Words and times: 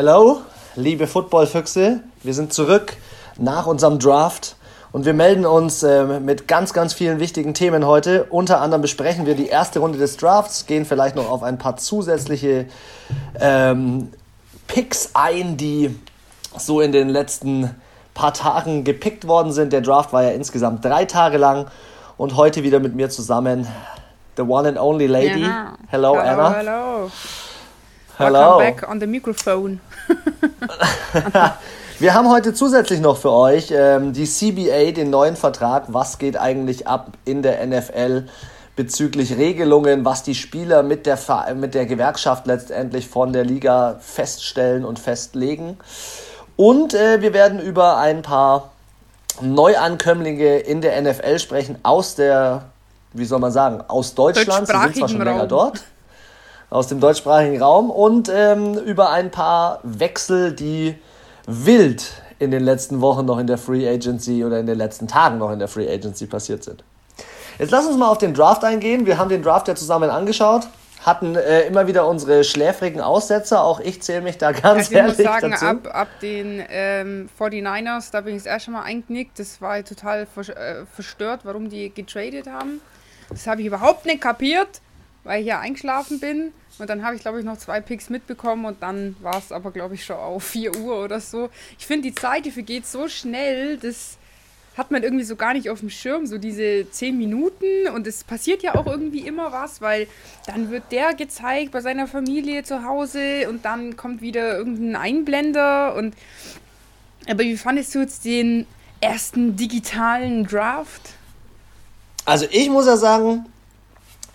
Hello, 0.00 0.42
liebe 0.76 1.08
Footballfüchse. 1.08 1.98
Wir 2.22 2.32
sind 2.32 2.52
zurück 2.52 2.96
nach 3.36 3.66
unserem 3.66 3.98
Draft 3.98 4.54
und 4.92 5.04
wir 5.06 5.12
melden 5.12 5.44
uns 5.44 5.82
äh, 5.82 6.20
mit 6.20 6.46
ganz, 6.46 6.72
ganz 6.72 6.94
vielen 6.94 7.18
wichtigen 7.18 7.52
Themen 7.52 7.84
heute. 7.84 8.22
Unter 8.30 8.60
anderem 8.60 8.80
besprechen 8.80 9.26
wir 9.26 9.34
die 9.34 9.48
erste 9.48 9.80
Runde 9.80 9.98
des 9.98 10.16
Drafts, 10.16 10.66
gehen 10.66 10.84
vielleicht 10.84 11.16
noch 11.16 11.28
auf 11.28 11.42
ein 11.42 11.58
paar 11.58 11.78
zusätzliche 11.78 12.66
ähm, 13.40 14.12
Picks 14.68 15.10
ein, 15.14 15.56
die 15.56 15.98
so 16.56 16.80
in 16.80 16.92
den 16.92 17.08
letzten 17.08 17.74
paar 18.14 18.32
Tagen 18.32 18.84
gepickt 18.84 19.26
worden 19.26 19.50
sind. 19.50 19.72
Der 19.72 19.80
Draft 19.80 20.12
war 20.12 20.22
ja 20.22 20.30
insgesamt 20.30 20.84
drei 20.84 21.06
Tage 21.06 21.38
lang 21.38 21.66
und 22.16 22.36
heute 22.36 22.62
wieder 22.62 22.78
mit 22.78 22.94
mir 22.94 23.10
zusammen 23.10 23.66
the 24.36 24.42
one 24.42 24.68
and 24.68 24.78
only 24.78 25.08
lady. 25.08 25.42
Ja. 25.42 25.74
Hello, 25.88 26.14
hello, 26.14 26.20
Anna. 26.20 26.50
Hello. 26.52 27.10
Hello. 28.18 28.58
Welcome 28.58 28.58
back 28.58 28.90
on 28.90 28.98
the 28.98 29.06
microphone. 29.06 29.80
Wir 31.98 32.14
haben 32.14 32.30
heute 32.30 32.54
zusätzlich 32.54 33.00
noch 33.00 33.16
für 33.16 33.32
euch 33.32 33.72
ähm, 33.72 34.12
die 34.12 34.24
CBA, 34.24 34.92
den 34.92 35.10
neuen 35.10 35.34
Vertrag. 35.34 35.86
Was 35.88 36.18
geht 36.18 36.36
eigentlich 36.36 36.86
ab 36.86 37.08
in 37.24 37.42
der 37.42 37.66
NFL 37.66 38.26
bezüglich 38.76 39.36
Regelungen, 39.36 40.04
was 40.04 40.22
die 40.22 40.36
Spieler 40.36 40.84
mit 40.84 41.06
der, 41.06 41.18
mit 41.56 41.74
der 41.74 41.86
Gewerkschaft 41.86 42.46
letztendlich 42.46 43.08
von 43.08 43.32
der 43.32 43.44
Liga 43.44 43.96
feststellen 43.98 44.84
und 44.84 45.00
festlegen. 45.00 45.76
Und 46.54 46.94
äh, 46.94 47.20
wir 47.20 47.32
werden 47.34 47.58
über 47.58 47.96
ein 47.96 48.22
paar 48.22 48.70
Neuankömmlinge 49.40 50.58
in 50.58 50.80
der 50.80 51.00
NFL 51.02 51.40
sprechen 51.40 51.78
aus 51.82 52.14
der, 52.14 52.66
wie 53.12 53.24
soll 53.24 53.40
man 53.40 53.50
sagen, 53.50 53.82
aus 53.88 54.14
Deutschland. 54.14 54.68
Sie 54.68 54.72
sind 54.72 54.96
zwar 54.96 55.08
schon 55.08 55.22
länger 55.22 55.48
dort 55.48 55.82
aus 56.70 56.88
dem 56.88 57.00
deutschsprachigen 57.00 57.60
Raum 57.62 57.90
und 57.90 58.30
ähm, 58.32 58.74
über 58.74 59.10
ein 59.10 59.30
paar 59.30 59.80
Wechsel, 59.82 60.52
die 60.52 60.96
wild 61.46 62.22
in 62.38 62.50
den 62.50 62.62
letzten 62.62 63.00
Wochen 63.00 63.24
noch 63.24 63.38
in 63.38 63.46
der 63.46 63.58
Free 63.58 63.88
Agency 63.88 64.44
oder 64.44 64.60
in 64.60 64.66
den 64.66 64.78
letzten 64.78 65.08
Tagen 65.08 65.38
noch 65.38 65.50
in 65.50 65.58
der 65.58 65.68
Free 65.68 65.90
Agency 65.90 66.26
passiert 66.26 66.62
sind. 66.62 66.84
Jetzt 67.58 67.70
lass 67.70 67.86
uns 67.86 67.96
mal 67.96 68.08
auf 68.08 68.18
den 68.18 68.34
Draft 68.34 68.62
eingehen. 68.64 69.06
Wir 69.06 69.18
haben 69.18 69.28
den 69.28 69.42
Draft 69.42 69.66
ja 69.66 69.74
zusammen 69.74 70.10
angeschaut, 70.10 70.68
hatten 71.04 71.34
äh, 71.34 71.62
immer 71.62 71.88
wieder 71.88 72.06
unsere 72.06 72.44
schläfrigen 72.44 73.00
Aussetzer. 73.00 73.64
Auch 73.64 73.80
ich 73.80 74.00
zähle 74.02 74.20
mich 74.20 74.38
da 74.38 74.52
ganz 74.52 74.64
Also 74.64 74.94
ich 74.94 75.02
muss 75.02 75.18
ehrlich 75.18 75.26
sagen, 75.26 75.50
dazu. 75.50 75.66
ab, 75.66 75.88
ab 75.92 76.08
den 76.22 76.62
ähm, 76.68 77.28
49ers, 77.36 78.12
da 78.12 78.20
bin 78.20 78.36
ich 78.36 78.44
das 78.44 78.52
erste 78.52 78.70
Mal 78.70 78.82
eingenickt. 78.82 79.40
Das 79.40 79.60
war 79.60 79.82
total 79.82 80.26
vers 80.26 80.50
äh, 80.50 80.84
verstört, 80.94 81.40
warum 81.42 81.68
die 81.68 81.92
getradet 81.92 82.46
haben. 82.46 82.80
Das 83.30 83.46
habe 83.48 83.60
ich 83.62 83.66
überhaupt 83.66 84.06
nicht 84.06 84.20
kapiert, 84.20 84.80
weil 85.28 85.42
ich 85.42 85.46
ja 85.46 85.60
eingeschlafen 85.60 86.20
bin. 86.20 86.52
Und 86.78 86.88
dann 86.88 87.04
habe 87.04 87.14
ich, 87.16 87.22
glaube 87.22 87.38
ich, 87.38 87.44
noch 87.44 87.58
zwei 87.58 87.80
Picks 87.80 88.08
mitbekommen 88.08 88.64
und 88.64 88.82
dann 88.82 89.14
war 89.20 89.36
es 89.36 89.52
aber, 89.52 89.70
glaube 89.72 89.94
ich, 89.94 90.04
schon 90.04 90.16
auf 90.16 90.42
4 90.42 90.76
Uhr 90.78 91.04
oder 91.04 91.20
so. 91.20 91.50
Ich 91.78 91.86
finde, 91.86 92.08
die 92.08 92.14
Zeit, 92.14 92.46
die 92.46 92.50
vergeht 92.50 92.86
so 92.86 93.08
schnell, 93.08 93.76
das 93.76 94.16
hat 94.76 94.90
man 94.90 95.02
irgendwie 95.02 95.24
so 95.24 95.36
gar 95.36 95.52
nicht 95.52 95.68
auf 95.68 95.80
dem 95.80 95.90
Schirm, 95.90 96.26
so 96.26 96.38
diese 96.38 96.88
10 96.90 97.18
Minuten. 97.18 97.88
Und 97.94 98.06
es 98.06 98.24
passiert 98.24 98.62
ja 98.62 98.76
auch 98.76 98.86
irgendwie 98.86 99.26
immer 99.26 99.52
was, 99.52 99.82
weil 99.82 100.06
dann 100.46 100.70
wird 100.70 100.84
der 100.92 101.14
gezeigt 101.14 101.72
bei 101.72 101.82
seiner 101.82 102.06
Familie 102.06 102.62
zu 102.62 102.84
Hause 102.84 103.50
und 103.50 103.64
dann 103.64 103.96
kommt 103.96 104.22
wieder 104.22 104.56
irgendein 104.56 104.96
Einblender. 104.96 105.94
Und 105.94 106.14
aber 107.28 107.42
wie 107.42 107.56
fandest 107.58 107.94
du 107.94 107.98
jetzt 107.98 108.24
den 108.24 108.66
ersten 109.00 109.56
digitalen 109.56 110.46
Draft? 110.46 111.02
Also 112.24 112.46
ich 112.50 112.70
muss 112.70 112.86
ja 112.86 112.96
sagen, 112.96 113.46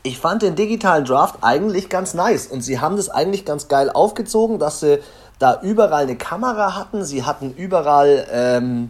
ich 0.04 0.20
fand 0.20 0.42
den 0.42 0.56
digitalen 0.56 1.06
Draft 1.06 1.38
eigentlich 1.42 1.88
ganz 1.90 2.14
nice 2.14 2.48
und 2.48 2.62
sie 2.62 2.80
haben 2.80 2.98
das 2.98 3.10
eigentlich 3.10 3.46
ganz 3.46 3.70
geil 3.70 3.90
aufgezogen, 3.90 4.60
dass 4.60 4.82
sie 4.82 5.00
da 5.40 5.62
überall 5.62 6.04
eine 6.04 6.18
Kamera 6.18 6.76
hatten, 6.76 7.04
sie 7.04 7.24
hatten 7.24 7.54
überall, 7.56 8.28
ähm, 8.32 8.90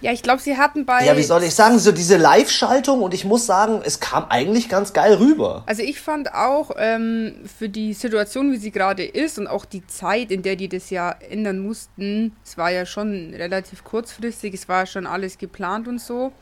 Ja, 0.00 0.12
ich 0.12 0.22
glaube, 0.22 0.40
sie 0.40 0.56
hatten 0.56 0.86
bei. 0.86 1.04
ja 1.04 1.16
wie 1.16 1.22
soll 1.24 1.42
ich 1.42 1.54
sagen, 1.54 1.78
so 1.80 1.90
diese 1.90 2.16
Live-Schaltung 2.16 3.02
und 3.02 3.14
ich 3.14 3.24
muss 3.24 3.46
sagen, 3.46 3.80
es 3.84 3.98
kam 3.98 4.26
eigentlich 4.28 4.68
ganz 4.68 4.92
geil 4.92 5.14
rüber. 5.14 5.64
Also 5.66 5.82
ich 5.82 6.00
fand 6.00 6.32
auch 6.32 6.70
ähm, 6.76 7.34
für 7.58 7.68
die 7.68 7.92
Situation, 7.92 8.52
wie 8.52 8.56
sie 8.56 8.70
gerade 8.70 9.04
ist 9.04 9.38
und 9.38 9.48
auch 9.48 9.64
die 9.64 9.84
Zeit, 9.88 10.30
in 10.30 10.42
der 10.42 10.54
die 10.54 10.68
das 10.68 10.88
ja 10.90 11.10
ändern 11.30 11.58
mussten, 11.58 12.36
es 12.44 12.56
war 12.56 12.70
ja 12.70 12.86
schon 12.86 13.34
relativ 13.34 13.82
kurzfristig, 13.82 14.54
es 14.54 14.68
war 14.68 14.86
schon 14.86 15.06
alles 15.06 15.36
geplant 15.36 15.88
und 15.88 16.00
so. 16.00 16.32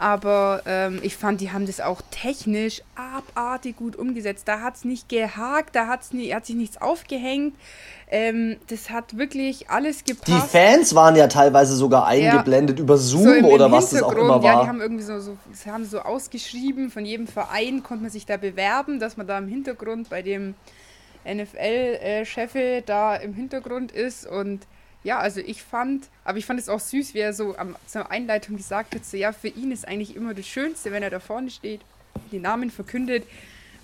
Aber 0.00 0.62
ähm, 0.64 1.00
ich 1.02 1.16
fand, 1.16 1.40
die 1.40 1.50
haben 1.50 1.66
das 1.66 1.80
auch 1.80 2.00
technisch 2.12 2.82
abartig 2.94 3.76
gut 3.76 3.96
umgesetzt. 3.96 4.46
Da 4.46 4.60
hat 4.60 4.76
es 4.76 4.84
nicht 4.84 5.08
gehakt, 5.08 5.74
da 5.74 5.88
hat's 5.88 6.12
nie, 6.12 6.32
hat 6.32 6.46
sich 6.46 6.54
nichts 6.54 6.80
aufgehängt. 6.80 7.54
Ähm, 8.10 8.56
das 8.68 8.90
hat 8.90 9.18
wirklich 9.18 9.68
alles 9.70 10.04
Die 10.04 10.12
gepasst. 10.14 10.50
Fans 10.52 10.94
waren 10.94 11.16
ja 11.16 11.26
teilweise 11.26 11.74
sogar 11.74 12.06
eingeblendet 12.06 12.78
über 12.78 12.96
Zoom 12.96 13.22
So 13.24 13.32
im- 13.32 13.38
im 13.40 13.44
oder 13.46 13.72
was 13.72 13.90
das 13.90 14.02
auch 14.04 14.12
immer 14.14 14.34
Ja, 14.34 14.38
die 14.38 14.44
war. 14.44 14.66
haben 14.68 14.80
irgendwie 14.80 15.02
so, 15.02 15.18
so, 15.18 15.36
haben 15.66 15.84
so 15.84 15.98
ausgeschrieben, 16.00 16.90
von 16.90 17.04
jedem 17.04 17.26
Verein 17.26 17.82
konnte 17.82 18.02
man 18.04 18.12
sich 18.12 18.24
da 18.24 18.36
bewerben, 18.36 19.00
dass 19.00 19.16
man 19.16 19.26
da 19.26 19.36
im 19.36 19.48
Hintergrund 19.48 20.08
bei 20.10 20.22
dem 20.22 20.54
NFL-Chefe 21.26 22.82
da 22.86 23.16
im 23.16 23.34
Hintergrund 23.34 23.92
ist 23.92 24.26
und 24.26 24.60
ja, 25.04 25.18
also 25.18 25.40
ich 25.40 25.62
fand, 25.62 26.08
aber 26.24 26.38
ich 26.38 26.46
fand 26.46 26.58
es 26.58 26.68
auch 26.68 26.80
süß, 26.80 27.14
wie 27.14 27.20
er 27.20 27.32
so 27.32 27.56
am, 27.56 27.76
zur 27.86 28.10
Einleitung 28.10 28.56
gesagt 28.56 28.94
hat, 28.94 29.04
so 29.04 29.16
ja, 29.16 29.32
für 29.32 29.48
ihn 29.48 29.70
ist 29.70 29.86
eigentlich 29.86 30.16
immer 30.16 30.34
das 30.34 30.46
Schönste, 30.46 30.90
wenn 30.92 31.02
er 31.02 31.10
da 31.10 31.20
vorne 31.20 31.50
steht, 31.50 31.80
den 32.32 32.42
Namen 32.42 32.70
verkündet 32.70 33.24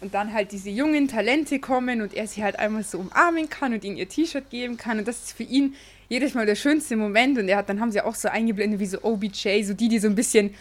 und 0.01 0.13
dann 0.13 0.33
halt 0.33 0.53
diese 0.53 0.71
jungen 0.71 1.09
Talente 1.09 1.61
kommen 1.61 2.03
und 2.03 2.15
er 2.15 2.27
sie 2.27 2.43
halt 2.43 2.59
einmal 2.59 2.83
so 2.83 2.99
umarmen 2.99 3.49
kann 3.49 3.73
und 3.73 3.85
ihnen 3.85 3.97
ihr 3.97 4.09
T-Shirt 4.09 4.51
geben 4.51 4.77
kann 4.77 4.99
und 4.99 5.09
das 5.09 5.25
ist 5.25 5.37
für 5.37 5.45
ihn 5.45 5.75
jedes 6.09 6.35
Mal 6.35 6.47
der 6.47 6.57
schönste 6.57 6.97
Moment 6.97 7.39
und 7.39 7.49
er 7.49 7.59
hat, 7.59 7.69
dann 7.69 7.81
haben 7.81 7.93
sie 7.93 8.01
auch 8.01 8.15
so 8.15 8.29
eingeblendet 8.29 8.81
wie 8.81 8.87
so 8.87 9.03
OBJ, 9.03 9.63
so 9.63 9.73
die, 9.73 9.89
die 9.89 9.99
so 9.99 10.09
ein 10.09 10.15
bisschen 10.15 10.55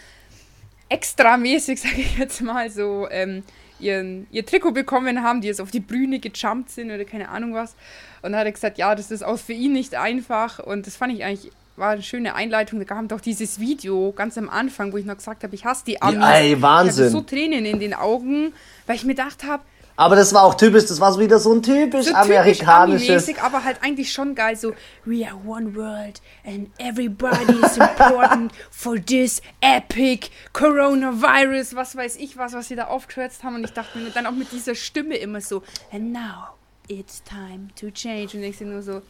extramäßig, 0.90 1.82
sage 1.82 2.02
ich 2.02 2.18
jetzt 2.18 2.42
mal, 2.42 2.70
so 2.70 3.08
ähm, 3.10 3.44
ihren, 3.84 4.26
ihr 4.32 4.46
Trikot 4.46 4.72
bekommen 4.72 5.22
haben, 5.24 5.42
die 5.42 5.48
jetzt 5.48 5.62
auf 5.62 5.72
die 5.72 5.80
Bühne 5.80 6.20
gejumpt 6.20 6.70
sind 6.70 6.92
oder 6.92 7.06
keine 7.06 7.30
Ahnung 7.30 7.54
was. 7.54 7.76
Und 8.22 8.32
dann 8.32 8.38
hat 8.38 8.46
er 8.46 8.52
gesagt, 8.52 8.78
ja, 8.78 8.96
das 8.96 9.12
ist 9.12 9.24
auch 9.24 9.38
für 9.38 9.54
ihn 9.54 9.74
nicht 9.74 9.96
einfach. 9.96 10.60
Und 10.60 10.88
das 10.88 10.96
fand 10.96 11.14
ich 11.14 11.24
eigentlich, 11.24 11.52
war 11.76 11.92
eine 11.92 12.02
schöne 12.04 12.36
Einleitung. 12.36 12.80
Da 12.80 12.86
kam 12.86 13.08
doch 13.08 13.22
dieses 13.22 13.60
Video 13.60 14.12
ganz 14.14 14.38
am 14.38 14.50
Anfang, 14.50 14.94
wo 14.94 14.98
ich 14.98 15.06
noch 15.06 15.18
gesagt 15.18 15.44
habe, 15.44 15.54
ich 15.56 15.66
hasse 15.66 15.84
die 15.86 16.02
Amis. 16.02 16.20
ey, 16.24 16.48
Ich 16.48 16.52
hatte 16.54 16.62
Wahnsinn. 16.62 17.10
so 17.10 17.22
Tränen 17.22 17.66
in 17.66 17.80
den 17.80 17.94
Augen, 17.94 18.54
weil 18.88 18.96
ich 18.96 19.04
mir 19.04 19.16
gedacht 19.16 19.44
habe, 19.44 19.64
Aber 19.96 20.16
das 20.16 20.34
war 20.34 20.44
auch 20.44 20.56
typisch, 20.56 20.86
das 20.86 21.00
war 21.00 21.14
so 21.14 21.20
wieder 21.20 21.38
so 21.40 21.54
ein 21.54 21.62
typisch 21.62 22.08
so 22.08 22.16
amerikanisches. 22.16 23.26
typisch 23.26 23.44
aber 23.44 23.64
halt 23.64 23.78
eigentlich 23.82 24.12
schon 24.12 24.34
geil. 24.34 24.56
So, 24.56 24.74
we 25.06 25.26
are 25.26 25.40
one 25.46 25.76
world 25.76 26.22
and 26.44 26.70
everybody 26.80 27.54
is 27.64 27.78
important 27.78 28.52
for 28.72 28.96
this 28.98 29.42
epic 29.62 30.30
coronavirus, 30.52 31.76
was 31.76 31.96
weiß 31.96 32.16
ich 32.16 32.38
was, 32.38 32.54
was 32.54 32.68
sie 32.70 32.76
da 32.76 32.86
aufgekürzt 32.86 33.44
haben. 33.44 33.56
Und 33.56 33.66
ich 33.66 33.74
dachte 33.74 34.00
mir 34.00 34.10
dann 34.10 34.26
auch 34.26 34.32
mit 34.32 34.52
dieser 34.52 34.74
Stimme 34.74 35.16
immer 35.16 35.42
so, 35.42 35.62
and 35.92 36.12
now 36.12 36.56
it's 36.88 37.22
time 37.24 37.68
to 37.80 37.92
change. 37.92 38.36
Und 38.36 38.42
denkst 38.42 38.60
dir 38.60 38.68
nur 38.68 38.82
so, 38.82 39.02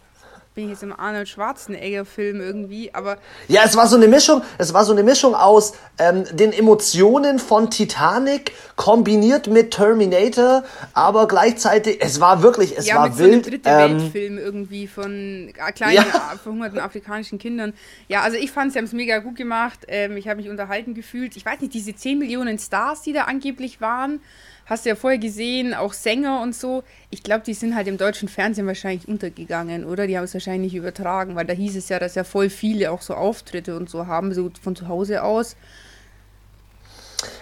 bin 0.56 0.66
ich 0.66 0.70
jetzt 0.72 0.84
im 0.84 0.94
Arnold 0.98 1.28
Schwarzenegger-Film 1.30 2.40
irgendwie, 2.40 2.94
aber 2.94 3.18
Ja, 3.48 3.62
es 3.66 3.76
war 3.76 3.88
so 3.88 3.96
eine 3.96 4.08
Mischung, 4.08 4.42
es 4.58 4.74
war 4.74 4.86
so 4.86 4.92
eine 4.92 5.04
Mischung 5.04 5.34
aus 5.36 5.74
ähm, 5.98 6.26
den 6.32 6.54
Emotionen 6.54 7.40
von 7.40 7.70
Titanic 7.72 8.52
kombiniert 8.76 9.48
mit 9.48 9.72
Terminator, 9.72 10.64
aber 10.94 11.28
gleichzeitig, 11.28 11.98
es 12.02 12.20
war 12.20 12.44
wirklich, 12.44 12.78
es 12.78 12.86
ja, 12.88 12.96
war 12.98 13.08
mit 13.10 13.18
so 13.18 13.24
einem 13.24 13.32
wild. 13.34 13.48
dritte 13.48 13.70
ähm, 13.70 14.02
Weltfilm 14.02 14.38
irgendwie 14.38 14.88
von 14.88 15.50
äh, 15.50 15.72
kleinen, 15.72 15.96
Ja. 15.96 16.04
verhungerten 16.44 16.80
afrikanischen 16.80 17.40
Kindern. 17.40 17.74
Ja, 18.08 18.22
also 18.22 18.38
ich 18.38 18.52
fand, 18.52 18.74
sie 18.74 18.78
haben 18.80 18.86
es 18.86 18.94
mega 18.94 19.20
gut 19.20 19.36
gemacht. 19.36 19.80
Ähm, 19.88 20.18
ich 20.18 20.28
habe 20.28 20.38
mich 20.38 20.50
unterhalten 20.50 20.94
gefühlt. 20.94 21.36
Ich 21.36 21.46
weiß 21.46 21.62
nicht, 21.62 21.74
diese 21.74 21.96
10 21.96 22.20
Millionen 22.20 22.60
Stars, 22.60 23.02
die 23.02 23.14
da 23.14 23.24
angeblich 23.24 23.82
waren, 23.82 24.22
hast 24.66 24.86
du 24.86 24.90
ja 24.90 24.96
vorher 24.96 25.20
gesehen, 25.20 25.74
auch 25.74 25.94
Sänger 25.94 26.42
und 26.42 26.56
so. 26.56 26.84
Ich 27.10 27.24
glaube, 27.24 27.44
die 27.46 27.54
sind 27.54 27.76
halt 27.76 27.88
im 27.88 27.98
deutschen 27.98 28.30
Fernsehen 28.30 28.68
wahrscheinlich 28.68 29.08
untergegangen, 29.08 29.86
oder? 29.86 30.08
Die 30.08 30.18
haben 30.18 30.24
es 30.24 30.34
wahrscheinlich 30.34 30.74
nicht 30.74 30.80
übertragen, 30.80 31.36
weil 31.36 31.46
da 31.46 31.54
hieß 31.54 31.76
es 31.76 31.90
ja, 31.90 32.00
dass 32.00 32.16
ja 32.16 32.24
voll 32.24 32.50
viele 32.50 32.92
auch 32.92 33.02
so 33.02 33.14
Auftritte 33.14 33.76
und 33.76 33.90
so 33.90 34.08
haben, 34.08 34.34
so 34.34 34.52
von 34.62 34.76
zu 34.76 34.88
Hause 34.88 35.24
aus. 35.24 35.56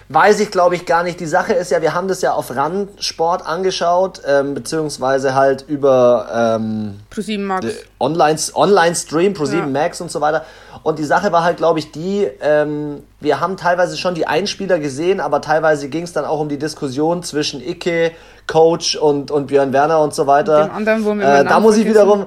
Weiß 0.08 0.40
ich, 0.40 0.50
glaube 0.50 0.74
ich, 0.74 0.86
gar 0.86 1.02
nicht. 1.02 1.20
Die 1.20 1.26
Sache 1.26 1.52
ist 1.52 1.70
ja, 1.70 1.80
wir 1.82 1.94
haben 1.94 2.08
das 2.08 2.22
ja 2.22 2.32
auf 2.32 2.54
Randsport 2.54 3.46
angeschaut, 3.46 4.20
ähm, 4.26 4.54
beziehungsweise 4.54 5.34
halt 5.34 5.64
über 5.68 6.58
ähm, 6.60 7.00
ProSieben 7.10 7.46
Max. 7.46 7.66
Online, 7.98 8.38
Online-Stream, 8.54 9.32
Pro7 9.32 9.58
Ja. 9.58 9.66
Max 9.66 10.00
und 10.00 10.10
so 10.10 10.20
weiter. 10.20 10.44
Und 10.82 10.98
die 10.98 11.04
Sache 11.04 11.32
war 11.32 11.44
halt, 11.44 11.58
glaube 11.58 11.78
ich, 11.78 11.92
die, 11.92 12.28
ähm, 12.40 13.02
wir 13.20 13.40
haben 13.40 13.56
teilweise 13.56 13.96
schon 13.96 14.14
die 14.14 14.26
Einspieler 14.26 14.78
gesehen, 14.78 15.20
aber 15.20 15.40
teilweise 15.40 15.88
ging 15.88 16.04
es 16.04 16.12
dann 16.12 16.24
auch 16.24 16.40
um 16.40 16.48
die 16.48 16.58
Diskussion 16.58 17.22
zwischen 17.22 17.60
Icke, 17.60 18.12
Coach 18.46 18.96
und, 18.96 19.30
und 19.30 19.46
Björn 19.46 19.72
Werner 19.72 20.00
und 20.00 20.14
so 20.14 20.26
weiter. 20.26 20.64
Dem 20.66 20.74
anderen, 20.74 21.04
wo 21.04 21.14
wir 21.14 21.24
äh, 21.24 21.44
da 21.44 21.60
muss 21.60 21.76
ich 21.76 21.86
wiederum, 21.86 22.26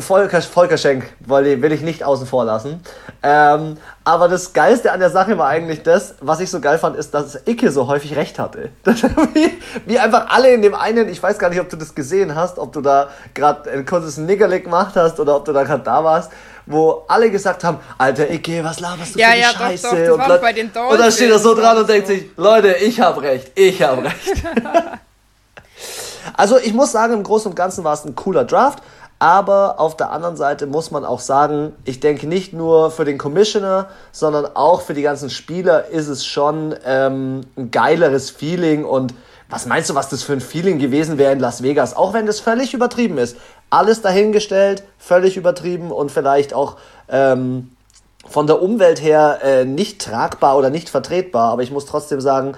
Volker, 0.00 0.42
Volker 0.42 0.76
Schenk 0.76 1.04
will 1.20 1.72
ich 1.72 1.82
nicht 1.82 2.02
außen 2.02 2.26
vor 2.26 2.44
lassen. 2.44 2.82
Ähm, 3.22 3.76
aber 4.02 4.28
das 4.28 4.52
Geilste 4.52 4.90
an 4.90 4.98
der 4.98 5.10
Sache 5.10 5.38
war 5.38 5.48
eigentlich 5.48 5.84
das, 5.84 6.16
was 6.20 6.40
ich 6.40 6.50
so 6.50 6.60
geil 6.60 6.78
fand, 6.78 6.96
ist, 6.96 7.14
dass 7.14 7.46
Icke 7.46 7.70
so 7.70 7.86
häufig 7.86 8.16
recht 8.16 8.40
hatte. 8.40 8.70
wie, 9.34 9.56
wie, 9.86 9.98
einfach 10.00 10.30
alle 10.30 10.52
in 10.52 10.62
dem 10.62 10.74
einen, 10.74 11.08
ich 11.08 11.22
weiß 11.22 11.38
gar 11.38 11.50
nicht, 11.50 11.60
ob 11.60 11.68
du 11.68 11.76
das 11.76 11.94
gesehen 11.94 12.34
hast, 12.34 12.58
ob 12.58 12.72
du 12.72 12.80
da 12.80 13.08
gerade 13.34 13.70
ein 13.70 13.86
kurzes 13.86 14.16
Nickerle 14.16 14.60
gemacht 14.60 14.96
hast 14.96 15.20
oder 15.20 15.36
ob 15.36 15.44
du 15.44 15.52
da 15.52 15.62
gerade 15.62 15.84
da 15.84 16.02
warst, 16.02 16.32
wo 16.66 17.04
alle 17.06 17.30
gesagt 17.30 17.62
haben, 17.62 17.78
Alter 17.98 18.28
Icke, 18.30 18.64
was 18.64 18.80
laberst 18.80 19.14
du 19.14 19.20
ja, 19.20 19.28
für 19.28 19.38
ja, 19.38 19.48
Scheiße? 19.50 20.06
Doch, 20.08 20.18
doch, 20.18 20.34
und, 20.34 20.40
bei 20.40 20.52
den 20.52 20.70
und 20.70 20.98
dann 20.98 21.12
steht 21.12 21.30
er 21.30 21.38
so 21.38 21.54
dran 21.54 21.78
und 21.78 21.88
denkt 21.88 22.08
sich, 22.08 22.24
Leute, 22.36 22.72
ich 22.74 23.00
habe 23.00 23.22
recht, 23.22 23.52
ich 23.54 23.80
habe 23.80 24.04
recht. 24.04 24.44
also 26.36 26.58
ich 26.58 26.74
muss 26.74 26.90
sagen, 26.90 27.14
im 27.14 27.22
Großen 27.22 27.50
und 27.50 27.54
Ganzen 27.54 27.84
war 27.84 27.94
es 27.94 28.04
ein 28.04 28.16
cooler 28.16 28.44
Draft. 28.44 28.82
Aber 29.18 29.80
auf 29.80 29.96
der 29.96 30.12
anderen 30.12 30.36
Seite 30.36 30.66
muss 30.66 30.90
man 30.92 31.04
auch 31.04 31.18
sagen, 31.18 31.74
ich 31.84 31.98
denke 31.98 32.28
nicht 32.28 32.52
nur 32.52 32.92
für 32.92 33.04
den 33.04 33.18
Commissioner, 33.18 33.88
sondern 34.12 34.46
auch 34.54 34.80
für 34.80 34.94
die 34.94 35.02
ganzen 35.02 35.28
Spieler 35.28 35.88
ist 35.88 36.06
es 36.06 36.24
schon 36.24 36.74
ähm, 36.84 37.40
ein 37.56 37.72
geileres 37.72 38.30
Feeling. 38.30 38.84
Und 38.84 39.14
was 39.50 39.66
meinst 39.66 39.90
du, 39.90 39.96
was 39.96 40.08
das 40.08 40.22
für 40.22 40.34
ein 40.34 40.40
Feeling 40.40 40.78
gewesen 40.78 41.18
wäre 41.18 41.32
in 41.32 41.40
Las 41.40 41.64
Vegas? 41.64 41.96
Auch 41.96 42.12
wenn 42.12 42.26
das 42.26 42.38
völlig 42.38 42.74
übertrieben 42.74 43.18
ist. 43.18 43.36
Alles 43.70 44.02
dahingestellt, 44.02 44.84
völlig 44.98 45.36
übertrieben 45.36 45.90
und 45.90 46.12
vielleicht 46.12 46.54
auch 46.54 46.76
ähm, 47.08 47.70
von 48.24 48.46
der 48.46 48.62
Umwelt 48.62 49.02
her 49.02 49.40
äh, 49.42 49.64
nicht 49.64 50.00
tragbar 50.00 50.56
oder 50.56 50.70
nicht 50.70 50.88
vertretbar. 50.88 51.50
Aber 51.50 51.62
ich 51.62 51.72
muss 51.72 51.86
trotzdem 51.86 52.20
sagen, 52.20 52.54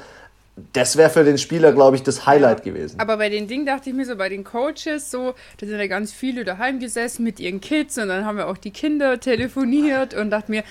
das 0.73 0.97
wäre 0.97 1.11
für 1.11 1.25
den 1.25 1.39
Spieler, 1.39 1.73
glaube 1.73 1.97
ich, 1.97 2.03
das 2.03 2.27
Highlight 2.27 2.63
gewesen. 2.63 2.99
Aber 3.01 3.17
bei 3.17 3.29
den 3.29 3.49
Dingen 3.49 3.67
dachte 3.67 3.91
ich 3.91 3.97
mir 3.97 4.05
so, 4.05 4.17
bei 4.17 4.29
den 4.29 4.45
Coaches, 4.45 5.11
so, 5.11 5.35
da 5.59 5.67
sind 5.67 5.79
ja 5.79 5.87
ganz 5.87 6.13
viele 6.13 6.45
daheim 6.45 6.81
gesessen 6.81 7.25
mit 7.25 7.41
ihren 7.41 7.61
Kids 7.61 7.99
und 7.99 8.09
dann 8.09 8.25
haben 8.25 8.39
wir 8.39 8.49
auch 8.49 8.59
die 8.59 8.71
Kinder 8.71 9.21
telefoniert 9.21 10.15
und 10.15 10.31
dachte 10.31 10.51
mir, 10.51 10.65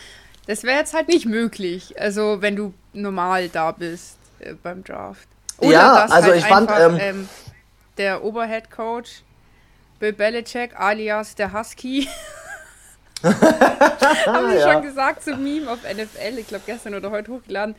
das 0.47 0.63
wäre 0.63 0.79
jetzt 0.79 0.93
halt 0.93 1.07
nicht 1.07 1.25
möglich. 1.25 1.99
Also, 1.99 2.41
wenn 2.41 2.55
du 2.55 2.73
normal 2.93 3.49
da 3.49 3.71
bist 3.71 4.17
äh, 4.39 4.53
beim 4.53 4.83
Draft. 4.83 5.27
Oder 5.59 5.71
ja, 5.71 5.93
also 6.05 6.29
halt 6.29 6.37
ich 6.37 6.45
fand. 6.45 6.71
Ähm, 6.71 6.97
ähm, 6.99 7.29
der 7.97 8.23
Oberhead 8.23 8.71
Coach 8.71 9.23
Bill 9.99 10.13
Belichick 10.13 10.79
alias 10.79 11.35
der 11.35 11.53
Husky. 11.53 12.07
haben 13.23 14.49
sie 14.49 14.57
ja. 14.57 14.73
schon 14.73 14.81
gesagt 14.81 15.23
zum 15.23 15.43
Meme 15.43 15.69
auf 15.69 15.79
NFL, 15.83 16.37
ich 16.37 16.47
glaube 16.47 16.63
gestern 16.65 16.95
oder 16.95 17.11
heute 17.11 17.33
hochgeladen. 17.33 17.75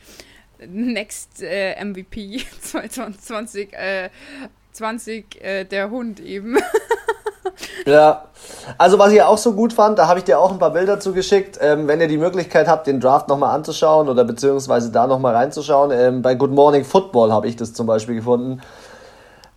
Next 0.67 1.41
äh, 1.41 1.83
MVP 1.83 2.41
2020, 2.61 3.73
äh, 3.73 4.09
20, 4.73 5.43
äh, 5.43 5.65
der 5.65 5.89
Hund 5.89 6.19
eben. 6.19 6.57
ja, 7.85 8.25
also 8.77 8.99
was 8.99 9.11
ich 9.11 9.21
auch 9.21 9.37
so 9.37 9.53
gut 9.53 9.73
fand, 9.73 9.99
da 9.99 10.07
habe 10.07 10.19
ich 10.19 10.25
dir 10.25 10.39
auch 10.39 10.51
ein 10.51 10.59
paar 10.59 10.71
Bilder 10.71 10.99
zugeschickt. 10.99 11.57
Ähm, 11.61 11.87
wenn 11.87 11.99
ihr 11.99 12.07
die 12.07 12.17
Möglichkeit 12.17 12.67
habt, 12.67 12.87
den 12.87 12.99
Draft 12.99 13.27
nochmal 13.27 13.55
anzuschauen 13.55 14.09
oder 14.09 14.23
beziehungsweise 14.23 14.91
da 14.91 15.07
nochmal 15.07 15.35
reinzuschauen, 15.35 15.91
ähm, 15.91 16.21
bei 16.21 16.35
Good 16.35 16.51
Morning 16.51 16.83
Football 16.83 17.31
habe 17.31 17.47
ich 17.47 17.55
das 17.55 17.73
zum 17.73 17.87
Beispiel 17.87 18.15
gefunden. 18.15 18.61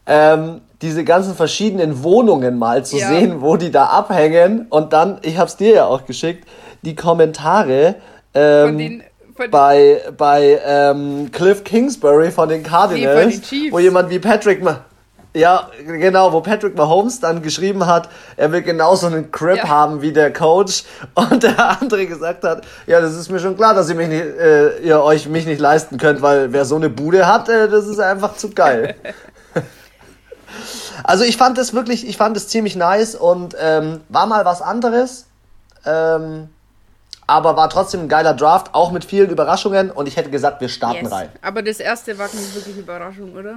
Ähm, 0.06 0.60
diese 0.82 1.04
ganzen 1.04 1.34
verschiedenen 1.34 2.02
Wohnungen 2.02 2.58
mal 2.58 2.84
zu 2.84 2.98
ja. 2.98 3.08
sehen, 3.08 3.40
wo 3.40 3.56
die 3.56 3.70
da 3.70 3.86
abhängen 3.86 4.66
und 4.68 4.92
dann, 4.92 5.18
ich 5.22 5.38
habe 5.38 5.48
es 5.48 5.56
dir 5.56 5.74
ja 5.74 5.84
auch 5.86 6.04
geschickt, 6.04 6.46
die 6.82 6.94
Kommentare. 6.94 7.96
Ähm, 8.34 8.66
Von 8.66 8.78
den 8.78 9.02
bei, 9.50 10.02
bei 10.16 10.60
ähm, 10.64 11.30
Cliff 11.32 11.64
Kingsbury 11.64 12.30
von 12.30 12.48
den 12.48 12.62
Cardinals, 12.62 13.50
nee, 13.50 13.70
wo 13.70 13.78
jemand 13.78 14.10
wie 14.10 14.18
Patrick 14.18 14.62
Ma 14.62 14.84
ja, 15.36 15.68
genau, 15.84 16.32
wo 16.32 16.40
Patrick 16.40 16.76
Mahomes 16.76 17.18
dann 17.18 17.42
geschrieben 17.42 17.86
hat, 17.86 18.08
er 18.36 18.52
will 18.52 18.62
genauso 18.62 19.08
einen 19.08 19.32
Crip 19.32 19.56
ja. 19.56 19.68
haben 19.68 20.00
wie 20.00 20.12
der 20.12 20.32
Coach 20.32 20.84
und 21.14 21.42
der 21.42 21.80
andere 21.80 22.06
gesagt 22.06 22.44
hat, 22.44 22.64
ja, 22.86 23.00
das 23.00 23.14
ist 23.16 23.30
mir 23.30 23.40
schon 23.40 23.56
klar, 23.56 23.74
dass 23.74 23.88
ihr 23.88 23.96
mich 23.96 24.08
nicht, 24.08 24.24
äh, 24.24 24.78
ihr 24.78 25.02
euch 25.02 25.28
mich 25.28 25.44
nicht 25.44 25.60
leisten 25.60 25.98
könnt, 25.98 26.22
weil 26.22 26.52
wer 26.52 26.64
so 26.64 26.76
eine 26.76 26.88
Bude 26.88 27.26
hat, 27.26 27.48
äh, 27.48 27.68
das 27.68 27.86
ist 27.86 27.98
einfach 27.98 28.36
zu 28.36 28.50
geil. 28.50 28.94
also 31.04 31.24
ich 31.24 31.36
fand 31.36 31.58
das 31.58 31.74
wirklich, 31.74 32.08
ich 32.08 32.16
fand 32.16 32.36
das 32.36 32.46
ziemlich 32.46 32.76
nice 32.76 33.16
und 33.16 33.56
ähm, 33.60 34.02
war 34.08 34.26
mal 34.26 34.44
was 34.44 34.62
anderes. 34.62 35.26
Ähm, 35.84 36.48
aber 37.26 37.56
war 37.56 37.70
trotzdem 37.70 38.02
ein 38.02 38.08
geiler 38.08 38.34
Draft, 38.34 38.74
auch 38.74 38.90
mit 38.90 39.04
vielen 39.04 39.30
Überraschungen 39.30 39.90
und 39.90 40.06
ich 40.06 40.16
hätte 40.16 40.30
gesagt, 40.30 40.60
wir 40.60 40.68
starten 40.68 41.04
yes. 41.04 41.12
rein. 41.12 41.28
Aber 41.42 41.62
das 41.62 41.80
erste 41.80 42.18
war 42.18 42.26
nicht 42.26 42.54
wirklich 42.54 42.76
Überraschung, 42.76 43.34
oder? 43.34 43.56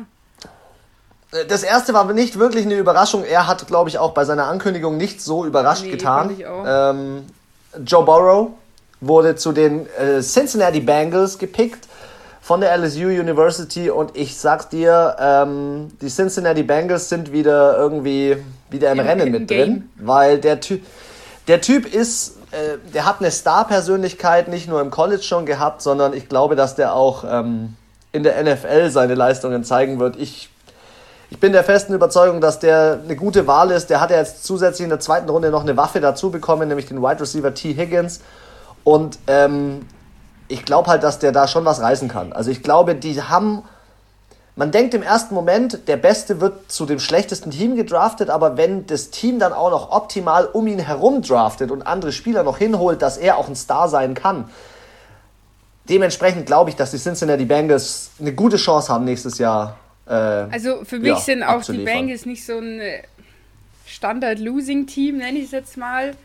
Äh, 1.32 1.46
das 1.48 1.64
erste 1.64 1.94
war 1.94 2.12
nicht 2.14 2.40
wirklich 2.40 2.66
eine 2.66 2.76
Überraschung. 2.76 3.24
Er 3.24 3.48
hat, 3.48 3.68
glaube 3.68 3.90
ich, 3.90 4.00
auch 4.00 4.12
bei 4.12 4.26
seiner 4.26 4.46
Ankündigung 4.46 4.98
nicht 4.98 5.22
so 5.22 5.46
überrascht 5.46 5.84
nee, 5.84 5.92
getan. 5.92 6.32
Ich 6.38 6.46
auch. 6.46 6.64
Ähm, 6.66 7.26
Joe 7.86 8.04
Burrow 8.04 8.52
wurde 9.02 9.36
zu 9.36 9.52
den 9.52 9.88
äh, 9.98 10.22
Cincinnati 10.22 10.80
Bengals 10.80 11.38
gepickt 11.38 11.88
von 12.42 12.62
der 12.62 12.76
LSU 12.78 13.08
University 13.08 13.90
und 13.90 14.16
ich 14.16 14.38
sag's 14.38 14.70
dir, 14.70 15.18
ähm, 15.20 15.92
die 16.02 16.08
Cincinnati 16.08 16.64
Bengals 16.64 17.10
sind 17.10 17.32
wieder 17.32 17.78
irgendwie 17.78 18.38
wieder 18.70 18.92
im, 18.92 19.00
Im 19.00 19.06
Rennen 19.06 19.32
mit 19.32 19.48
Game. 19.48 19.60
drin, 19.60 19.90
weil 19.98 20.40
der 20.40 20.60
Typ, 20.62 20.82
der 21.48 21.62
Typ 21.62 21.94
ist 21.94 22.37
äh, 22.58 22.78
der 22.94 23.06
hat 23.06 23.20
eine 23.20 23.30
Star-Persönlichkeit 23.30 24.48
nicht 24.48 24.68
nur 24.68 24.82
im 24.82 24.90
College 24.90 25.22
schon 25.22 25.46
gehabt, 25.46 25.82
sondern 25.82 26.14
ich 26.14 26.28
glaube, 26.28 26.56
dass 26.56 26.76
der 26.76 26.94
auch 26.94 27.24
ähm, 27.30 27.76
in 28.12 28.24
der 28.24 28.42
NFL 28.44 28.90
seine 28.90 29.16
Leistungen 29.16 29.64
zeigen 29.64 30.00
wird. 30.00 30.16
Ich, 30.16 30.50
ich 31.30 31.40
bin 31.40 31.52
der 31.52 31.64
festen 31.64 31.94
Überzeugung, 31.94 32.42
dass 32.42 32.60
der 32.60 33.00
eine 33.04 33.16
gute 33.16 33.46
Wahl 33.46 33.70
ist. 33.72 33.90
Der 33.90 34.02
hat 34.02 34.10
ja 34.10 34.18
jetzt 34.18 34.44
zusätzlich 34.44 34.86
in 34.86 34.90
der 34.90 35.00
zweiten 35.00 35.30
Runde 35.30 35.52
noch 35.52 35.62
eine 35.62 35.78
Waffe 35.78 36.02
dazu 36.02 36.32
bekommen, 36.32 36.68
nämlich 36.68 36.88
den 36.88 37.02
Wide 37.02 37.22
Receiver 37.22 37.54
T. 37.54 37.76
Higgins. 37.76 38.22
Und 38.84 39.20
ähm, 39.28 39.86
ich 40.48 40.66
glaube 40.66 40.90
halt, 40.90 41.04
dass 41.04 41.20
der 41.20 41.32
da 41.32 41.48
schon 41.48 41.66
was 41.66 41.82
reißen 41.82 42.08
kann. 42.08 42.34
Also 42.34 42.50
ich 42.50 42.64
glaube, 42.64 42.96
die 42.96 43.22
haben 43.22 43.64
man 44.58 44.72
denkt 44.72 44.96
im 44.96 45.04
ersten 45.04 45.36
Moment, 45.36 45.88
der 45.88 45.98
Beste 45.98 46.42
wird 46.42 46.72
zu 46.72 46.88
dem 46.88 47.00
schlechtesten 47.00 47.52
Team 47.52 47.76
gedraftet, 47.76 48.32
aber 48.32 48.58
wenn 48.58 48.88
das 48.88 49.12
Team 49.12 49.38
dann 49.38 49.54
auch 49.54 49.70
noch 49.70 49.92
optimal 49.92 50.46
um 50.46 50.66
ihn 50.66 50.80
herum 50.80 51.22
draftet 51.22 51.70
und 51.70 51.84
andere 51.84 52.12
Spieler 52.12 52.42
noch 52.42 52.58
hinholt, 52.58 53.04
dass 53.04 53.18
er 53.18 53.38
auch 53.38 53.48
ein 53.48 53.56
Star 53.56 53.88
sein 53.88 54.16
kann, 54.16 54.50
dementsprechend 55.88 56.48
glaube 56.48 56.72
ich, 56.72 56.76
dass 56.76 56.90
die 56.90 56.98
Cincinnati 56.98 57.46
Bengals 57.46 58.10
eine 58.20 58.34
gute 58.34 58.58
Chance 58.58 58.92
haben 58.92 59.06
nächstes 59.06 59.38
Jahr. 59.38 59.78
Äh, 60.08 60.12
also 60.14 60.84
für 60.84 60.98
mich 60.98 61.10
ja, 61.10 61.18
sind 61.18 61.44
auch 61.44 61.64
die 61.64 61.84
Bengals 61.84 62.26
nicht 62.26 62.44
so 62.44 62.58
ein 62.58 62.82
Standard-Losing-Team, 63.86 65.18
nenne 65.18 65.38
ich 65.38 65.46
es 65.46 65.52
jetzt 65.52 65.78
mal 65.78 66.16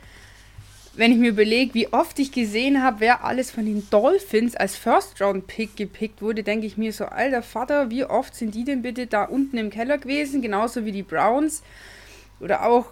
wenn 0.95 1.13
ich 1.13 1.19
mir 1.19 1.31
überlege, 1.31 1.75
wie 1.75 1.93
oft 1.93 2.19
ich 2.19 2.33
gesehen 2.33 2.83
habe, 2.83 3.01
wer 3.01 3.25
alles 3.25 3.51
von 3.51 3.65
den 3.65 3.89
Dolphins 3.91 4.55
als 4.57 4.77
First-Round-Pick 4.77 5.77
gepickt 5.77 6.21
wurde, 6.21 6.43
denke 6.43 6.67
ich 6.67 6.77
mir 6.77 6.93
so, 6.93 7.07
alter 7.07 7.43
Vater, 7.43 7.91
wie 7.91 8.05
oft 8.05 8.35
sind 8.35 8.55
die 8.55 8.65
denn 8.65 8.83
bitte 8.83 9.07
da 9.07 9.25
unten 9.25 9.57
im 9.57 9.71
Keller 9.71 9.99
gewesen? 9.99 10.43
Genauso 10.43 10.85
wie 10.85 10.93
die 10.93 11.03
Browns. 11.03 11.63
Oder 12.41 12.67
auch 12.67 12.87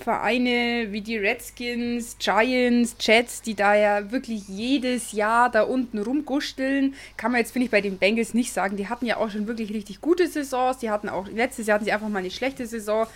Vereine 0.00 0.92
wie 0.92 1.00
die 1.00 1.18
Redskins, 1.18 2.16
Giants, 2.18 2.96
Jets, 3.00 3.42
die 3.42 3.54
da 3.54 3.74
ja 3.74 4.12
wirklich 4.12 4.46
jedes 4.46 5.10
Jahr 5.10 5.50
da 5.50 5.62
unten 5.62 5.98
rumgusteln. 5.98 6.94
Kann 7.16 7.32
man 7.32 7.40
jetzt, 7.40 7.50
finde 7.50 7.64
ich, 7.66 7.70
bei 7.72 7.80
den 7.80 7.98
Bengals 7.98 8.32
nicht 8.32 8.52
sagen. 8.52 8.76
Die 8.76 8.88
hatten 8.88 9.04
ja 9.04 9.16
auch 9.16 9.28
schon 9.30 9.48
wirklich 9.48 9.74
richtig 9.74 10.00
gute 10.00 10.28
Saisons. 10.28 10.78
Die 10.78 10.90
hatten 10.90 11.08
auch, 11.08 11.26
letztes 11.28 11.66
Jahr 11.66 11.74
hatten 11.74 11.84
sie 11.84 11.92
einfach 11.92 12.08
mal 12.08 12.20
eine 12.20 12.30
schlechte 12.30 12.64
Saison. 12.64 13.08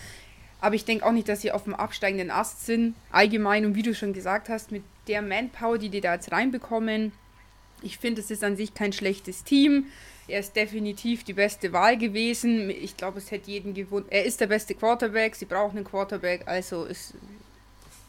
Aber 0.61 0.75
ich 0.75 0.85
denke 0.85 1.07
auch 1.07 1.13
nicht, 1.13 1.29
dass 1.29 1.41
sie 1.41 1.53
auf 1.53 1.65
dem 1.65 1.75
absteigenden 1.75 2.31
Ast 2.31 2.67
sind. 2.67 2.95
Allgemein, 3.11 3.65
und 3.65 3.75
wie 3.75 3.83
du 3.83 3.95
schon 3.95 4.13
gesagt 4.13 4.49
hast, 4.49 4.73
mit 4.73 4.83
der 5.09 5.23
Manpower, 5.23 5.79
die 5.79 5.89
die 5.89 6.01
da 6.01 6.15
jetzt 6.15 6.33
reinbekommen, 6.33 7.13
ich 7.83 7.99
finde, 7.99 8.21
es 8.21 8.31
ist 8.31 8.45
an 8.45 8.57
sich 8.57 8.75
kein 8.75 8.93
schlechtes 8.93 9.43
Team. 9.45 9.87
Er 10.29 10.41
ist 10.41 10.55
definitiv 10.55 11.25
die 11.25 11.33
beste 11.33 11.73
Wahl 11.73 11.97
gewesen. 11.97 12.71
Ich 12.71 12.97
glaube, 12.97 13.19
es 13.19 13.31
hätte 13.31 13.51
jeden 13.51 13.75
gewundert. 13.75 14.13
Er 14.13 14.25
ist 14.25 14.41
der 14.41 14.47
beste 14.47 14.75
Quarterback. 14.75 15.35
Sie 15.35 15.45
brauchen 15.45 15.79
einen 15.79 15.87
Quarterback, 15.87 16.47
also 16.47 16.85
ist 16.85 17.15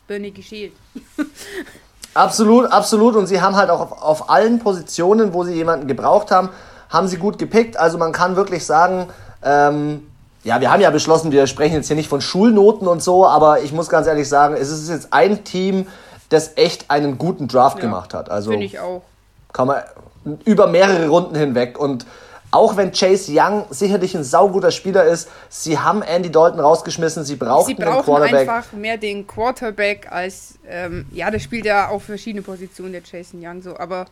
Birne 0.08 0.32
geschält. 0.32 0.74
absolut, 2.14 2.66
absolut. 2.72 3.16
Und 3.16 3.28
sie 3.28 3.42
haben 3.42 3.56
halt 3.56 3.70
auch 3.70 3.80
auf, 3.80 3.92
auf 3.92 4.30
allen 4.30 4.60
Positionen, 4.60 5.34
wo 5.34 5.44
sie 5.44 5.54
jemanden 5.54 5.88
gebraucht 5.88 6.32
haben, 6.32 6.50
haben 6.90 7.08
sie 7.08 7.18
gut 7.18 7.40
gepickt. 7.40 7.78
Also 7.78 7.98
man 7.98 8.12
kann 8.12 8.36
wirklich 8.36 8.66
sagen, 8.66 9.08
ähm, 9.42 10.11
ja, 10.44 10.60
wir 10.60 10.72
haben 10.72 10.82
ja 10.82 10.90
beschlossen, 10.90 11.32
wir 11.32 11.46
sprechen 11.48 11.76
jetzt 11.76 11.88
hier 11.88 11.96
nicht 11.96 12.10
von 12.10 12.22
Schulnoten 12.22 12.88
und 12.88 13.02
so, 13.04 13.28
aber 13.28 13.62
ich 13.62 13.72
muss 13.74 13.90
ganz 13.90 14.08
ehrlich 14.08 14.28
sagen, 14.28 14.56
es 14.56 14.70
ist 14.70 14.90
jetzt 14.90 15.10
ein 15.12 15.44
Team, 15.44 15.88
das 16.30 16.58
echt 16.58 16.90
einen 16.90 17.18
guten 17.18 17.48
Draft 17.48 17.78
ja, 17.78 17.84
gemacht 17.84 18.14
hat. 18.14 18.32
Also 18.32 18.52
finde 18.52 18.66
ich 18.66 18.80
auch. 18.80 19.04
Kann 19.54 19.68
man 19.68 19.84
über 20.46 20.68
mehrere 20.68 21.08
Runden 21.10 21.36
hinweg 21.36 21.78
und 21.78 22.06
auch 22.52 22.76
wenn 22.76 22.92
Chase 22.92 23.32
Young 23.34 23.66
sicherlich 23.70 24.16
ein 24.16 24.26
sauguter 24.26 24.72
Spieler 24.72 25.06
ist, 25.06 25.30
sie 25.50 25.80
haben 25.80 26.02
Andy 26.02 26.30
Dalton 26.30 26.60
rausgeschmissen, 26.60 27.24
sie 27.24 27.38
brauchen 27.38 27.68
sie 27.68 27.76
brauchen 27.76 28.04
Quarterback. 28.04 28.50
einfach 28.50 28.74
mehr 28.74 28.98
den 28.98 29.26
Quarterback 29.26 30.12
als, 30.12 30.56
ähm, 30.68 31.06
ja, 31.12 31.32
der 31.32 31.40
spielt 31.40 31.66
ja 31.66 31.88
auf 31.88 32.04
verschiedene 32.04 32.42
Positionen, 32.42 32.92
der 32.92 33.04
Jason 33.10 33.40
Young 33.42 33.62
so, 33.62 33.78
aber 33.78 34.06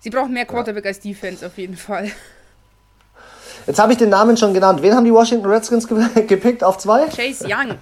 sie 0.00 0.10
brauchen 0.10 0.32
mehr 0.32 0.46
Quarterback 0.46 0.84
ja. 0.84 0.88
als 0.88 1.00
Defense 1.00 1.46
auf 1.46 1.56
jeden 1.58 1.76
Fall. 1.76 2.10
Jetzt 3.66 3.78
habe 3.78 3.92
ich 3.92 3.98
den 3.98 4.10
Namen 4.10 4.36
schon 4.36 4.54
genannt. 4.54 4.82
Wen 4.82 4.94
haben 4.94 5.04
die 5.04 5.12
Washington 5.12 5.46
Redskins 5.46 5.86
ge 5.88 5.98
gepickt 6.26 6.64
auf 6.64 6.78
zwei? 6.78 7.06
Chase 7.06 7.46
Young. 7.48 7.76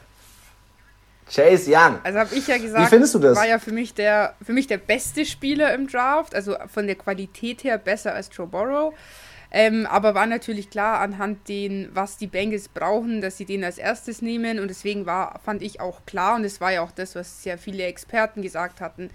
Chase 1.32 1.70
Young. 1.70 1.98
Also 2.02 2.18
habe 2.18 2.34
ich 2.34 2.46
ja 2.46 2.58
gesagt, 2.58 2.84
Wie 2.84 2.88
findest 2.88 3.14
du 3.14 3.18
das? 3.20 3.36
war 3.36 3.46
ja 3.46 3.58
für 3.58 3.72
mich 3.72 3.94
der 3.94 4.34
für 4.42 4.52
mich 4.52 4.66
der 4.66 4.78
beste 4.78 5.24
Spieler 5.24 5.72
im 5.74 5.86
Draft, 5.86 6.34
also 6.34 6.56
von 6.66 6.86
der 6.86 6.96
Qualität 6.96 7.64
her 7.64 7.78
besser 7.78 8.14
als 8.14 8.30
Joe 8.32 8.46
Burrow. 8.46 8.92
Ähm, 9.52 9.86
aber 9.86 10.14
war 10.14 10.26
natürlich 10.26 10.70
klar 10.70 11.00
anhand 11.00 11.48
den, 11.48 11.88
was 11.92 12.16
die 12.16 12.28
Bengals 12.28 12.68
brauchen, 12.68 13.20
dass 13.20 13.36
sie 13.36 13.44
den 13.44 13.64
als 13.64 13.78
erstes 13.78 14.22
nehmen. 14.22 14.60
Und 14.60 14.68
deswegen 14.68 15.06
war, 15.06 15.40
fand 15.44 15.62
ich 15.62 15.80
auch 15.80 16.06
klar, 16.06 16.36
und 16.36 16.44
es 16.44 16.60
war 16.60 16.72
ja 16.72 16.82
auch 16.82 16.92
das, 16.92 17.16
was 17.16 17.42
sehr 17.42 17.58
viele 17.58 17.82
Experten 17.82 18.42
gesagt 18.42 18.80
hatten, 18.80 19.10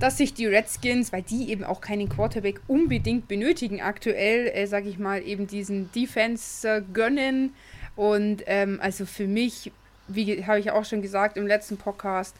dass 0.00 0.16
sich 0.16 0.34
die 0.34 0.46
Redskins, 0.46 1.12
weil 1.12 1.22
die 1.22 1.50
eben 1.50 1.62
auch 1.62 1.80
keinen 1.80 2.08
Quarterback 2.08 2.60
unbedingt 2.66 3.28
benötigen, 3.28 3.80
aktuell, 3.80 4.48
äh, 4.48 4.66
sage 4.66 4.88
ich 4.88 4.98
mal, 4.98 5.22
eben 5.22 5.46
diesen 5.46 5.92
Defense 5.92 6.66
äh, 6.66 6.82
gönnen. 6.92 7.54
Und 7.96 8.42
ähm, 8.46 8.78
also 8.82 9.04
für 9.04 9.26
mich, 9.26 9.70
wie 10.08 10.44
habe 10.44 10.58
ich 10.58 10.70
auch 10.70 10.86
schon 10.86 11.02
gesagt 11.02 11.36
im 11.36 11.46
letzten 11.46 11.76
Podcast, 11.76 12.34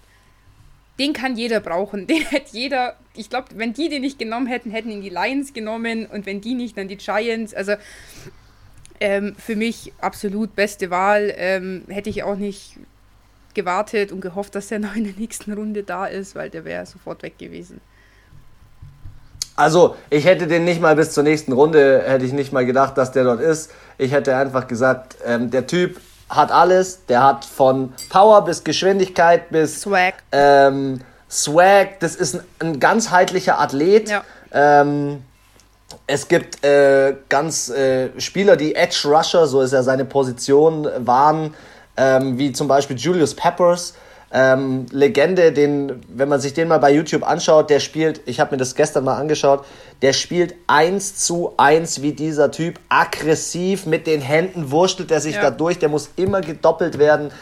den 0.99 1.13
kann 1.13 1.37
jeder 1.37 1.61
brauchen. 1.61 2.07
Den 2.09 2.23
hätte 2.23 2.57
jeder, 2.57 2.97
ich 3.15 3.31
glaube, 3.31 3.49
wenn 3.55 3.73
die 3.73 3.89
den 3.89 4.03
nicht 4.03 4.19
genommen 4.19 4.47
hätten, 4.47 4.71
hätten 4.71 4.91
ihn 4.91 5.03
die 5.03 5.09
Lions 5.09 5.53
genommen 5.53 6.07
und 6.07 6.27
wenn 6.27 6.41
die 6.41 6.55
nicht, 6.55 6.77
dann 6.77 6.89
die 6.89 6.97
Giants. 6.97 7.55
Also 7.55 7.75
ähm, 9.01 9.35
für 9.37 9.57
mich 9.57 9.93
absolut 10.01 10.55
beste 10.55 10.91
Wahl. 10.91 11.33
Ähm, 11.37 11.85
hätte 11.89 12.11
ich 12.11 12.23
auch 12.23 12.37
nicht 12.37 12.77
gewartet 13.55 14.13
und 14.13 14.21
gehofft, 14.21 14.55
dass 14.55 14.71
er 14.71 14.79
noch 14.81 14.97
in 14.97 15.05
der 15.05 15.15
nächsten 15.15 15.53
Runde 15.53 15.83
da 15.83 16.07
ist, 16.07 16.35
weil 16.35 16.51
der 16.51 16.65
wäre 16.65 16.87
sofort 16.87 17.23
weg 17.23 17.39
gewesen. 17.39 17.81
Also, 19.57 19.97
ich 20.09 20.25
hätte 20.25 20.47
den 20.47 20.65
nicht 20.65 20.81
mal 20.81 20.97
bis 20.97 21.13
zur 21.13 21.23
nächsten 21.23 21.53
Runde, 21.53 22.03
hätte 22.07 22.25
ich 22.25 22.33
nicht 22.33 22.53
mal 22.53 22.65
gedacht, 22.65 22.97
dass 22.97 23.13
der 23.13 23.25
dort 23.25 23.41
ist. 23.41 23.71
Ich 23.99 24.13
hätte 24.13 24.35
einfach 24.35 24.67
gesagt, 24.67 25.17
ähm, 25.27 25.51
der 25.51 25.67
Typ 25.67 26.01
hat 26.31 26.51
alles. 26.51 27.05
Der 27.07 27.23
hat 27.23 27.45
von 27.45 27.93
Power 28.09 28.43
bis 28.45 28.65
Geschwindigkeit 28.65 29.51
bis 29.51 29.83
Swag. 29.83 30.15
Ähm, 30.33 31.03
Swag. 31.29 32.01
Das 32.01 32.15
ist 32.15 32.37
ein, 32.37 32.43
ein 32.61 32.81
ganzheitlicher 32.81 33.61
Athlet. 33.61 34.09
Ja. 34.09 34.23
Ähm, 34.53 35.25
es 36.07 36.29
gibt 36.29 36.65
äh, 36.65 37.17
ganz 37.29 37.69
äh, 37.69 38.09
Spieler, 38.19 38.57
die 38.57 38.75
Edge 38.75 39.03
Rusher, 39.05 39.47
so 39.47 39.61
ist 39.61 39.73
ja 39.73 39.83
seine 39.83 40.05
Position, 40.05 40.89
waren, 40.99 41.55
ähm, 41.97 42.39
wie 42.39 42.53
zum 42.53 42.69
Beispiel 42.69 42.97
Julius 42.97 43.35
Peppers. 43.35 43.95
Ähm, 44.33 44.87
Legende, 44.93 45.51
den, 45.51 46.03
wenn 46.09 46.29
man 46.29 46.41
sich 46.41 46.55
den 46.55 46.69
mal 46.69 46.79
bei 46.79 46.93
YouTube 46.93 47.29
anschaut, 47.29 47.69
der 47.69 47.81
spielt, 47.81 48.21
ich 48.27 48.39
habe 48.39 48.53
mir 48.53 48.59
das 48.59 48.77
gestern 48.77 49.03
mal 49.03 49.17
angeschaut, 49.17 49.65
der 50.03 50.13
spielt 50.13 50.55
eins 50.69 51.17
zu 51.17 51.53
eins 51.57 52.01
wie 52.01 52.13
dieser 52.13 52.53
Typ, 52.53 52.79
aggressiv, 52.89 53.87
mit 53.87 54.07
den 54.07 54.21
Händen 54.21 54.71
wurschtelt 54.71 55.11
er 55.11 55.21
sich 55.21 55.35
Ja. 55.35 55.43
da 55.43 55.51
durch, 55.51 55.81
der 55.81 55.89
muss 55.89 56.11
immer 56.15 56.43
gedoppelt 56.43 56.99
werden. 56.99 57.33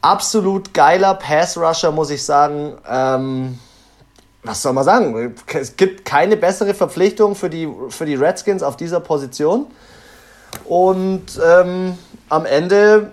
Absolut 0.00 0.72
geiler 0.72 1.14
Pass-Rusher, 1.14 1.90
muss 1.90 2.10
ich 2.10 2.24
sagen. 2.24 2.74
Ähm, 2.88 3.58
was 4.44 4.62
soll 4.62 4.72
man 4.72 4.84
sagen? 4.84 5.34
Es 5.52 5.76
gibt 5.76 6.04
keine 6.04 6.36
bessere 6.36 6.72
Verpflichtung 6.72 7.34
für 7.34 7.50
die, 7.50 7.68
für 7.88 8.06
die 8.06 8.14
Redskins 8.14 8.62
auf 8.62 8.76
dieser 8.76 9.00
Position. 9.00 9.66
Und 10.64 11.26
ähm, 11.44 11.98
am 12.28 12.46
Ende 12.46 13.12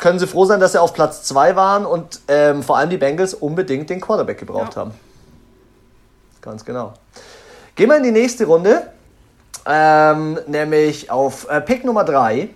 können 0.00 0.18
sie 0.18 0.26
froh 0.26 0.46
sein, 0.46 0.58
dass 0.60 0.72
sie 0.72 0.80
auf 0.80 0.94
Platz 0.94 1.22
2 1.24 1.54
waren 1.56 1.86
und 1.86 2.20
ähm, 2.26 2.62
vor 2.62 2.78
allem 2.78 2.90
die 2.90 2.96
Bengals 2.96 3.34
unbedingt 3.34 3.90
den 3.90 4.00
Quarterback 4.00 4.38
gebraucht 4.38 4.74
Ja. 4.74 4.80
haben. 4.80 4.94
Ganz 6.40 6.64
genau. 6.64 6.94
Gehen 7.76 7.88
wir 7.88 7.98
in 7.98 8.02
die 8.02 8.10
nächste 8.10 8.46
Runde, 8.46 8.82
ähm, 9.66 10.38
nämlich 10.46 11.10
auf 11.10 11.48
äh, 11.48 11.60
Pick 11.60 11.84
Nummer 11.84 12.02
3. 12.04 12.48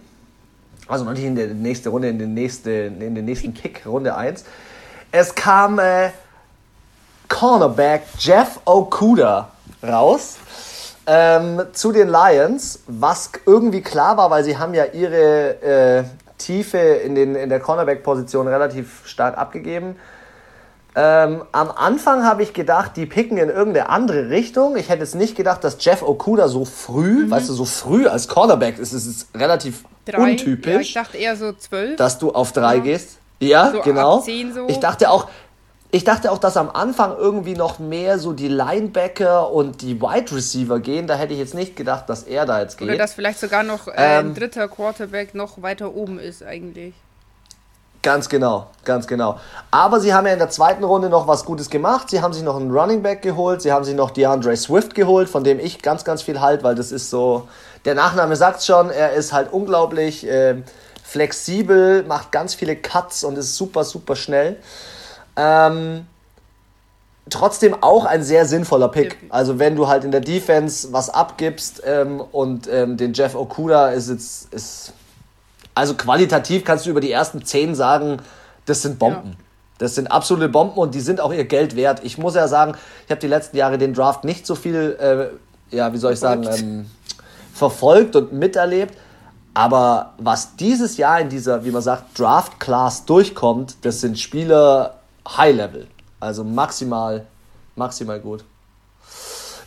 Also 0.89 1.05
noch 1.05 1.13
nicht 1.13 1.25
in 1.25 1.37
die 1.37 1.47
nächste 1.47 1.91
Runde, 1.91 2.09
in 2.09 2.19
den, 2.19 2.35
nächste, 2.35 2.71
in 2.71 3.15
den 3.15 3.25
nächsten 3.25 3.53
Pick, 3.55 3.87
Runde 3.87 4.17
1. 4.17 4.45
Es 5.13 5.35
kam 5.35 5.79
äh, 5.79 6.11
Cornerback 7.29 8.03
Jeff 8.19 8.61
Okuda 8.65 9.49
raus 9.83 10.37
ähm, 11.07 11.63
zu 11.73 11.93
den 11.93 12.09
Lions, 12.09 12.81
was 12.87 13.31
irgendwie 13.47 13.83
klar 13.83 14.17
war, 14.17 14.31
weil 14.31 14.45
sie 14.45 14.57
haben 14.57 14.75
ja 14.75 14.85
ihre 14.87 15.63
äh, 15.63 16.05
Tiefe 16.39 16.79
in, 16.79 17.15
den, 17.15 17.35
in 17.35 17.49
der 17.49 17.61
Cornerback-Position 17.61 18.49
relativ 18.49 19.07
stark 19.07 19.39
abgegeben. 19.39 19.97
Ähm, 20.97 21.43
am 21.51 21.71
Anfang 21.73 22.25
habe 22.25 22.45
ich 22.45 22.53
gedacht, 22.53 22.93
die 22.97 23.07
picken 23.07 23.37
in 23.37 23.49
irgendeine 23.49 23.89
andere 23.89 24.31
Richtung. 24.31 24.77
Ich 24.77 24.89
hätte 24.89 25.01
jetzt 25.01 25.17
nicht 25.17 25.37
gedacht, 25.37 25.65
dass 25.65 25.77
Jeff 25.85 26.03
Okuda 26.03 26.47
so 26.49 26.65
früh, 26.65 27.29
weißt 27.29 27.49
du, 27.49 27.53
so 27.53 27.65
früh 27.65 28.07
als 28.07 28.29
Cornerback 28.29 28.79
ist, 28.79 28.93
ist 28.93 29.07
es 29.07 29.27
relativ 29.35 29.85
Drei. 30.07 30.19
Ja, 30.19 30.25
untypisch 30.25 30.81
ich 30.89 30.95
dachte 30.95 31.17
eher 31.17 31.35
so 31.35 31.53
zwölf. 31.55 31.97
dass 31.97 32.19
du 32.19 32.31
auf 32.33 32.53
drei 32.53 32.77
Ja. 32.77 32.83
gehst. 32.83 33.19
Ja, 33.41 33.73
So 33.73 33.81
genau. 33.81 34.21
10 34.21 34.53
so. 34.55 34.69
Ich 34.69 34.79
dachte 34.79 35.11
auch, 35.11 35.29
ich 35.95 36.03
dachte 36.03 36.33
auch, 36.33 36.39
dass 36.39 36.57
am 36.57 36.71
Anfang 36.71 37.17
irgendwie 37.17 37.55
noch 37.55 37.79
mehr 37.79 38.19
so 38.19 38.33
die 38.33 38.49
Linebacker 38.49 39.53
und 39.53 39.81
die 39.81 40.01
Wide 40.01 40.35
Receiver 40.35 40.81
gehen. 40.81 41.07
Da 41.07 41.15
hätte 41.15 41.35
ich 41.35 41.39
jetzt 41.39 41.55
nicht 41.55 41.77
gedacht, 41.77 42.09
dass 42.09 42.25
er 42.25 42.47
da 42.47 42.61
jetzt 42.61 42.83
Oder 42.83 42.91
geht. 42.91 43.01
dass 43.01 43.15
vielleicht 43.15 43.39
sogar 43.39 43.63
noch 43.63 43.87
äh, 43.87 43.93
Ähm, 43.97 44.31
ein 44.31 44.35
dritter 44.35 44.67
Quarterback 44.67 45.37
noch 45.37 45.63
weiter 45.63 45.95
oben 45.95 46.19
ist 46.19 46.43
eigentlich. 46.43 46.95
Ganz 48.03 48.29
genau, 48.29 48.67
ganz 48.85 49.07
genau. 49.07 49.39
Aber 49.71 50.01
sie 50.01 50.13
haben 50.13 50.27
ja 50.27 50.33
in 50.33 50.41
der 50.41 50.51
zweiten 50.51 50.83
Runde 50.83 51.09
noch 51.09 51.29
was 51.29 51.45
Gutes 51.45 51.71
gemacht. 51.71 52.11
Sie 52.11 52.21
haben 52.21 52.33
sich 52.33 52.43
noch 52.43 52.57
einen 52.57 52.73
Running 52.73 53.01
Back 53.01 53.23
geholt. 53.23 53.63
Sie 53.63 53.71
haben 53.71 53.85
sich 53.85 53.95
noch 53.95 54.11
DeAndre 54.11 54.57
Swift 54.57 54.97
geholt, 54.97 55.29
von 55.29 55.45
dem 55.45 55.61
ich 55.61 55.81
ganz, 55.81 56.05
ganz 56.05 56.23
viel 56.23 56.41
halt, 56.41 56.65
weil 56.65 56.75
das 56.75 56.91
ist 56.91 57.09
so, 57.09 57.47
der 57.85 57.95
Nachname 57.95 58.35
sagt 58.35 58.65
schon, 58.65 58.91
er 58.91 59.13
ist 59.13 59.33
halt 59.33 59.53
unglaublich 59.53 60.27
äh, 60.27 60.57
flexibel, 61.05 62.03
macht 62.03 62.33
ganz 62.33 62.53
viele 62.53 62.75
Cuts 62.75 63.23
und 63.23 63.39
ist 63.39 63.55
super, 63.55 63.85
super 63.85 64.17
schnell. 64.17 64.57
Ähm, 65.37 66.07
trotzdem 67.31 67.77
auch 67.83 68.05
ein 68.05 68.23
sehr 68.23 68.47
sinnvoller 68.47 68.89
Pick. 68.89 69.19
Also 69.31 69.59
wenn 69.59 69.77
du 69.77 69.89
halt 69.89 70.05
in 70.05 70.11
der 70.11 70.21
Defense 70.21 70.93
was 70.93 71.11
abgibst 71.11 71.83
ähm, 71.85 72.21
und 72.21 72.69
ähm, 72.71 72.97
den 72.97 73.13
Jeff 73.15 73.35
Okuda 73.35 73.89
ist 73.89 74.11
jetzt, 74.11 74.53
ist, 74.53 74.93
also 75.75 75.95
qualitativ 75.95 76.65
kannst 76.65 76.87
du 76.87 76.91
über 76.91 77.01
die 77.01 77.11
ersten 77.11 77.45
zehn 77.45 77.75
sagen, 77.75 78.19
das 78.67 78.83
sind 78.83 78.99
Bomben. 78.99 79.31
Ja. 79.31 79.37
Das 79.79 79.97
sind 79.97 80.07
absolute 80.07 80.49
Bomben 80.49 80.79
und 80.79 80.95
die 80.95 81.01
sind 81.01 81.21
auch 81.21 81.33
ihr 81.33 81.45
Geld 81.45 81.75
wert. 81.75 82.01
Ich 82.05 82.17
muss 82.17 82.37
ja 82.37 82.47
sagen, 82.47 82.77
ich 83.07 83.11
habe 83.11 83.21
die 83.21 83.27
letzten 83.27 83.57
Jahre 83.57 83.77
den 83.77 83.93
Draft 83.93 84.25
nicht 84.25 84.47
so 84.47 84.55
viel, 84.55 84.97
äh, 85.01 85.77
ja, 85.77 85.93
wie 85.93 85.99
soll 85.99 86.13
ich 86.13 86.21
sagen, 86.21 86.45
Verfolgt. 86.45 86.63
ähm, 86.63 86.87
verfolgt 87.53 88.17
und 88.17 88.33
miterlebt. 88.33 88.95
Aber 89.53 90.15
was 90.19 90.57
dieses 90.57 90.97
Jahr 90.97 91.21
in 91.21 91.29
dieser, 91.29 91.65
wie 91.65 91.71
man 91.71 91.83
sagt, 91.83 92.19
Draft-Class 92.19 93.05
durchkommt, 93.05 93.77
das 93.83 94.01
sind 94.01 94.19
Spieler 94.19 94.97
High-Level. 95.29 95.89
Also 96.21 96.45
maximal, 96.45 97.27
maximal 97.77 98.21
gut. 98.21 98.45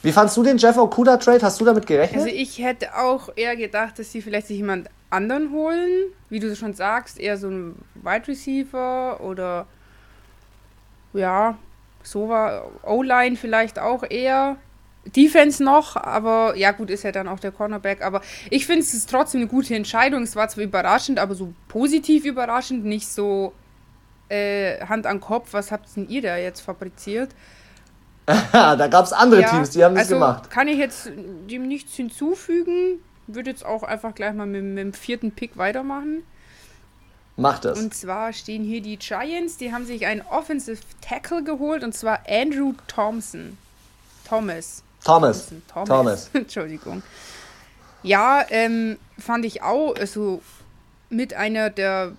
Wie 0.04 0.12
fandst 0.12 0.38
du 0.38 0.44
den 0.44 0.58
Jeff 0.58 0.78
Okuda-Trade? 0.78 1.42
Hast 1.42 1.60
du 1.60 1.66
damit 1.66 1.86
gerechnet? 1.86 2.22
Also 2.22 2.34
ich 2.34 2.60
hätte 2.60 2.96
auch 2.96 3.30
eher 3.36 3.56
gedacht, 3.56 4.00
dass 4.00 4.12
sie 4.12 4.22
vielleicht 4.22 4.48
sich 4.48 4.58
jemand 4.58 4.90
anderen 5.10 5.52
holen, 5.52 6.12
wie 6.30 6.40
du 6.40 6.56
schon 6.56 6.74
sagst, 6.74 7.20
eher 7.20 7.38
so 7.38 7.48
ein 7.48 7.76
Wide 7.96 8.28
Receiver 8.28 9.20
oder 9.22 9.66
ja, 11.14 11.58
so 12.04 12.30
war 12.30 12.70
O-Line 12.84 13.36
vielleicht 13.36 13.80
auch 13.80 14.04
eher. 14.08 14.58
Defense 15.16 15.64
noch, 15.64 15.96
aber 15.96 16.56
ja 16.58 16.72
gut, 16.72 16.90
ist 16.90 17.04
ja 17.04 17.14
dann 17.14 17.30
auch 17.30 17.40
der 17.40 17.52
Cornerback. 17.52 18.02
Aber 18.02 18.22
ich 18.50 18.66
finde 18.66 18.82
es 18.82 18.94
ist 18.94 19.10
trotzdem 19.10 19.42
eine 19.42 19.50
gute 19.50 19.74
Entscheidung. 19.74 20.24
Es 20.24 20.36
war 20.36 20.50
zwar 20.50 20.66
überraschend, 20.66 21.18
aber 21.18 21.34
so 21.34 21.54
positiv 21.70 22.26
überraschend, 22.26 22.84
nicht 22.84 23.08
so 23.08 23.54
äh, 24.30 24.86
Hand 24.86 25.06
an 25.06 25.20
Kopf. 25.20 25.50
Was 25.54 25.72
habt 25.72 25.96
denn 25.96 26.08
ihr 26.10 26.22
da 26.22 26.38
jetzt 26.38 26.62
fabriziert? 26.62 27.32
Da 28.52 28.88
gab 28.88 29.06
es 29.06 29.14
andere 29.14 29.42
Ja, 29.42 29.50
Teams, 29.52 29.70
die 29.70 29.86
haben 29.86 29.96
das 29.96 30.06
also 30.06 30.16
gemacht. 30.16 30.50
Kann 30.50 30.68
ich 30.68 30.78
jetzt 30.78 31.10
dem 31.50 31.66
nichts 31.68 31.96
hinzufügen. 31.96 33.00
Würde 33.28 33.50
jetzt 33.50 33.66
auch 33.66 33.84
einfach 33.84 34.14
gleich 34.16 34.34
mal 34.34 34.46
mit, 34.46 34.64
mit 34.64 34.78
dem 34.78 34.94
vierten 34.94 35.32
Pick 35.32 35.58
weitermachen. 35.58 36.24
Macht 37.38 37.66
das. 37.66 37.80
Und 37.80 37.94
zwar 37.94 38.34
stehen 38.34 38.64
hier 38.64 38.82
die 38.82 38.98
Giants, 38.98 39.58
die 39.58 39.72
haben 39.72 39.86
sich 39.86 40.08
einen 40.08 40.22
Offensive 40.22 40.82
Tackle 41.02 41.44
geholt 41.44 41.84
und 41.84 41.94
zwar 41.94 42.22
Andrew 42.28 42.74
Thompson. 42.88 43.58
Thomas. 44.28 44.84
Thomas. 45.04 45.50
Thomas. 45.72 45.88
Thomas. 45.88 46.30
Entschuldigung. 46.34 47.04
Ja, 48.02 48.44
ähm, 48.50 48.98
fand 49.20 49.46
ich 49.46 49.62
auch, 49.62 49.96
also 49.96 50.42
mit 51.10 51.34
einer 51.34 51.70
der, 51.70 52.14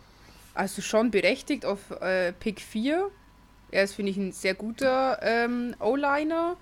also 0.59 0.83
schon 0.83 1.12
berechtigt 1.12 1.65
auf 1.65 1.93
äh, 2.00 2.33
Pick 2.33 2.61
4. 2.61 3.11
Er 3.71 3.85
ist, 3.85 3.95
finde 3.95 4.11
ich, 4.11 4.17
ein 4.17 4.33
sehr 4.33 4.55
guter 4.55 5.21
ähm, 5.23 5.75
O-Liner. 5.79 6.57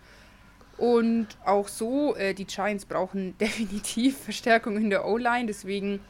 Und 0.77 1.29
auch 1.47 1.69
so, 1.69 2.15
äh, 2.15 2.35
die 2.35 2.45
Giants 2.45 2.85
brauchen 2.85 3.39
definitiv 3.41 4.19
Verstärkung 4.19 4.77
in 4.77 4.91
der 4.91 5.07
O-Line. 5.07 5.47
Deswegen 5.47 6.01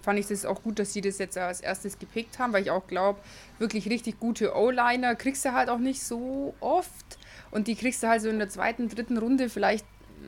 fand 0.00 0.20
ich 0.20 0.28
das 0.28 0.46
auch 0.46 0.62
gut, 0.62 0.78
dass 0.78 0.92
sie 0.92 1.00
das 1.00 1.18
jetzt 1.18 1.36
als 1.36 1.60
erstes 1.60 1.98
gepickt 1.98 2.38
haben, 2.38 2.52
weil 2.52 2.62
ich 2.62 2.70
auch 2.70 2.86
glaube, 2.86 3.18
wirklich 3.58 3.90
richtig 3.90 4.20
gute 4.20 4.54
O-Liner 4.54 5.16
kriegst 5.16 5.44
du 5.44 5.52
halt 5.52 5.70
auch 5.70 5.78
nicht 5.78 6.04
so 6.04 6.54
oft. 6.60 7.18
Und 7.50 7.66
die 7.66 7.74
kriegst 7.74 8.00
du 8.04 8.06
halt 8.06 8.22
so 8.22 8.28
in 8.28 8.38
der 8.38 8.48
zweiten, 8.48 8.88
dritten 8.88 9.18
Runde 9.18 9.48
vielleicht 9.48 9.86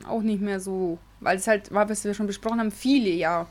auch 0.09 0.23
nicht 0.23 0.41
mehr 0.41 0.59
so, 0.59 0.97
weil 1.21 1.37
es 1.37 1.47
halt 1.47 1.73
war, 1.73 1.87
was 1.87 2.03
wir 2.03 2.13
schon 2.13 2.27
besprochen 2.27 2.59
haben, 2.59 2.71
viele 2.71 3.11
ja. 3.11 3.47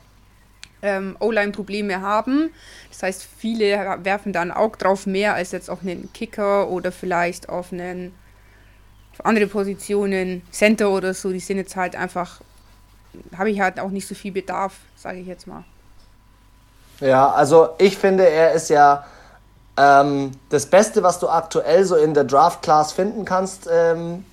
Ähm, 0.81 1.15
O-Line-Probleme 1.19 2.01
haben. 2.01 2.51
Das 2.89 3.03
heißt, 3.03 3.27
viele 3.37 3.99
werfen 4.03 4.33
da 4.33 4.41
ein 4.41 4.51
Auge 4.51 4.77
drauf 4.77 5.05
mehr 5.05 5.33
als 5.35 5.51
jetzt 5.51 5.69
auf 5.69 5.81
einen 5.81 6.11
Kicker 6.13 6.69
oder 6.69 6.91
vielleicht 6.91 7.49
auf 7.49 7.71
einen 7.71 8.13
auf 9.13 9.25
andere 9.25 9.47
Positionen, 9.47 10.41
Center 10.51 10.89
oder 10.89 11.13
so. 11.13 11.31
Die 11.31 11.39
sind 11.39 11.57
jetzt 11.57 11.75
halt 11.75 11.95
einfach, 11.95 12.41
habe 13.37 13.51
ich 13.51 13.59
halt 13.59 13.79
auch 13.79 13.89
nicht 13.89 14.07
so 14.07 14.15
viel 14.15 14.31
Bedarf, 14.31 14.73
sage 14.95 15.19
ich 15.19 15.27
jetzt 15.27 15.47
mal. 15.47 15.63
Ja, 16.99 17.31
also 17.31 17.69
ich 17.77 17.97
finde, 17.97 18.27
er 18.27 18.53
ist 18.53 18.69
ja 18.69 19.05
ähm, 19.77 20.31
das 20.49 20.65
Beste, 20.65 21.03
was 21.03 21.19
du 21.19 21.27
aktuell 21.27 21.83
so 21.83 21.95
in 21.95 22.13
der 22.13 22.23
Draft 22.23 22.61
Class 22.61 22.91
finden 22.91 23.25
kannst 23.25 23.67
ähm, 23.71 24.23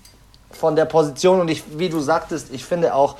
von 0.50 0.76
der 0.76 0.85
Position. 0.85 1.40
Und 1.40 1.49
ich, 1.49 1.78
wie 1.78 1.88
du 1.88 2.00
sagtest, 2.00 2.52
ich 2.52 2.64
finde 2.64 2.95
auch, 2.95 3.17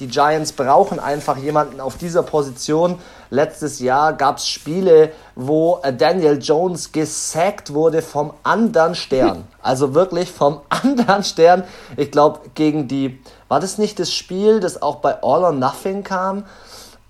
die 0.00 0.06
Giants 0.06 0.52
brauchen 0.52 1.00
einfach 1.00 1.36
jemanden 1.36 1.80
auf 1.80 1.96
dieser 1.96 2.22
Position. 2.22 2.98
Letztes 3.30 3.80
Jahr 3.80 4.12
gab 4.12 4.38
es 4.38 4.48
Spiele, 4.48 5.12
wo 5.34 5.80
äh, 5.82 5.92
Daniel 5.92 6.38
Jones 6.40 6.92
gesackt 6.92 7.74
wurde 7.74 8.02
vom 8.02 8.32
anderen 8.42 8.94
Stern. 8.94 9.44
Also 9.60 9.92
wirklich 9.92 10.30
vom 10.30 10.62
anderen 10.70 11.22
Stern. 11.24 11.64
Ich 11.98 12.10
glaube, 12.10 12.40
gegen 12.54 12.88
die. 12.88 13.22
War 13.48 13.60
das 13.60 13.76
nicht 13.76 13.98
das 13.98 14.12
Spiel, 14.12 14.60
das 14.60 14.80
auch 14.80 14.96
bei 14.96 15.22
All 15.22 15.44
or 15.44 15.52
Nothing 15.52 16.04
kam? 16.04 16.44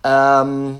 Ähm, 0.03 0.79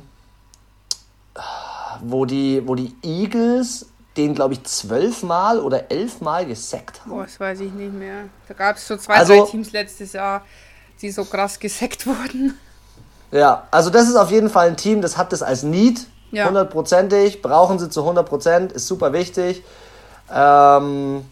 wo 2.01 2.25
die, 2.25 2.63
wo 2.67 2.75
die 2.75 2.97
Eagles 3.03 3.87
den, 4.19 4.35
glaube 4.35 4.55
ich, 4.55 4.65
zwölfmal 4.65 5.61
oder 5.61 5.91
elfmal 5.91 6.45
gesackt 6.45 7.01
haben. 7.01 7.11
Boah, 7.11 7.23
das 7.23 7.39
weiß 7.39 7.61
ich 7.61 7.73
nicht 7.73 7.95
mehr. 7.95 8.25
Da 8.49 8.55
gab 8.55 8.77
es 8.77 8.87
so 8.87 8.97
zwei, 8.97 9.15
also, 9.15 9.45
drei 9.45 9.51
Teams 9.51 9.73
letztes 9.73 10.13
Jahr, 10.13 10.45
die 11.01 11.11
so 11.11 11.25
krass 11.25 11.59
gesackt 11.59 12.07
wurden. 12.07 12.59
Ja, 13.31 13.65
also 13.71 13.91
das 13.91 14.09
ist 14.09 14.17
auf 14.17 14.31
jeden 14.31 14.51
Fall 14.51 14.69
ein 14.69 14.77
Team, 14.77 15.03
das 15.03 15.17
hat 15.17 15.33
das 15.33 15.43
als 15.43 15.63
Need, 15.63 16.07
hundertprozentig, 16.33 17.35
ja. 17.35 17.41
brauchen 17.43 17.79
sie 17.79 17.91
zu 17.91 18.03
100%, 18.09 18.73
ist 18.73 18.87
super 18.87 19.13
wichtig. 19.13 19.63
Ähm, 20.33 21.25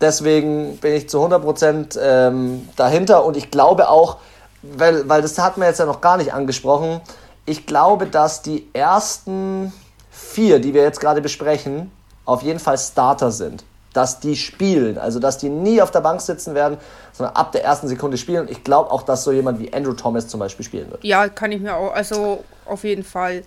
deswegen 0.00 0.78
bin 0.78 0.94
ich 0.94 1.08
zu 1.08 1.24
100% 1.24 1.98
ähm, 2.00 2.68
dahinter 2.76 3.24
und 3.24 3.36
ich 3.36 3.50
glaube 3.50 3.88
auch, 3.88 4.18
weil, 4.62 5.08
weil 5.08 5.22
das 5.22 5.38
hat 5.38 5.56
man 5.56 5.68
jetzt 5.68 5.78
ja 5.78 5.86
noch 5.86 6.00
gar 6.00 6.16
nicht 6.16 6.32
angesprochen, 6.32 7.00
ich 7.44 7.66
glaube, 7.66 8.06
dass 8.06 8.42
die 8.42 8.68
ersten 8.72 9.72
vier, 10.10 10.58
die 10.58 10.74
wir 10.74 10.82
jetzt 10.82 11.00
gerade 11.00 11.20
besprechen, 11.20 11.92
auf 12.24 12.42
jeden 12.42 12.58
Fall 12.58 12.76
Starter 12.76 13.30
sind. 13.30 13.64
Dass 13.96 14.20
die 14.20 14.36
spielen, 14.36 14.98
also 14.98 15.20
dass 15.20 15.38
die 15.38 15.48
nie 15.48 15.80
auf 15.80 15.90
der 15.90 16.02
Bank 16.02 16.20
sitzen 16.20 16.54
werden, 16.54 16.76
sondern 17.12 17.34
ab 17.34 17.52
der 17.52 17.64
ersten 17.64 17.88
Sekunde 17.88 18.18
spielen. 18.18 18.46
Ich 18.50 18.62
glaube 18.62 18.90
auch, 18.90 19.02
dass 19.02 19.24
so 19.24 19.32
jemand 19.32 19.58
wie 19.58 19.72
Andrew 19.72 19.94
Thomas 19.94 20.28
zum 20.28 20.38
Beispiel 20.38 20.66
spielen 20.66 20.90
wird. 20.90 21.02
Ja, 21.02 21.30
kann 21.30 21.50
ich 21.50 21.62
mir 21.62 21.74
auch, 21.74 21.94
also 21.94 22.44
auf 22.66 22.84
jeden 22.84 23.04
Fall. 23.04 23.42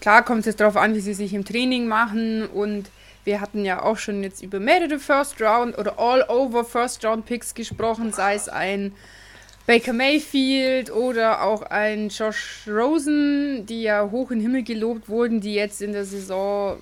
Klar 0.00 0.24
kommt 0.24 0.40
es 0.40 0.46
jetzt 0.46 0.58
darauf 0.58 0.76
an, 0.76 0.96
wie 0.96 1.00
sie 1.00 1.14
sich 1.14 1.32
im 1.32 1.44
Training 1.44 1.86
machen 1.86 2.48
und 2.48 2.90
wir 3.22 3.40
hatten 3.40 3.64
ja 3.64 3.84
auch 3.84 3.96
schon 3.96 4.24
jetzt 4.24 4.42
über 4.42 4.58
mehrere 4.58 4.98
First 4.98 5.40
Round 5.40 5.78
oder 5.78 5.96
All 5.96 6.24
Over 6.28 6.64
First 6.64 7.04
Round 7.04 7.24
Picks 7.24 7.54
gesprochen, 7.54 8.12
sei 8.12 8.34
es 8.34 8.48
ein 8.48 8.92
Baker 9.66 9.94
Mayfield 9.94 10.90
oder 10.90 11.42
auch 11.42 11.62
ein 11.62 12.10
Josh 12.10 12.68
Rosen, 12.68 13.64
die 13.64 13.82
ja 13.82 14.10
hoch 14.10 14.30
in 14.30 14.38
den 14.38 14.42
Himmel 14.42 14.62
gelobt 14.62 15.08
wurden, 15.08 15.40
die 15.40 15.54
jetzt 15.54 15.80
in 15.80 15.92
der 15.92 16.04
Saison 16.04 16.76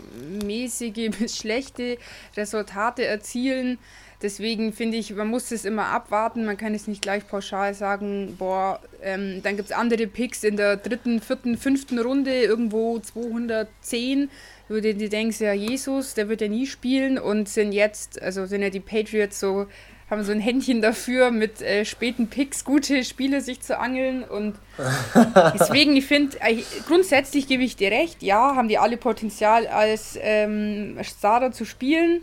mäßige 0.44 1.10
bis 1.18 1.36
schlechte 1.36 1.96
Resultate 2.36 3.04
erzielen. 3.04 3.78
Deswegen 4.20 4.72
finde 4.72 4.96
ich, 4.96 5.14
man 5.14 5.28
muss 5.28 5.52
es 5.52 5.64
immer 5.64 5.86
abwarten. 5.86 6.44
Man 6.44 6.56
kann 6.56 6.74
es 6.74 6.88
nicht 6.88 7.02
gleich 7.02 7.26
pauschal 7.26 7.74
sagen, 7.74 8.34
boah, 8.36 8.80
ähm, 9.00 9.42
dann 9.44 9.56
gibt 9.56 9.70
es 9.70 9.76
andere 9.76 10.08
Picks 10.08 10.42
in 10.42 10.56
der 10.56 10.76
dritten, 10.76 11.20
vierten, 11.20 11.56
fünften 11.56 12.00
Runde, 12.00 12.32
irgendwo 12.32 12.98
210, 12.98 14.28
wo 14.68 14.74
du 14.74 14.94
dir 14.94 15.08
denkst, 15.08 15.40
ja, 15.40 15.52
Jesus, 15.52 16.14
der 16.14 16.28
wird 16.28 16.40
ja 16.40 16.48
nie 16.48 16.66
spielen 16.66 17.18
und 17.18 17.48
sind 17.48 17.72
jetzt, 17.72 18.20
also 18.22 18.46
sind 18.46 18.62
ja 18.62 18.70
die 18.70 18.80
Patriots 18.80 19.38
so 19.38 19.66
haben 20.12 20.24
so 20.24 20.32
ein 20.32 20.40
Händchen 20.40 20.82
dafür, 20.82 21.30
mit 21.30 21.62
äh, 21.62 21.86
späten 21.86 22.28
Picks 22.28 22.66
gute 22.66 23.02
Spiele 23.02 23.40
sich 23.40 23.62
zu 23.62 23.78
angeln. 23.78 24.22
Und 24.22 24.56
deswegen, 25.58 25.96
ich 25.96 26.04
finde, 26.04 26.38
äh, 26.40 26.62
grundsätzlich 26.86 27.48
gebe 27.48 27.64
ich 27.64 27.76
dir 27.76 27.90
recht, 27.90 28.22
ja, 28.22 28.54
haben 28.54 28.68
die 28.68 28.76
alle 28.76 28.98
Potenzial 28.98 29.66
als 29.66 30.18
ähm, 30.20 30.98
Starter 31.02 31.52
zu 31.52 31.64
spielen. 31.64 32.20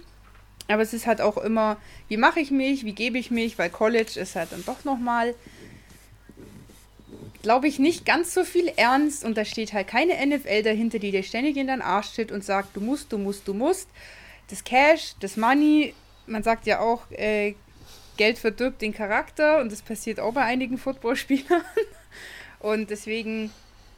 Aber 0.68 0.84
es 0.84 0.94
ist 0.94 1.08
halt 1.08 1.20
auch 1.20 1.38
immer, 1.38 1.78
wie 2.10 2.18
mache 2.18 2.40
ich 2.40 2.52
mich, 2.52 2.86
wie 2.86 2.94
gebe 2.94 3.18
ich 3.18 3.32
mich, 3.32 3.58
weil 3.58 3.72
College 3.72 4.20
ist 4.20 4.36
halt 4.36 4.52
dann 4.52 4.64
doch 4.66 4.86
nochmal, 4.86 5.34
glaube 7.42 7.68
ich, 7.68 7.80
nicht 7.80 8.06
ganz 8.06 8.36
so 8.36 8.44
viel 8.44 8.72
ernst 8.76 9.26
und 9.26 9.36
da 9.36 9.46
steht 9.46 9.74
halt 9.74 9.88
keine 9.88 10.14
NFL 10.28 10.62
dahinter, 10.62 11.00
die 11.00 11.10
dir 11.10 11.24
ständig 11.24 11.58
in 11.58 11.66
deinen 11.66 11.82
Arsch 11.82 12.10
steht 12.10 12.32
und 12.32 12.44
sagt, 12.44 12.78
du 12.78 12.82
musst, 12.82 13.12
du 13.12 13.18
musst, 13.18 13.48
du 13.48 13.56
musst. 13.56 13.90
Das 14.52 14.64
Cash, 14.64 15.14
das 15.22 15.38
Money, 15.38 15.96
man 16.28 16.44
sagt 16.44 16.68
ja 16.68 16.82
auch, 16.82 17.10
äh, 17.10 17.56
Geld 18.20 18.38
verdirbt 18.38 18.82
den 18.82 18.94
Charakter 18.94 19.62
und 19.62 19.72
das 19.72 19.82
passiert 19.82 20.20
auch 20.20 20.34
bei 20.34 20.44
einigen 20.44 20.78
Footballspielern. 20.78 21.62
Und 22.60 22.90
deswegen 22.90 23.50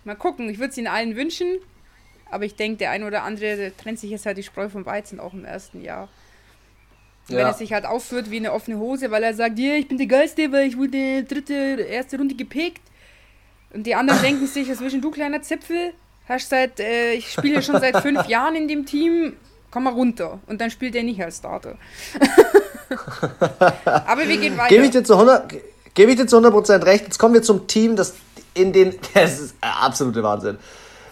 mal 0.03 0.15
gucken. 0.15 0.47
Ich 0.47 0.59
würde 0.59 0.69
es 0.69 0.77
ihnen 0.77 0.85
allen 0.85 1.15
wünschen, 1.15 1.57
aber 2.29 2.45
ich 2.45 2.55
denke, 2.55 2.77
der 2.77 2.91
eine 2.91 3.07
oder 3.07 3.23
andere 3.23 3.57
der 3.57 3.75
trennt 3.75 3.97
sich 3.97 4.11
jetzt 4.11 4.27
halt 4.27 4.37
die 4.37 4.43
Spreu 4.43 4.69
vom 4.69 4.85
Weizen 4.85 5.19
auch 5.19 5.33
im 5.33 5.43
ersten 5.43 5.81
Jahr. 5.81 6.07
Ja. 7.29 7.37
Wenn 7.37 7.45
er 7.47 7.53
sich 7.53 7.73
halt 7.73 7.87
aufführt 7.87 8.29
wie 8.29 8.37
eine 8.37 8.53
offene 8.53 8.77
Hose, 8.77 9.09
weil 9.09 9.23
er 9.23 9.33
sagt, 9.33 9.57
yeah, 9.57 9.75
ich 9.75 9.87
bin 9.87 9.97
der 9.97 10.05
Geilste, 10.05 10.51
weil 10.51 10.67
ich 10.67 10.77
wurde 10.77 11.23
dritte, 11.23 11.53
erste 11.89 12.17
Runde 12.17 12.35
gepickt. 12.35 12.83
Und 13.73 13.87
die 13.87 13.95
anderen 13.95 14.21
denken 14.27 14.45
sich, 14.45 14.69
was 14.69 14.81
willst 14.81 15.03
du, 15.03 15.09
kleiner 15.09 15.41
Zipfel? 15.41 15.93
Hast 16.29 16.49
seit, 16.49 16.79
äh, 16.79 17.13
ich 17.13 17.31
spiele 17.31 17.63
schon 17.63 17.79
seit 17.79 17.97
fünf 17.97 18.25
Jahren 18.27 18.55
in 18.55 18.67
dem 18.67 18.85
Team, 18.85 19.33
komm 19.71 19.85
mal 19.85 19.93
runter. 19.93 20.39
Und 20.45 20.61
dann 20.61 20.69
spielt 20.69 20.95
er 20.95 21.01
nicht 21.01 21.23
als 21.23 21.37
Starter. 21.37 21.79
Aber 23.85 24.27
wir 24.27 24.37
gehen 24.37 24.57
weiter. 24.57 24.69
Gebe 24.69 24.85
ich 24.85 24.91
dir 24.91 25.03
zu 25.03 25.13
100, 25.13 25.53
gebe 25.93 26.11
ich 26.11 26.17
dir 26.17 26.27
zu 26.27 26.37
100% 26.37 26.85
recht. 26.85 27.05
Jetzt 27.05 27.17
kommen 27.17 27.33
wir 27.33 27.43
zum 27.43 27.67
Team, 27.67 27.95
das 27.95 28.13
in 28.53 28.73
den, 28.73 28.95
das 29.13 29.39
ist 29.39 29.55
absolute 29.61 30.23
Wahnsinn, 30.23 30.57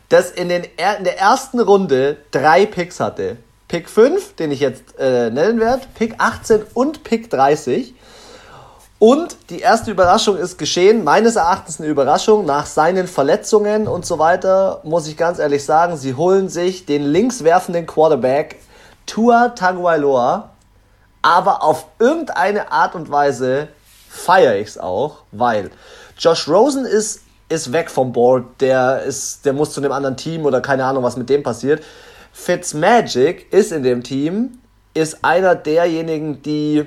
das 0.09 0.31
in, 0.31 0.49
den, 0.49 0.63
in 0.63 1.03
der 1.03 1.19
ersten 1.19 1.59
Runde 1.59 2.17
drei 2.31 2.65
Picks 2.65 2.99
hatte. 2.99 3.37
Pick 3.67 3.87
5, 3.87 4.35
den 4.35 4.51
ich 4.51 4.61
jetzt 4.61 4.83
äh, 4.97 5.29
nennen 5.29 5.59
werde, 5.59 5.83
Pick 5.93 6.15
18 6.17 6.63
und 6.73 7.03
Pick 7.03 7.29
30. 7.29 7.93
Und 8.97 9.37
die 9.49 9.59
erste 9.59 9.91
Überraschung 9.91 10.37
ist 10.37 10.57
geschehen, 10.57 11.03
meines 11.05 11.37
Erachtens 11.37 11.79
eine 11.79 11.87
Überraschung, 11.87 12.45
nach 12.45 12.65
seinen 12.65 13.07
Verletzungen 13.07 13.87
und 13.87 14.05
so 14.05 14.19
weiter, 14.19 14.81
muss 14.83 15.07
ich 15.07 15.15
ganz 15.15 15.39
ehrlich 15.39 15.63
sagen, 15.63 15.95
sie 15.95 16.15
holen 16.15 16.49
sich 16.49 16.85
den 16.85 17.03
linkswerfenden 17.03 17.85
Quarterback 17.85 18.57
Tua 19.05 19.49
Tagovailoa 19.49 20.49
aber 21.21 21.63
auf 21.63 21.87
irgendeine 21.99 22.71
Art 22.71 22.95
und 22.95 23.11
Weise 23.11 23.69
feiere 24.09 24.55
ich 24.55 24.69
es 24.69 24.77
auch, 24.77 25.23
weil 25.31 25.71
Josh 26.17 26.47
Rosen 26.47 26.85
ist, 26.85 27.21
ist 27.49 27.71
weg 27.71 27.89
vom 27.89 28.11
Board, 28.11 28.45
der, 28.59 29.03
ist, 29.03 29.45
der 29.45 29.53
muss 29.53 29.71
zu 29.71 29.81
einem 29.81 29.91
anderen 29.91 30.17
Team 30.17 30.45
oder 30.45 30.61
keine 30.61 30.85
Ahnung, 30.85 31.03
was 31.03 31.17
mit 31.17 31.29
dem 31.29 31.43
passiert. 31.43 31.83
Fitzmagic 32.31 33.51
ist 33.51 33.71
in 33.71 33.83
dem 33.83 34.03
Team, 34.03 34.59
ist 34.93 35.23
einer 35.23 35.55
derjenigen, 35.55 36.41
die, 36.41 36.85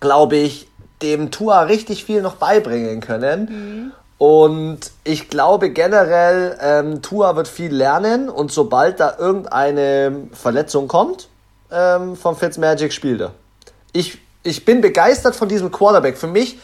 glaube 0.00 0.36
ich, 0.36 0.68
dem 1.02 1.30
Tua 1.30 1.62
richtig 1.62 2.04
viel 2.04 2.22
noch 2.22 2.36
beibringen 2.36 3.00
können. 3.00 3.40
Mhm. 3.50 3.92
Und 4.18 4.92
ich 5.04 5.28
glaube 5.28 5.70
generell, 5.70 6.56
ähm, 6.60 7.02
Tua 7.02 7.36
wird 7.36 7.48
viel 7.48 7.74
lernen 7.74 8.30
und 8.30 8.50
sobald 8.50 8.98
da 8.98 9.16
irgendeine 9.18 10.28
Verletzung 10.32 10.88
kommt, 10.88 11.28
ähm, 11.70 12.16
vom 12.16 12.36
Fitzmagic 12.36 12.92
spielt 12.92 13.20
er. 13.20 13.32
Ich, 13.92 14.18
ich 14.42 14.64
bin 14.64 14.80
begeistert 14.80 15.36
von 15.36 15.48
diesem 15.48 15.70
Quarterback. 15.70 16.16
Für 16.16 16.26
mich 16.26 16.58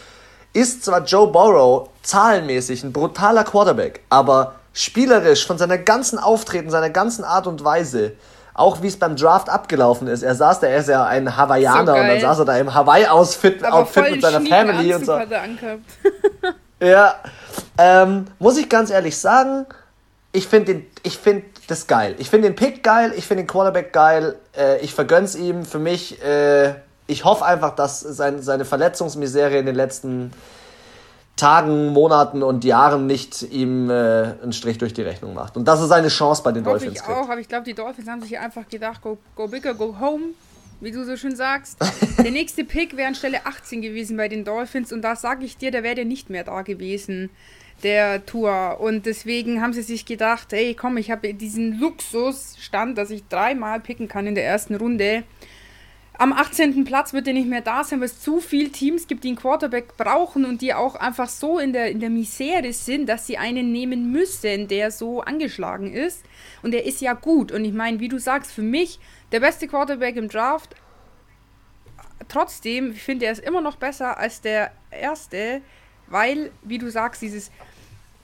ist 0.52 0.84
zwar 0.84 1.04
Joe 1.04 1.28
Burrow 1.28 1.88
zahlenmäßig 2.02 2.84
ein 2.84 2.92
brutaler 2.92 3.44
Quarterback, 3.44 4.00
aber 4.10 4.54
spielerisch 4.72 5.46
von 5.46 5.58
seiner 5.58 5.78
ganzen 5.78 6.18
Auftreten, 6.18 6.70
seiner 6.70 6.90
ganzen 6.90 7.24
Art 7.24 7.46
und 7.46 7.64
Weise, 7.64 8.12
auch 8.54 8.82
wie 8.82 8.88
es 8.88 8.98
beim 8.98 9.16
Draft 9.16 9.48
abgelaufen 9.48 10.08
ist. 10.08 10.22
Er 10.22 10.34
saß 10.34 10.60
da, 10.60 10.66
er 10.66 10.78
ist 10.78 10.88
ja 10.88 11.04
ein 11.06 11.36
Hawaiianer 11.36 11.94
so 11.94 12.00
und 12.00 12.06
dann 12.06 12.20
saß 12.20 12.38
er 12.40 12.44
da 12.44 12.56
im 12.58 12.72
Hawaii-Outfit 12.72 13.64
Outfit 13.64 14.10
mit 14.10 14.22
seiner 14.22 14.40
Family 14.42 14.94
und 14.94 15.06
so. 15.06 15.18
ja, 16.80 17.14
ähm, 17.78 18.26
muss 18.38 18.58
ich 18.58 18.68
ganz 18.68 18.90
ehrlich 18.90 19.16
sagen, 19.16 19.66
ich 20.32 20.46
finde 20.46 20.74
den, 20.74 20.86
ich 21.02 21.18
finde 21.18 21.44
das 21.72 21.86
geil. 21.86 22.14
Ich 22.18 22.30
finde 22.30 22.48
den 22.48 22.56
Pick 22.56 22.82
geil, 22.82 23.12
ich 23.16 23.26
finde 23.26 23.42
den 23.42 23.48
Quarterback 23.48 23.92
geil, 23.92 24.36
äh, 24.56 24.80
ich 24.80 24.94
vergönn's 24.94 25.34
ihm. 25.34 25.64
Für 25.64 25.78
mich, 25.78 26.22
äh, 26.22 26.74
ich 27.06 27.24
hoffe 27.24 27.44
einfach, 27.44 27.74
dass 27.74 28.00
sein, 28.00 28.42
seine 28.42 28.64
Verletzungsmisere 28.64 29.58
in 29.58 29.66
den 29.66 29.74
letzten 29.74 30.32
Tagen, 31.36 31.88
Monaten 31.88 32.42
und 32.42 32.64
Jahren 32.64 33.06
nicht 33.06 33.42
ihm 33.42 33.90
äh, 33.90 33.92
einen 34.42 34.52
Strich 34.52 34.78
durch 34.78 34.92
die 34.92 35.02
Rechnung 35.02 35.34
macht. 35.34 35.56
Und 35.56 35.66
das 35.66 35.80
ist 35.80 35.88
seine 35.88 36.08
Chance 36.08 36.42
bei 36.42 36.52
den 36.52 36.64
Hoffe 36.64 36.78
Dolphins. 36.78 37.00
Ich 37.00 37.08
auch, 37.08 37.28
aber 37.28 37.40
ich 37.40 37.48
glaube, 37.48 37.64
die 37.64 37.74
Dolphins 37.74 38.08
haben 38.08 38.22
sich 38.22 38.38
einfach 38.38 38.68
gedacht, 38.68 39.00
go, 39.02 39.18
go 39.34 39.48
bigger, 39.48 39.74
go 39.74 39.96
home, 39.98 40.34
wie 40.80 40.92
du 40.92 41.04
so 41.04 41.16
schön 41.16 41.34
sagst. 41.34 41.78
der 42.18 42.30
nächste 42.30 42.64
Pick 42.64 42.96
wäre 42.96 43.08
an 43.08 43.14
Stelle 43.14 43.46
18 43.46 43.80
gewesen 43.80 44.16
bei 44.16 44.28
den 44.28 44.44
Dolphins 44.44 44.92
und 44.92 45.02
da 45.02 45.16
sage 45.16 45.44
ich 45.44 45.56
dir, 45.56 45.70
da 45.70 45.82
wäre 45.82 45.94
der 45.94 46.04
nicht 46.04 46.28
mehr 46.28 46.44
da 46.44 46.62
gewesen. 46.62 47.30
Der 47.82 48.24
Tour. 48.26 48.78
Und 48.80 49.06
deswegen 49.06 49.60
haben 49.60 49.72
sie 49.72 49.82
sich 49.82 50.04
gedacht, 50.06 50.52
hey, 50.52 50.74
komm, 50.74 50.96
ich 50.96 51.10
habe 51.10 51.34
diesen 51.34 51.78
Luxusstand, 51.78 52.98
dass 52.98 53.10
ich 53.10 53.26
dreimal 53.28 53.80
picken 53.80 54.08
kann 54.08 54.26
in 54.26 54.34
der 54.34 54.44
ersten 54.44 54.74
Runde. 54.74 55.24
Am 56.18 56.32
18. 56.32 56.84
Platz 56.84 57.12
wird 57.12 57.26
er 57.26 57.32
nicht 57.32 57.48
mehr 57.48 57.62
da 57.62 57.82
sein, 57.82 58.00
weil 58.00 58.06
es 58.06 58.20
zu 58.20 58.40
viele 58.40 58.70
Teams 58.70 59.06
gibt, 59.06 59.24
die 59.24 59.28
einen 59.28 59.36
Quarterback 59.36 59.96
brauchen 59.96 60.44
und 60.44 60.60
die 60.60 60.74
auch 60.74 60.94
einfach 60.94 61.28
so 61.28 61.58
in 61.58 61.72
der, 61.72 61.90
in 61.90 62.00
der 62.00 62.10
Misere 62.10 62.72
sind, 62.72 63.08
dass 63.08 63.26
sie 63.26 63.38
einen 63.38 63.72
nehmen 63.72 64.12
müssen, 64.12 64.68
der 64.68 64.90
so 64.90 65.22
angeschlagen 65.22 65.92
ist. 65.92 66.22
Und 66.62 66.74
er 66.74 66.84
ist 66.84 67.00
ja 67.00 67.14
gut. 67.14 67.50
Und 67.50 67.64
ich 67.64 67.72
meine, 67.72 67.98
wie 67.98 68.08
du 68.08 68.18
sagst, 68.18 68.52
für 68.52 68.62
mich 68.62 69.00
der 69.32 69.40
beste 69.40 69.66
Quarterback 69.66 70.16
im 70.16 70.28
Draft. 70.28 70.76
Trotzdem, 72.28 72.92
ich 72.92 73.02
finde, 73.02 73.26
er 73.26 73.32
ist 73.32 73.42
immer 73.42 73.60
noch 73.60 73.76
besser 73.76 74.16
als 74.16 74.40
der 74.40 74.70
erste, 74.90 75.60
weil, 76.06 76.52
wie 76.62 76.78
du 76.78 76.90
sagst, 76.90 77.22
dieses 77.22 77.50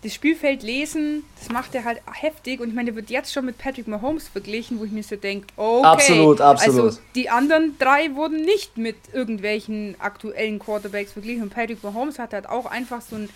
das 0.03 0.15
Spielfeld 0.15 0.63
lesen, 0.63 1.25
das 1.39 1.51
macht 1.51 1.75
er 1.75 1.85
halt 1.85 2.01
heftig. 2.13 2.61
Und 2.61 2.69
ich 2.69 2.75
meine, 2.75 2.87
der 2.87 2.97
wird 2.97 3.11
jetzt 3.11 3.33
schon 3.33 3.45
mit 3.45 3.59
Patrick 3.59 3.89
Mahomes 3.89 4.29
verglichen, 4.29 4.79
wo 4.79 4.85
ich 4.85 4.93
mir 4.93 5.03
so 5.03 5.17
denke, 5.17 5.49
okay. 5.57 5.87
Absolut, 5.87 6.41
absolut. 6.41 6.85
Also 6.85 7.01
die 7.17 7.31
anderen 7.31 7.77
drei 7.79 8.15
wurden 8.15 8.43
nicht 8.43 8.77
mit 8.79 8.97
irgendwelchen 9.13 9.97
aktuellen 9.99 10.61
Quarterbacks 10.61 11.13
verglichen. 11.13 11.43
Und 11.43 11.51
Patrick 11.51 11.83
Mahomes 11.83 12.19
hat 12.19 12.33
halt 12.33 12.49
auch 12.49 12.67
einfach 12.67 13.01
so 13.01 13.17
ein, 13.17 13.29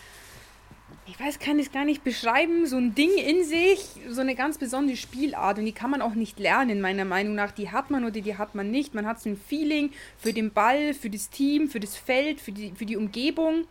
ich 1.07 1.19
weiß, 1.19 1.41
kann 1.41 1.59
ich 1.59 1.67
es 1.67 1.73
gar 1.73 1.85
nicht 1.85 2.05
beschreiben, 2.05 2.67
so 2.67 2.77
ein 2.77 2.95
Ding 2.95 3.11
in 3.17 3.45
sich, 3.45 3.85
so 4.09 4.21
eine 4.21 4.37
ganz 4.37 4.57
besondere 4.57 4.97
Spielart. 4.97 5.59
Und 5.59 5.65
die 5.65 5.73
kann 5.73 5.91
man 5.91 6.01
auch 6.01 6.15
nicht 6.15 6.39
lernen, 6.39 6.81
meiner 6.81 7.05
Meinung 7.05 7.35
nach. 7.35 7.51
Die 7.51 7.71
hat 7.71 7.91
man 7.91 8.05
oder 8.05 8.21
die 8.21 8.39
hat 8.39 8.55
man 8.55 8.71
nicht. 8.71 8.95
Man 8.95 9.05
hat 9.05 9.21
so 9.21 9.31
ein 9.31 9.37
Feeling 9.37 9.91
für 10.17 10.33
den 10.33 10.53
Ball, 10.53 10.95
für 10.95 11.11
das 11.11 11.29
Team, 11.29 11.69
für 11.69 11.81
das 11.81 11.97
Feld, 11.97 12.41
für 12.41 12.53
die, 12.53 12.71
für 12.71 12.87
die 12.87 12.97
Umgebung. 12.97 13.65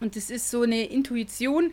Und 0.00 0.14
das 0.14 0.30
ist 0.30 0.50
so 0.50 0.62
eine 0.62 0.84
Intuition, 0.84 1.72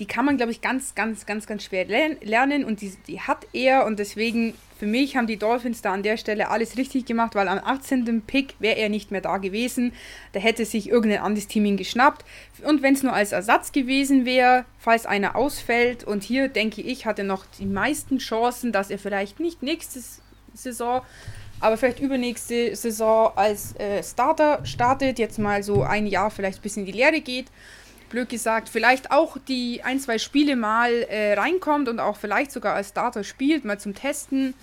die 0.00 0.06
kann 0.06 0.24
man, 0.24 0.38
glaube 0.38 0.50
ich, 0.50 0.62
ganz, 0.62 0.94
ganz, 0.94 1.26
ganz, 1.26 1.46
ganz 1.46 1.62
schwer 1.62 1.84
lernen 1.84 2.64
und 2.64 2.80
die, 2.80 2.92
die 3.06 3.20
hat 3.20 3.46
er 3.52 3.84
und 3.84 3.98
deswegen 3.98 4.54
für 4.78 4.86
mich 4.86 5.14
haben 5.14 5.26
die 5.26 5.36
Dolphins 5.36 5.82
da 5.82 5.92
an 5.92 6.02
der 6.02 6.16
Stelle 6.16 6.48
alles 6.48 6.78
richtig 6.78 7.04
gemacht, 7.04 7.34
weil 7.34 7.48
am 7.48 7.58
18. 7.62 8.22
Pick 8.22 8.54
wäre 8.60 8.78
er 8.78 8.88
nicht 8.88 9.10
mehr 9.10 9.20
da 9.20 9.36
gewesen. 9.36 9.92
Da 10.32 10.40
hätte 10.40 10.64
sich 10.64 10.88
irgendein 10.88 11.20
anderes 11.20 11.48
Team 11.48 11.66
ihn 11.66 11.76
geschnappt. 11.76 12.24
Und 12.64 12.80
wenn 12.80 12.94
es 12.94 13.02
nur 13.02 13.12
als 13.12 13.32
Ersatz 13.32 13.72
gewesen 13.72 14.24
wäre, 14.24 14.64
falls 14.78 15.04
einer 15.04 15.36
ausfällt, 15.36 16.04
und 16.04 16.24
hier 16.24 16.48
denke 16.48 16.80
ich, 16.80 17.04
hat 17.04 17.18
er 17.18 17.26
noch 17.26 17.44
die 17.58 17.66
meisten 17.66 18.16
Chancen, 18.16 18.72
dass 18.72 18.88
er 18.88 18.98
vielleicht 18.98 19.38
nicht 19.38 19.62
nächste 19.62 20.00
Saison, 20.54 21.02
aber 21.60 21.76
vielleicht 21.76 22.00
übernächste 22.00 22.74
Saison 22.74 23.32
als 23.36 23.76
äh, 23.76 24.02
Starter 24.02 24.64
startet, 24.64 25.18
jetzt 25.18 25.38
mal 25.38 25.62
so 25.62 25.82
ein 25.82 26.06
Jahr 26.06 26.30
vielleicht 26.30 26.62
bis 26.62 26.78
in 26.78 26.86
die 26.86 26.92
Lehre 26.92 27.20
geht 27.20 27.48
blöd 28.10 28.28
gesagt, 28.28 28.68
vielleicht 28.68 29.10
auch 29.10 29.38
die 29.48 29.82
ein, 29.82 29.98
zwei 29.98 30.18
Spiele 30.18 30.56
mal 30.56 30.92
äh, 30.92 31.34
reinkommt 31.34 31.88
und 31.88 32.00
auch 32.00 32.16
vielleicht 32.16 32.52
sogar 32.52 32.74
als 32.74 32.90
Starter 32.90 33.24
spielt, 33.24 33.64
mal 33.64 33.80
zum 33.80 33.94
Testen. 33.94 34.54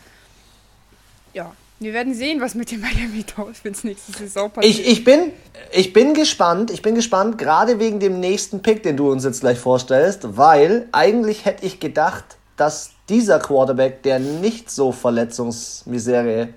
Ja, 1.34 1.52
wir 1.80 1.94
werden 1.94 2.14
sehen, 2.14 2.42
was 2.42 2.56
mit 2.56 2.72
dem 2.72 2.82
Miami 2.82 3.24
Dolphins 3.36 3.84
nächste 3.84 4.12
Saison 4.12 4.52
passiert. 4.52 4.76
Ich, 4.76 4.88
ich, 4.88 5.04
bin, 5.04 5.32
ich 5.72 5.94
bin 5.94 6.14
gespannt, 6.14 6.70
ich 6.70 6.82
bin 6.82 6.94
gespannt, 6.94 7.38
gerade 7.38 7.80
wegen 7.80 8.00
dem 8.00 8.20
nächsten 8.20 8.62
Pick, 8.62 8.84
den 8.84 8.98
du 8.98 9.12
uns 9.12 9.24
jetzt 9.24 9.42
gleich 9.42 9.58
vorstellst, 9.58 10.38
weil 10.38 10.88
eigentlich 10.92 11.46
hätte 11.46 11.66
ich 11.66 11.80
gedacht, 11.80 12.38
dass 12.58 12.92
dieser 13.10 13.40
Quarterback, 13.40 14.04
der 14.04 14.20
nicht 14.20 14.70
so 14.70 14.92
Verletzungsmisere 14.92 16.50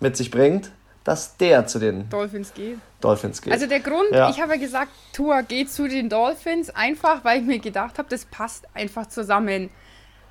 mit 0.00 0.16
sich 0.16 0.30
bringt, 0.30 0.70
dass 1.04 1.36
der 1.36 1.66
zu 1.66 1.78
den 1.78 2.08
Dolphins 2.08 2.52
geht. 2.54 2.78
Dolphins 3.00 3.42
geht. 3.42 3.52
Also 3.52 3.66
der 3.66 3.80
Grund, 3.80 4.10
ja. 4.10 4.30
ich 4.30 4.40
habe 4.40 4.54
ja 4.54 4.60
gesagt, 4.60 4.90
Tua 5.12 5.42
geht 5.42 5.70
zu 5.70 5.86
den 5.86 6.08
Dolphins, 6.08 6.70
einfach 6.70 7.24
weil 7.24 7.40
ich 7.40 7.46
mir 7.46 7.58
gedacht 7.58 7.98
habe, 7.98 8.08
das 8.08 8.24
passt 8.24 8.66
einfach 8.74 9.06
zusammen. 9.06 9.70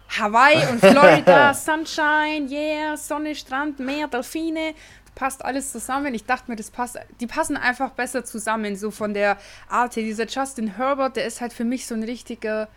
Hawaii 0.10 0.68
und 0.72 0.80
Florida, 0.86 1.54
Sunshine, 1.54 2.48
yeah, 2.50 2.98
Sonne, 2.98 3.36
Strand, 3.36 3.80
Meer, 3.80 4.08
Delfine, 4.08 4.74
passt 5.16 5.46
alles 5.46 5.72
zusammen. 5.72 6.14
Ich 6.16 6.26
dachte 6.26 6.50
mir, 6.50 6.56
das 6.56 6.72
passt, 6.72 6.98
die 7.20 7.28
passen 7.28 7.56
einfach 7.56 7.92
besser 7.92 8.26
zusammen, 8.26 8.76
so 8.76 8.90
von 8.90 9.14
der 9.14 9.38
Art. 9.70 9.96
Dieser 9.96 10.28
Justin 10.28 10.76
Herbert, 10.76 11.16
der 11.16 11.26
ist 11.26 11.40
halt 11.40 11.54
für 11.54 11.64
mich 11.64 11.86
so 11.86 11.94
ein 11.94 12.04
richtiger, 12.04 12.68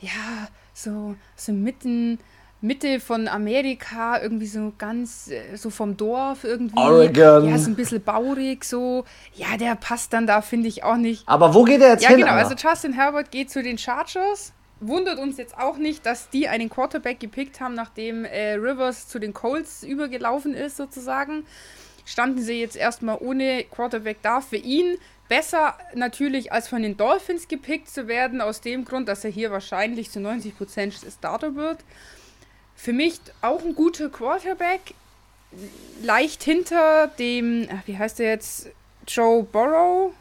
ja, 0.00 0.48
so, 0.74 1.16
so 1.34 1.52
mitten 1.52 2.18
Mitte 2.60 2.98
von 2.98 3.28
Amerika, 3.28 4.20
irgendwie 4.20 4.46
so 4.46 4.72
ganz, 4.76 5.30
äh, 5.30 5.56
so 5.56 5.70
vom 5.70 5.96
Dorf 5.96 6.42
irgendwie. 6.42 6.76
Oregon. 6.76 7.48
Ja, 7.48 7.58
so 7.58 7.70
ein 7.70 7.76
bisschen 7.76 8.02
baurig, 8.02 8.64
so. 8.64 9.04
Ja, 9.34 9.56
der 9.56 9.76
passt 9.76 10.12
dann 10.12 10.26
da, 10.26 10.40
finde 10.40 10.68
ich 10.68 10.82
auch 10.82 10.96
nicht. 10.96 11.22
Aber 11.28 11.54
wo 11.54 11.62
geht 11.62 11.80
er 11.80 11.90
jetzt 11.90 12.02
ja, 12.02 12.10
hin? 12.10 12.20
Ja, 12.20 12.26
genau, 12.26 12.38
also 12.38 12.54
Justin 12.54 12.92
Herbert 12.92 13.30
geht 13.30 13.50
zu 13.50 13.62
den 13.62 13.78
Chargers. 13.78 14.52
Wundert 14.80 15.18
uns 15.18 15.38
jetzt 15.38 15.56
auch 15.56 15.76
nicht, 15.76 16.06
dass 16.06 16.30
die 16.30 16.48
einen 16.48 16.68
Quarterback 16.68 17.20
gepickt 17.20 17.60
haben, 17.60 17.74
nachdem 17.74 18.24
äh, 18.24 18.54
Rivers 18.54 19.08
zu 19.08 19.18
den 19.18 19.34
Colts 19.34 19.82
übergelaufen 19.82 20.54
ist, 20.54 20.76
sozusagen. 20.76 21.44
Standen 22.04 22.42
sie 22.42 22.60
jetzt 22.60 22.76
erstmal 22.76 23.18
ohne 23.20 23.64
Quarterback 23.64 24.18
da. 24.22 24.40
Für 24.40 24.56
ihn 24.56 24.96
besser 25.28 25.74
natürlich 25.94 26.52
als 26.52 26.68
von 26.68 26.82
den 26.82 26.96
Dolphins 26.96 27.48
gepickt 27.48 27.88
zu 27.88 28.08
werden, 28.08 28.40
aus 28.40 28.60
dem 28.60 28.84
Grund, 28.84 29.08
dass 29.08 29.24
er 29.24 29.30
hier 29.30 29.50
wahrscheinlich 29.50 30.10
zu 30.10 30.18
90% 30.18 30.92
Starter 31.18 31.54
wird. 31.54 31.78
Für 32.78 32.92
mich 32.92 33.20
auch 33.42 33.64
ein 33.64 33.74
guter 33.74 34.08
Quarterback. 34.08 34.94
Leicht 36.00 36.44
hinter 36.44 37.08
dem, 37.18 37.68
wie 37.86 37.98
heißt 37.98 38.20
der 38.20 38.30
jetzt? 38.30 38.68
Joe 39.08 39.42
Burrow. 39.42 40.12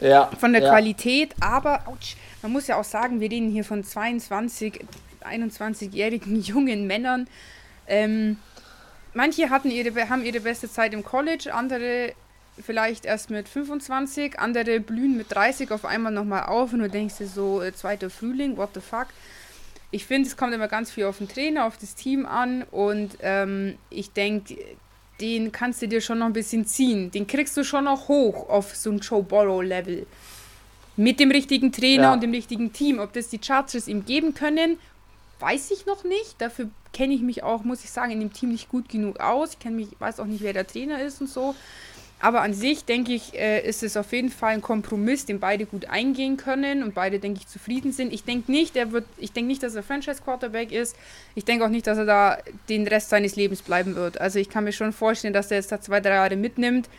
Ja. 0.00 0.30
Von 0.38 0.54
der 0.54 0.62
ja. 0.62 0.70
Qualität, 0.70 1.34
aber 1.38 1.82
ouch, 1.86 2.16
man 2.40 2.52
muss 2.52 2.66
ja 2.66 2.80
auch 2.80 2.84
sagen, 2.84 3.20
wir 3.20 3.30
reden 3.30 3.50
hier 3.50 3.64
von 3.64 3.84
22, 3.84 4.86
21-jährigen 5.22 6.40
jungen 6.40 6.86
Männern. 6.86 7.28
Ähm, 7.86 8.38
manche 9.12 9.50
hatten 9.50 9.70
ihre, 9.70 10.08
haben 10.08 10.24
ihre 10.24 10.40
beste 10.40 10.70
Zeit 10.70 10.94
im 10.94 11.04
College, 11.04 11.52
andere 11.52 12.14
vielleicht 12.58 13.04
erst 13.04 13.28
mit 13.28 13.50
25, 13.50 14.38
andere 14.38 14.80
blühen 14.80 15.18
mit 15.18 15.30
30 15.30 15.70
auf 15.72 15.84
einmal 15.84 16.12
nochmal 16.12 16.44
auf 16.44 16.72
und 16.72 16.78
du 16.78 16.88
denkst 16.88 17.18
dir 17.18 17.26
so, 17.26 17.60
äh, 17.60 17.74
zweiter 17.74 18.08
Frühling, 18.08 18.56
what 18.56 18.70
the 18.72 18.80
fuck 18.80 19.08
ich 19.90 20.06
finde, 20.06 20.28
es 20.28 20.36
kommt 20.36 20.54
immer 20.54 20.68
ganz 20.68 20.90
viel 20.90 21.04
auf 21.04 21.18
den 21.18 21.28
Trainer, 21.28 21.66
auf 21.66 21.76
das 21.76 21.94
Team 21.94 22.26
an 22.26 22.62
und 22.70 23.18
ähm, 23.22 23.76
ich 23.90 24.12
denke, 24.12 24.56
den 25.20 25.52
kannst 25.52 25.82
du 25.82 25.88
dir 25.88 26.00
schon 26.00 26.18
noch 26.18 26.26
ein 26.26 26.32
bisschen 26.32 26.66
ziehen. 26.66 27.10
Den 27.10 27.26
kriegst 27.26 27.56
du 27.56 27.64
schon 27.64 27.84
noch 27.84 28.08
hoch 28.08 28.48
auf 28.48 28.74
so 28.74 28.90
ein 28.90 28.98
Joe 28.98 29.22
Borrow-Level. 29.22 30.06
Mit 30.96 31.20
dem 31.20 31.30
richtigen 31.30 31.72
Trainer 31.72 32.04
ja. 32.04 32.12
und 32.12 32.22
dem 32.22 32.32
richtigen 32.32 32.72
Team. 32.72 32.98
Ob 32.98 33.12
das 33.12 33.28
die 33.28 33.40
Chargers 33.42 33.88
ihm 33.88 34.04
geben 34.04 34.34
können, 34.34 34.78
weiß 35.40 35.70
ich 35.72 35.86
noch 35.86 36.04
nicht. 36.04 36.36
Dafür 36.38 36.70
kenne 36.92 37.14
ich 37.14 37.20
mich 37.20 37.42
auch, 37.42 37.64
muss 37.64 37.84
ich 37.84 37.90
sagen, 37.90 38.12
in 38.12 38.20
dem 38.20 38.32
Team 38.32 38.50
nicht 38.50 38.68
gut 38.68 38.88
genug 38.88 39.20
aus. 39.20 39.56
Ich 39.58 39.70
mich, 39.70 39.88
weiß 39.98 40.20
auch 40.20 40.26
nicht, 40.26 40.42
wer 40.42 40.52
der 40.52 40.66
Trainer 40.66 41.02
ist 41.02 41.20
und 41.20 41.28
so. 41.28 41.54
Aber 42.22 42.42
an 42.42 42.52
sich, 42.52 42.84
denke 42.84 43.12
ich, 43.12 43.34
äh, 43.34 43.66
ist 43.66 43.82
es 43.82 43.96
auf 43.96 44.12
jeden 44.12 44.28
Fall 44.28 44.52
ein 44.52 44.60
Kompromiss, 44.60 45.24
den 45.24 45.40
beide 45.40 45.64
gut 45.64 45.86
eingehen 45.86 46.36
können 46.36 46.82
und 46.82 46.94
beide, 46.94 47.18
denke 47.18 47.40
ich, 47.40 47.48
zufrieden 47.48 47.92
sind. 47.92 48.12
Ich 48.12 48.24
denke 48.24 48.52
nicht, 48.52 48.76
er 48.76 48.92
wird, 48.92 49.06
ich 49.16 49.32
denke 49.32 49.48
nicht, 49.48 49.62
dass 49.62 49.74
er 49.74 49.82
Franchise-Quarterback 49.82 50.70
ist. 50.70 50.96
Ich 51.34 51.46
denke 51.46 51.64
auch 51.64 51.70
nicht, 51.70 51.86
dass 51.86 51.96
er 51.96 52.04
da 52.04 52.38
den 52.68 52.86
Rest 52.86 53.08
seines 53.08 53.36
Lebens 53.36 53.62
bleiben 53.62 53.96
wird. 53.96 54.20
Also 54.20 54.38
ich 54.38 54.50
kann 54.50 54.64
mir 54.64 54.72
schon 54.72 54.92
vorstellen, 54.92 55.32
dass 55.32 55.50
er 55.50 55.56
jetzt 55.56 55.72
da 55.72 55.80
zwei, 55.80 56.00
drei 56.00 56.14
Jahre 56.16 56.36
mitnimmt 56.36 56.90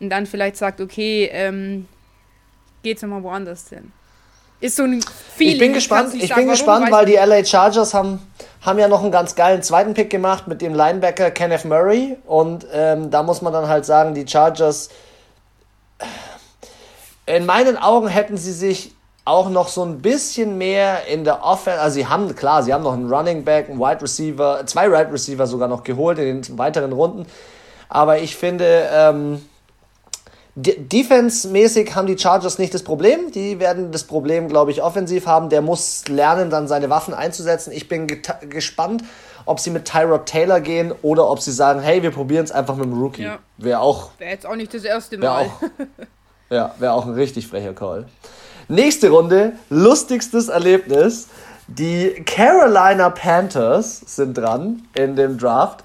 und 0.00 0.10
dann 0.10 0.26
vielleicht 0.26 0.56
sagt, 0.56 0.82
okay, 0.82 1.30
ähm, 1.32 1.88
geht's 2.82 3.00
nochmal 3.00 3.22
woanders 3.22 3.70
hin. 3.70 3.90
Ist 4.60 4.76
so 4.76 4.82
ein 4.82 5.00
Feeling. 5.36 5.52
Ich 5.52 5.58
bin 5.58 5.72
gespannt, 5.72 6.14
ich, 6.14 6.24
ich 6.24 6.34
bin 6.34 6.48
gespannt, 6.48 6.90
weil 6.90 7.06
die 7.06 7.14
LA 7.14 7.44
Chargers 7.44 7.94
haben 7.94 8.20
haben 8.60 8.78
ja 8.78 8.88
noch 8.88 9.02
einen 9.02 9.12
ganz 9.12 9.34
geilen 9.34 9.62
zweiten 9.62 9.94
Pick 9.94 10.10
gemacht 10.10 10.48
mit 10.48 10.60
dem 10.60 10.74
Linebacker 10.74 11.30
Kenneth 11.30 11.64
Murray. 11.64 12.16
Und 12.26 12.66
ähm, 12.72 13.10
da 13.10 13.22
muss 13.22 13.40
man 13.40 13.52
dann 13.52 13.68
halt 13.68 13.86
sagen, 13.86 14.14
die 14.14 14.26
Chargers, 14.26 14.90
in 17.26 17.46
meinen 17.46 17.76
Augen 17.76 18.08
hätten 18.08 18.36
sie 18.36 18.52
sich 18.52 18.92
auch 19.24 19.50
noch 19.50 19.68
so 19.68 19.84
ein 19.84 20.00
bisschen 20.00 20.56
mehr 20.56 21.06
in 21.06 21.22
der 21.22 21.44
Offense, 21.44 21.80
also 21.80 21.94
sie 21.94 22.06
haben, 22.06 22.34
klar, 22.34 22.62
sie 22.62 22.72
haben 22.72 22.82
noch 22.82 22.94
einen 22.94 23.12
Running 23.12 23.44
Back, 23.44 23.68
einen 23.68 23.78
Wide 23.78 24.00
Receiver, 24.00 24.64
zwei 24.64 24.90
Wide 24.90 25.12
Receiver 25.12 25.46
sogar 25.46 25.68
noch 25.68 25.84
geholt 25.84 26.18
in 26.18 26.42
den 26.42 26.58
weiteren 26.58 26.92
Runden. 26.92 27.26
Aber 27.90 28.18
ich 28.18 28.36
finde, 28.36 28.88
ähm, 28.90 29.47
Defense-mäßig 30.60 31.94
haben 31.94 32.08
die 32.08 32.18
Chargers 32.18 32.58
nicht 32.58 32.74
das 32.74 32.82
Problem. 32.82 33.30
Die 33.30 33.60
werden 33.60 33.92
das 33.92 34.02
Problem, 34.04 34.48
glaube 34.48 34.72
ich, 34.72 34.82
offensiv 34.82 35.26
haben. 35.26 35.50
Der 35.50 35.62
muss 35.62 36.08
lernen, 36.08 36.50
dann 36.50 36.66
seine 36.66 36.90
Waffen 36.90 37.14
einzusetzen. 37.14 37.72
Ich 37.72 37.88
bin 37.88 38.08
gespannt, 38.48 39.04
ob 39.44 39.60
sie 39.60 39.70
mit 39.70 39.84
Tyrod 39.84 40.26
Taylor 40.26 40.60
gehen 40.60 40.92
oder 41.02 41.30
ob 41.30 41.40
sie 41.40 41.52
sagen, 41.52 41.80
hey, 41.80 42.02
wir 42.02 42.10
probieren 42.10 42.44
es 42.44 42.50
einfach 42.50 42.74
mit 42.74 42.86
dem 42.86 43.00
Rookie. 43.00 43.22
Ja. 43.22 43.38
Wäre 43.56 43.80
auch. 43.80 44.10
Wäre 44.18 44.32
jetzt 44.32 44.46
auch 44.46 44.56
nicht 44.56 44.74
das 44.74 44.82
erste 44.82 45.16
Mal. 45.16 45.22
Wär 45.22 45.46
auch, 45.46 45.62
ja, 46.50 46.74
wäre 46.78 46.92
auch 46.92 47.06
ein 47.06 47.14
richtig 47.14 47.46
frecher 47.46 47.72
Call. 47.72 48.06
Nächste 48.66 49.10
Runde, 49.10 49.52
lustigstes 49.70 50.48
Erlebnis. 50.48 51.28
Die 51.68 52.22
Carolina 52.26 53.10
Panthers 53.10 54.00
sind 54.06 54.36
dran 54.36 54.88
in 54.94 55.14
dem 55.14 55.38
Draft. 55.38 55.84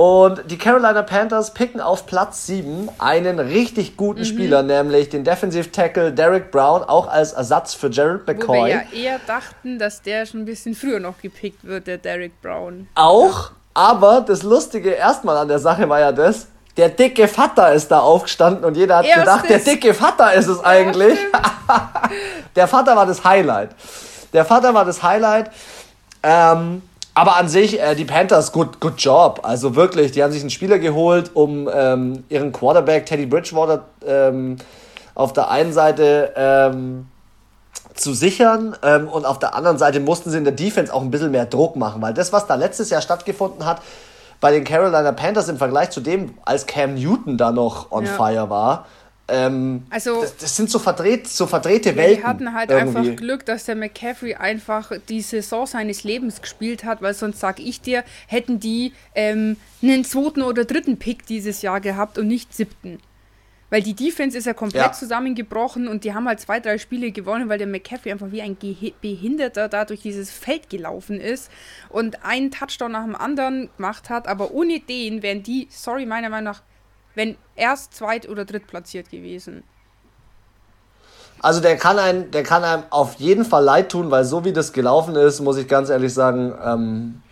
Und 0.00 0.50
die 0.50 0.56
Carolina 0.56 1.02
Panthers 1.02 1.52
picken 1.52 1.78
auf 1.78 2.06
Platz 2.06 2.46
7 2.46 2.88
einen 2.96 3.38
richtig 3.38 3.98
guten 3.98 4.20
mhm. 4.20 4.24
Spieler, 4.24 4.62
nämlich 4.62 5.10
den 5.10 5.24
Defensive 5.24 5.70
Tackle 5.72 6.10
Derek 6.10 6.50
Brown, 6.50 6.82
auch 6.82 7.06
als 7.06 7.34
Ersatz 7.34 7.74
für 7.74 7.90
Jared 7.90 8.26
McCoy. 8.26 8.46
Wo 8.46 8.64
wir 8.64 8.68
ja 8.70 8.82
eher 8.94 9.20
dachten, 9.26 9.78
dass 9.78 10.00
der 10.00 10.24
schon 10.24 10.40
ein 10.40 10.44
bisschen 10.46 10.74
früher 10.74 11.00
noch 11.00 11.20
gepickt 11.20 11.66
wird, 11.66 11.86
der 11.86 11.98
Derek 11.98 12.40
Brown. 12.40 12.88
Auch, 12.94 13.50
aber 13.74 14.22
das 14.22 14.42
Lustige 14.42 14.88
erstmal 14.88 15.36
an 15.36 15.48
der 15.48 15.58
Sache 15.58 15.86
war 15.86 16.00
ja 16.00 16.12
das, 16.12 16.46
der 16.78 16.88
dicke 16.88 17.28
Vater 17.28 17.74
ist 17.74 17.90
da 17.90 17.98
aufgestanden 17.98 18.64
und 18.64 18.78
jeder 18.78 18.96
hat 18.96 19.04
Erstes. 19.04 19.22
gedacht, 19.22 19.50
der 19.50 19.58
dicke 19.58 19.92
Vater 19.92 20.32
ist 20.32 20.46
es 20.46 20.64
eigentlich. 20.64 21.18
der 22.56 22.68
Vater 22.68 22.96
war 22.96 23.04
das 23.04 23.22
Highlight. 23.22 23.72
Der 24.32 24.46
Vater 24.46 24.72
war 24.72 24.86
das 24.86 25.02
Highlight. 25.02 25.50
Ähm, 26.22 26.80
aber 27.14 27.36
an 27.36 27.48
sich, 27.48 27.80
äh, 27.80 27.94
die 27.94 28.04
Panthers, 28.04 28.52
good, 28.52 28.80
good 28.80 28.94
job. 28.98 29.40
Also 29.42 29.74
wirklich, 29.74 30.12
die 30.12 30.22
haben 30.22 30.32
sich 30.32 30.42
einen 30.42 30.50
Spieler 30.50 30.78
geholt, 30.78 31.30
um 31.34 31.68
ähm, 31.72 32.24
ihren 32.28 32.52
Quarterback 32.52 33.06
Teddy 33.06 33.26
Bridgewater 33.26 33.84
ähm, 34.06 34.56
auf 35.14 35.32
der 35.32 35.50
einen 35.50 35.72
Seite 35.72 36.32
ähm, 36.36 37.06
zu 37.94 38.14
sichern 38.14 38.76
ähm, 38.82 39.08
und 39.08 39.26
auf 39.26 39.38
der 39.38 39.54
anderen 39.54 39.78
Seite 39.78 40.00
mussten 40.00 40.30
sie 40.30 40.38
in 40.38 40.44
der 40.44 40.52
Defense 40.52 40.92
auch 40.92 41.02
ein 41.02 41.10
bisschen 41.10 41.30
mehr 41.30 41.46
Druck 41.46 41.76
machen, 41.76 42.00
weil 42.00 42.14
das, 42.14 42.32
was 42.32 42.46
da 42.46 42.54
letztes 42.54 42.90
Jahr 42.90 43.02
stattgefunden 43.02 43.66
hat, 43.66 43.82
bei 44.40 44.52
den 44.52 44.64
Carolina 44.64 45.12
Panthers 45.12 45.48
im 45.48 45.58
Vergleich 45.58 45.90
zu 45.90 46.00
dem, 46.00 46.34
als 46.44 46.66
Cam 46.66 46.94
Newton 46.94 47.36
da 47.36 47.52
noch 47.52 47.92
on 47.92 48.06
ja. 48.06 48.12
fire 48.12 48.48
war, 48.48 48.86
ähm, 49.30 49.82
also, 49.90 50.22
das, 50.22 50.36
das, 50.36 50.56
sind 50.56 50.70
so, 50.70 50.78
verdreht, 50.78 51.28
so 51.28 51.46
verdrehte 51.46 51.96
Welten. 51.96 52.22
Wir 52.22 52.28
hatten 52.28 52.52
halt 52.54 52.70
irgendwie. 52.70 52.98
einfach 52.98 53.16
Glück, 53.16 53.46
dass 53.46 53.64
der 53.64 53.76
McCaffrey 53.76 54.34
einfach 54.34 54.92
die 55.08 55.20
Saison 55.20 55.66
seines 55.66 56.04
Lebens 56.04 56.42
gespielt 56.42 56.84
hat, 56.84 57.00
weil 57.02 57.14
sonst 57.14 57.40
sag 57.40 57.60
ich 57.60 57.80
dir, 57.80 58.04
hätten 58.26 58.60
die 58.60 58.92
ähm, 59.14 59.56
einen 59.82 60.04
zweiten 60.04 60.42
oder 60.42 60.64
dritten 60.64 60.98
Pick 60.98 61.26
dieses 61.26 61.62
Jahr 61.62 61.80
gehabt 61.80 62.18
und 62.18 62.28
nicht 62.28 62.54
siebten. 62.54 62.98
Weil 63.70 63.82
die 63.82 63.94
Defense 63.94 64.36
ist 64.36 64.46
ja 64.46 64.52
komplett 64.52 64.82
ja. 64.82 64.92
zusammengebrochen 64.92 65.86
und 65.86 66.02
die 66.02 66.12
haben 66.12 66.26
halt 66.26 66.40
zwei, 66.40 66.58
drei 66.58 66.76
Spiele 66.76 67.12
gewonnen, 67.12 67.48
weil 67.48 67.58
der 67.58 67.68
McCaffrey 67.68 68.10
einfach 68.10 68.32
wie 68.32 68.42
ein 68.42 68.58
Ge 68.58 68.92
Behinderter 69.00 69.68
da 69.68 69.84
durch 69.84 70.02
dieses 70.02 70.30
Feld 70.30 70.68
gelaufen 70.68 71.20
ist 71.20 71.50
und 71.88 72.24
einen 72.24 72.50
Touchdown 72.50 72.92
nach 72.92 73.04
dem 73.04 73.14
anderen 73.14 73.70
gemacht 73.76 74.10
hat. 74.10 74.26
Aber 74.26 74.50
ohne 74.50 74.80
den 74.80 75.22
wären 75.22 75.44
die, 75.44 75.68
sorry, 75.70 76.04
meiner 76.04 76.28
Meinung 76.30 76.52
nach, 76.52 76.62
wenn 77.14 77.36
erst 77.60 77.94
zweit- 77.94 78.28
oder 78.28 78.44
drittplatziert 78.44 79.10
gewesen. 79.10 79.62
Also 81.42 81.60
der 81.60 81.76
kann, 81.76 81.98
ein, 81.98 82.30
der 82.30 82.42
kann 82.42 82.64
einem 82.64 82.82
auf 82.90 83.14
jeden 83.14 83.44
Fall 83.44 83.64
leid 83.64 83.90
tun, 83.90 84.10
weil 84.10 84.24
so 84.24 84.44
wie 84.44 84.52
das 84.52 84.72
gelaufen 84.72 85.16
ist, 85.16 85.40
muss 85.40 85.56
ich 85.56 85.68
ganz 85.68 85.88
ehrlich 85.88 86.12
sagen, 86.12 86.54
ähm, 86.62 87.22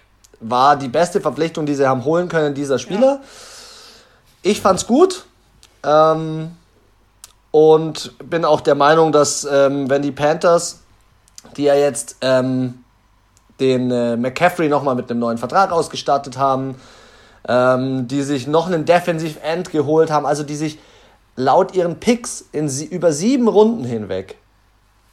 war 0.41 0.77
die 0.77 0.89
beste 0.89 1.21
Verpflichtung, 1.21 1.67
die 1.67 1.75
sie 1.75 1.87
haben 1.87 2.05
holen 2.05 2.29
können, 2.29 2.55
dieser 2.55 2.79
Spieler. 2.79 3.21
Ja. 3.21 3.21
Ich 4.43 4.61
fand's 4.61 4.87
gut. 4.87 5.25
Ähm, 5.85 6.53
und 7.51 8.13
bin 8.19 8.45
auch 8.45 8.61
der 8.61 8.75
Meinung, 8.75 9.13
dass 9.13 9.45
ähm, 9.51 9.91
wenn 9.91 10.03
die 10.03 10.13
Panthers, 10.13 10.81
die 11.57 11.65
ja 11.65 11.75
jetzt 11.75 12.17
ähm, 12.21 12.85
den 13.61 13.91
äh, 13.91 14.17
McCaffrey 14.17 14.69
nochmal 14.69 14.95
mit 14.95 15.11
einem 15.11 15.21
neuen 15.21 15.39
Vertrag 15.39 15.73
ausgestattet 15.73 16.39
haben, 16.39 16.77
ähm, 17.47 18.09
die 18.09 18.23
sich 18.23 18.47
noch 18.47 18.67
einen 18.67 18.85
Defensive 18.85 19.41
End 19.41 19.71
geholt 19.71 20.11
haben, 20.11 20.27
also 20.27 20.43
die 20.43 20.57
sich 20.57 20.79
laut 21.37 21.75
ihren 21.75 22.01
Picks 22.01 22.45
in 22.53 22.69
sie, 22.69 22.87
über 22.87 23.13
sieben 23.13 23.49
Runden 23.49 23.85
hinweg, 23.85 24.37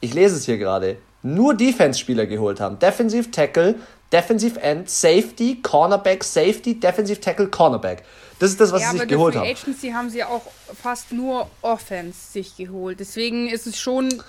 ich 0.02 0.14
lese 0.14 0.36
es 0.36 0.46
hier 0.46 0.58
gerade, 0.58 0.98
nur 1.22 1.56
Defense-Spieler 1.56 2.26
geholt 2.28 2.60
haben. 2.60 2.78
Defensive 2.80 3.32
Tackle, 3.32 3.76
Defensive 4.12 4.62
End, 4.62 4.90
Safety, 4.90 5.60
Cornerback, 5.62 6.24
Safety, 6.24 6.80
Defensive 6.80 7.20
Tackle, 7.20 7.48
Cornerback. 7.48 8.04
Das 8.40 8.52
ist 8.52 8.62
das, 8.62 8.72
was 8.72 8.82
ja, 8.82 8.92
sie 8.92 9.00
sich 9.00 9.08
geholt 9.08 9.36
haben. 9.36 9.48
Agency 9.48 9.90
haben 9.90 10.10
sie 10.10 10.24
auch 10.24 10.44
fast 10.82 11.12
nur 11.12 11.48
Offense 11.62 12.32
sich 12.32 12.56
geholt. 12.58 13.00
Deswegen 13.00 13.48
ist 13.48 13.66
es 13.66 13.80
schon 13.80 14.22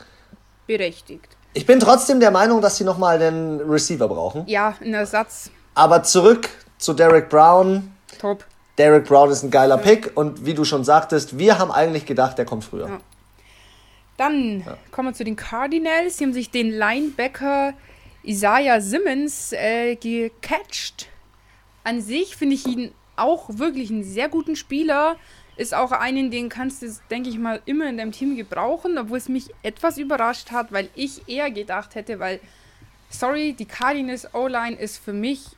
berechtigt. 0.67 1.37
Ich 1.55 1.67
bin 1.67 1.81
trotzdem 1.81 2.21
der 2.21 2.31
Meinung, 2.31 2.61
dass 2.61 2.77
sie 2.77 2.85
nochmal 2.85 3.21
einen 3.21 3.61
Receiver 3.61 4.09
brauchen. 4.09 4.45
Ja, 4.47 4.75
einen 4.81 4.95
Ersatz. 4.95 5.51
Aber 5.75 6.03
zurück 6.03 6.49
zu 6.79 6.95
Derek 6.95 7.29
Brown. 7.29 7.93
Top. 8.19 8.45
Derek 8.79 9.05
Brown 9.07 9.31
ist 9.31 9.43
ein 9.43 9.51
geiler 9.51 9.77
ja. 9.77 9.83
Pick 9.83 10.13
und 10.17 10.45
wie 10.45 10.55
du 10.55 10.65
schon 10.65 10.85
sagtest, 10.85 11.39
wir 11.39 11.59
haben 11.59 11.71
eigentlich 11.71 12.05
gedacht, 12.07 12.39
der 12.39 12.45
kommt 12.45 12.65
früher. 12.65 12.89
Ja. 12.89 13.01
Dann 14.17 14.61
ja. 14.61 14.77
kommen 14.91 15.09
wir 15.09 15.15
zu 15.15 15.25
den 15.25 15.37
Cardinals. 15.37 16.19
Sie 16.19 16.25
haben 16.25 16.33
sich 16.33 16.51
den 16.51 16.71
Linebacker 16.71 17.75
Isaiah 18.23 18.81
Simmons 18.81 19.53
äh, 19.53 19.97
gecatcht. 19.97 21.09
An 21.85 22.01
sich 22.01 22.37
finde 22.37 22.55
ich 22.55 22.67
ihn 22.67 22.93
auch 23.17 23.49
wirklich 23.51 23.91
einen 23.91 24.05
sehr 24.05 24.29
guten 24.29 24.57
Spieler. 24.57 25.17
Ist 25.57 25.75
auch 25.75 25.93
einen, 25.93 26.31
den 26.31 26.49
kannst 26.49 26.83
du, 26.83 26.95
denke 27.11 27.31
ich 27.31 27.39
mal, 27.39 27.63
immer 27.65 27.89
in 27.89 27.97
deinem 27.97 28.13
Team 28.13 28.37
gebrauchen, 28.37 28.99
obwohl 28.99 29.19
es 29.19 29.29
mich 29.29 29.49
etwas 29.63 29.97
überrascht 29.97 30.51
hat, 30.51 30.71
weil 30.73 30.91
ich 30.95 31.29
eher 31.29 31.51
gedacht 31.51 31.95
hätte, 31.95 32.19
weil, 32.19 32.41
sorry, 33.09 33.55
die 33.55 33.65
Cardinals 33.65 34.35
O-Line 34.35 34.77
ist 34.77 34.99
für 34.99 35.15
mich 35.15 35.57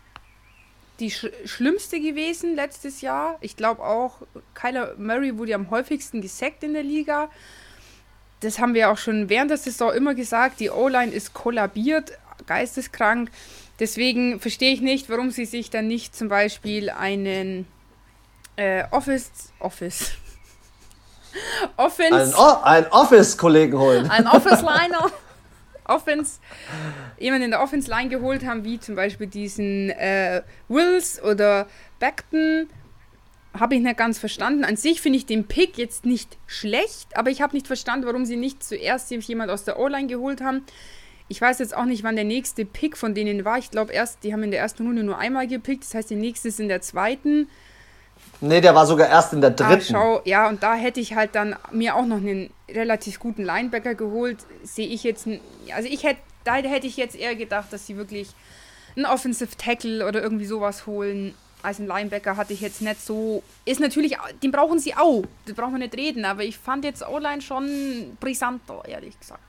die 1.00 1.10
sch 1.10 1.26
schlimmste 1.44 2.00
gewesen 2.00 2.54
letztes 2.54 3.00
Jahr. 3.00 3.38
Ich 3.40 3.56
glaube 3.56 3.82
auch, 3.82 4.22
Kyler 4.54 4.94
Murray 4.98 5.38
wurde 5.38 5.54
am 5.54 5.70
häufigsten 5.70 6.20
gesackt 6.20 6.62
in 6.64 6.72
der 6.72 6.82
Liga. 6.82 7.30
Das 8.40 8.58
haben 8.58 8.74
wir 8.74 8.90
auch 8.90 8.98
schon 8.98 9.28
während 9.28 9.50
der 9.50 9.58
Saison 9.58 9.92
immer 9.92 10.14
gesagt. 10.14 10.60
Die 10.60 10.70
O-Line 10.70 11.12
ist 11.12 11.34
kollabiert, 11.34 12.12
geisteskrank. 12.46 13.30
Deswegen 13.80 14.40
verstehe 14.40 14.72
ich 14.72 14.80
nicht, 14.80 15.08
warum 15.08 15.30
sie 15.30 15.44
sich 15.44 15.70
dann 15.70 15.86
nicht 15.86 16.14
zum 16.14 16.28
Beispiel 16.28 16.90
einen 16.90 17.66
äh, 18.56 18.84
Office. 18.90 19.30
Office. 19.60 20.12
Offense. 21.76 22.36
Ein, 22.36 22.84
ein 22.84 22.92
Office-Kollegen 22.92 23.78
holen. 23.78 24.10
Ein 24.10 24.26
Office-Liner. 24.26 25.10
Offense, 25.88 26.40
jemanden 27.18 27.46
in 27.46 27.50
der 27.50 27.62
Offense-Line 27.62 28.08
geholt 28.08 28.44
haben, 28.46 28.64
wie 28.64 28.78
zum 28.78 28.94
Beispiel 28.94 29.26
diesen 29.26 29.90
äh, 29.90 30.42
Wills 30.68 31.22
oder 31.22 31.66
Beckton. 31.98 32.68
Habe 33.58 33.74
ich 33.74 33.80
nicht 33.80 33.96
ganz 33.96 34.18
verstanden. 34.18 34.64
An 34.64 34.76
sich 34.76 35.00
finde 35.00 35.18
ich 35.18 35.26
den 35.26 35.48
Pick 35.48 35.78
jetzt 35.78 36.04
nicht 36.04 36.36
schlecht, 36.46 37.16
aber 37.16 37.30
ich 37.30 37.40
habe 37.40 37.56
nicht 37.56 37.66
verstanden, 37.66 38.06
warum 38.06 38.24
sie 38.24 38.36
nicht 38.36 38.62
zuerst 38.62 39.10
jemand 39.10 39.50
aus 39.50 39.64
der 39.64 39.78
O-Line 39.78 40.06
geholt 40.06 40.40
haben. 40.40 40.64
Ich 41.28 41.40
weiß 41.40 41.58
jetzt 41.58 41.76
auch 41.76 41.84
nicht, 41.84 42.04
wann 42.04 42.16
der 42.16 42.24
nächste 42.24 42.64
Pick 42.64 42.96
von 42.96 43.14
denen 43.14 43.44
war. 43.44 43.58
Ich 43.58 43.70
glaube 43.70 43.92
erst, 43.92 44.24
die 44.24 44.32
haben 44.32 44.42
in 44.42 44.50
der 44.50 44.60
ersten 44.60 44.86
Runde 44.86 45.02
nur 45.02 45.18
einmal 45.18 45.46
gepickt. 45.46 45.84
Das 45.84 45.94
heißt, 45.94 46.10
der 46.10 46.16
nächste 46.16 46.48
ist 46.48 46.60
in 46.60 46.68
der 46.68 46.80
zweiten. 46.80 47.48
Nee, 48.40 48.60
der 48.60 48.74
war 48.74 48.86
sogar 48.86 49.08
erst 49.08 49.32
in 49.32 49.40
der 49.40 49.50
ah, 49.50 49.54
dritten. 49.54 49.96
Ah, 49.96 50.00
schau, 50.00 50.20
ja, 50.24 50.48
und 50.48 50.62
da 50.62 50.74
hätte 50.74 51.00
ich 51.00 51.14
halt 51.14 51.34
dann 51.34 51.56
mir 51.72 51.96
auch 51.96 52.06
noch 52.06 52.18
einen 52.18 52.50
relativ 52.68 53.18
guten 53.18 53.44
Linebacker 53.44 53.94
geholt. 53.94 54.38
Sehe 54.62 54.86
ich 54.86 55.02
jetzt, 55.02 55.26
also 55.74 55.88
ich 55.88 56.04
hätte, 56.04 56.20
da 56.44 56.54
hätte 56.54 56.86
ich 56.86 56.96
jetzt 56.96 57.16
eher 57.16 57.34
gedacht, 57.34 57.72
dass 57.72 57.86
sie 57.86 57.96
wirklich 57.96 58.28
einen 58.96 59.06
Offensive 59.06 59.56
Tackle 59.56 60.06
oder 60.06 60.22
irgendwie 60.22 60.46
sowas 60.46 60.86
holen. 60.86 61.34
Als 61.62 61.80
ein 61.80 61.88
Linebacker 61.88 62.36
hatte 62.36 62.52
ich 62.52 62.60
jetzt 62.60 62.80
nicht 62.82 63.04
so. 63.04 63.42
Ist 63.64 63.80
natürlich, 63.80 64.16
den 64.42 64.52
brauchen 64.52 64.78
sie 64.78 64.94
auch. 64.94 65.24
Das 65.46 65.56
brauchen 65.56 65.72
wir 65.72 65.78
nicht 65.78 65.96
reden, 65.96 66.24
aber 66.24 66.44
ich 66.44 66.56
fand 66.56 66.84
jetzt 66.84 67.06
O-Line 67.06 67.42
schon 67.42 68.16
brisanter, 68.20 68.82
ehrlich 68.86 69.18
gesagt. 69.18 69.42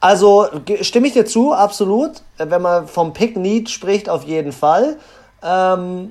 Also 0.00 0.48
stimme 0.82 1.06
ich 1.06 1.12
dir 1.12 1.24
zu, 1.24 1.52
absolut. 1.52 2.22
Wenn 2.36 2.60
man 2.60 2.88
vom 2.88 3.12
Pick 3.12 3.36
Need 3.36 3.70
spricht, 3.70 4.08
auf 4.08 4.24
jeden 4.24 4.52
Fall. 4.52 4.98
Ähm, 5.42 6.10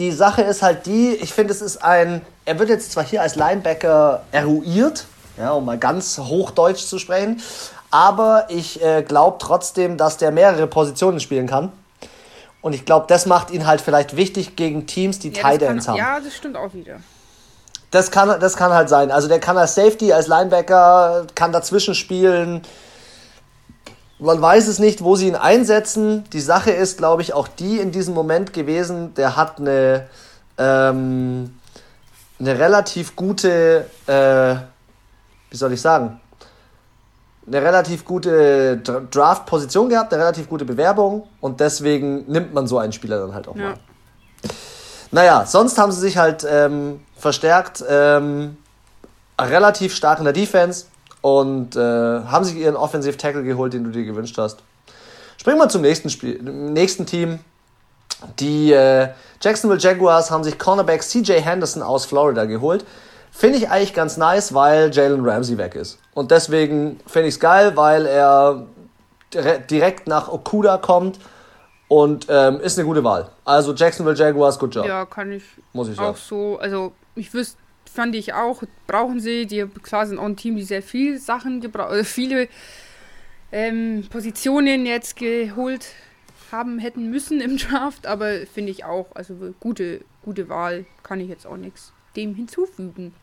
die 0.00 0.12
Sache 0.12 0.40
ist 0.40 0.62
halt 0.62 0.86
die, 0.86 1.14
ich 1.14 1.34
finde, 1.34 1.52
es 1.52 1.60
ist 1.60 1.84
ein, 1.84 2.22
er 2.46 2.58
wird 2.58 2.70
jetzt 2.70 2.90
zwar 2.90 3.04
hier 3.04 3.20
als 3.20 3.36
Linebacker 3.36 4.22
eruiert, 4.32 5.04
ja, 5.36 5.50
um 5.50 5.66
mal 5.66 5.76
ganz 5.76 6.16
hochdeutsch 6.16 6.86
zu 6.86 6.98
sprechen, 6.98 7.42
aber 7.90 8.46
ich 8.48 8.82
äh, 8.82 9.02
glaube 9.02 9.36
trotzdem, 9.38 9.98
dass 9.98 10.16
der 10.16 10.30
mehrere 10.30 10.66
Positionen 10.66 11.20
spielen 11.20 11.46
kann. 11.46 11.70
Und 12.62 12.72
ich 12.72 12.86
glaube, 12.86 13.06
das 13.08 13.26
macht 13.26 13.50
ihn 13.50 13.66
halt 13.66 13.82
vielleicht 13.82 14.16
wichtig 14.16 14.56
gegen 14.56 14.86
Teams, 14.86 15.18
die 15.18 15.32
ja, 15.32 15.42
Tight 15.42 15.60
Ends 15.60 15.86
haben. 15.86 15.98
Ja, 15.98 16.18
das 16.18 16.34
stimmt 16.34 16.56
auch 16.56 16.72
wieder. 16.72 17.00
Das 17.90 18.10
kann, 18.10 18.40
das 18.40 18.56
kann 18.56 18.72
halt 18.72 18.88
sein. 18.88 19.10
Also 19.10 19.28
der 19.28 19.38
kann 19.38 19.58
als 19.58 19.74
Safety, 19.74 20.14
als 20.14 20.28
Linebacker, 20.28 21.26
kann 21.34 21.52
dazwischen 21.52 21.94
spielen 21.94 22.62
man 24.20 24.40
weiß 24.40 24.68
es 24.68 24.78
nicht, 24.78 25.02
wo 25.02 25.16
sie 25.16 25.28
ihn 25.28 25.36
einsetzen. 25.36 26.24
Die 26.32 26.40
Sache 26.40 26.70
ist, 26.70 26.98
glaube 26.98 27.22
ich, 27.22 27.32
auch 27.32 27.48
die 27.48 27.78
in 27.78 27.90
diesem 27.90 28.14
Moment 28.14 28.52
gewesen, 28.52 29.14
der 29.14 29.36
hat 29.36 29.58
eine, 29.58 30.06
ähm, 30.58 31.54
eine 32.38 32.58
relativ 32.58 33.16
gute, 33.16 33.86
äh, 34.06 34.54
wie 35.50 35.56
soll 35.56 35.72
ich 35.72 35.80
sagen, 35.80 36.20
eine 37.46 37.62
relativ 37.62 38.04
gute 38.04 38.76
Draft-Position 38.76 39.88
gehabt, 39.88 40.12
eine 40.12 40.22
relativ 40.22 40.48
gute 40.48 40.64
Bewerbung 40.64 41.26
und 41.40 41.60
deswegen 41.60 42.30
nimmt 42.30 42.54
man 42.54 42.66
so 42.66 42.78
einen 42.78 42.92
Spieler 42.92 43.18
dann 43.18 43.34
halt 43.34 43.48
auch 43.48 43.56
ja. 43.56 43.70
mal. 43.70 43.74
Naja, 45.12 45.44
sonst 45.46 45.76
haben 45.76 45.90
sie 45.90 46.00
sich 46.00 46.16
halt 46.16 46.46
ähm, 46.48 47.00
verstärkt, 47.16 47.82
ähm, 47.88 48.56
relativ 49.40 49.94
stark 49.94 50.18
in 50.18 50.24
der 50.24 50.32
Defense, 50.32 50.86
und 51.20 51.76
äh, 51.76 51.80
haben 51.80 52.44
sich 52.44 52.56
ihren 52.56 52.76
Offensive 52.76 53.16
Tackle 53.16 53.42
geholt, 53.42 53.72
den 53.72 53.84
du 53.84 53.90
dir 53.90 54.04
gewünscht 54.04 54.36
hast. 54.38 54.58
Springen 55.36 55.58
wir 55.58 55.68
zum 55.68 55.82
nächsten 55.82 56.10
Spiel, 56.10 56.40
nächsten 56.42 57.06
Team. 57.06 57.38
Die 58.38 58.72
äh, 58.72 59.08
Jacksonville 59.40 59.80
Jaguars 59.80 60.30
haben 60.30 60.44
sich 60.44 60.58
Cornerback 60.58 61.02
CJ 61.02 61.32
Henderson 61.40 61.82
aus 61.82 62.04
Florida 62.04 62.44
geholt. 62.44 62.84
Finde 63.32 63.58
ich 63.58 63.70
eigentlich 63.70 63.94
ganz 63.94 64.16
nice, 64.16 64.52
weil 64.52 64.90
Jalen 64.92 65.26
Ramsey 65.26 65.56
weg 65.56 65.74
ist. 65.74 65.98
Und 66.14 66.30
deswegen 66.30 67.00
finde 67.06 67.28
ich 67.28 67.34
es 67.34 67.40
geil, 67.40 67.76
weil 67.76 68.04
er 68.06 68.66
direkt 69.70 70.08
nach 70.08 70.28
Okuda 70.28 70.76
kommt 70.78 71.20
und 71.88 72.26
ähm, 72.28 72.60
ist 72.60 72.78
eine 72.78 72.86
gute 72.86 73.02
Wahl. 73.04 73.30
Also 73.44 73.72
Jacksonville 73.72 74.16
Jaguars, 74.16 74.58
good 74.58 74.74
job. 74.74 74.86
Ja, 74.86 75.06
kann 75.06 75.32
ich, 75.32 75.44
Muss 75.72 75.88
ich 75.88 75.98
auch 75.98 76.16
sagen. 76.16 76.18
so. 76.28 76.58
Also 76.58 76.92
ich 77.14 77.32
wüsste, 77.32 77.56
fand 77.92 78.14
ich 78.14 78.34
auch, 78.34 78.62
brauchen 78.86 79.20
sie. 79.20 79.46
Die 79.46 79.66
klar 79.82 80.06
sind 80.06 80.18
auch 80.18 80.24
ein 80.24 80.36
Team, 80.36 80.56
die 80.56 80.62
sehr 80.62 80.82
viele 80.82 81.18
Sachen 81.18 81.60
gebraucht, 81.60 81.92
äh, 81.92 82.04
viele 82.04 82.48
ähm, 83.52 84.06
Positionen 84.10 84.86
jetzt 84.86 85.16
geholt 85.16 85.86
haben 86.52 86.78
hätten 86.78 87.10
müssen 87.10 87.40
im 87.40 87.56
Draft, 87.56 88.06
aber 88.06 88.46
finde 88.52 88.72
ich 88.72 88.84
auch, 88.84 89.06
also 89.14 89.54
gute, 89.60 90.00
gute 90.22 90.48
Wahl, 90.48 90.84
kann 91.02 91.20
ich 91.20 91.28
jetzt 91.28 91.46
auch 91.46 91.56
nichts 91.56 91.92
dem 92.16 92.34
hinzufügen. 92.34 93.14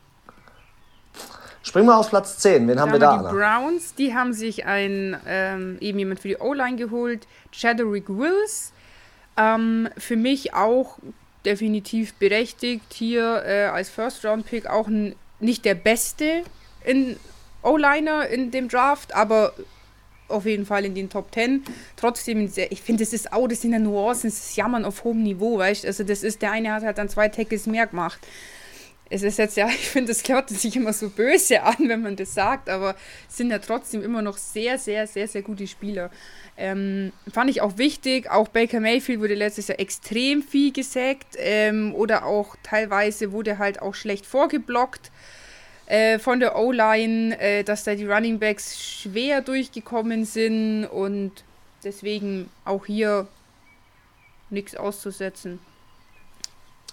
Springen 1.62 1.86
wir 1.86 1.98
auf 1.98 2.08
Platz 2.08 2.38
10. 2.38 2.66
Wen 2.68 2.80
haben 2.80 2.92
wir 2.92 2.98
da? 2.98 3.18
Die 3.18 3.26
Anna? 3.26 3.32
Browns, 3.32 3.94
die 3.94 4.14
haben 4.14 4.32
sich 4.32 4.64
ein, 4.64 5.18
ähm, 5.26 5.76
eben 5.80 5.98
jemand 5.98 6.20
für 6.20 6.28
die 6.28 6.38
O-Line 6.38 6.76
geholt, 6.76 7.26
Chadwick 7.52 8.08
Wills. 8.08 8.72
Ähm, 9.36 9.88
für 9.98 10.16
mich 10.16 10.54
auch 10.54 10.98
definitiv 11.48 12.12
berechtigt 12.14 12.92
hier 12.92 13.42
äh, 13.46 13.64
als 13.64 13.88
First-Round-Pick 13.88 14.66
auch 14.66 14.86
ein, 14.86 15.14
nicht 15.40 15.64
der 15.64 15.74
beste 15.74 16.42
in 16.84 17.16
O-Liner 17.62 18.28
in 18.28 18.50
dem 18.50 18.68
Draft, 18.68 19.14
aber 19.14 19.54
auf 20.28 20.44
jeden 20.44 20.66
Fall 20.66 20.84
in 20.84 20.94
den 20.94 21.08
Top 21.08 21.32
10. 21.32 21.64
Trotzdem, 21.96 22.50
ich 22.54 22.82
finde, 22.82 23.02
das 23.02 23.14
ist 23.14 23.32
auch, 23.32 23.48
das 23.48 23.62
sind 23.62 23.72
ja 23.72 23.78
Nuancen, 23.78 24.28
das 24.28 24.38
ist 24.38 24.56
Jammern 24.56 24.84
auf 24.84 25.04
hohem 25.04 25.22
Niveau, 25.22 25.56
weißt 25.58 25.86
Also, 25.86 26.04
das 26.04 26.22
ist, 26.22 26.42
der 26.42 26.52
eine 26.52 26.70
hat 26.70 26.82
halt 26.82 26.98
dann 26.98 27.08
zwei 27.08 27.28
Tackles 27.28 27.66
mehr 27.66 27.86
gemacht. 27.86 28.18
Es 29.08 29.22
ist 29.22 29.38
jetzt 29.38 29.56
ja, 29.56 29.68
ich 29.68 29.88
finde, 29.88 30.12
das 30.12 30.28
hört 30.28 30.50
sich 30.50 30.76
immer 30.76 30.92
so 30.92 31.08
böse 31.08 31.62
an, 31.62 31.76
wenn 31.88 32.02
man 32.02 32.16
das 32.16 32.34
sagt, 32.34 32.68
aber 32.68 32.94
es 33.26 33.38
sind 33.38 33.50
ja 33.50 33.58
trotzdem 33.58 34.02
immer 34.02 34.20
noch 34.20 34.36
sehr, 34.36 34.78
sehr, 34.78 35.06
sehr, 35.06 35.26
sehr 35.26 35.40
gute 35.40 35.66
Spieler. 35.66 36.10
Ähm, 36.60 37.12
fand 37.32 37.50
ich 37.50 37.60
auch 37.60 37.78
wichtig. 37.78 38.28
Auch 38.28 38.48
Baker 38.48 38.80
Mayfield 38.80 39.20
wurde 39.20 39.34
letztes 39.34 39.68
Jahr 39.68 39.78
extrem 39.78 40.42
viel 40.42 40.72
gesackt 40.72 41.36
ähm, 41.36 41.94
oder 41.94 42.26
auch 42.26 42.56
teilweise 42.64 43.30
wurde 43.30 43.58
halt 43.58 43.80
auch 43.80 43.94
schlecht 43.94 44.26
vorgeblockt 44.26 45.12
äh, 45.86 46.18
von 46.18 46.40
der 46.40 46.58
O-Line, 46.58 47.38
äh, 47.38 47.62
dass 47.62 47.84
da 47.84 47.94
die 47.94 48.06
Running 48.06 48.40
Backs 48.40 48.76
schwer 48.76 49.40
durchgekommen 49.40 50.24
sind 50.24 50.86
und 50.86 51.30
deswegen 51.84 52.50
auch 52.64 52.86
hier 52.86 53.28
nichts 54.50 54.74
auszusetzen. 54.76 55.60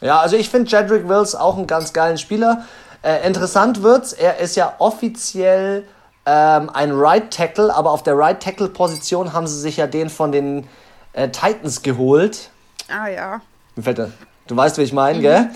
Ja, 0.01 0.19
also 0.19 0.35
ich 0.35 0.49
finde 0.49 0.69
Jedrick 0.69 1.07
Wills 1.07 1.33
auch 1.33 1.57
einen 1.57 1.65
ganz 1.65 1.91
geilen 1.91 2.19
Spieler. 2.19 2.65
Äh, 3.01 3.25
interessant 3.25 3.81
wird's, 3.81 4.13
er 4.13 4.37
ist 4.37 4.55
ja 4.55 4.75
offiziell 4.77 5.85
ähm, 6.25 6.69
ein 6.71 6.91
Right 6.91 7.31
Tackle, 7.31 7.73
aber 7.73 7.91
auf 7.91 8.03
der 8.03 8.17
Right 8.17 8.41
Tackle 8.41 8.69
Position 8.69 9.33
haben 9.33 9.47
sie 9.47 9.59
sich 9.59 9.77
ja 9.77 9.87
den 9.87 10.09
von 10.09 10.31
den 10.31 10.67
äh, 11.13 11.29
Titans 11.29 11.81
geholt. 11.81 12.49
Ah 12.89 13.07
ja. 13.07 13.41
Mir 13.75 13.83
fällt 13.83 13.97
der, 13.97 14.11
Du 14.47 14.55
weißt, 14.55 14.77
wie 14.77 14.83
ich 14.83 14.93
meine, 14.93 15.17
mhm. 15.17 15.21
gell? 15.21 15.49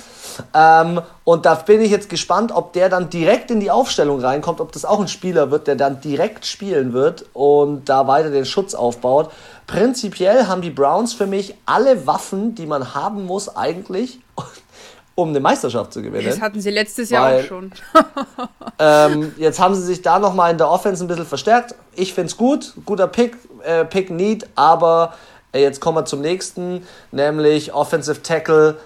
Ähm, 0.53 1.01
und 1.23 1.45
da 1.45 1.53
bin 1.55 1.82
ich 1.82 1.91
jetzt 1.91 2.10
gespannt, 2.10 2.51
ob 2.51 2.73
der 2.73 2.89
dann 2.89 3.10
direkt 3.10 3.51
in 3.51 3.60
die 3.60 3.69
Aufstellung 3.69 4.19
reinkommt, 4.19 4.62
ob 4.62 4.71
das 4.71 4.84
auch 4.84 4.99
ein 4.99 5.08
Spieler 5.08 5.51
wird, 5.51 5.67
der 5.67 5.75
dann 5.75 6.01
direkt 6.01 6.45
spielen 6.45 6.93
wird 6.93 7.25
und 7.34 7.88
da 7.88 8.08
weiter 8.08 8.32
den 8.32 8.45
Schutz 8.45 8.73
aufbaut. 8.73 9.32
Prinzipiell 9.67 10.47
haben 10.47 10.62
die 10.62 10.71
Browns 10.71 11.13
für 11.13 11.27
mich 11.27 11.55
alle 11.67 12.08
Waffen, 12.08 12.55
die 12.55 12.65
man 12.65 12.95
haben 12.95 13.25
muss, 13.25 13.55
eigentlich, 13.55 14.19
um 15.21 15.29
eine 15.29 15.39
Meisterschaft 15.39 15.93
zu 15.93 16.01
gewinnen. 16.01 16.25
Das 16.25 16.41
hatten 16.41 16.62
sie 16.62 16.69
letztes 16.69 17.10
Jahr 17.10 17.32
Weil, 17.32 17.43
auch 17.43 17.47
schon. 17.47 17.71
ähm, 18.79 19.34
jetzt 19.38 19.60
haben 19.60 19.75
sie 19.75 19.84
sich 19.84 20.01
da 20.01 20.19
nochmal 20.19 20.51
in 20.51 20.58
der 20.58 20.69
Offense 20.69 21.03
ein 21.03 21.08
bisschen 21.08 21.25
verstärkt. 21.25 21.75
Ich 21.95 22.13
finde 22.13 22.27
es 22.27 22.38
gut, 22.38 22.73
guter 22.86 23.08
Pick, 23.08 23.38
äh, 23.63 23.86
Pick 23.86 24.10
Need, 24.10 24.47
aber 24.55 25.13
Jetzt 25.53 25.82
kommen 25.82 25.97
wir 25.97 26.05
zum 26.05 26.21
nächsten, 26.21 26.86
nämlich 27.12 27.73
Offensive 27.73 28.21
Tackle 28.21 28.77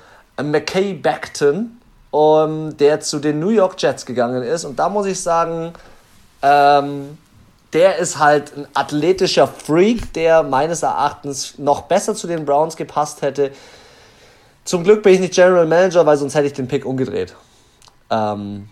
McKay 0.42 0.94
Beckton, 0.94 1.78
um, 2.12 2.78
der 2.78 3.02
zu 3.02 3.20
den 3.20 3.40
New 3.40 3.50
York 3.50 3.76
Jets 3.78 4.06
gegangen 4.06 4.44
ist. 4.44 4.64
Und 4.64 4.80
da 4.80 4.88
muss 4.88 5.06
ich 5.06 5.20
sagen, 5.20 5.74
ähm, 6.42 7.18
der 7.74 7.98
ist 7.98 8.20
halt 8.20 8.56
ein 8.56 8.68
athletischer 8.74 9.48
Freak, 9.48 10.14
der 10.14 10.44
meines 10.44 10.84
Erachtens 10.84 11.58
noch 11.58 11.82
besser 11.82 12.16
zu 12.16 12.28
den 12.28 12.46
Browns 12.46 12.78
gepasst 12.78 13.22
hätte. 13.22 13.52
Zum 14.66 14.84
Glück 14.84 15.04
bin 15.04 15.14
ich 15.14 15.20
nicht 15.20 15.34
General 15.34 15.66
Manager, 15.66 16.06
weil 16.06 16.18
sonst 16.18 16.36
hätte 16.36 16.48
ich 16.48 16.54
den 16.54 16.68
Pick 16.68 16.86
umgedreht. 16.86 17.36
Ähm, 18.10 18.70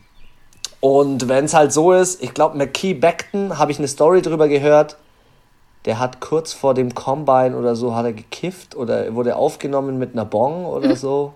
und 0.79 1.27
wenn 1.27 1.45
es 1.45 1.53
halt 1.53 1.71
so 1.71 1.93
ist, 1.93 2.23
ich 2.23 2.33
glaube, 2.33 2.57
McKee 2.57 2.93
Beckton, 2.93 3.57
habe 3.57 3.71
ich 3.71 3.77
eine 3.77 3.87
Story 3.87 4.21
drüber 4.21 4.47
gehört, 4.47 4.97
der 5.85 5.99
hat 5.99 6.19
kurz 6.19 6.53
vor 6.53 6.73
dem 6.73 6.93
Combine 6.93 7.57
oder 7.57 7.75
so 7.75 7.95
hat 7.95 8.05
er 8.05 8.13
gekifft 8.13 8.75
oder 8.75 9.13
wurde 9.15 9.35
aufgenommen 9.35 9.97
mit 9.97 10.13
einer 10.13 10.25
Bong 10.25 10.65
oder 10.65 10.89
mhm. 10.89 10.95
so. 10.95 11.33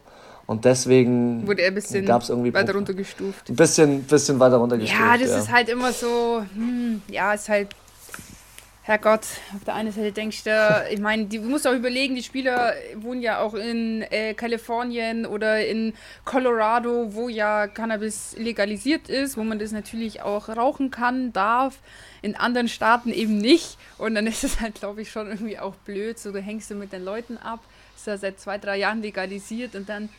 Und 0.47 0.65
deswegen 0.65 1.45
wurde 1.47 1.63
er 1.63 1.69
ein 1.69 1.75
bisschen 1.75 2.05
gab's 2.05 2.29
irgendwie 2.29 2.53
weiter 2.53 2.73
runtergestuft. 2.73 3.49
Ein 3.49 3.55
bisschen, 3.55 4.03
bisschen 4.03 4.39
weiter 4.39 4.57
runtergestuft. 4.57 5.01
Ja, 5.01 5.17
das 5.17 5.29
ja. 5.29 5.37
ist 5.39 5.51
halt 5.51 5.69
immer 5.69 5.91
so, 5.91 6.43
hm, 6.53 7.01
ja, 7.07 7.33
ist 7.33 7.49
halt 7.49 7.69
Herrgott, 8.87 9.25
auf 9.55 9.63
der 9.65 9.73
einen 9.73 9.91
Seite 9.91 10.11
denkst 10.11 10.43
du, 10.43 10.85
ich 10.91 10.99
meine, 10.99 11.25
du 11.25 11.39
musst 11.39 11.67
auch 11.67 11.73
überlegen, 11.73 12.13
die 12.13 12.21
Spieler 12.21 12.75
wohnen 12.93 13.19
ja 13.19 13.39
auch 13.39 13.55
in 13.55 14.03
äh, 14.11 14.35
Kalifornien 14.35 15.25
oder 15.25 15.65
in 15.65 15.95
Colorado, 16.23 17.15
wo 17.15 17.27
ja 17.27 17.65
Cannabis 17.65 18.35
legalisiert 18.37 19.09
ist, 19.09 19.37
wo 19.37 19.43
man 19.43 19.57
das 19.57 19.71
natürlich 19.71 20.21
auch 20.21 20.49
rauchen 20.49 20.91
kann, 20.91 21.33
darf, 21.33 21.79
in 22.21 22.35
anderen 22.35 22.67
Staaten 22.67 23.09
eben 23.09 23.39
nicht. 23.39 23.79
Und 23.97 24.13
dann 24.13 24.27
ist 24.27 24.43
es 24.43 24.61
halt, 24.61 24.75
glaube 24.75 25.01
ich, 25.01 25.09
schon 25.09 25.29
irgendwie 25.29 25.57
auch 25.57 25.73
blöd, 25.77 26.19
so 26.19 26.31
du 26.31 26.39
hängst 26.39 26.69
du 26.69 26.75
mit 26.75 26.93
den 26.93 27.03
Leuten 27.03 27.39
ab, 27.39 27.61
ist 27.95 28.05
ja 28.05 28.17
seit 28.17 28.39
zwei, 28.39 28.59
drei 28.59 28.77
Jahren 28.77 29.01
legalisiert 29.01 29.73
und 29.73 29.89
dann 29.89 30.09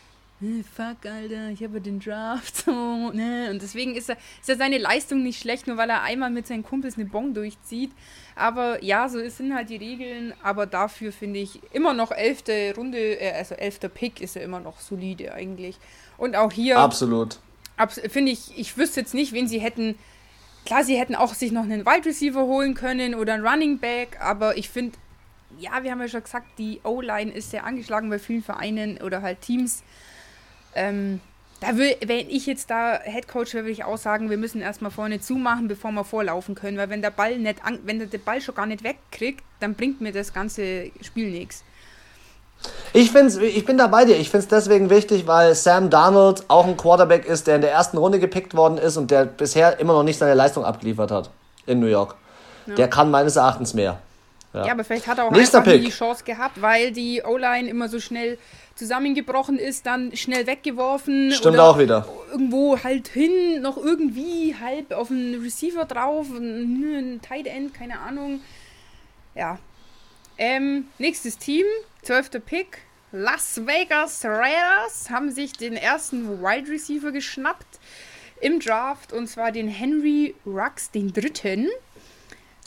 fuck, 0.74 1.10
Alter, 1.10 1.48
ich 1.50 1.62
habe 1.62 1.80
den 1.80 2.00
Draft. 2.00 2.64
Ne? 3.12 3.48
Und 3.50 3.62
deswegen 3.62 3.94
ist, 3.94 4.08
er, 4.10 4.16
ist 4.40 4.48
er 4.48 4.56
seine 4.56 4.78
Leistung 4.78 5.22
nicht 5.22 5.40
schlecht, 5.40 5.66
nur 5.66 5.76
weil 5.76 5.88
er 5.88 6.02
einmal 6.02 6.28
mit 6.28 6.46
seinen 6.46 6.64
Kumpels 6.64 6.96
eine 6.96 7.06
Bon 7.06 7.32
durchzieht. 7.32 7.92
Aber 8.34 8.82
ja, 8.82 9.08
so 9.08 9.26
sind 9.28 9.54
halt 9.54 9.70
die 9.70 9.76
Regeln. 9.76 10.34
Aber 10.42 10.66
dafür 10.66 11.12
finde 11.12 11.40
ich 11.40 11.60
immer 11.72 11.94
noch 11.94 12.10
elfte 12.10 12.74
Runde, 12.76 12.98
äh, 12.98 13.32
also 13.32 13.54
elfter 13.54 13.88
Pick 13.88 14.20
ist 14.20 14.36
er 14.36 14.42
immer 14.42 14.60
noch 14.60 14.80
solide 14.80 15.32
eigentlich. 15.32 15.76
Und 16.18 16.36
auch 16.36 16.52
hier. 16.52 16.78
Absolut. 16.78 17.38
Abs 17.76 18.00
finde 18.08 18.32
ich, 18.32 18.58
ich 18.58 18.76
wüsste 18.76 19.00
jetzt 19.00 19.14
nicht, 19.14 19.32
wen 19.32 19.48
sie 19.48 19.60
hätten. 19.60 19.96
Klar, 20.64 20.82
sie 20.84 20.98
hätten 20.98 21.14
auch 21.14 21.34
sich 21.34 21.52
noch 21.52 21.62
einen 21.62 21.86
Wide 21.86 22.06
Receiver 22.06 22.42
holen 22.42 22.74
können 22.74 23.14
oder 23.14 23.34
einen 23.34 23.46
Running 23.46 23.78
Back, 23.78 24.18
aber 24.20 24.56
ich 24.58 24.68
finde, 24.68 24.98
ja, 25.58 25.82
wir 25.82 25.92
haben 25.92 26.00
ja 26.00 26.08
schon 26.08 26.24
gesagt, 26.24 26.58
die 26.58 26.80
O-Line 26.82 27.30
ist 27.30 27.52
sehr 27.52 27.64
angeschlagen 27.64 28.10
bei 28.10 28.18
vielen 28.18 28.42
Vereinen 28.42 28.98
oder 29.00 29.22
halt 29.22 29.42
Teams. 29.42 29.84
Ähm, 30.76 31.20
da 31.60 31.76
will, 31.76 31.96
wenn 32.04 32.28
ich 32.28 32.46
jetzt 32.46 32.70
da 32.70 33.00
Headcoach 33.02 33.54
wäre, 33.54 33.64
würde 33.64 33.72
ich 33.72 33.84
auch 33.84 33.96
sagen, 33.96 34.28
wir 34.28 34.36
müssen 34.36 34.60
erstmal 34.60 34.90
vorne 34.90 35.20
zumachen, 35.20 35.68
bevor 35.68 35.90
wir 35.92 36.04
vorlaufen 36.04 36.54
können. 36.54 36.76
Weil 36.76 36.90
wenn 36.90 37.02
der 37.02 37.10
Ball 37.10 37.38
nicht 37.38 37.64
an, 37.64 37.78
wenn 37.84 37.98
der 37.98 38.18
Ball 38.18 38.40
schon 38.40 38.54
gar 38.54 38.66
nicht 38.66 38.84
wegkriegt, 38.84 39.42
dann 39.60 39.74
bringt 39.74 40.00
mir 40.00 40.12
das 40.12 40.34
ganze 40.34 40.90
Spiel 41.00 41.30
nichts. 41.30 41.64
Ich, 42.92 43.10
find's, 43.10 43.36
ich 43.36 43.64
bin 43.64 43.78
da 43.78 43.86
bei 43.86 44.04
dir. 44.04 44.16
Ich 44.16 44.30
finde 44.30 44.44
es 44.44 44.48
deswegen 44.48 44.90
wichtig, 44.90 45.26
weil 45.26 45.54
Sam 45.54 45.90
Darnold 45.90 46.44
auch 46.48 46.66
ein 46.66 46.76
Quarterback 46.76 47.26
ist, 47.26 47.46
der 47.46 47.56
in 47.56 47.60
der 47.60 47.72
ersten 47.72 47.98
Runde 47.98 48.18
gepickt 48.18 48.54
worden 48.54 48.78
ist 48.78 48.96
und 48.96 49.10
der 49.10 49.24
bisher 49.24 49.78
immer 49.78 49.92
noch 49.92 50.02
nicht 50.02 50.18
seine 50.18 50.34
Leistung 50.34 50.64
abgeliefert 50.64 51.10
hat 51.10 51.30
in 51.66 51.80
New 51.80 51.86
York. 51.86 52.16
Ja. 52.66 52.74
Der 52.74 52.88
kann 52.88 53.10
meines 53.10 53.36
Erachtens 53.36 53.74
mehr. 53.74 53.98
Ja, 54.52 54.66
ja 54.66 54.72
aber 54.72 54.84
vielleicht 54.84 55.06
hat 55.06 55.18
er 55.18 55.24
auch 55.24 55.30
Nächster 55.30 55.58
einfach 55.58 55.72
Pick. 55.72 55.84
die 55.84 55.90
Chance 55.90 56.24
gehabt, 56.24 56.60
weil 56.60 56.92
die 56.92 57.22
O-Line 57.24 57.68
immer 57.68 57.88
so 57.88 58.00
schnell 58.00 58.38
zusammengebrochen 58.76 59.58
ist, 59.58 59.86
dann 59.86 60.14
schnell 60.14 60.46
weggeworfen. 60.46 61.32
Stimmt 61.32 61.58
auch 61.58 61.78
wieder. 61.78 62.06
Irgendwo 62.30 62.82
halt 62.82 63.08
hin, 63.08 63.60
noch 63.62 63.76
irgendwie 63.76 64.54
halb 64.54 64.92
auf 64.92 65.10
einen 65.10 65.42
Receiver 65.42 65.84
drauf, 65.84 66.28
ein 66.30 67.20
Tight 67.22 67.46
End, 67.46 67.74
keine 67.74 67.98
Ahnung. 67.98 68.40
Ja. 69.34 69.58
Ähm, 70.38 70.86
nächstes 70.98 71.38
Team, 71.38 71.64
12. 72.02 72.42
Pick. 72.44 72.78
Las 73.12 73.66
Vegas 73.66 74.24
Raiders 74.24 75.08
haben 75.10 75.30
sich 75.30 75.52
den 75.52 75.74
ersten 75.74 76.42
Wide 76.42 76.70
Receiver 76.70 77.12
geschnappt 77.12 77.78
im 78.40 78.60
Draft 78.60 79.12
und 79.12 79.28
zwar 79.28 79.52
den 79.52 79.68
Henry 79.68 80.34
Rux, 80.44 80.90
den 80.90 81.12
dritten. 81.12 81.68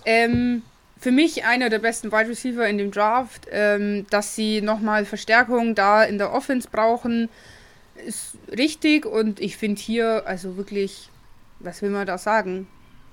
Ähm, 0.05 0.63
für 0.99 1.11
mich 1.11 1.45
einer 1.45 1.69
der 1.69 1.79
besten 1.79 2.11
Wide 2.11 2.29
Receiver 2.29 2.67
in 2.67 2.77
dem 2.77 2.91
Draft. 2.91 3.47
Ähm, 3.51 4.05
dass 4.09 4.35
sie 4.35 4.61
nochmal 4.61 5.05
Verstärkung 5.05 5.73
da 5.75 6.03
in 6.03 6.17
der 6.17 6.33
Offense 6.33 6.67
brauchen, 6.69 7.29
ist 8.05 8.33
richtig. 8.55 9.05
Und 9.05 9.39
ich 9.39 9.57
finde 9.57 9.81
hier, 9.81 10.23
also 10.25 10.57
wirklich, 10.57 11.09
was 11.59 11.81
will 11.81 11.89
man 11.89 12.05
da 12.05 12.17
sagen? 12.17 12.67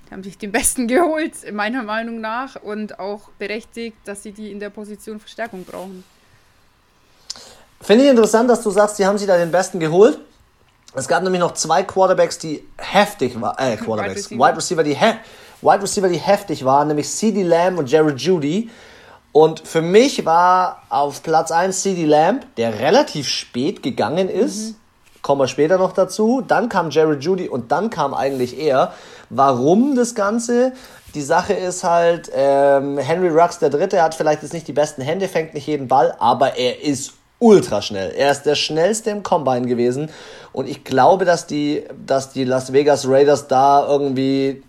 Die 0.07 0.13
haben 0.13 0.23
sich 0.23 0.37
den 0.37 0.51
Besten 0.51 0.87
geholt, 0.87 1.33
meiner 1.53 1.83
Meinung 1.83 2.19
nach. 2.19 2.57
Und 2.57 2.99
auch 2.99 3.29
berechtigt, 3.39 3.97
dass 4.05 4.23
sie 4.23 4.33
die 4.33 4.51
in 4.51 4.59
der 4.59 4.69
Position 4.69 5.19
Verstärkung 5.19 5.63
brauchen. 5.63 6.03
Finde 7.79 8.03
ich 8.03 8.09
interessant, 8.09 8.49
dass 8.49 8.63
du 8.63 8.71
sagst, 8.71 8.99
die 8.99 9.05
haben 9.05 9.17
sich 9.17 9.27
da 9.27 9.37
den 9.37 9.51
Besten 9.51 9.79
geholt. 9.79 10.19
Es 10.93 11.07
gab 11.07 11.21
nämlich 11.21 11.39
noch 11.39 11.53
zwei 11.53 11.83
Quarterbacks, 11.83 12.39
die 12.39 12.63
heftig 12.77 13.39
waren. 13.39 13.55
Äh, 13.57 13.77
Quarterbacks. 13.83 14.31
Wide 14.31 14.57
Receiver, 14.57 14.83
die, 14.83 14.95
he 14.95 15.13
Wide 15.61 15.81
Receiver, 15.81 16.09
die 16.09 16.17
heftig 16.17 16.65
waren, 16.65 16.87
nämlich 16.87 17.09
CD 17.09 17.43
Lamb 17.43 17.79
und 17.79 17.89
Jared 17.89 18.19
Judy. 18.19 18.69
Und 19.31 19.67
für 19.67 19.81
mich 19.81 20.25
war 20.25 20.83
auf 20.89 21.21
Platz 21.23 21.51
1 21.51 21.81
CD 21.81 22.05
Lamb, 22.05 22.45
der 22.55 22.79
relativ 22.79 23.27
spät 23.27 23.83
gegangen 23.83 24.29
ist. 24.29 24.69
Mhm. 24.69 24.75
Kommen 25.21 25.41
wir 25.41 25.47
später 25.47 25.77
noch 25.77 25.91
dazu. 25.93 26.41
Dann 26.47 26.69
kam 26.69 26.89
Jared 26.89 27.23
Judy 27.23 27.49
und 27.49 27.71
dann 27.71 27.89
kam 27.89 28.13
eigentlich 28.13 28.57
er. 28.57 28.93
Warum 29.29 29.95
das 29.95 30.15
Ganze? 30.15 30.73
Die 31.15 31.21
Sache 31.21 31.53
ist 31.53 31.83
halt, 31.83 32.31
ähm, 32.33 32.97
Henry 32.97 33.29
Rux 33.29 33.59
der 33.59 33.69
Dritte 33.69 34.01
hat 34.01 34.15
vielleicht 34.15 34.43
jetzt 34.43 34.53
nicht 34.53 34.67
die 34.67 34.73
besten 34.73 35.01
Hände, 35.01 35.27
fängt 35.27 35.53
nicht 35.53 35.67
jeden 35.67 35.87
Ball, 35.87 36.15
aber 36.19 36.57
er 36.57 36.83
ist 36.83 37.13
ultra 37.39 37.81
schnell. 37.81 38.11
Er 38.15 38.31
ist 38.31 38.43
der 38.43 38.55
schnellste 38.55 39.09
im 39.09 39.23
Combine 39.23 39.67
gewesen 39.67 40.09
und 40.53 40.67
ich 40.67 40.83
glaube, 40.83 41.25
dass 41.25 41.47
die, 41.47 41.83
dass 42.05 42.31
die 42.31 42.43
Las 42.43 42.73
Vegas 42.73 43.07
Raiders 43.07 43.47
da 43.47 43.85
irgendwie 43.87 44.63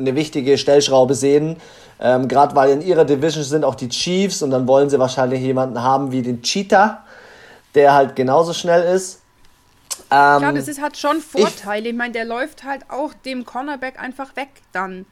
eine 0.00 0.14
wichtige 0.14 0.58
Stellschraube 0.58 1.14
sehen. 1.14 1.56
Ähm, 2.00 2.28
Gerade 2.28 2.56
weil 2.56 2.70
in 2.70 2.82
ihrer 2.82 3.04
Division 3.04 3.44
sind 3.44 3.64
auch 3.64 3.74
die 3.74 3.88
Chiefs 3.88 4.42
und 4.42 4.50
dann 4.50 4.66
wollen 4.66 4.88
sie 4.88 4.98
wahrscheinlich 4.98 5.40
jemanden 5.40 5.82
haben 5.82 6.12
wie 6.12 6.22
den 6.22 6.42
Cheetah, 6.42 7.04
der 7.74 7.92
halt 7.92 8.16
genauso 8.16 8.52
schnell 8.52 8.82
ist. 8.94 9.20
Ähm, 10.10 10.42
ja, 10.42 10.52
das 10.52 10.66
ist, 10.66 10.80
hat 10.80 10.96
schon 10.96 11.20
Vorteile. 11.20 11.88
Ich, 11.88 11.92
ich 11.92 11.96
meine, 11.96 12.12
der 12.12 12.24
läuft 12.24 12.64
halt 12.64 12.82
auch 12.88 13.12
dem 13.24 13.44
Cornerback 13.44 14.00
einfach 14.00 14.34
weg 14.34 14.48
dann. 14.72 15.06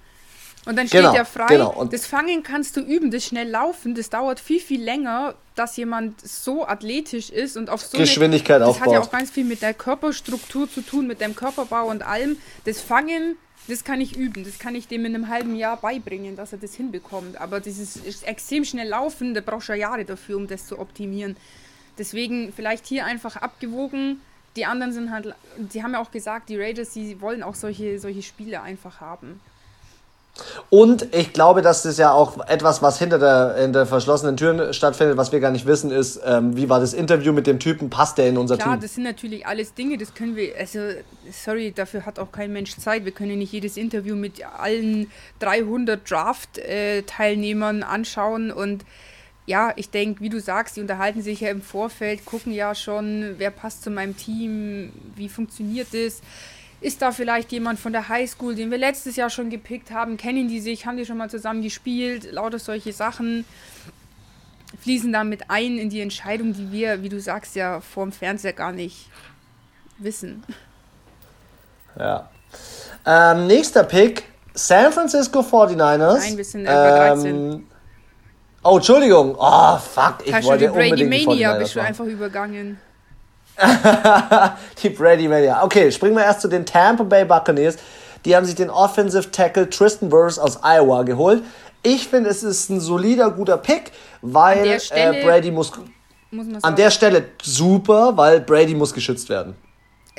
Und 0.67 0.77
dann 0.77 0.87
steht 0.87 1.01
genau, 1.01 1.15
er 1.15 1.25
frei. 1.25 1.47
Genau. 1.49 1.73
Und 1.73 1.93
das 1.93 2.07
Fangen 2.07 2.43
kannst 2.43 2.77
du 2.77 2.81
üben, 2.81 3.11
das 3.11 3.25
schnell 3.25 3.49
laufen, 3.49 3.95
das 3.95 4.11
dauert 4.11 4.39
viel, 4.39 4.61
viel 4.61 4.83
länger, 4.83 5.35
dass 5.55 5.77
jemand 5.77 6.21
so 6.27 6.67
athletisch 6.67 7.31
ist 7.31 7.57
und 7.57 7.71
auf 7.71 7.83
so 7.83 7.97
Geschwindigkeit 7.97 8.57
eine, 8.57 8.67
das 8.67 8.71
aufbaut. 8.71 8.87
Das 8.87 8.95
hat 8.95 9.03
ja 9.03 9.09
auch 9.09 9.11
ganz 9.11 9.31
viel 9.31 9.45
mit 9.45 9.63
der 9.63 9.73
Körperstruktur 9.73 10.71
zu 10.71 10.83
tun, 10.83 11.07
mit 11.07 11.21
dem 11.21 11.35
Körperbau 11.35 11.87
und 11.87 12.03
allem. 12.03 12.37
Das 12.65 12.81
Fangen, 12.81 13.37
das 13.69 13.85
kann 13.85 14.01
ich 14.01 14.17
üben, 14.17 14.45
das 14.45 14.59
kann 14.59 14.75
ich 14.75 14.89
dem 14.89 15.05
in 15.05 15.15
einem 15.15 15.29
halben 15.29 15.55
Jahr 15.55 15.77
beibringen, 15.77 16.37
dass 16.37 16.53
er 16.53 16.59
das 16.59 16.75
hinbekommt. 16.75 17.39
Aber 17.39 17.61
dieses 17.61 18.23
extrem 18.23 18.65
schnell 18.65 18.89
Laufen, 18.89 19.35
da 19.35 19.43
brauchst 19.43 19.69
du 19.69 19.73
ja 19.75 19.79
Jahre 19.91 20.05
dafür, 20.07 20.39
um 20.39 20.47
das 20.47 20.67
zu 20.67 20.79
optimieren. 20.79 21.37
Deswegen 21.99 22.53
vielleicht 22.53 22.87
hier 22.87 23.05
einfach 23.05 23.37
abgewogen. 23.37 24.23
Die 24.57 24.65
anderen 24.65 24.93
sind 24.93 25.11
halt, 25.11 25.35
sie 25.69 25.83
haben 25.83 25.93
ja 25.93 26.01
auch 26.01 26.11
gesagt, 26.11 26.49
die 26.49 26.57
Raiders, 26.59 26.95
sie 26.95 27.21
wollen 27.21 27.43
auch 27.43 27.55
solche, 27.55 27.99
solche 27.99 28.23
Spiele 28.23 28.63
einfach 28.63 29.01
haben. 29.01 29.41
Und 30.71 31.15
ich 31.15 31.33
glaube, 31.33 31.63
dass 31.63 31.83
das 31.83 31.99
ja 31.99 32.13
auch 32.13 32.47
etwas, 32.47 32.83
was 32.83 32.99
hinter 32.99 33.19
der, 33.19 33.57
hinter 33.59 33.87
verschlossenen 33.87 34.37
Türen 34.37 34.73
stattfindet, 34.73 35.17
was 35.17 35.33
wir 35.33 35.41
gar 35.41 35.51
nicht 35.51 35.67
wissen, 35.67 35.91
ist, 35.91 36.21
ähm, 36.25 36.57
wie 36.57 36.69
war 36.69 36.81
das 36.81 36.93
Interview 36.93 37.33
mit 37.33 37.47
dem 37.47 37.59
Typen, 37.59 37.91
passt 37.91 38.19
der 38.19 38.29
in 38.29 38.37
unser 38.37 38.57
Klar, 38.57 38.75
Team? 38.75 38.83
das 38.83 38.95
sind 38.95 39.05
natürlich 39.05 39.47
alles 39.47 39.75
Dinge, 39.75 39.99
das 39.99 40.15
können 40.15 40.37
wir, 40.37 40.57
also, 40.57 40.81
sorry, 41.33 41.73
dafür 41.73 42.07
hat 42.07 42.19
auch 42.19 42.33
kein 42.33 42.53
Mensch 42.53 42.77
Zeit. 42.77 43.05
Wir 43.05 43.13
können 43.13 43.39
nicht 43.39 43.53
jedes 43.53 43.77
Interview 43.77 44.15
mit 44.15 44.45
allen 44.45 45.11
300 45.41 46.09
Draft-Teilnehmern 46.09 47.83
anschauen 47.83 48.51
und 48.51 48.85
ja, 49.47 49.73
ich 49.77 49.89
denke, 49.89 50.21
wie 50.21 50.29
du 50.29 50.41
sagst, 50.41 50.77
die 50.77 50.83
unterhalten 50.83 51.23
sich 51.23 51.41
ja 51.41 51.49
im 51.49 51.63
Vorfeld, 51.63 52.27
gucken 52.27 52.53
ja 52.53 52.75
schon, 52.75 53.37
wer 53.39 53.51
passt 53.51 53.83
zu 53.83 53.91
meinem 53.91 54.15
Team, 54.15 54.93
wie 55.17 55.31
funktioniert 55.31 55.89
das 55.93 56.21
ist 56.81 57.03
da 57.03 57.11
vielleicht 57.11 57.51
jemand 57.53 57.79
von 57.79 57.93
der 57.93 58.09
Highschool, 58.09 58.55
den 58.55 58.71
wir 58.71 58.79
letztes 58.79 59.17
Jahr 59.17 59.31
schon 59.31 59.51
gepickt 59.51 59.91
haben? 59.91 60.17
Kennen 60.17 60.49
die 60.49 60.61
sich? 60.61 60.87
Haben 60.87 60.97
die 60.97 61.07
schon 61.07 61.17
mal 61.17 61.31
zusammen 61.31 61.63
gespielt? 61.63 62.31
Lauter 62.31 62.59
solche 62.59 62.93
Sachen 62.93 63.45
fließen 64.81 65.13
da 65.13 65.25
mit 65.25 65.51
ein 65.51 65.79
in 65.79 65.91
die 65.91 66.01
Entscheidung, 66.01 66.53
die 66.53 66.71
wir, 66.71 67.03
wie 67.03 67.09
du 67.09 67.21
sagst, 67.21 67.57
ja 67.57 67.81
vorm 67.81 68.13
Fernseher 68.13 68.53
gar 68.53 68.73
nicht 68.73 69.09
wissen. 69.99 70.45
Ja. 71.99 72.29
Ähm, 73.05 73.47
nächster 73.47 73.83
Pick: 73.85 74.25
San 74.55 74.93
Francisco 74.93 75.41
49ers. 75.41 76.19
Nein, 76.19 76.37
wir 76.37 76.45
sind 76.45 76.63
äh, 76.63 76.67
bei 76.67 77.09
13. 77.09 77.27
Ähm, 77.27 77.67
oh, 78.63 78.77
Entschuldigung. 78.77 79.35
Oh, 79.39 79.79
fuck. 79.79 80.19
Ich 80.25 80.33
Hast 80.33 80.45
wollte 80.47 80.67
du 80.67 80.73
die 80.73 80.79
Brady 80.79 81.05
Mania 81.05 81.55
bist 81.55 81.75
du 81.75 81.81
einfach 81.81 82.05
übergangen. 82.05 82.79
die 84.83 84.91
Brady 84.91 85.29
Mania. 85.29 85.63
Okay, 85.65 85.91
springen 85.91 86.17
wir 86.17 86.25
erst 86.25 86.43
zu 86.43 86.49
den 86.49 86.65
Tampa 86.65 87.05
Bay 87.05 87.25
Buccaneers. 87.25 87.77
Die 88.25 88.35
haben 88.35 88.45
sich 88.45 88.55
den 88.55 88.71
Offensive 88.71 89.31
Tackle 89.31 89.69
Tristan 89.69 90.09
Burrs 90.09 90.39
aus 90.39 90.61
Iowa 90.63 91.03
geholt. 91.03 91.43
Ich 91.83 92.09
finde, 92.09 92.31
es 92.31 92.43
ist 92.43 92.71
ein 92.71 92.81
solider, 92.81 93.31
guter 93.31 93.57
Pick, 93.57 93.93
weil 94.23 94.67
äh, 94.67 94.81
Stelle, 94.81 95.21
äh, 95.21 95.25
Brady 95.25 95.51
muss. 95.51 95.73
muss 96.31 96.47
an 96.63 96.77
der 96.77 96.91
Stelle 96.91 97.25
super, 97.43 98.17
weil 98.17 98.41
Brady 98.41 98.75
muss 98.75 98.93
geschützt 98.93 99.29
werden. 99.29 99.57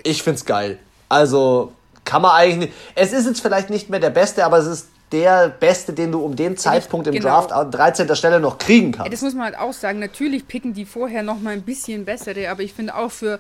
Ich 0.04 0.24
finde 0.24 0.38
es 0.38 0.46
geil. 0.46 0.80
Also 1.10 1.74
kann 2.06 2.22
man 2.22 2.32
eigentlich 2.32 2.70
nicht. 2.70 2.74
Es 2.96 3.12
ist 3.12 3.26
jetzt 3.26 3.42
vielleicht 3.42 3.70
nicht 3.70 3.90
mehr 3.90 4.00
der 4.00 4.10
Beste, 4.10 4.46
aber 4.46 4.58
es 4.58 4.68
ist 4.68 4.88
der 5.12 5.50
Beste, 5.50 5.94
den 5.94 6.12
du 6.12 6.20
um 6.20 6.36
den 6.36 6.58
Zeitpunkt 6.58 7.08
im 7.08 7.14
genau. 7.14 7.26
Draft 7.26 7.52
an 7.52 7.72
13. 7.72 8.16
Stelle 8.16 8.40
noch 8.40 8.58
kriegen 8.58 8.92
kannst. 8.92 9.12
Das 9.12 9.22
muss 9.22 9.34
man 9.34 9.46
halt 9.46 9.58
auch 9.58 9.74
sagen. 9.74 10.00
Natürlich 10.00 10.48
picken 10.48 10.74
die 10.74 10.86
vorher 10.86 11.24
noch 11.24 11.40
mal 11.40 11.54
ein 11.54 11.64
bisschen 11.64 12.06
bessere, 12.06 12.50
aber 12.50 12.62
ich 12.62 12.74
finde 12.74 12.96
auch 12.96 13.12
für 13.12 13.40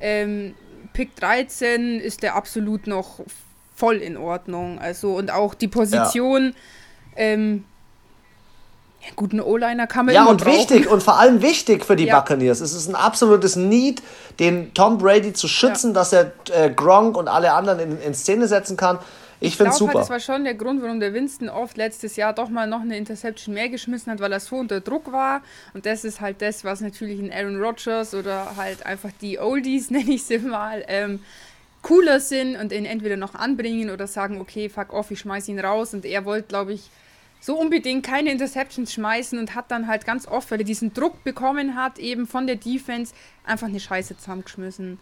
ähm, 0.00 0.54
Pick 0.92 1.16
13 1.16 2.00
ist 2.00 2.22
der 2.22 2.36
absolut 2.36 2.86
noch 2.86 3.20
voll 3.74 3.96
in 3.96 4.16
Ordnung. 4.16 4.78
Also 4.78 5.14
und 5.14 5.32
auch 5.32 5.54
die 5.54 5.68
Position. 5.68 6.54
Ja. 7.16 7.22
Ähm, 7.22 7.64
ja, 9.02 9.08
guten 9.16 9.40
O-Liner 9.40 9.86
kann 9.86 10.06
man 10.06 10.14
Ja, 10.14 10.26
und 10.26 10.42
brauchen. 10.42 10.52
wichtig 10.52 10.88
und 10.88 11.02
vor 11.02 11.18
allem 11.18 11.40
wichtig 11.40 11.86
für 11.86 11.96
die 11.96 12.04
ja. 12.06 12.18
Buccaneers. 12.18 12.60
Es 12.60 12.74
ist 12.74 12.86
ein 12.86 12.94
absolutes 12.94 13.56
Need, 13.56 14.02
den 14.38 14.74
Tom 14.74 14.98
Brady 14.98 15.32
zu 15.32 15.48
schützen, 15.48 15.88
ja. 15.88 15.94
dass 15.94 16.12
er 16.12 16.32
äh, 16.52 16.70
Gronk 16.70 17.16
und 17.16 17.26
alle 17.26 17.52
anderen 17.52 17.80
in, 17.80 18.00
in 18.00 18.14
Szene 18.14 18.46
setzen 18.46 18.76
kann. 18.76 18.98
Ich, 19.40 19.56
finde 19.56 19.72
es 19.72 19.78
super. 19.78 19.94
Halt, 19.94 20.02
das 20.02 20.10
war 20.10 20.20
schon 20.20 20.44
der 20.44 20.54
Grund, 20.54 20.82
warum 20.82 21.00
der 21.00 21.14
Winston 21.14 21.48
oft 21.48 21.76
letztes 21.76 22.16
Jahr 22.16 22.34
doch 22.34 22.50
mal 22.50 22.66
noch 22.66 22.82
eine 22.82 22.96
Interception 22.96 23.54
mehr 23.54 23.70
geschmissen 23.70 24.12
hat, 24.12 24.20
weil 24.20 24.32
er 24.32 24.40
so 24.40 24.56
unter 24.56 24.80
Druck 24.80 25.10
war. 25.12 25.42
Und 25.72 25.86
das 25.86 26.04
ist 26.04 26.20
halt 26.20 26.42
das, 26.42 26.62
was 26.62 26.80
natürlich 26.80 27.18
in 27.18 27.32
Aaron 27.32 27.60
Rodgers 27.60 28.14
oder 28.14 28.56
halt 28.56 28.84
einfach 28.84 29.10
die 29.20 29.38
Oldies, 29.38 29.90
nenne 29.90 30.10
ich 30.10 30.24
sie 30.24 30.38
mal, 30.38 30.84
ähm, 30.88 31.20
cooler 31.82 32.20
sind 32.20 32.56
und 32.56 32.72
ihn 32.72 32.84
entweder 32.84 33.16
noch 33.16 33.34
anbringen 33.34 33.90
oder 33.90 34.06
sagen, 34.06 34.40
okay, 34.40 34.68
fuck 34.68 34.92
off, 34.92 35.10
ich 35.10 35.20
schmeiß 35.20 35.48
ihn 35.48 35.58
raus. 35.58 35.94
Und 35.94 36.04
er 36.04 36.26
wollte, 36.26 36.48
glaube 36.48 36.74
ich, 36.74 36.90
so 37.40 37.58
unbedingt 37.58 38.04
keine 38.04 38.30
Interceptions 38.30 38.92
schmeißen 38.92 39.38
und 39.38 39.54
hat 39.54 39.70
dann 39.70 39.86
halt 39.86 40.04
ganz 40.04 40.28
oft, 40.28 40.50
weil 40.50 40.60
er 40.60 40.64
diesen 40.64 40.92
Druck 40.92 41.24
bekommen 41.24 41.74
hat, 41.74 41.98
eben 41.98 42.26
von 42.26 42.46
der 42.46 42.56
Defense, 42.56 43.14
einfach 43.44 43.68
eine 43.68 43.80
Scheiße 43.80 44.18
zusammengeschmissen. 44.18 44.98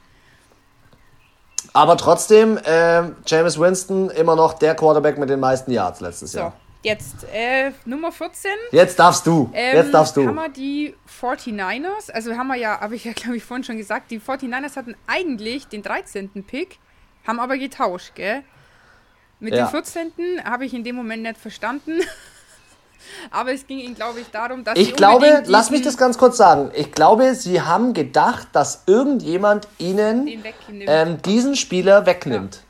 Aber 1.73 1.97
trotzdem, 1.97 2.57
äh, 2.59 3.03
James 3.27 3.59
Winston 3.59 4.11
immer 4.11 4.37
noch 4.37 4.55
der 4.55 4.75
Quarterback 4.75 5.19
mit 5.19 5.29
den 5.31 5.41
meisten 5.41 5.71
Yards 5.71 6.01
letztes 6.01 6.33
so, 6.33 6.39
Jahr. 6.39 6.53
Jetzt 6.83 7.27
äh, 7.33 7.73
Nummer 7.85 8.13
14. 8.13 8.51
Jetzt 8.71 8.99
darfst 8.99 9.27
du. 9.27 9.51
Ähm, 9.53 9.77
Jetzt 9.77 9.93
darfst 9.93 10.17
du. 10.17 10.27
Haben 10.27 10.37
wir 10.37 10.49
die 10.49 10.95
49ers, 11.21 12.11
also 12.13 12.35
haben 12.35 12.47
wir 12.47 12.57
ja, 12.57 12.81
habe 12.81 12.95
ich 12.95 13.05
ja 13.05 13.13
glaube 13.17 13.37
ich 13.37 13.45
vorhin 13.45 13.65
schon 13.65 13.77
gesagt, 13.77 14.11
die 14.11 14.21
49ers 14.21 14.77
hatten 14.77 14.97
eigentlich 15.07 15.67
den 15.67 15.83
13. 15.83 16.31
Pick, 16.47 16.79
haben 17.27 17.41
aber 17.41 17.59
getauscht, 17.59 18.15
gell? 18.15 18.43
Mit 19.41 19.55
ja. 19.55 19.67
dem 19.67 19.71
14. 19.71 20.13
habe 20.45 20.65
ich 20.65 20.75
in 20.75 20.85
dem 20.85 20.97
Moment 20.97 21.23
nicht 21.23 21.39
verstanden. 21.39 22.01
Aber 23.31 23.53
es 23.53 23.67
ging 23.67 23.79
ihnen, 23.79 23.95
glaube 23.95 24.21
ich, 24.21 24.29
darum, 24.29 24.65
dass 24.65 24.79
ich 24.79 24.95
glaube, 24.95 25.43
lass 25.47 25.71
mich 25.71 25.83
das 25.83 25.97
ganz 25.97 26.19
kurz 26.19 26.37
sagen. 26.37 26.71
Ich 26.75 26.93
glaube, 26.93 27.35
sie 27.35 27.63
haben 27.63 27.95
gedacht, 27.95 28.49
dass 28.53 28.85
irgendjemand 28.87 29.69
ihnen 29.79 30.29
ähm, 30.69 31.23
diesen 31.23 31.57
Spieler 31.57 32.07
wegnimmt. 32.07 32.57
Ja. 32.57 32.63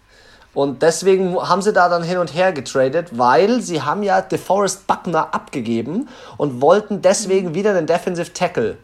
Und 0.55 0.83
deswegen 0.83 1.37
haben 1.37 1.62
sie 1.62 1.72
da 1.72 1.89
dann 1.89 2.03
hin 2.03 2.18
und 2.18 2.35
her 2.35 2.53
getradet, 2.53 3.16
weil 3.16 3.61
sie 3.61 3.83
haben 3.83 4.03
ja 4.03 4.20
DeForest 4.20 4.87
Buckner 4.87 5.33
abgegeben 5.35 6.09
und 6.37 6.61
wollten 6.61 7.01
deswegen 7.03 7.51
mhm. 7.51 7.55
wieder 7.55 7.74
den 7.74 7.87
Defensive 7.87 8.33
Tackle. 8.33 8.79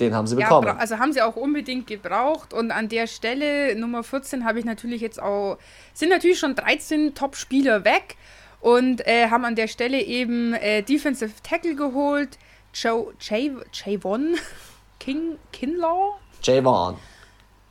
Den 0.00 0.14
haben 0.14 0.26
sie 0.26 0.36
bekommen. 0.36 0.66
Ja, 0.66 0.76
also 0.76 0.98
haben 0.98 1.12
sie 1.12 1.20
auch 1.20 1.36
unbedingt 1.36 1.86
gebraucht. 1.86 2.54
Und 2.54 2.70
an 2.70 2.88
der 2.88 3.06
Stelle, 3.06 3.74
Nummer 3.74 4.02
14, 4.02 4.44
habe 4.44 4.58
ich 4.58 4.64
natürlich 4.64 5.02
jetzt 5.02 5.20
auch, 5.20 5.58
sind 5.92 6.08
natürlich 6.08 6.38
schon 6.38 6.54
13 6.54 7.14
Top-Spieler 7.14 7.84
weg 7.84 8.16
und 8.60 9.06
äh, 9.06 9.28
haben 9.28 9.44
an 9.44 9.56
der 9.56 9.68
Stelle 9.68 10.00
eben 10.00 10.54
äh, 10.54 10.82
Defensive 10.82 11.32
Tackle 11.42 11.74
geholt. 11.74 12.38
Joe, 12.74 13.12
Jay, 13.20 13.52
Javon 13.72 14.36
King, 15.00 15.38
Kinlaw? 15.52 16.18
Javon. 16.42 16.96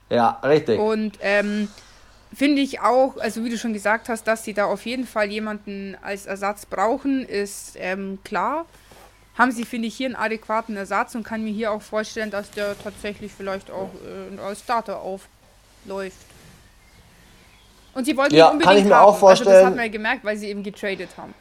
Ja, 0.10 0.40
richtig. 0.44 0.80
Und 0.80 1.18
ähm, 1.22 1.68
finde 2.34 2.62
ich 2.62 2.82
auch, 2.82 3.18
also 3.18 3.44
wie 3.44 3.50
du 3.50 3.58
schon 3.58 3.74
gesagt 3.74 4.10
hast, 4.10 4.24
dass 4.28 4.44
sie 4.44 4.54
da 4.54 4.66
auf 4.66 4.86
jeden 4.86 5.06
Fall 5.06 5.32
jemanden 5.32 5.96
als 6.02 6.26
Ersatz 6.26 6.66
brauchen, 6.66 7.26
ist 7.26 7.76
ähm, 7.78 8.20
klar. 8.24 8.66
Haben 9.38 9.52
sie, 9.52 9.64
finde 9.64 9.88
ich, 9.88 9.96
hier 9.96 10.08
einen 10.08 10.16
adäquaten 10.16 10.76
Ersatz 10.76 11.16
und 11.16 11.24
kann 11.24 11.44
mir 11.44 11.54
hier 11.54 11.72
auch 11.72 11.82
vorstellen, 11.82 12.30
dass 12.30 12.52
der 12.52 12.78
tatsächlich 12.78 13.32
vielleicht 13.32 13.72
auch 13.72 13.92
äh, 14.06 14.40
als 14.42 14.60
Starter 14.60 15.00
aufläuft. 15.00 16.18
Und 18.00 18.06
sie 18.06 18.16
wollten 18.16 18.34
ja, 18.34 18.46
unbedingt 18.46 18.66
kann 18.66 18.78
ich 18.78 18.86
mir 18.86 18.96
haben. 18.96 19.08
auch 19.08 19.18
vorstellen. 19.18 19.50
Also 19.50 19.60
das 19.60 19.72
hat 19.72 19.76
man 19.76 19.86
ja 19.86 19.92
gemerkt, 19.92 20.24
weil 20.24 20.38
sie 20.38 20.48
eben 20.48 20.64
getradet 20.64 21.10
haben. 21.18 21.34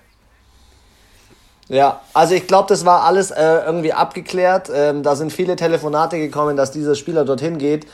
Ja, 1.69 2.01
also 2.13 2.35
ich 2.35 2.49
glaube, 2.49 2.69
das 2.69 2.85
war 2.85 3.05
alles 3.05 3.31
äh, 3.31 3.59
irgendwie 3.65 3.93
abgeklärt. 3.93 4.69
Ähm, 4.75 5.05
da 5.05 5.15
sind 5.15 5.33
viele 5.33 5.55
Telefonate 5.55 6.19
gekommen, 6.19 6.57
dass 6.57 6.73
dieser 6.73 6.97
Spieler 6.97 7.25
dorthin 7.25 7.59
geht. 7.59 7.87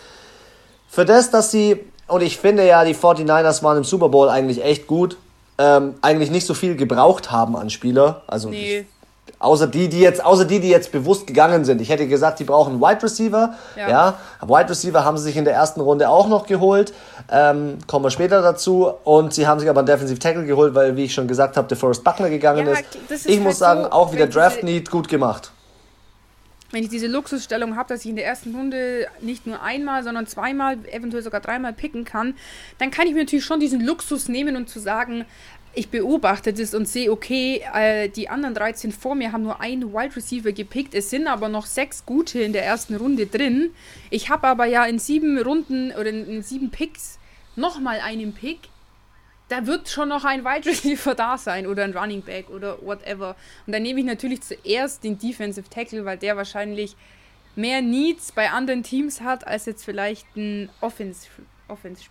Für 0.89 1.05
das, 1.05 1.31
dass 1.31 1.51
sie, 1.51 1.79
und 2.07 2.23
ich 2.23 2.39
finde 2.39 2.67
ja, 2.67 2.87
die 2.87 2.95
49ers 2.95 3.63
waren 3.63 3.77
im 3.77 3.85
Super 3.85 4.09
Bowl 4.09 4.31
eigentlich 4.31 4.65
echt 4.65 4.87
gut, 4.87 5.19
ähm, 5.59 5.97
eigentlich 6.01 6.31
nicht 6.31 6.47
so 6.47 6.55
viel 6.55 6.75
gebraucht 6.75 7.31
haben 7.31 7.57
an 7.57 7.69
Spieler. 7.69 8.23
Also 8.27 8.49
nee. 8.49 8.87
Außer 9.45 9.67
die, 9.67 9.91
die 9.91 10.01
jetzt, 10.01 10.25
außer 10.25 10.47
die, 10.47 10.59
die 10.59 10.71
jetzt 10.71 10.91
bewusst 10.91 11.27
gegangen 11.27 11.67
sind. 11.67 11.83
Ich 11.83 11.91
hätte 11.91 12.09
gesagt, 12.09 12.41
die 12.41 12.45
brauchen 12.45 12.81
Wide 12.81 13.03
Receiver. 13.03 13.55
Ja. 13.77 13.89
ja. 13.91 14.19
Wide 14.41 14.71
Receiver 14.71 15.05
haben 15.05 15.19
sie 15.19 15.25
sich 15.25 15.37
in 15.37 15.45
der 15.45 15.53
ersten 15.53 15.83
Runde 15.83 16.09
auch 16.09 16.29
noch 16.29 16.47
geholt. 16.47 16.95
Ähm, 17.31 17.77
kommen 17.87 18.07
wir 18.07 18.11
später 18.11 18.41
dazu. 18.41 18.91
Und 19.05 19.35
sie 19.35 19.47
haben 19.47 19.61
sich 19.61 19.69
aber 19.69 19.81
einen 19.81 19.87
Defensive 19.87 20.19
Tackle 20.19 20.47
geholt, 20.47 20.75
weil, 20.75 20.97
wie 20.97 21.05
ich 21.05 21.13
schon 21.13 21.29
gesagt 21.29 21.59
habe, 21.59 21.69
der 21.69 21.77
Forrest 21.77 22.03
Buckner 22.03 22.31
gegangen 22.31 22.67
ja, 22.67 22.73
ist. 22.73 22.97
ist. 23.11 23.27
Ich 23.27 23.37
halt 23.37 23.45
muss 23.45 23.59
sagen, 23.59 23.83
so, 23.83 23.91
auch 23.91 24.15
wieder 24.15 24.27
Draft 24.27 24.63
Need 24.63 24.91
gut 24.91 25.09
gemacht. 25.09 25.53
Wenn 26.75 26.83
ich 26.83 26.89
diese 26.89 27.07
Luxusstellung 27.07 27.77
habe, 27.77 27.89
dass 27.89 28.01
ich 28.01 28.11
in 28.11 28.17
der 28.17 28.27
ersten 28.27 28.53
Runde 28.53 29.07
nicht 29.21 29.47
nur 29.47 29.63
einmal, 29.63 30.03
sondern 30.03 30.27
zweimal, 30.27 30.77
eventuell 30.91 31.23
sogar 31.23 31.41
dreimal 31.41 31.73
picken 31.73 32.05
kann, 32.05 32.35
dann 32.79 32.91
kann 32.91 33.07
ich 33.07 33.13
mir 33.13 33.21
natürlich 33.21 33.45
schon 33.45 33.61
diesen 33.61 33.81
Luxus 33.81 34.29
nehmen 34.29 34.57
und 34.57 34.69
zu 34.69 34.81
sagen, 34.81 35.25
ich 35.75 35.89
beobachte 35.89 36.53
das 36.53 36.75
und 36.75 36.87
sehe, 36.87 37.11
okay, 37.11 37.63
äh, 37.75 38.09
die 38.09 38.29
anderen 38.29 38.55
13 38.55 38.93
vor 38.93 39.15
mir 39.15 39.33
haben 39.33 39.43
nur 39.43 39.61
einen 39.61 39.93
Wide 39.93 40.17
Receiver 40.17 40.53
gepickt. 40.53 40.95
Es 40.95 41.11
sind 41.11 41.27
aber 41.27 41.49
noch 41.49 41.67
sechs 41.67 42.07
gute 42.07 42.41
in 42.41 42.53
der 42.53 42.65
ersten 42.65 42.95
Runde 42.97 43.27
drin. 43.27 43.71
Ich 44.11 44.31
habe 44.31 44.47
aber 44.47 44.67
ja 44.67 44.85
in 44.85 44.99
sieben 44.99 45.39
Runden 45.39 45.91
oder 45.93 46.11
in, 46.11 46.27
in 46.27 46.43
sieben 46.43 46.71
Picks 46.71 47.19
nochmal 47.57 48.01
einen 48.01 48.33
Pick. 48.33 48.61
Da 49.49 49.67
wird 49.67 49.89
schon 49.89 50.09
noch 50.09 50.25
ein 50.25 50.45
Wide 50.45 50.69
Receiver 50.69 51.15
da 51.17 51.37
sein 51.37 51.67
oder 51.67 51.85
ein 51.85 51.97
Running 51.97 52.23
Back 52.23 52.51
oder 52.51 52.79
whatever. 52.83 53.37
Und 53.67 53.73
dann 53.73 53.83
nehme 53.83 54.01
ich 54.01 54.07
natürlich 54.07 54.43
zuerst 54.43 55.05
den 55.05 55.19
Defensive 55.19 55.69
Tackle, 55.69 56.05
weil 56.05 56.19
der 56.19 56.37
wahrscheinlich 56.37 56.97
mehr 57.57 57.83
Needs 57.83 58.33
bei 58.33 58.51
anderen 58.51 58.83
Teams 58.83 59.21
hat 59.21 59.47
als 59.47 59.67
jetzt 59.67 59.85
vielleicht 59.85 60.27
ein 60.37 60.71
Offense-Spieler. 60.81 61.45
Offense 61.69 62.03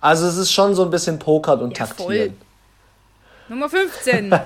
also 0.00 0.26
es 0.26 0.36
ist 0.36 0.52
schon 0.52 0.74
so 0.74 0.84
ein 0.84 0.90
bisschen 0.90 1.18
Pokern 1.18 1.60
und 1.60 1.78
ja, 1.78 1.86
Taktieren. 1.86 2.36
Voll. 3.48 3.56
Nummer 3.56 3.68
15. 3.68 4.34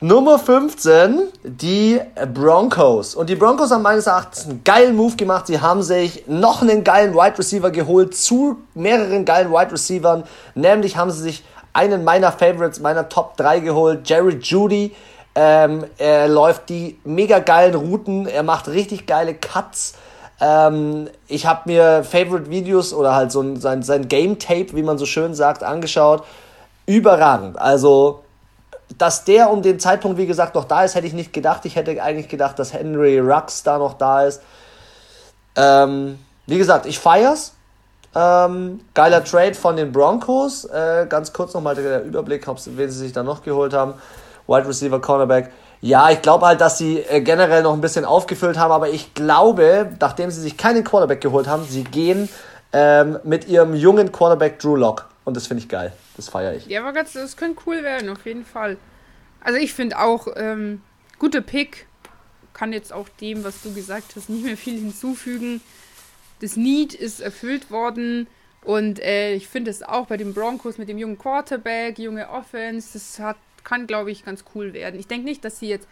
Nummer 0.00 0.38
15, 0.38 1.24
die 1.42 2.00
Broncos. 2.32 3.16
Und 3.16 3.28
die 3.28 3.34
Broncos 3.34 3.72
haben 3.72 3.82
meines 3.82 4.06
Erachtens 4.06 4.44
einen 4.44 4.62
geilen 4.62 4.94
Move 4.94 5.16
gemacht. 5.16 5.48
Sie 5.48 5.60
haben 5.60 5.82
sich 5.82 6.22
noch 6.28 6.62
einen 6.62 6.84
geilen 6.84 7.14
Wide 7.14 7.36
Receiver 7.36 7.72
geholt 7.72 8.16
zu 8.16 8.58
mehreren 8.74 9.24
geilen 9.24 9.50
Wide 9.50 9.72
Receivern. 9.72 10.22
Nämlich 10.54 10.96
haben 10.96 11.10
sie 11.10 11.20
sich 11.20 11.42
einen 11.72 12.04
meiner 12.04 12.30
Favorites, 12.30 12.78
meiner 12.78 13.08
Top 13.08 13.36
3 13.38 13.58
geholt, 13.58 14.08
Jerry 14.08 14.38
Judy. 14.40 14.94
Ähm, 15.34 15.84
er 15.98 16.28
läuft 16.28 16.68
die 16.68 16.98
mega 17.04 17.40
geilen 17.40 17.74
Routen, 17.74 18.26
er 18.26 18.44
macht 18.44 18.68
richtig 18.68 19.06
geile 19.06 19.34
Cuts. 19.34 19.94
Ähm, 20.40 21.08
ich 21.26 21.46
habe 21.46 21.62
mir 21.66 22.04
Favorite 22.04 22.50
Videos 22.50 22.92
oder 22.92 23.14
halt 23.14 23.32
so 23.32 23.40
ein, 23.40 23.60
sein, 23.60 23.82
sein 23.82 24.08
Game 24.08 24.38
Tape, 24.38 24.74
wie 24.74 24.82
man 24.82 24.98
so 24.98 25.06
schön 25.06 25.34
sagt, 25.34 25.62
angeschaut. 25.62 26.24
Überragend. 26.86 27.58
Also, 27.58 28.22
dass 28.96 29.24
der 29.24 29.50
um 29.50 29.62
den 29.62 29.80
Zeitpunkt, 29.80 30.16
wie 30.18 30.26
gesagt, 30.26 30.54
noch 30.54 30.64
da 30.64 30.84
ist, 30.84 30.94
hätte 30.94 31.06
ich 31.06 31.12
nicht 31.12 31.32
gedacht. 31.32 31.64
Ich 31.64 31.76
hätte 31.76 32.02
eigentlich 32.02 32.28
gedacht, 32.28 32.58
dass 32.58 32.72
Henry 32.72 33.18
Rux 33.18 33.62
da 33.62 33.78
noch 33.78 33.94
da 33.94 34.24
ist. 34.24 34.40
Ähm, 35.56 36.18
wie 36.46 36.58
gesagt, 36.58 36.86
ich 36.86 36.98
feier's. 36.98 37.52
Ähm, 38.14 38.80
geiler 38.94 39.22
Trade 39.22 39.54
von 39.54 39.76
den 39.76 39.92
Broncos. 39.92 40.64
Äh, 40.64 41.06
ganz 41.08 41.32
kurz 41.32 41.52
nochmal 41.52 41.74
der 41.74 42.02
Überblick, 42.04 42.46
wen 42.46 42.90
sie 42.90 42.98
sich 42.98 43.12
da 43.12 43.22
noch 43.22 43.42
geholt 43.42 43.74
haben. 43.74 43.94
Wide 44.46 44.66
Receiver, 44.66 45.00
Cornerback. 45.00 45.50
Ja, 45.80 46.10
ich 46.10 46.22
glaube 46.22 46.46
halt, 46.46 46.60
dass 46.60 46.78
sie 46.78 46.98
äh, 46.98 47.20
generell 47.20 47.62
noch 47.62 47.72
ein 47.72 47.80
bisschen 47.80 48.04
aufgefüllt 48.04 48.58
haben, 48.58 48.72
aber 48.72 48.88
ich 48.88 49.14
glaube, 49.14 49.92
nachdem 50.00 50.30
sie 50.30 50.40
sich 50.40 50.56
keinen 50.56 50.82
Quarterback 50.82 51.20
geholt 51.20 51.46
haben, 51.46 51.64
sie 51.64 51.84
gehen 51.84 52.28
ähm, 52.72 53.18
mit 53.22 53.46
ihrem 53.46 53.74
jungen 53.74 54.10
Quarterback 54.10 54.58
Drew 54.58 54.76
Lock. 54.76 55.08
Und 55.24 55.36
das 55.36 55.46
finde 55.46 55.62
ich 55.62 55.68
geil. 55.68 55.92
Das 56.16 56.28
feiere 56.28 56.54
ich. 56.54 56.66
Ja, 56.66 56.80
aber 56.80 56.92
ganz, 56.92 57.12
das 57.12 57.36
könnte 57.36 57.62
cool 57.66 57.82
werden, 57.82 58.08
auf 58.08 58.26
jeden 58.26 58.44
Fall. 58.44 58.76
Also 59.40 59.58
ich 59.58 59.72
finde 59.72 59.98
auch, 59.98 60.26
ähm, 60.36 60.82
guter 61.18 61.40
Pick. 61.40 61.86
Kann 62.54 62.72
jetzt 62.72 62.92
auch 62.92 63.08
dem, 63.20 63.44
was 63.44 63.62
du 63.62 63.72
gesagt 63.72 64.16
hast, 64.16 64.28
nicht 64.28 64.44
mehr 64.44 64.56
viel 64.56 64.80
hinzufügen. 64.80 65.60
Das 66.40 66.56
Need 66.56 66.92
ist 66.92 67.20
erfüllt 67.20 67.70
worden. 67.70 68.26
Und 68.64 68.98
äh, 69.00 69.34
ich 69.34 69.46
finde 69.46 69.70
es 69.70 69.84
auch 69.84 70.06
bei 70.06 70.16
den 70.16 70.34
Broncos 70.34 70.76
mit 70.76 70.88
dem 70.88 70.98
jungen 70.98 71.18
Quarterback, 71.18 71.98
junge 72.00 72.28
Offense, 72.28 72.90
das 72.94 73.20
hat 73.20 73.36
kann, 73.68 73.86
glaube 73.86 74.10
ich, 74.10 74.24
ganz 74.24 74.44
cool 74.54 74.72
werden. 74.72 74.98
Ich 74.98 75.06
denke 75.06 75.26
nicht, 75.26 75.44
dass 75.44 75.58
sie 75.58 75.68
jetzt 75.68 75.86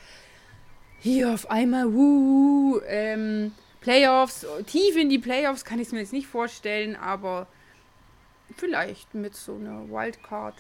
hier 0.99 1.31
auf 1.33 1.51
einmal, 1.51 1.93
wuh, 1.93 2.81
ähm, 2.87 3.53
Playoffs, 3.81 4.47
tief 4.67 4.97
in 4.97 5.11
die 5.11 5.19
Playoffs 5.19 5.65
kann 5.65 5.79
ich 5.79 5.89
es 5.89 5.93
mir 5.93 6.01
jetzt 6.01 6.13
nicht 6.13 6.27
vorstellen, 6.27 6.97
aber 6.97 7.47
vielleicht 8.57 9.15
mit 9.15 9.37
so 9.37 9.55
einer 9.55 9.89
Wildcard. 9.91 10.55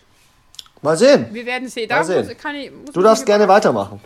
Mal 0.82 0.96
sehen. 0.96 1.26
Wir 1.32 1.46
werden 1.46 1.68
sehen. 1.68 1.88
Mal 1.88 2.04
sehen. 2.04 2.30
Ich, 2.30 2.92
du 2.92 3.00
darfst 3.00 3.24
gerne 3.24 3.48
weitermachen. 3.48 4.00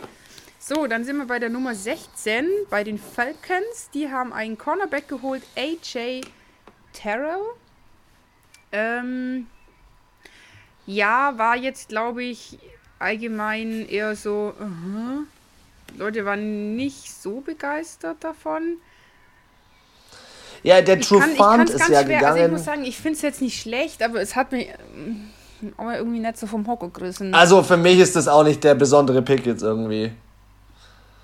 So, 0.57 0.87
dann 0.87 1.03
sind 1.03 1.17
wir 1.17 1.25
bei 1.25 1.39
der 1.39 1.49
Nummer 1.49 1.75
16 1.75 2.47
bei 2.69 2.83
den 2.83 2.97
Falcons. 2.97 3.89
Die 3.93 4.09
haben 4.09 4.31
einen 4.31 4.57
Cornerback 4.57 5.07
geholt, 5.07 5.43
AJ 5.57 6.21
Terrell. 6.93 7.41
Ähm, 8.71 9.47
ja, 10.85 11.37
war 11.37 11.57
jetzt, 11.57 11.89
glaube 11.89 12.23
ich, 12.23 12.57
allgemein 13.01 13.87
eher 13.87 14.15
so, 14.15 14.53
uh 14.59 14.63
-huh. 14.63 15.97
Leute 15.97 16.25
waren 16.25 16.75
nicht 16.75 17.11
so 17.11 17.41
begeistert 17.41 18.17
davon. 18.21 18.77
Ja, 20.63 20.81
der 20.81 20.99
True 20.99 21.21
Fund 21.21 21.69
ist 21.69 21.79
ja 21.79 21.85
schwer, 21.85 22.03
gegangen. 22.03 22.25
Also 22.25 22.45
ich 22.45 22.51
muss 22.51 22.65
sagen, 22.65 22.83
ich 22.83 22.97
finde 22.97 23.15
es 23.15 23.21
jetzt 23.23 23.41
nicht 23.41 23.59
schlecht, 23.59 24.03
aber 24.03 24.21
es 24.21 24.35
hat 24.35 24.51
mich 24.51 24.67
ähm, 24.95 25.29
aber 25.77 25.97
irgendwie 25.97 26.19
nicht 26.19 26.37
so 26.37 26.47
vom 26.47 26.67
Hocker 26.67 26.89
gerissen. 26.89 27.33
Also 27.33 27.63
für 27.63 27.77
mich 27.77 27.99
ist 27.99 28.15
das 28.15 28.27
auch 28.27 28.43
nicht 28.43 28.63
der 28.63 28.75
besondere 28.75 29.21
Pick 29.21 29.45
jetzt 29.45 29.63
irgendwie. 29.63 30.11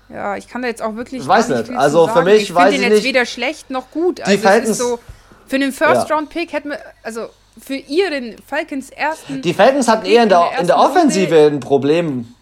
Ja, 0.08 0.36
ich 0.36 0.48
kann 0.48 0.62
da 0.62 0.68
jetzt 0.68 0.82
auch 0.82 0.96
wirklich. 0.96 1.22
Ich 1.22 1.28
weiß 1.28 1.48
nicht. 1.50 1.70
Also 1.70 2.08
für 2.08 2.22
mich 2.22 2.42
ich 2.42 2.54
weiß 2.54 2.72
ich 2.72 2.80
nicht. 2.80 2.80
Ich 2.80 2.84
finde 2.84 2.88
den 2.88 2.92
jetzt 2.96 3.04
weder 3.04 3.26
schlecht 3.26 3.70
noch 3.70 3.90
gut. 3.90 4.20
Also 4.20 4.32
die 4.32 4.38
Falcons, 4.38 4.78
so, 4.78 4.98
für 5.46 5.56
einen 5.56 5.72
First 5.72 6.10
Round 6.10 6.30
Pick 6.30 6.52
hätten 6.52 6.70
wir, 6.70 6.78
also 7.02 7.28
für 7.60 7.76
ihren 7.76 8.36
Falcons 8.46 8.90
ersten. 8.90 9.42
Die 9.42 9.54
Falcons 9.54 9.88
hatten 9.88 10.06
eher 10.06 10.22
in 10.22 10.28
der, 10.28 10.50
in 10.60 10.66
der 10.66 10.78
Offensive 10.78 11.34
Runde, 11.34 11.56
ein 11.56 11.60
Problem. 11.60 12.34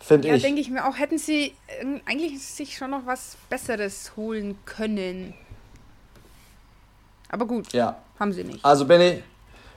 Finde 0.00 0.28
ja, 0.28 0.34
ich. 0.34 0.42
Ja, 0.42 0.48
denke 0.48 0.60
ich 0.60 0.70
mir 0.70 0.86
auch, 0.86 0.98
hätten 0.98 1.18
sie 1.18 1.52
ähm, 1.80 2.00
eigentlich 2.06 2.40
sich 2.40 2.76
schon 2.76 2.90
noch 2.90 3.06
was 3.06 3.36
Besseres 3.50 4.12
holen 4.16 4.56
können. 4.64 5.34
Aber 7.28 7.46
gut, 7.46 7.72
ja. 7.72 7.96
haben 8.18 8.32
sie 8.32 8.44
nicht. 8.44 8.64
Also 8.64 8.84
bin 8.84 9.00
ich, 9.00 9.22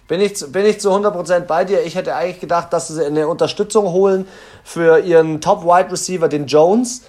bin 0.08 0.22
ich, 0.22 0.40
bin 0.52 0.66
ich 0.66 0.80
zu 0.80 0.92
100% 0.92 1.42
bei 1.42 1.66
dir. 1.66 1.84
Ich 1.84 1.96
hätte 1.96 2.16
eigentlich 2.16 2.40
gedacht, 2.40 2.72
dass 2.74 2.90
sie 2.90 3.04
eine 3.04 3.28
Unterstützung 3.28 3.88
holen 3.92 4.28
für 4.64 5.00
ihren 5.00 5.42
Top-Wide 5.42 5.92
Receiver, 5.92 6.28
den 6.28 6.46
Jones. 6.46 7.04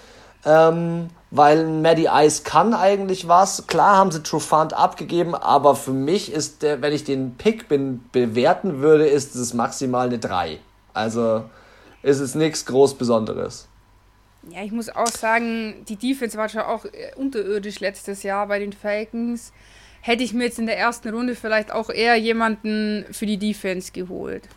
Ähm, 0.47 1.11
weil 1.31 1.65
Maddie 1.67 2.09
Ice 2.13 2.43
kann 2.43 2.75
eigentlich 2.75 3.29
was. 3.29 3.67
Klar 3.67 3.97
haben 3.97 4.11
sie 4.11 4.23
Trufant 4.23 4.75
abgegeben, 4.75 5.35
aber 5.35 5.77
für 5.77 5.93
mich 5.93 6.33
ist 6.33 6.63
der, 6.63 6.83
wenn 6.83 6.93
ich 6.93 7.05
den 7.05 7.37
Pick 7.37 7.69
bin, 7.69 8.05
bewerten 8.13 8.81
würde, 8.81 9.07
ist 9.07 9.35
es 9.37 9.55
maximal 9.55 10.09
eine 10.09 10.19
3. 10.19 10.59
Also 10.93 11.45
ist 12.03 12.21
es 12.21 12.35
nichts 12.35 12.67
groß 12.67 12.95
Besonderes. 12.95 13.69
Ja, 14.49 14.65
ich 14.65 14.73
muss 14.73 14.89
auch 14.89 15.07
sagen, 15.07 15.85
die 15.89 15.97
Defense 15.97 16.37
war 16.37 16.49
schon 16.49 16.63
auch 16.63 16.85
äh, 16.87 17.15
unterirdisch 17.17 17.81
letztes 17.81 18.23
Jahr 18.23 18.47
bei 18.47 18.59
den 18.59 18.73
Falcons. 18.73 19.53
Hätte 20.01 20.25
ich 20.25 20.33
mir 20.33 20.45
jetzt 20.45 20.59
in 20.59 20.67
der 20.67 20.79
ersten 20.79 21.11
Runde 21.11 21.35
vielleicht 21.35 21.71
auch 21.71 21.91
eher 21.91 22.17
jemanden 22.17 23.05
für 23.13 23.27
die 23.27 23.37
Defense 23.37 23.93
geholt. 23.93 24.49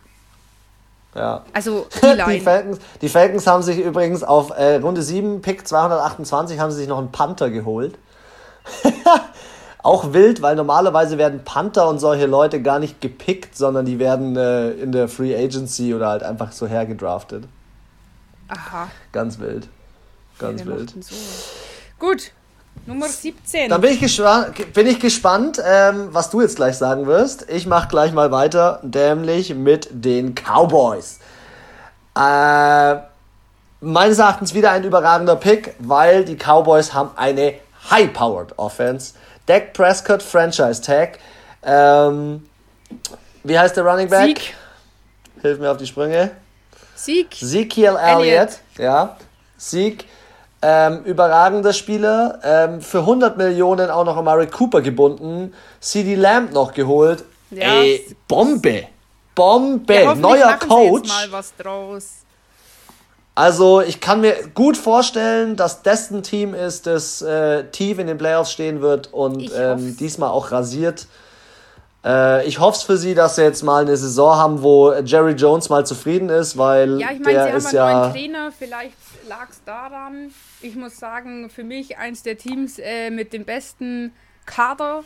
Ja. 1.14 1.44
Also 1.52 1.86
die 2.02 2.40
Falcons, 2.40 2.78
die 3.00 3.08
Falcons 3.08 3.46
haben 3.46 3.62
sich 3.62 3.78
übrigens 3.78 4.22
auf 4.22 4.50
äh, 4.50 4.76
Runde 4.76 5.02
7, 5.02 5.42
Pick 5.42 5.66
228, 5.66 6.58
haben 6.58 6.70
sie 6.70 6.78
sich 6.78 6.88
noch 6.88 6.98
einen 6.98 7.12
Panther 7.12 7.50
geholt. 7.50 7.96
Auch 9.82 10.14
wild, 10.14 10.40
weil 10.40 10.56
normalerweise 10.56 11.18
werden 11.18 11.44
Panther 11.44 11.88
und 11.88 11.98
solche 11.98 12.26
Leute 12.26 12.62
gar 12.62 12.78
nicht 12.78 13.02
gepickt, 13.02 13.56
sondern 13.56 13.84
die 13.84 13.98
werden 13.98 14.34
äh, 14.34 14.70
in 14.70 14.92
der 14.92 15.08
Free 15.08 15.36
Agency 15.36 15.94
oder 15.94 16.08
halt 16.08 16.22
einfach 16.22 16.52
so 16.52 16.66
hergedraftet. 16.66 17.44
Aha. 18.48 18.88
Ganz 19.12 19.38
wild. 19.38 19.68
Ganz 20.38 20.60
ja, 20.60 20.66
wild. 20.66 20.94
So. 21.04 21.14
Gut, 21.98 22.32
Nummer 22.86 23.08
17. 23.08 23.70
Dann 23.70 23.80
bin 23.80 23.92
ich, 23.92 24.22
bin 24.74 24.86
ich 24.86 25.00
gespannt, 25.00 25.60
ähm, 25.64 26.08
was 26.10 26.30
du 26.30 26.42
jetzt 26.42 26.56
gleich 26.56 26.76
sagen 26.76 27.06
wirst. 27.06 27.48
Ich 27.48 27.66
mache 27.66 27.88
gleich 27.88 28.12
mal 28.12 28.30
weiter, 28.30 28.80
nämlich 28.82 29.54
mit 29.54 29.88
den 29.90 30.34
Cowboys. 30.34 31.18
Äh, 32.14 32.96
meines 33.80 34.18
Erachtens 34.18 34.54
wieder 34.54 34.70
ein 34.70 34.84
überragender 34.84 35.36
Pick, 35.36 35.74
weil 35.78 36.24
die 36.24 36.36
Cowboys 36.36 36.92
haben 36.92 37.10
eine 37.16 37.54
High-Powered 37.90 38.58
Offense. 38.58 39.14
Dak 39.46 39.72
Prescott 39.72 40.22
Franchise 40.22 40.80
Tag. 40.82 41.18
Ähm, 41.62 42.46
wie 43.42 43.58
heißt 43.58 43.76
der 43.76 43.84
Running 43.84 44.08
Back? 44.08 44.38
Sieg. 44.38 44.54
hilf 45.42 45.58
mir 45.58 45.70
auf 45.70 45.76
die 45.76 45.86
Sprünge. 45.86 46.30
Sieg. 46.94 47.42
Ezekiel 47.42 47.96
Elliott, 48.00 48.60
ja. 48.78 49.16
Sieg. 49.56 50.06
Ähm, 50.66 51.04
überragender 51.04 51.74
Spieler. 51.74 52.38
Ähm, 52.42 52.80
für 52.80 53.00
100 53.00 53.36
Millionen 53.36 53.90
auch 53.90 54.04
noch 54.04 54.16
Amari 54.16 54.46
Cooper 54.46 54.80
gebunden. 54.80 55.52
CD 55.80 56.14
Lamb 56.14 56.54
noch 56.54 56.72
geholt. 56.72 57.22
Ja. 57.50 57.82
Ey, 57.82 58.16
Bombe. 58.26 58.84
Bombe. 59.34 59.94
Ja, 59.94 60.14
Neuer 60.14 60.54
Coach. 60.58 61.08
mal 61.08 61.30
was 61.32 61.54
draus. 61.56 62.24
Also 63.34 63.82
ich 63.82 64.00
kann 64.00 64.22
mir 64.22 64.36
gut 64.54 64.78
vorstellen, 64.78 65.56
dass 65.56 65.82
das 65.82 66.10
ein 66.10 66.22
Team 66.22 66.54
ist, 66.54 66.86
das 66.86 67.20
äh, 67.20 67.64
tief 67.64 67.98
in 67.98 68.06
den 68.06 68.16
Playoffs 68.16 68.52
stehen 68.52 68.80
wird 68.80 69.12
und 69.12 69.50
ähm, 69.54 69.96
diesmal 69.98 70.30
auch 70.30 70.50
rasiert. 70.50 71.08
Äh, 72.04 72.46
ich 72.46 72.60
hoffe 72.60 72.78
es 72.78 72.84
für 72.84 72.96
sie, 72.96 73.14
dass 73.14 73.36
sie 73.36 73.42
jetzt 73.42 73.62
mal 73.62 73.82
eine 73.82 73.96
Saison 73.96 74.36
haben, 74.36 74.62
wo 74.62 74.92
Jerry 74.92 75.32
Jones 75.32 75.68
mal 75.68 75.84
zufrieden 75.84 76.28
ist, 76.28 76.56
weil 76.56 77.00
ja, 77.00 77.08
ich 77.10 77.20
mein, 77.20 77.34
der 77.34 77.60
sie 77.60 77.68
ist 77.68 77.78
haben 77.78 77.78
einen 77.78 78.00
neuen 78.00 78.12
Trainer, 78.12 78.52
vielleicht 78.56 78.96
lag 79.28 79.50
es 79.50 79.64
daran. 79.64 80.32
Ich 80.64 80.76
muss 80.76 80.98
sagen, 80.98 81.50
für 81.50 81.62
mich 81.62 81.98
eins 81.98 82.22
der 82.22 82.38
Teams 82.38 82.78
äh, 82.78 83.10
mit 83.10 83.34
dem 83.34 83.44
besten 83.44 84.12
Kader 84.46 85.04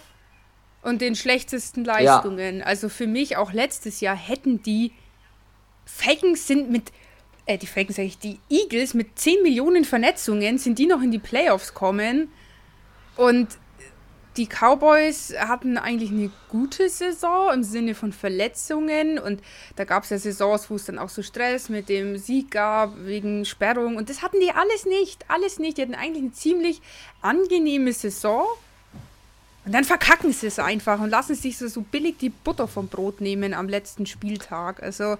und 0.82 1.00
den 1.00 1.16
schlechtesten 1.16 1.84
Leistungen. 1.84 2.58
Ja. 2.58 2.64
Also 2.64 2.88
für 2.88 3.08
mich 3.08 3.36
auch 3.36 3.52
letztes 3.52 4.00
Jahr 4.00 4.14
hätten 4.14 4.62
die 4.62 4.92
Falcons 5.84 6.46
sind 6.46 6.70
mit 6.70 6.92
äh, 7.46 7.58
die 7.58 7.66
Falcons 7.66 7.96
sage 7.96 8.06
ich, 8.06 8.18
die 8.18 8.38
Eagles 8.48 8.94
mit 8.94 9.18
10 9.18 9.42
Millionen 9.42 9.84
Vernetzungen 9.84 10.58
sind 10.58 10.78
die 10.78 10.86
noch 10.86 11.02
in 11.02 11.10
die 11.10 11.18
Playoffs 11.18 11.74
kommen 11.74 12.30
und 13.16 13.48
die 14.38 14.46
Cowboys 14.46 15.34
hatten 15.36 15.76
eigentlich 15.76 16.10
eine 16.10 16.30
gute 16.48 16.88
Saison 16.88 17.52
im 17.52 17.64
Sinne 17.64 17.94
von 17.94 18.12
Verletzungen 18.12 19.18
und 19.18 19.42
da 19.76 19.84
gab 19.84 20.04
es 20.04 20.10
ja 20.10 20.18
Saisons, 20.18 20.70
wo 20.70 20.76
es 20.76 20.84
dann 20.84 20.98
auch 20.98 21.08
so 21.08 21.22
Stress 21.22 21.68
mit 21.68 21.88
dem 21.88 22.16
Sieg 22.16 22.52
gab 22.52 22.92
wegen 23.04 23.44
Sperrung 23.44 23.96
und 23.96 24.08
das 24.08 24.22
hatten 24.22 24.38
die 24.40 24.52
alles 24.52 24.86
nicht, 24.86 25.24
alles 25.28 25.58
nicht. 25.58 25.76
Die 25.76 25.82
hatten 25.82 25.94
eigentlich 25.94 26.22
eine 26.22 26.32
ziemlich 26.32 26.80
angenehme 27.20 27.92
Saison 27.92 28.46
und 29.66 29.74
dann 29.74 29.84
verkacken 29.84 30.32
sie 30.32 30.46
es 30.46 30.58
einfach 30.58 31.00
und 31.00 31.10
lassen 31.10 31.34
sich 31.34 31.58
so, 31.58 31.66
so 31.66 31.82
billig 31.82 32.18
die 32.18 32.30
Butter 32.30 32.68
vom 32.68 32.86
Brot 32.88 33.20
nehmen 33.20 33.52
am 33.52 33.68
letzten 33.68 34.06
Spieltag. 34.06 34.82
Also 34.82 35.16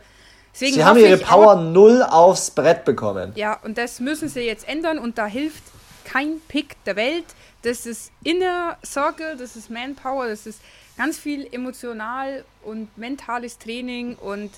Deswegen 0.55 0.75
sie 0.75 0.85
haben 0.85 0.99
ihre 0.99 1.19
Power 1.19 1.57
null 1.57 2.03
aufs 2.03 2.51
Brett 2.51 2.85
bekommen. 2.85 3.33
Ja, 3.35 3.59
und 3.63 3.79
das 3.79 4.01
müssen 4.01 4.29
sie 4.29 4.41
jetzt 4.41 4.67
ändern 4.69 4.99
und 4.99 5.19
da 5.19 5.27
hilft 5.27 5.63
kein 6.05 6.41
Pick 6.49 6.83
der 6.85 6.97
Welt. 6.97 7.27
Das 7.63 7.87
ist 7.87 8.13
Inner 8.23 8.77
Circle, 8.85 9.37
das 9.37 9.57
ist 9.57 9.71
Manpower, 9.71 10.29
das 10.29 10.47
ist 10.47 10.61
ganz 10.97 11.19
viel 11.19 11.49
emotional 11.53 12.45
und 12.65 12.97
mentales 12.97 13.59
Training 13.59 14.15
und 14.17 14.51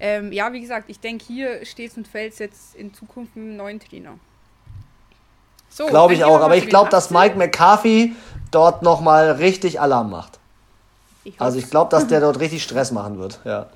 ähm, 0.00 0.32
ja, 0.32 0.52
wie 0.52 0.60
gesagt, 0.60 0.88
ich 0.88 0.98
denke, 0.98 1.24
hier 1.24 1.64
steht 1.64 1.96
und 1.96 2.08
fällt 2.08 2.36
jetzt 2.40 2.74
in 2.74 2.92
Zukunft 2.92 3.36
mit 3.36 3.44
einem 3.44 3.56
neuen 3.56 3.78
Trainer. 3.78 4.18
So, 5.68 5.86
glaube 5.86 6.14
ich 6.14 6.24
auch, 6.24 6.40
aber 6.40 6.56
ich 6.56 6.68
glaube, 6.68 6.90
dass 6.90 7.10
Mike 7.10 7.36
McCarthy 7.38 8.14
dort 8.50 8.82
nochmal 8.82 9.30
richtig 9.30 9.80
Alarm 9.80 10.10
macht. 10.10 10.38
Ich 11.24 11.40
also 11.40 11.58
ich 11.58 11.70
glaube, 11.70 11.90
dass 11.90 12.08
der 12.08 12.20
dort 12.20 12.40
richtig 12.40 12.62
Stress 12.62 12.90
machen 12.90 13.18
wird, 13.18 13.40
ja. 13.44 13.68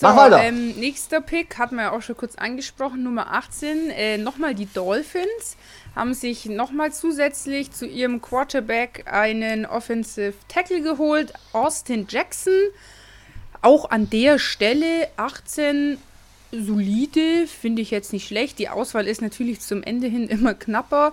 So, 0.00 0.06
Mach 0.06 0.16
weiter. 0.16 0.42
Ähm, 0.42 0.70
nächster 0.78 1.20
Pick 1.20 1.58
hatten 1.58 1.76
wir 1.76 1.82
ja 1.82 1.92
auch 1.92 2.00
schon 2.00 2.16
kurz 2.16 2.34
angesprochen, 2.36 3.02
Nummer 3.02 3.34
18. 3.34 3.90
Äh, 3.90 4.16
nochmal 4.16 4.54
die 4.54 4.64
Dolphins 4.64 5.58
haben 5.94 6.14
sich 6.14 6.46
nochmal 6.46 6.90
zusätzlich 6.90 7.70
zu 7.72 7.86
ihrem 7.86 8.22
Quarterback 8.22 9.04
einen 9.12 9.66
Offensive 9.66 10.32
Tackle 10.48 10.80
geholt, 10.80 11.34
Austin 11.52 12.06
Jackson. 12.08 12.54
Auch 13.60 13.90
an 13.90 14.08
der 14.08 14.38
Stelle 14.38 15.08
18 15.18 15.98
solide, 16.50 17.46
finde 17.46 17.82
ich 17.82 17.90
jetzt 17.90 18.14
nicht 18.14 18.26
schlecht. 18.26 18.58
Die 18.58 18.70
Auswahl 18.70 19.06
ist 19.06 19.20
natürlich 19.20 19.60
zum 19.60 19.82
Ende 19.82 20.06
hin 20.06 20.28
immer 20.28 20.54
knapper. 20.54 21.12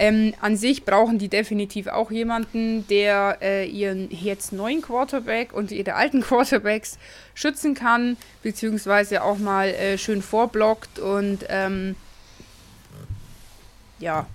Ähm, 0.00 0.32
an 0.40 0.56
sich 0.56 0.84
brauchen 0.84 1.18
die 1.18 1.28
definitiv 1.28 1.88
auch 1.88 2.12
jemanden, 2.12 2.86
der 2.86 3.38
äh, 3.42 3.66
ihren 3.66 4.08
jetzt 4.12 4.52
neuen 4.52 4.80
Quarterback 4.80 5.52
und 5.52 5.72
ihre 5.72 5.94
alten 5.94 6.20
Quarterbacks 6.22 6.98
schützen 7.34 7.74
kann, 7.74 8.16
beziehungsweise 8.44 9.24
auch 9.24 9.38
mal 9.38 9.68
äh, 9.68 9.98
schön 9.98 10.22
vorblockt 10.22 11.00
und 11.00 11.40
ähm, 11.48 11.96
ja, 13.98 14.26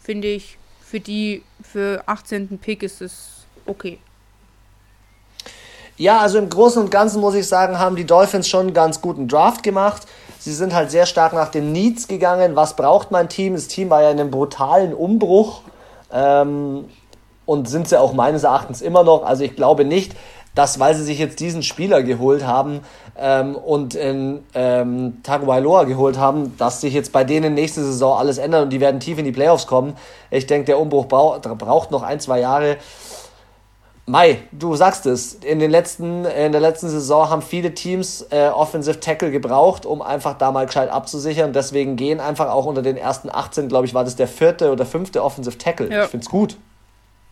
finde 0.00 0.28
ich, 0.28 0.58
für 0.80 1.00
die, 1.00 1.42
für 1.60 2.04
18. 2.06 2.58
Pick 2.58 2.84
ist 2.84 3.00
es 3.00 3.44
okay. 3.66 3.98
Ja, 5.96 6.20
also 6.20 6.38
im 6.38 6.48
Großen 6.48 6.82
und 6.82 6.90
Ganzen 6.90 7.20
muss 7.20 7.34
ich 7.34 7.46
sagen, 7.46 7.78
haben 7.78 7.96
die 7.96 8.06
Dolphins 8.06 8.48
schon 8.48 8.66
einen 8.66 8.74
ganz 8.74 9.00
guten 9.00 9.28
Draft 9.28 9.62
gemacht. 9.62 10.06
Sie 10.40 10.54
sind 10.54 10.74
halt 10.74 10.90
sehr 10.90 11.04
stark 11.04 11.34
nach 11.34 11.50
den 11.50 11.70
Needs 11.70 12.08
gegangen. 12.08 12.56
Was 12.56 12.74
braucht 12.74 13.10
mein 13.10 13.28
Team? 13.28 13.54
Das 13.54 13.68
Team 13.68 13.90
war 13.90 14.02
ja 14.02 14.10
in 14.10 14.18
einem 14.18 14.30
brutalen 14.30 14.94
Umbruch 14.94 15.60
ähm, 16.10 16.86
und 17.44 17.68
sind 17.68 17.88
sie 17.88 18.00
auch 18.00 18.14
meines 18.14 18.44
Erachtens 18.44 18.80
immer 18.80 19.04
noch. 19.04 19.22
Also 19.22 19.44
ich 19.44 19.54
glaube 19.54 19.84
nicht, 19.84 20.16
dass, 20.54 20.80
weil 20.80 20.94
sie 20.94 21.04
sich 21.04 21.18
jetzt 21.18 21.40
diesen 21.40 21.62
Spieler 21.62 22.02
geholt 22.02 22.46
haben 22.46 22.80
ähm, 23.18 23.54
und 23.54 23.94
in 23.94 24.42
ähm, 24.54 25.18
Tagovailoa 25.22 25.84
geholt 25.84 26.18
haben, 26.18 26.56
dass 26.56 26.80
sich 26.80 26.94
jetzt 26.94 27.12
bei 27.12 27.22
denen 27.22 27.52
nächste 27.52 27.84
Saison 27.84 28.18
alles 28.18 28.38
ändert 28.38 28.62
und 28.62 28.70
die 28.70 28.80
werden 28.80 28.98
tief 28.98 29.18
in 29.18 29.26
die 29.26 29.32
Playoffs 29.32 29.66
kommen. 29.66 29.94
Ich 30.30 30.46
denke, 30.46 30.64
der 30.64 30.80
Umbruch 30.80 31.04
braucht 31.06 31.90
noch 31.90 32.02
ein, 32.02 32.18
zwei 32.18 32.40
Jahre. 32.40 32.78
Mai, 34.06 34.38
du 34.50 34.74
sagst 34.74 35.06
es, 35.06 35.34
in, 35.34 35.60
den 35.60 35.70
letzten, 35.70 36.24
in 36.24 36.52
der 36.52 36.60
letzten 36.60 36.88
Saison 36.88 37.30
haben 37.30 37.42
viele 37.42 37.74
Teams 37.74 38.26
äh, 38.30 38.48
Offensive 38.48 38.98
Tackle 38.98 39.30
gebraucht, 39.30 39.86
um 39.86 40.02
einfach 40.02 40.36
da 40.36 40.50
mal 40.50 40.66
gescheit 40.66 40.90
abzusichern. 40.90 41.52
Deswegen 41.52 41.96
gehen 41.96 42.18
einfach 42.18 42.48
auch 42.50 42.66
unter 42.66 42.82
den 42.82 42.96
ersten 42.96 43.30
18, 43.30 43.68
glaube 43.68 43.86
ich, 43.86 43.94
war 43.94 44.02
das 44.02 44.16
der 44.16 44.26
vierte 44.26 44.72
oder 44.72 44.84
fünfte 44.84 45.22
Offensive 45.22 45.58
Tackle. 45.58 45.90
Ja. 45.92 46.04
Ich 46.04 46.10
finde 46.10 46.24
es 46.24 46.30
gut. 46.30 46.56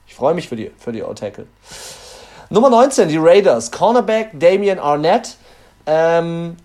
Ich 0.07 0.15
freue 0.15 0.35
mich 0.35 0.49
für 0.49 0.57
die, 0.57 0.71
für 0.79 0.93
die 0.93 1.03
O-Tackle. 1.03 1.47
Nummer 2.51 2.71
19, 2.71 3.09
die 3.09 3.19
Raiders. 3.19 3.71
Cornerback 3.71 4.31
Damian 4.33 4.79
Arnett. 4.79 5.37
Ähm, 5.87 6.57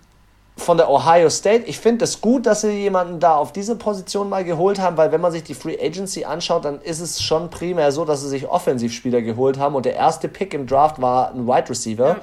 von 0.56 0.76
der 0.76 0.88
Ohio 0.88 1.30
State. 1.30 1.64
Ich 1.66 1.78
finde 1.78 2.04
es 2.04 2.20
gut, 2.20 2.46
dass 2.46 2.60
sie 2.60 2.70
jemanden 2.70 3.18
da 3.18 3.36
auf 3.36 3.52
diese 3.52 3.76
Position 3.76 4.28
mal 4.28 4.44
geholt 4.44 4.78
haben, 4.78 4.96
weil 4.96 5.10
wenn 5.10 5.20
man 5.20 5.32
sich 5.32 5.42
die 5.42 5.54
Free 5.54 5.78
Agency 5.80 6.24
anschaut, 6.24 6.64
dann 6.64 6.80
ist 6.80 7.00
es 7.00 7.22
schon 7.22 7.50
primär 7.50 7.90
so, 7.92 8.04
dass 8.04 8.22
sie 8.22 8.28
sich 8.28 8.48
Offensivspieler 8.48 9.20
geholt 9.20 9.58
haben 9.58 9.74
und 9.74 9.84
der 9.84 9.94
erste 9.94 10.28
Pick 10.28 10.54
im 10.54 10.66
Draft 10.66 11.00
war 11.02 11.32
ein 11.32 11.46
Wide 11.46 11.68
Receiver. 11.68 12.08
Ja. 12.08 12.16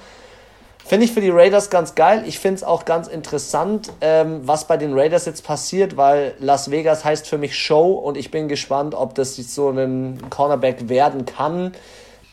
Finde 0.84 1.06
ich 1.06 1.12
für 1.12 1.22
die 1.22 1.30
Raiders 1.30 1.70
ganz 1.70 1.94
geil. 1.94 2.24
Ich 2.26 2.40
finde 2.40 2.56
es 2.56 2.64
auch 2.64 2.86
ganz 2.86 3.08
interessant, 3.08 3.92
ähm, 4.02 4.42
was 4.44 4.66
bei 4.66 4.78
den 4.78 4.98
Raiders 4.98 5.26
jetzt 5.26 5.46
passiert, 5.46 5.96
weil 5.96 6.34
Las 6.40 6.72
Vegas 6.72 7.06
heißt 7.06 7.28
für 7.28 7.38
mich 7.38 7.58
Show 7.58 7.92
und 7.92 8.18
ich 8.18 8.32
bin 8.32 8.48
gespannt, 8.48 8.96
ob 8.96 9.14
das 9.16 9.36
so 9.36 9.70
ein 9.70 10.20
Cornerback 10.30 10.90
werden 10.90 11.26
kann, 11.26 11.74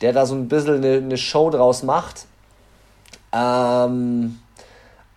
der 0.01 0.13
da 0.13 0.27
so 0.27 0.35
ein 0.35 0.49
bisschen 0.49 0.77
eine, 0.77 0.97
eine 0.97 1.19
Show 1.19 1.51
draus 1.51 1.83
macht. 1.83 2.25
Ähm, 3.33 4.39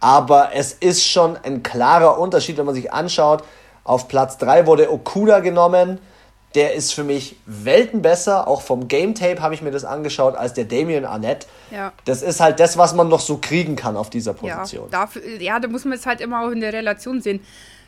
aber 0.02 0.50
es 0.54 0.74
ist 0.74 1.08
schon 1.08 1.38
ein 1.44 1.64
klarer 1.64 2.18
Unterschied, 2.18 2.58
wenn 2.58 2.66
man 2.66 2.76
sich 2.76 2.92
anschaut. 2.92 3.44
Auf 3.84 4.08
Platz 4.08 4.38
3 4.40 4.66
wurde 4.66 4.92
Okuda 4.92 5.40
genommen. 5.40 6.00
Der 6.56 6.74
ist 6.74 6.92
für 6.92 7.06
mich 7.06 7.38
Welten 7.46 8.02
besser. 8.02 8.48
Auch 8.48 8.62
vom 8.62 8.90
Game 8.90 9.16
Tape 9.16 9.42
habe 9.42 9.54
ich 9.54 9.62
mir 9.62 9.72
das 9.72 9.86
angeschaut 9.86 10.36
als 10.36 10.54
der 10.54 10.66
Damien 10.66 11.06
Arnett. 11.06 11.48
Ja. 11.70 11.94
Das 12.04 12.24
ist 12.24 12.42
halt 12.42 12.60
das, 12.60 12.78
was 12.78 12.94
man 12.94 13.08
noch 13.08 13.22
so 13.22 13.38
kriegen 13.38 13.78
kann 13.78 13.96
auf 13.96 14.10
dieser 14.10 14.34
Position. 14.34 14.90
Ja, 14.92 15.00
dafür, 15.00 15.22
ja 15.40 15.60
da 15.60 15.68
muss 15.70 15.86
man 15.86 15.94
es 15.94 16.06
halt 16.06 16.20
immer 16.20 16.46
auch 16.46 16.50
in 16.50 16.60
der 16.60 16.74
Relation 16.74 17.22
sehen. 17.22 17.40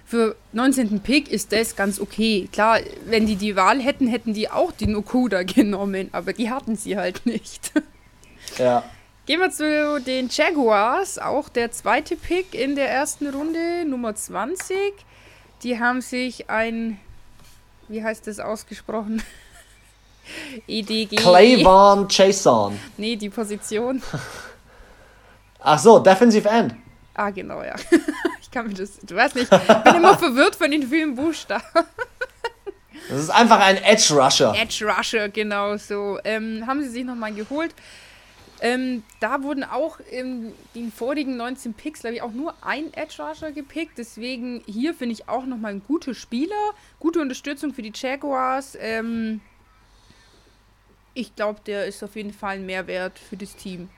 Für 0.05 0.35
19. 0.53 0.99
Pick 0.99 1.31
ist 1.31 1.51
das 1.51 1.75
ganz 1.75 1.99
okay. 1.99 2.47
Klar, 2.51 2.79
wenn 3.05 3.25
die 3.25 3.35
die 3.35 3.55
Wahl 3.55 3.81
hätten, 3.81 4.07
hätten 4.07 4.33
die 4.33 4.49
auch 4.49 4.71
den 4.71 4.95
Okuda 4.95 5.43
genommen, 5.43 6.09
aber 6.11 6.33
die 6.33 6.51
hatten 6.51 6.75
sie 6.75 6.95
halt 6.95 7.25
nicht. 7.25 7.71
Ja. 8.59 8.83
Gehen 9.25 9.39
wir 9.39 9.51
zu 9.51 10.01
den 10.01 10.27
Jaguars, 10.27 11.17
auch 11.17 11.47
der 11.47 11.71
zweite 11.71 12.17
Pick 12.17 12.53
in 12.53 12.75
der 12.75 12.89
ersten 12.89 13.29
Runde, 13.29 13.85
Nummer 13.85 14.13
20. 14.13 14.75
Die 15.63 15.79
haben 15.79 16.01
sich 16.01 16.49
ein, 16.49 16.99
wie 17.87 18.03
heißt 18.03 18.27
das 18.27 18.41
ausgesprochen? 18.41 19.23
EDG. 20.67 21.15
Clayvon 21.15 22.09
Chason. 22.09 22.77
Nee, 22.97 23.15
die 23.15 23.29
Position. 23.29 24.03
Ach 25.59 25.79
so, 25.79 25.99
Defensive 25.99 26.49
End. 26.49 26.75
Ah, 27.13 27.29
genau, 27.29 27.63
ja. 27.63 27.75
Ich 28.41 28.51
kann 28.51 28.67
mir 28.67 28.75
das, 28.75 28.99
du 29.01 29.15
weißt 29.15 29.33
nicht, 29.35 29.51
ich 29.51 29.83
bin 29.83 29.95
immer 29.95 30.15
verwirrt 30.15 30.55
von 30.55 30.69
den 30.69 30.87
vielen 30.87 31.15
Buchstaben. 31.15 31.63
Das 33.09 33.19
ist 33.19 33.29
einfach 33.31 33.59
ein 33.59 33.77
Edge 33.77 34.13
Rusher. 34.13 34.53
Edge 34.55 34.85
Rusher, 34.85 35.29
genau 35.29 35.75
so. 35.77 36.19
Ähm, 36.23 36.63
haben 36.67 36.83
sie 36.83 36.89
sich 36.89 37.03
nochmal 37.03 37.33
geholt. 37.33 37.73
Ähm, 38.63 39.03
da 39.19 39.43
wurden 39.43 39.65
auch 39.65 39.99
in 40.09 40.53
den 40.73 40.89
vorigen 40.89 41.35
19 41.35 41.73
Picks, 41.73 41.99
glaube 41.99 42.15
ich, 42.15 42.21
auch 42.21 42.31
nur 42.31 42.53
ein 42.61 42.93
Edge 42.93 43.21
Rusher 43.21 43.51
gepickt. 43.51 43.97
Deswegen 43.97 44.63
hier 44.65 44.93
finde 44.93 45.11
ich 45.11 45.27
auch 45.27 45.45
nochmal 45.45 45.73
ein 45.73 45.81
guter 45.85 46.13
Spieler. 46.13 46.55
Gute 46.97 47.19
Unterstützung 47.19 47.73
für 47.73 47.81
die 47.81 47.91
Jaguars. 47.93 48.77
Ähm, 48.79 49.41
ich 51.13 51.35
glaube, 51.35 51.59
der 51.65 51.87
ist 51.87 52.01
auf 52.05 52.15
jeden 52.15 52.31
Fall 52.31 52.55
ein 52.55 52.65
Mehrwert 52.65 53.19
für 53.19 53.35
das 53.35 53.53
Team. 53.57 53.89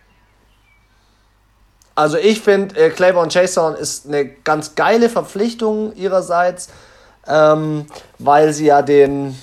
Also 1.94 2.18
ich 2.18 2.42
finde, 2.42 2.76
äh, 2.76 2.90
Claiborne 2.90 3.32
Chason 3.32 3.76
ist 3.76 4.08
eine 4.08 4.26
ganz 4.26 4.74
geile 4.74 5.12
Verpflichtung 5.12 5.96
ihrerseits, 5.96 6.70
ähm, 7.28 7.86
weil 8.18 8.52
sie 8.52 8.66
ja 8.66 8.82
den 8.82 9.40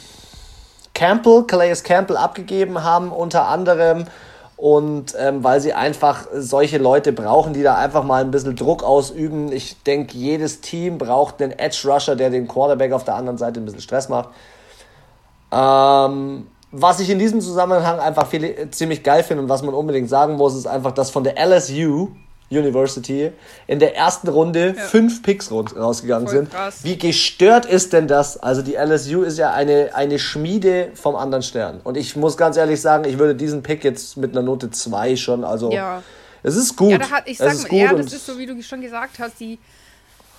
Campbell, 0.95 1.45
Calais 1.45 1.85
Campbell 1.85 2.17
abgegeben 2.17 2.83
haben, 2.83 3.13
unter 3.13 3.47
anderem. 3.47 4.07
Und 4.63 5.17
ähm, 5.19 5.43
weil 5.43 5.61
sie 5.61 5.73
einfach 5.73 6.29
solche 6.33 6.79
Leute 6.79 7.13
brauchen, 7.13 7.53
die 7.53 7.65
da 7.65 7.75
einfach 7.75 8.05
mal 8.05 8.23
ein 8.23 8.31
bisschen 8.31 8.55
Druck 8.55 8.85
ausüben. 8.85 9.51
Ich 9.51 9.83
denke, 9.83 10.17
jedes 10.17 10.61
Team 10.61 10.99
braucht 10.99 11.43
einen 11.43 11.51
Edge 11.51 11.83
Rusher, 11.85 12.15
der 12.15 12.31
den 12.31 12.47
Quarterback 12.47 12.93
auf 12.93 13.03
der 13.03 13.17
anderen 13.17 13.39
Seite 13.39 13.59
ein 13.59 13.65
bisschen 13.65 13.81
Stress 13.81 14.09
macht. 14.09 14.29
Ähm, 15.51 16.47
was 16.71 17.01
ich 17.01 17.11
in 17.11 17.19
diesem 17.19 17.41
Zusammenhang 17.41 17.99
einfach 17.99 18.29
viel, 18.29 18.71
ziemlich 18.71 19.03
geil 19.03 19.25
finde 19.25 19.43
und 19.43 19.49
was 19.49 19.65
man 19.65 19.75
unbedingt 19.75 20.09
sagen 20.09 20.37
muss, 20.37 20.55
ist 20.55 20.69
einfach, 20.69 20.93
dass 20.93 21.11
von 21.11 21.25
der 21.25 21.45
LSU 21.45 22.11
University 22.59 23.33
in 23.67 23.79
der 23.79 23.97
ersten 23.97 24.29
Runde 24.29 24.75
ja. 24.77 24.83
fünf 24.83 25.23
Picks 25.23 25.51
rausgegangen 25.51 26.29
Voll 26.29 26.37
sind. 26.37 26.51
Krass. 26.51 26.85
Wie 26.85 26.99
gestört 26.99 27.67
ist 27.67 27.93
denn 27.93 28.09
das? 28.09 28.37
Also 28.37 28.63
die 28.63 28.75
LSU 28.75 29.23
ist 29.23 29.39
ja 29.39 29.53
eine, 29.53 29.95
eine 29.95 30.19
Schmiede 30.19 30.91
vom 30.95 31.17
anderen 31.17 31.43
Stern. 31.43 31.81
Und 31.83 31.97
ich 31.97 32.17
muss 32.17 32.37
ganz 32.37 32.57
ehrlich 32.57 32.81
sagen, 32.81 33.05
ich 33.05 33.19
würde 33.19 33.35
diesen 33.35 33.63
Pick 33.63 33.85
jetzt 33.85 34.17
mit 34.17 34.33
einer 34.33 34.43
Note 34.43 34.71
2 34.71 35.17
schon, 35.17 35.45
also 35.45 35.73
ja. 35.73 36.03
es 36.43 36.57
ist 36.57 36.77
gut. 36.77 36.91
Ja, 36.91 36.99
da 36.99 37.11
hat, 37.11 37.29
ich 37.29 37.39
sag 37.39 37.55
mal, 37.71 37.77
ja, 37.77 37.93
das 37.95 38.13
ist 38.13 38.27
so, 38.27 38.39
wie 38.39 38.47
du 38.47 38.61
schon 38.63 38.81
gesagt 38.81 39.19
hast, 39.19 39.41
die 39.41 39.59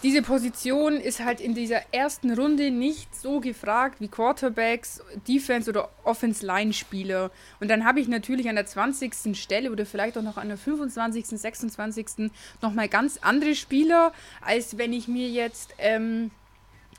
diese 0.03 0.21
Position 0.21 0.97
ist 0.97 1.21
halt 1.21 1.39
in 1.39 1.55
dieser 1.55 1.81
ersten 1.93 2.33
Runde 2.33 2.71
nicht 2.71 3.15
so 3.15 3.39
gefragt 3.39 4.01
wie 4.01 4.09
Quarterbacks, 4.09 5.01
Defense 5.27 5.69
oder 5.69 5.89
Offense-Line-Spieler. 6.03 7.31
Und 7.61 7.69
dann 7.69 7.85
habe 7.85 8.01
ich 8.01 8.09
natürlich 8.09 8.49
an 8.49 8.55
der 8.55 8.65
20. 8.65 9.33
Stelle 9.33 9.71
oder 9.71 9.85
vielleicht 9.85 10.17
auch 10.17 10.21
noch 10.21 10.35
an 10.35 10.49
der 10.49 10.57
25., 10.57 11.25
26. 11.27 12.31
nochmal 12.61 12.89
ganz 12.89 13.17
andere 13.21 13.55
Spieler, 13.55 14.11
als 14.41 14.77
wenn 14.77 14.91
ich 14.91 15.07
mir 15.07 15.29
jetzt 15.29 15.73
ähm, 15.77 16.31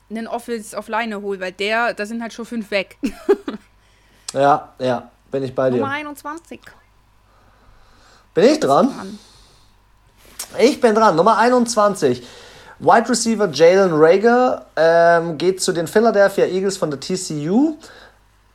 einen 0.09 0.27
Offense 0.27 0.77
auf 0.77 0.89
Line 0.89 1.21
hole, 1.21 1.41
weil 1.41 1.53
der, 1.53 1.93
da 1.93 2.07
sind 2.07 2.23
halt 2.23 2.33
schon 2.33 2.47
fünf 2.47 2.71
weg. 2.71 2.97
ja, 4.33 4.73
ja, 4.79 5.11
bin 5.31 5.43
ich 5.43 5.55
bei 5.55 5.69
dir. 5.69 5.77
Nummer 5.77 5.93
21. 5.93 6.59
Bin 8.33 8.45
ich 8.45 8.61
dran? 8.61 9.19
Ich 10.59 10.81
bin 10.81 10.95
dran, 10.95 11.17
Nummer 11.17 11.37
21. 11.37 12.27
Wide 12.79 13.09
Receiver 13.09 13.49
Jalen 13.51 13.93
Rager 13.93 14.67
ähm, 14.77 15.39
geht 15.39 15.63
zu 15.63 15.73
den 15.73 15.87
Philadelphia 15.87 16.47
Eagles 16.47 16.77
von 16.77 16.91
der 16.91 17.01
TCU. 17.01 17.77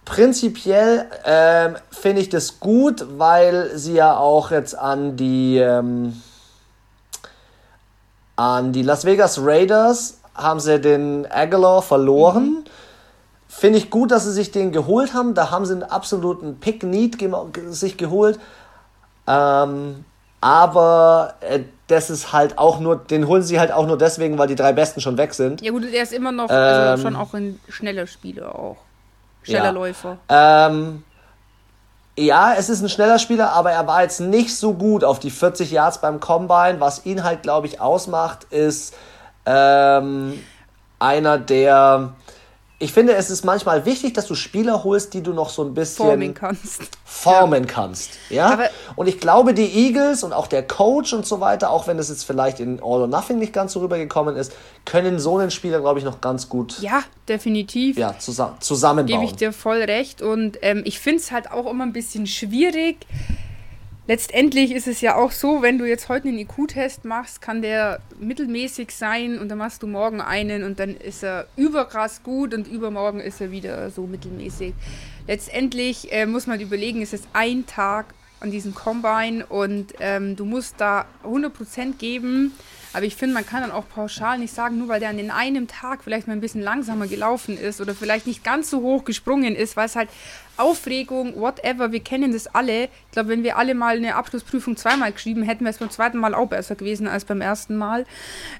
Prinzipiell 0.05 1.05
ähm, 1.24 1.76
finde 1.91 2.22
ich 2.22 2.30
das 2.30 2.59
gut, 2.59 3.05
weil 3.17 3.78
sie 3.78 3.93
ja 3.93 4.17
auch 4.17 4.51
jetzt 4.51 4.78
an 4.78 5.15
die, 5.15 5.57
ähm, 5.57 6.22
an 8.36 8.74
die 8.74 8.82
Las 8.82 9.05
Vegas 9.05 9.39
Raiders 9.41 10.17
haben 10.34 10.59
sie 10.59 10.80
den 10.80 11.28
Aguilar 11.30 11.82
verloren. 11.82 12.43
Mhm. 12.43 12.63
Finde 13.47 13.80
ich 13.80 13.89
gut, 13.89 14.11
dass 14.11 14.26
sie 14.26 14.32
sich 14.32 14.51
den 14.51 14.72
geholt 14.72 15.13
haben. 15.13 15.34
Da 15.34 15.51
haben 15.51 15.65
sie 15.65 15.74
einen 15.74 15.84
absoluten 15.84 16.59
Pick-Need 16.59 17.17
sich 17.70 17.97
geholt. 17.97 18.39
Ähm, 19.28 20.05
aber 20.41 21.36
äh, 21.41 21.61
das 21.90 22.10
ist 22.10 22.32
halt 22.32 22.58
auch 22.58 22.80
nur, 22.80 22.98
den 22.98 23.28
holen 23.28 23.42
sie 23.42 23.60
halt 23.60 23.72
auch 23.72 23.88
nur 23.88 23.98
deswegen, 23.98 24.38
weil 24.38 24.48
die 24.48 24.56
drei 24.56 24.74
Besten 24.74 25.02
schon 25.02 25.18
weg 25.18 25.34
sind. 25.34 25.62
Ja 25.62 25.72
gut, 25.72 25.92
der 25.92 26.04
ist 26.04 26.14
immer 26.14 26.32
noch, 26.32 26.50
also 26.50 26.82
ähm, 26.82 26.88
also 26.88 27.04
schon 27.04 27.16
auch 27.16 27.34
ein 27.34 27.60
schneller 27.68 28.06
Spieler 28.06 28.54
auch. 28.56 28.78
Schneller 29.42 29.66
ja. 29.66 29.70
Läufer. 29.72 30.18
Ähm, 30.30 31.04
ja, 32.16 32.54
es 32.56 32.70
ist 32.70 32.82
ein 32.82 32.90
schneller 32.90 33.18
Spieler, 33.18 33.54
aber 33.54 33.72
er 33.72 33.88
war 33.88 34.04
jetzt 34.04 34.20
nicht 34.20 34.56
so 34.56 34.74
gut 34.74 35.04
auf 35.04 35.20
die 35.20 35.32
40 35.32 35.72
Yards 35.72 36.00
beim 36.00 36.20
Combine. 36.20 36.76
Was 36.80 37.06
ihn 37.06 37.24
halt, 37.24 37.42
glaube 37.42 37.66
ich, 37.66 37.82
ausmacht, 37.82 38.46
ist 38.52 38.96
ähm, 39.48 40.40
einer, 41.00 41.40
der 41.40 42.14
ich 42.82 42.93
finde, 42.93 43.13
es 43.13 43.30
ist 43.30 43.43
manchmal 43.43 43.86
wichtig, 43.86 44.13
dass 44.13 44.25
du 44.25 44.36
Spieler 44.36 44.86
holst, 44.86 45.13
die 45.13 45.21
du 45.21 45.34
noch 45.34 45.49
so 45.49 45.63
ein 45.63 45.73
bisschen 45.73 46.05
formen 46.05 46.34
kannst. 46.34 46.82
Formen 47.03 47.65
ja. 47.65 47.69
kannst. 47.69 48.11
Ja. 48.30 48.45
Aber 48.47 48.69
und 48.95 49.07
ich 49.07 49.19
glaube, 49.19 49.53
die 49.53 49.65
Eagles 49.65 50.23
und 50.23 50.32
auch 50.32 50.47
der 50.47 50.63
Coach 50.63 51.11
und 51.11 51.25
so 51.25 51.41
weiter, 51.41 51.71
auch 51.71 51.88
wenn 51.88 51.99
es 51.99 52.07
jetzt 52.07 52.23
vielleicht 52.23 52.61
in 52.61 52.80
All 52.80 53.01
or 53.01 53.07
Nothing 53.07 53.38
nicht 53.38 53.51
ganz 53.51 53.73
so 53.73 53.82
rübergekommen 53.82 54.38
ist, 54.38 54.53
können 54.86 55.19
so 55.19 55.38
einen 55.38 55.51
Spieler, 55.51 55.82
glaube 55.82 55.99
ich, 55.99 56.05
noch 56.05 56.21
ganz 56.21 56.47
gut. 56.47 56.80
Ja, 56.80 57.03
definitiv. 57.27 57.97
Ja, 57.97 58.17
zusammen, 58.17 58.55
zusammenbauen. 58.61 59.19
Gebe 59.19 59.30
ich 59.30 59.36
dir 59.36 59.51
voll 59.51 59.82
recht. 59.82 60.21
Und 60.21 60.57
ähm, 60.61 60.82
ich 60.86 60.99
finde 60.99 61.19
es 61.19 61.32
halt 61.32 61.51
auch 61.51 61.69
immer 61.69 61.86
ein 61.86 61.93
bisschen 61.93 62.27
schwierig 62.27 63.05
letztendlich 64.10 64.72
ist 64.72 64.88
es 64.88 65.01
ja 65.01 65.16
auch 65.16 65.32
so, 65.32 65.62
wenn 65.62 65.78
du 65.78 65.86
jetzt 65.86 66.10
heute 66.10 66.30
einen 66.30 66.39
IQ-Test 66.39 67.05
machst, 67.05 67.41
kann 67.41 67.62
der 67.62 68.01
mittelmäßig 68.20 68.89
sein 68.89 69.38
und 69.38 69.49
dann 69.49 69.60
machst 69.60 69.84
du 69.84 69.88
morgen 69.88 70.20
einen 70.20 70.64
und 70.64 70.80
dann 70.80 70.97
ist 70.97 71.24
er 71.24 71.45
überkrass 71.55 72.24
gut 72.24 72.55
und 72.55 72.68
übermorgen 72.68 73.20
ist 73.20 73.39
er 73.39 73.51
wieder 73.51 73.91
so 73.91 74.07
mittelmäßig. 74.07 74.74
Letztendlich 75.28 76.12
äh, 76.12 76.26
muss 76.26 76.47
man 76.47 76.60
überlegen, 76.60 77.03
es 77.03 77.14
ist 77.14 77.28
ein 77.34 77.68
Tag 77.68 78.16
an 78.39 78.49
diesem 78.49 78.74
Combine 78.74 79.45
und 79.45 79.93
ähm, 79.99 80.36
du 80.36 80.43
musst 80.43 80.76
da 80.80 81.05
100% 81.24 81.97
geben. 81.99 82.53
Aber 82.93 83.05
ich 83.05 83.16
finde, 83.16 83.36
man 83.36 83.45
kann 83.45 83.62
dann 83.62 83.72
auch 83.72 83.88
pauschal 83.88 84.39
nicht 84.39 84.53
sagen, 84.53 84.80
nur 84.80 84.88
weil 84.88 84.99
der 84.99 85.10
an 85.10 85.18
den 85.18 85.30
einem 85.30 85.68
Tag 85.68 86.03
vielleicht 86.03 86.26
mal 86.26 86.34
ein 86.34 86.41
bisschen 86.41 86.62
langsamer 86.62 87.05
gelaufen 87.05 87.55
ist 87.55 87.80
oder 87.80 87.93
vielleicht 87.93 88.26
nicht 88.26 88.43
ganz 88.43 88.72
so 88.72 88.82
hoch 88.82 89.05
gesprungen 89.05 89.55
ist, 89.55 89.78
weil 89.78 89.86
es 89.86 89.95
halt 89.95 90.10
Aufregung, 90.60 91.39
whatever, 91.39 91.91
wir 91.91 92.01
kennen 92.01 92.34
das 92.34 92.47
alle. 92.53 92.84
Ich 92.86 93.12
glaube, 93.12 93.30
wenn 93.30 93.43
wir 93.43 93.57
alle 93.57 93.74
mal 93.74 93.95
eine 93.97 94.16
Abschlussprüfung 94.16 94.78
zweimal 94.78 95.12
geschrieben 95.12 95.43
hätten, 95.43 95.64
wäre 95.64 95.74
es 95.74 95.80
beim 95.80 95.89
zweiten 95.89 96.18
Mal 96.18 96.36
auch 96.36 96.47
besser 96.47 96.76
gewesen 96.76 97.07
als 97.07 97.26
beim 97.26 97.41
ersten 97.41 97.78
Mal. 97.78 98.05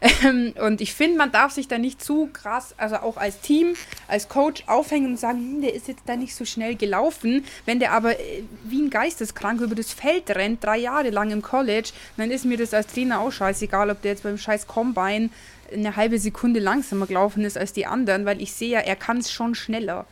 Ähm, 0.22 0.54
und 0.66 0.82
ich 0.82 0.94
finde, 0.94 1.18
man 1.18 1.32
darf 1.32 1.54
sich 1.54 1.68
da 1.68 1.78
nicht 1.78 2.04
zu 2.04 2.30
krass, 2.34 2.74
also 2.78 2.98
auch 2.98 3.16
als 3.16 3.40
Team, 3.40 3.76
als 4.08 4.28
Coach 4.28 4.64
aufhängen 4.68 5.12
und 5.12 5.20
sagen, 5.20 5.38
hm, 5.38 5.62
der 5.62 5.74
ist 5.74 5.88
jetzt 5.88 6.02
da 6.08 6.16
nicht 6.16 6.36
so 6.36 6.46
schnell 6.46 6.76
gelaufen. 6.76 7.46
Wenn 7.66 7.80
der 7.80 7.94
aber 7.94 8.20
äh, 8.20 8.44
wie 8.64 8.82
ein 8.82 8.90
Geisteskrank 8.90 9.62
über 9.62 9.76
das 9.76 9.94
Feld 9.94 10.30
rennt, 10.32 10.64
drei 10.64 10.78
Jahre 10.78 11.10
lang 11.10 11.32
im 11.32 11.42
College, 11.42 11.92
dann 12.18 12.32
ist 12.32 12.44
mir 12.44 12.58
das 12.58 12.74
als 12.74 12.88
Trainer 12.88 13.22
auch 13.22 13.32
scheißegal, 13.32 13.90
ob 13.90 14.02
der 14.02 14.12
jetzt 14.12 14.24
beim 14.24 14.38
scheiß 14.38 14.68
Combine 14.68 15.30
eine 15.74 15.96
halbe 15.96 16.20
Sekunde 16.20 16.60
langsamer 16.60 17.08
gelaufen 17.08 17.44
ist 17.46 17.58
als 17.58 17.74
die 17.74 17.86
anderen, 17.86 18.26
weil 18.26 18.42
ich 18.42 18.54
sehe 18.54 18.70
ja, 18.70 18.80
er 18.80 18.96
kann 18.96 19.18
es 19.18 19.32
schon 19.32 19.56
schneller. 19.56 20.06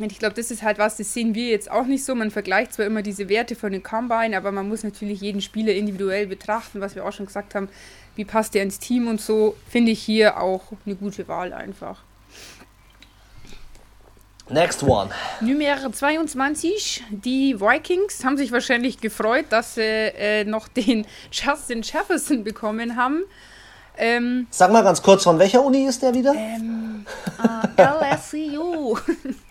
Und 0.00 0.12
ich 0.12 0.18
glaube, 0.18 0.34
das 0.34 0.50
ist 0.50 0.62
halt 0.62 0.78
was, 0.78 0.96
das 0.96 1.12
sehen 1.12 1.34
wir 1.34 1.48
jetzt 1.48 1.70
auch 1.70 1.86
nicht 1.86 2.04
so. 2.04 2.14
Man 2.14 2.30
vergleicht 2.30 2.72
zwar 2.72 2.86
immer 2.86 3.02
diese 3.02 3.28
Werte 3.28 3.54
von 3.54 3.72
den 3.72 3.82
Combine, 3.82 4.36
aber 4.36 4.52
man 4.52 4.68
muss 4.68 4.82
natürlich 4.82 5.20
jeden 5.20 5.40
Spieler 5.40 5.72
individuell 5.72 6.26
betrachten, 6.26 6.80
was 6.80 6.94
wir 6.94 7.04
auch 7.04 7.12
schon 7.12 7.26
gesagt 7.26 7.54
haben. 7.54 7.68
Wie 8.16 8.24
passt 8.24 8.54
der 8.54 8.62
ins 8.62 8.78
Team 8.78 9.08
und 9.08 9.20
so, 9.20 9.56
finde 9.68 9.92
ich 9.92 10.02
hier 10.02 10.40
auch 10.40 10.62
eine 10.84 10.96
gute 10.96 11.28
Wahl 11.28 11.52
einfach. 11.52 12.02
Next 14.50 14.82
one. 14.82 15.10
Nummer 15.40 15.92
22. 15.92 17.04
Die 17.10 17.60
Vikings 17.60 18.24
haben 18.24 18.36
sich 18.36 18.50
wahrscheinlich 18.50 19.00
gefreut, 19.00 19.46
dass 19.50 19.76
sie 19.76 19.82
äh, 19.82 20.44
noch 20.44 20.66
den 20.66 21.06
Justin 21.30 21.82
Jefferson 21.82 22.42
bekommen 22.42 22.96
haben. 22.96 23.22
Ähm, 23.96 24.46
Sag 24.50 24.72
mal 24.72 24.82
ganz 24.82 25.02
kurz, 25.02 25.22
von 25.24 25.38
welcher 25.38 25.62
Uni 25.62 25.84
ist 25.84 26.02
der 26.02 26.14
wieder? 26.14 26.34
Ähm, 26.34 27.06
äh, 27.76 27.82
LSU. 28.14 28.96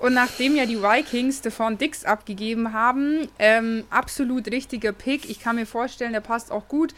Und 0.00 0.14
nachdem 0.14 0.56
ja 0.56 0.64
die 0.64 0.82
Vikings 0.82 1.38
Stefan 1.38 1.76
Dix 1.76 2.06
abgegeben 2.06 2.72
haben, 2.72 3.28
ähm, 3.38 3.84
absolut 3.90 4.50
richtiger 4.50 4.92
Pick. 4.92 5.28
Ich 5.28 5.40
kann 5.40 5.56
mir 5.56 5.66
vorstellen, 5.66 6.14
der 6.14 6.22
passt 6.22 6.50
auch 6.50 6.68
gut 6.68 6.94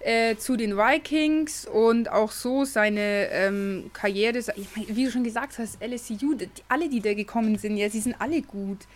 äh, 0.00 0.36
zu 0.36 0.56
den 0.56 0.74
Vikings 0.74 1.66
und 1.66 2.10
auch 2.10 2.32
so 2.32 2.64
seine 2.64 3.28
ähm, 3.30 3.90
Karriere. 3.92 4.40
Wie 4.88 5.04
du 5.04 5.10
schon 5.10 5.22
gesagt 5.22 5.58
hast, 5.58 5.82
LSU, 5.82 6.34
die, 6.34 6.48
alle, 6.66 6.88
die 6.88 7.00
da 7.00 7.12
gekommen 7.12 7.58
sind, 7.58 7.76
ja, 7.76 7.90
sie 7.90 8.00
sind 8.00 8.16
alle 8.20 8.40
gut. 8.40 8.86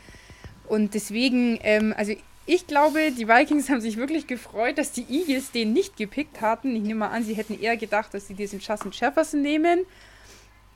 Und 0.66 0.94
deswegen, 0.94 1.58
ähm, 1.62 1.92
also 1.98 2.14
ich 2.46 2.66
glaube, 2.66 3.12
die 3.12 3.28
Vikings 3.28 3.68
haben 3.68 3.82
sich 3.82 3.98
wirklich 3.98 4.26
gefreut, 4.26 4.78
dass 4.78 4.92
die 4.92 5.04
Eagles 5.10 5.50
den 5.50 5.74
nicht 5.74 5.98
gepickt 5.98 6.40
hatten. 6.40 6.74
Ich 6.74 6.82
nehme 6.82 7.00
mal 7.00 7.08
an, 7.08 7.24
sie 7.24 7.34
hätten 7.34 7.60
eher 7.60 7.76
gedacht, 7.76 8.14
dass 8.14 8.26
sie 8.26 8.34
diesen 8.34 8.58
Justin 8.58 8.90
Jefferson 8.90 9.42
nehmen. 9.42 9.80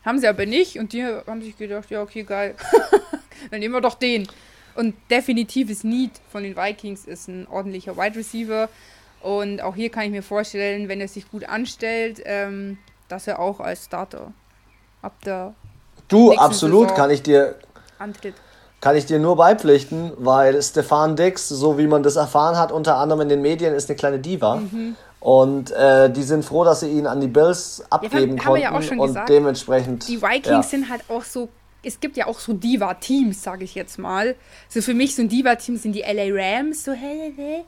Haben 0.04 0.18
sie 0.18 0.28
aber 0.28 0.46
nicht 0.46 0.78
und 0.78 0.92
die 0.92 1.04
haben 1.04 1.42
sich 1.42 1.56
gedacht, 1.56 1.90
ja, 1.90 2.02
okay, 2.02 2.24
geil. 2.24 2.54
Dann 3.50 3.60
nehmen 3.60 3.74
wir 3.74 3.80
doch 3.80 3.94
den. 3.94 4.28
Und 4.74 4.94
definitives 5.10 5.84
Need 5.84 6.10
von 6.30 6.42
den 6.42 6.56
Vikings 6.56 7.04
ist 7.04 7.28
ein 7.28 7.46
ordentlicher 7.48 7.96
Wide 7.96 8.16
Receiver. 8.16 8.68
Und 9.20 9.62
auch 9.62 9.74
hier 9.74 9.90
kann 9.90 10.04
ich 10.04 10.10
mir 10.10 10.22
vorstellen, 10.22 10.88
wenn 10.88 11.00
er 11.00 11.08
sich 11.08 11.30
gut 11.30 11.48
anstellt, 11.48 12.20
ähm, 12.24 12.78
dass 13.08 13.26
er 13.26 13.38
auch 13.38 13.60
als 13.60 13.84
Starter 13.86 14.32
ab 15.00 15.14
der. 15.24 15.54
Du, 16.08 16.32
absolut, 16.32 16.88
Saison 16.88 16.96
kann 16.96 17.10
ich 17.10 17.22
dir. 17.22 17.54
Antritt. 17.98 18.34
Kann 18.80 18.96
ich 18.96 19.06
dir 19.06 19.18
nur 19.18 19.36
beipflichten, 19.36 20.12
weil 20.18 20.62
Stefan 20.62 21.16
Dix, 21.16 21.48
so 21.48 21.78
wie 21.78 21.86
man 21.86 22.02
das 22.02 22.16
erfahren 22.16 22.58
hat, 22.58 22.70
unter 22.70 22.96
anderem 22.98 23.22
in 23.22 23.28
den 23.30 23.40
Medien, 23.40 23.72
ist 23.72 23.88
eine 23.88 23.96
kleine 23.96 24.18
Diva. 24.18 24.56
Mhm. 24.56 24.96
Und 25.24 25.70
äh, 25.70 26.10
die 26.10 26.22
sind 26.22 26.44
froh, 26.44 26.64
dass 26.64 26.80
sie 26.80 26.90
ihn 26.90 27.06
an 27.06 27.18
die 27.18 27.28
Bills 27.28 27.82
abgeben 27.88 28.36
ja, 28.36 28.44
konnten. 28.44 28.60
Ja 28.60 28.72
auch 28.72 28.82
schon 28.82 29.00
und 29.00 29.06
gesagt, 29.06 29.30
dementsprechend. 29.30 30.06
Die 30.06 30.20
Vikings 30.20 30.46
ja. 30.46 30.62
sind 30.62 30.90
halt 30.90 31.02
auch 31.08 31.24
so 31.24 31.48
es 31.82 32.00
gibt 32.00 32.16
ja 32.16 32.26
auch 32.26 32.38
so 32.38 32.52
Diva-Teams, 32.52 33.42
sage 33.42 33.64
ich 33.64 33.74
jetzt 33.74 33.98
mal. 33.98 34.36
So 34.68 34.80
für 34.80 34.94
mich 34.94 35.14
so 35.14 35.22
ein 35.22 35.28
Diva-Team 35.28 35.76
sind 35.76 35.92
die 35.92 36.00
LA 36.00 36.28
Rams, 36.30 36.84
so 36.84 36.92
hey, 36.92 37.32
hey. 37.36 37.64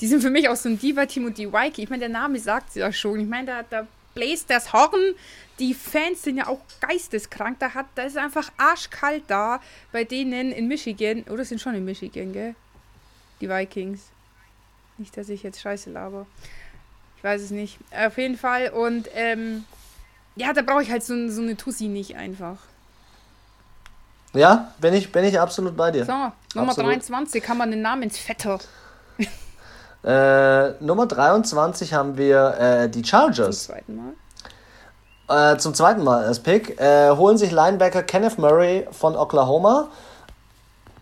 Die 0.00 0.06
sind 0.06 0.20
für 0.20 0.30
mich 0.30 0.48
auch 0.48 0.56
so 0.56 0.68
ein 0.68 0.78
Diva-Team 0.78 1.26
und 1.26 1.38
die 1.38 1.52
Waikiki. 1.52 1.84
Ich 1.84 1.90
meine, 1.90 2.00
der 2.00 2.08
Name 2.08 2.38
sagt 2.38 2.70
es 2.70 2.74
ja 2.76 2.92
schon. 2.92 3.20
Ich 3.20 3.28
meine, 3.28 3.46
da, 3.46 3.62
da 3.68 3.86
bläst 4.14 4.50
das 4.50 4.72
Horn. 4.72 5.14
Die 5.58 5.74
Fans 5.74 6.22
sind 6.22 6.36
ja 6.36 6.48
auch 6.48 6.60
geisteskrank. 6.80 7.58
Da, 7.58 7.74
hat, 7.74 7.86
da 7.94 8.02
ist 8.02 8.16
einfach 8.16 8.50
arschkalt 8.56 9.24
da 9.28 9.60
bei 9.90 10.04
denen 10.04 10.52
in 10.52 10.68
Michigan. 10.68 11.24
Oder 11.30 11.44
sind 11.44 11.60
schon 11.60 11.74
in 11.74 11.84
Michigan, 11.84 12.32
gell? 12.32 12.54
Die 13.40 13.48
Vikings. 13.48 14.00
Nicht, 14.98 15.16
dass 15.16 15.28
ich 15.28 15.42
jetzt 15.42 15.60
Scheiße 15.60 15.90
laber. 15.90 16.26
Ich 17.26 17.32
weiß 17.32 17.42
es 17.42 17.50
nicht. 17.50 17.76
Auf 18.06 18.18
jeden 18.18 18.38
Fall. 18.38 18.68
Und 18.68 19.08
ähm, 19.16 19.64
ja, 20.36 20.52
da 20.52 20.62
brauche 20.62 20.80
ich 20.80 20.92
halt 20.92 21.02
so, 21.02 21.28
so 21.28 21.42
eine 21.42 21.56
Tussi 21.56 21.88
nicht 21.88 22.14
einfach. 22.14 22.58
Ja, 24.32 24.70
bin 24.80 24.94
ich, 24.94 25.10
bin 25.10 25.24
ich 25.24 25.40
absolut 25.40 25.76
bei 25.76 25.90
dir. 25.90 26.04
So, 26.04 26.12
Nummer 26.12 26.70
absolut. 26.70 26.92
23 26.92 27.48
haben 27.48 27.58
wir 27.58 27.64
einen 27.64 27.82
Namensvetter. 27.82 28.60
äh, 30.04 30.84
Nummer 30.84 31.06
23 31.06 31.94
haben 31.94 32.16
wir 32.16 32.60
äh, 32.60 32.88
die 32.88 33.04
Chargers. 33.04 33.64
Zum 33.64 33.74
zweiten 33.74 33.96
Mal. 35.26 35.54
Äh, 35.54 35.58
zum 35.58 35.74
zweiten 35.74 36.04
Mal 36.04 36.28
das 36.28 36.38
Pick. 36.38 36.80
Äh, 36.80 37.10
holen 37.10 37.38
sich 37.38 37.50
Linebacker 37.50 38.04
Kenneth 38.04 38.38
Murray 38.38 38.86
von 38.92 39.16
Oklahoma. 39.16 39.88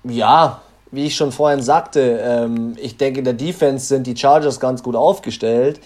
Ja, 0.05 0.63
wie 0.91 1.05
ich 1.05 1.17
schon 1.17 1.33
vorhin 1.33 1.61
sagte, 1.61 2.01
ähm, 2.01 2.77
ich 2.81 2.97
denke, 2.97 3.19
in 3.19 3.27
der 3.27 3.35
Defense 3.35 3.85
sind 3.85 4.07
die 4.07 4.17
Chargers 4.17 4.59
ganz 4.59 4.83
gut 4.83 4.97
aufgestellt. 4.97 5.81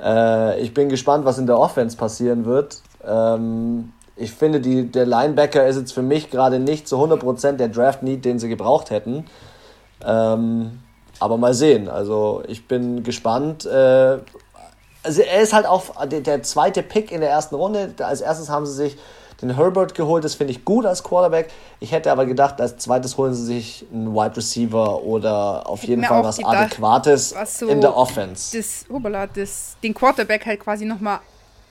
Äh, 0.00 0.60
ich 0.60 0.74
bin 0.74 0.88
gespannt, 0.88 1.24
was 1.24 1.38
in 1.38 1.46
der 1.46 1.58
Offense 1.58 1.96
passieren 1.96 2.44
wird. 2.44 2.82
Ähm, 3.04 3.92
ich 4.16 4.32
finde, 4.32 4.60
die, 4.60 4.90
der 4.90 5.06
Linebacker 5.06 5.66
ist 5.66 5.76
jetzt 5.76 5.92
für 5.92 6.02
mich 6.02 6.30
gerade 6.30 6.58
nicht 6.58 6.88
zu 6.88 6.96
100% 6.96 7.52
der 7.52 7.68
Draft-Need, 7.68 8.24
den 8.24 8.38
sie 8.38 8.48
gebraucht 8.48 8.90
hätten. 8.90 9.26
Ähm, 10.04 10.80
aber 11.20 11.36
mal 11.36 11.54
sehen. 11.54 11.88
Also 11.88 12.42
ich 12.46 12.66
bin 12.66 13.02
gespannt. 13.02 13.66
Äh, 13.66 14.18
also 15.02 15.22
er 15.22 15.40
ist 15.40 15.52
halt 15.52 15.66
auch 15.66 16.06
der, 16.06 16.20
der 16.20 16.42
zweite 16.42 16.82
Pick 16.82 17.12
in 17.12 17.20
der 17.20 17.30
ersten 17.30 17.54
Runde. 17.54 17.94
Als 17.98 18.20
erstes 18.20 18.48
haben 18.50 18.66
sie 18.66 18.74
sich 18.74 18.96
den 19.42 19.56
Herbert 19.56 19.94
geholt. 19.94 20.24
Das 20.24 20.34
finde 20.34 20.52
ich 20.52 20.64
gut 20.64 20.86
als 20.86 21.02
Quarterback. 21.02 21.50
Ich 21.80 21.92
hätte 21.92 22.10
aber 22.10 22.26
gedacht, 22.26 22.60
als 22.60 22.78
zweites 22.78 23.16
holen 23.16 23.34
sie 23.34 23.44
sich 23.44 23.86
einen 23.92 24.14
Wide 24.14 24.36
Receiver 24.36 25.02
oder 25.02 25.68
auf 25.68 25.84
jeden 25.84 26.04
Fall 26.04 26.24
was 26.24 26.38
gedacht, 26.38 26.56
Adäquates 26.56 27.34
was 27.34 27.58
so 27.58 27.68
in 27.68 27.80
der 27.80 27.96
Offense. 27.96 28.56
Das, 28.56 28.86
hoppala, 28.90 29.26
das, 29.26 29.76
den 29.82 29.94
Quarterback 29.94 30.46
halt 30.46 30.60
quasi 30.60 30.84
nochmal 30.84 31.20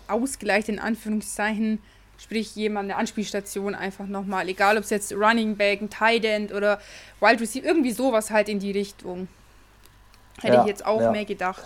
ausgleicht, 0.08 0.70
in 0.70 0.80
Anführungszeichen. 0.80 1.82
Sprich, 2.18 2.56
jemand, 2.56 2.90
eine 2.90 2.98
Anspielstation 2.98 3.76
einfach 3.76 4.06
nochmal, 4.06 4.48
egal 4.48 4.78
ob 4.78 4.84
es 4.84 4.90
jetzt 4.90 5.12
Running 5.14 5.58
Back, 5.58 5.82
ein 5.82 5.90
Tight 5.90 6.24
End 6.24 6.54
oder 6.54 6.80
Wild 7.20 7.42
Receiver, 7.42 7.66
irgendwie 7.66 7.92
sowas 7.92 8.32
halt 8.32 8.48
in 8.48 8.60
die 8.60 8.72
Richtung. 8.72 9.28
Hätte 10.42 10.56
ja, 10.56 10.62
ich 10.62 10.68
jetzt 10.68 10.86
auch 10.86 11.02
ja. 11.02 11.12
mehr 11.12 11.26
gedacht. 11.26 11.64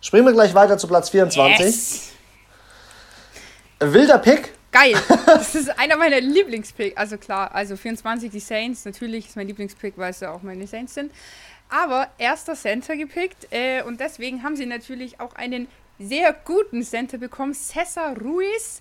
Springen 0.00 0.26
wir 0.26 0.32
gleich 0.32 0.54
weiter 0.54 0.78
zu 0.78 0.86
Platz 0.86 1.10
24. 1.10 1.58
Yes. 1.58 2.12
Wilder 3.80 4.18
Pick. 4.18 4.57
Geil. 4.78 4.94
Das 5.26 5.56
ist 5.56 5.76
einer 5.76 5.96
meiner 5.96 6.20
Lieblingspicks. 6.20 6.96
Also 6.96 7.18
klar, 7.18 7.52
also 7.52 7.76
24 7.76 8.30
die 8.30 8.38
Saints. 8.38 8.84
Natürlich 8.84 9.26
ist 9.26 9.36
mein 9.36 9.48
Lieblingspick, 9.48 9.94
weil 9.96 10.10
es 10.10 10.20
ja 10.20 10.30
auch 10.30 10.42
meine 10.42 10.68
Saints 10.68 10.94
sind. 10.94 11.10
Aber 11.68 12.08
erster 12.16 12.54
Center 12.54 12.96
gepickt. 12.96 13.48
Äh, 13.50 13.82
und 13.82 13.98
deswegen 13.98 14.44
haben 14.44 14.54
sie 14.54 14.66
natürlich 14.66 15.18
auch 15.18 15.34
einen 15.34 15.66
sehr 15.98 16.32
guten 16.32 16.84
Center 16.84 17.18
bekommen. 17.18 17.54
Cesar 17.54 18.16
Ruiz. 18.18 18.80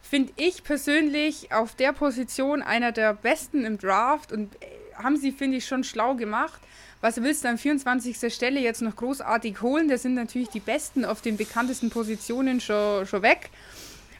Finde 0.00 0.32
ich 0.36 0.62
persönlich 0.62 1.52
auf 1.52 1.74
der 1.74 1.92
Position 1.92 2.62
einer 2.62 2.92
der 2.92 3.12
besten 3.12 3.64
im 3.64 3.78
Draft. 3.78 4.30
Und 4.30 4.54
äh, 4.62 4.66
haben 4.94 5.16
sie, 5.16 5.32
finde 5.32 5.56
ich, 5.56 5.66
schon 5.66 5.82
schlau 5.82 6.14
gemacht. 6.14 6.60
Was 7.00 7.20
willst 7.20 7.44
du 7.44 7.48
an 7.48 7.58
24. 7.58 8.32
Stelle 8.32 8.60
jetzt 8.60 8.80
noch 8.80 8.94
großartig 8.94 9.60
holen? 9.60 9.88
Da 9.88 9.98
sind 9.98 10.14
natürlich 10.14 10.50
die 10.50 10.60
Besten 10.60 11.04
auf 11.04 11.20
den 11.20 11.36
bekanntesten 11.36 11.90
Positionen 11.90 12.60
schon, 12.60 13.06
schon 13.06 13.22
weg. 13.22 13.50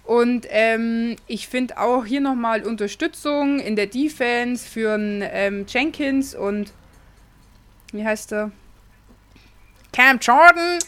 Und 0.07 0.46
ähm, 0.50 1.16
ich 1.26 1.48
finde 1.48 1.78
auch 1.78 2.07
hier 2.07 2.20
nochmal 2.20 2.64
Unterstützung 2.64 3.59
in 3.59 3.74
der 3.74 3.88
Defense 3.88 4.66
für 4.66 4.96
ähm, 4.98 5.66
Jenkins 5.68 6.34
und 6.34 6.72
wie 7.92 8.04
heißt 8.04 8.32
er? 8.32 8.52
Cam 9.92 10.18
Jordan. 10.20 10.78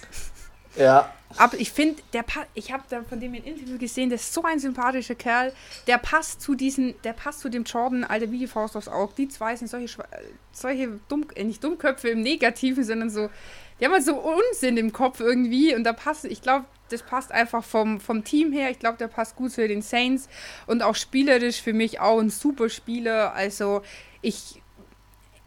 Ja. 0.76 1.12
Aber 1.36 1.58
ich 1.58 1.72
finde, 1.72 2.00
der 2.12 2.24
ich 2.54 2.72
habe 2.72 2.84
da 2.88 3.02
von 3.02 3.20
dem 3.20 3.34
ein 3.34 3.42
Interview 3.42 3.76
gesehen, 3.76 4.08
der 4.08 4.16
ist 4.16 4.32
so 4.32 4.42
ein 4.42 4.58
sympathischer 4.58 5.14
Kerl. 5.14 5.52
Der 5.86 5.98
passt 5.98 6.40
zu 6.40 6.54
diesen, 6.54 6.94
der 7.02 7.12
passt 7.12 7.40
zu 7.40 7.48
dem 7.48 7.64
Jordan, 7.64 8.04
alter 8.04 8.30
wie 8.30 8.38
die 8.38 8.46
Faust 8.46 8.76
aufs 8.76 8.88
Auge. 8.88 9.12
Die 9.18 9.28
zwei 9.28 9.54
sind 9.56 9.68
solche, 9.68 10.04
solche 10.52 11.00
Dumm, 11.08 11.26
äh, 11.34 11.44
nicht 11.44 11.62
Dummköpfe 11.62 12.08
im 12.08 12.22
Negativen, 12.22 12.84
sondern 12.84 13.10
so, 13.10 13.30
die 13.78 13.84
haben 13.84 13.92
halt 13.92 14.04
so 14.04 14.16
Unsinn 14.16 14.76
im 14.76 14.92
Kopf 14.92 15.20
irgendwie 15.20 15.74
und 15.74 15.84
da 15.84 15.92
passt, 15.92 16.24
ich 16.24 16.42
glaube, 16.42 16.64
das 16.90 17.02
passt 17.02 17.32
einfach 17.32 17.62
vom, 17.62 18.00
vom 18.00 18.24
Team 18.24 18.52
her. 18.52 18.70
Ich 18.70 18.78
glaube, 18.78 18.98
der 18.98 19.08
passt 19.08 19.36
gut 19.36 19.52
zu 19.52 19.66
den 19.66 19.82
Saints 19.82 20.28
und 20.66 20.82
auch 20.82 20.94
spielerisch 20.94 21.60
für 21.60 21.72
mich 21.72 22.00
auch 22.00 22.18
ein 22.18 22.30
super 22.30 22.68
Spieler. 22.68 23.34
Also 23.34 23.82
ich 24.22 24.62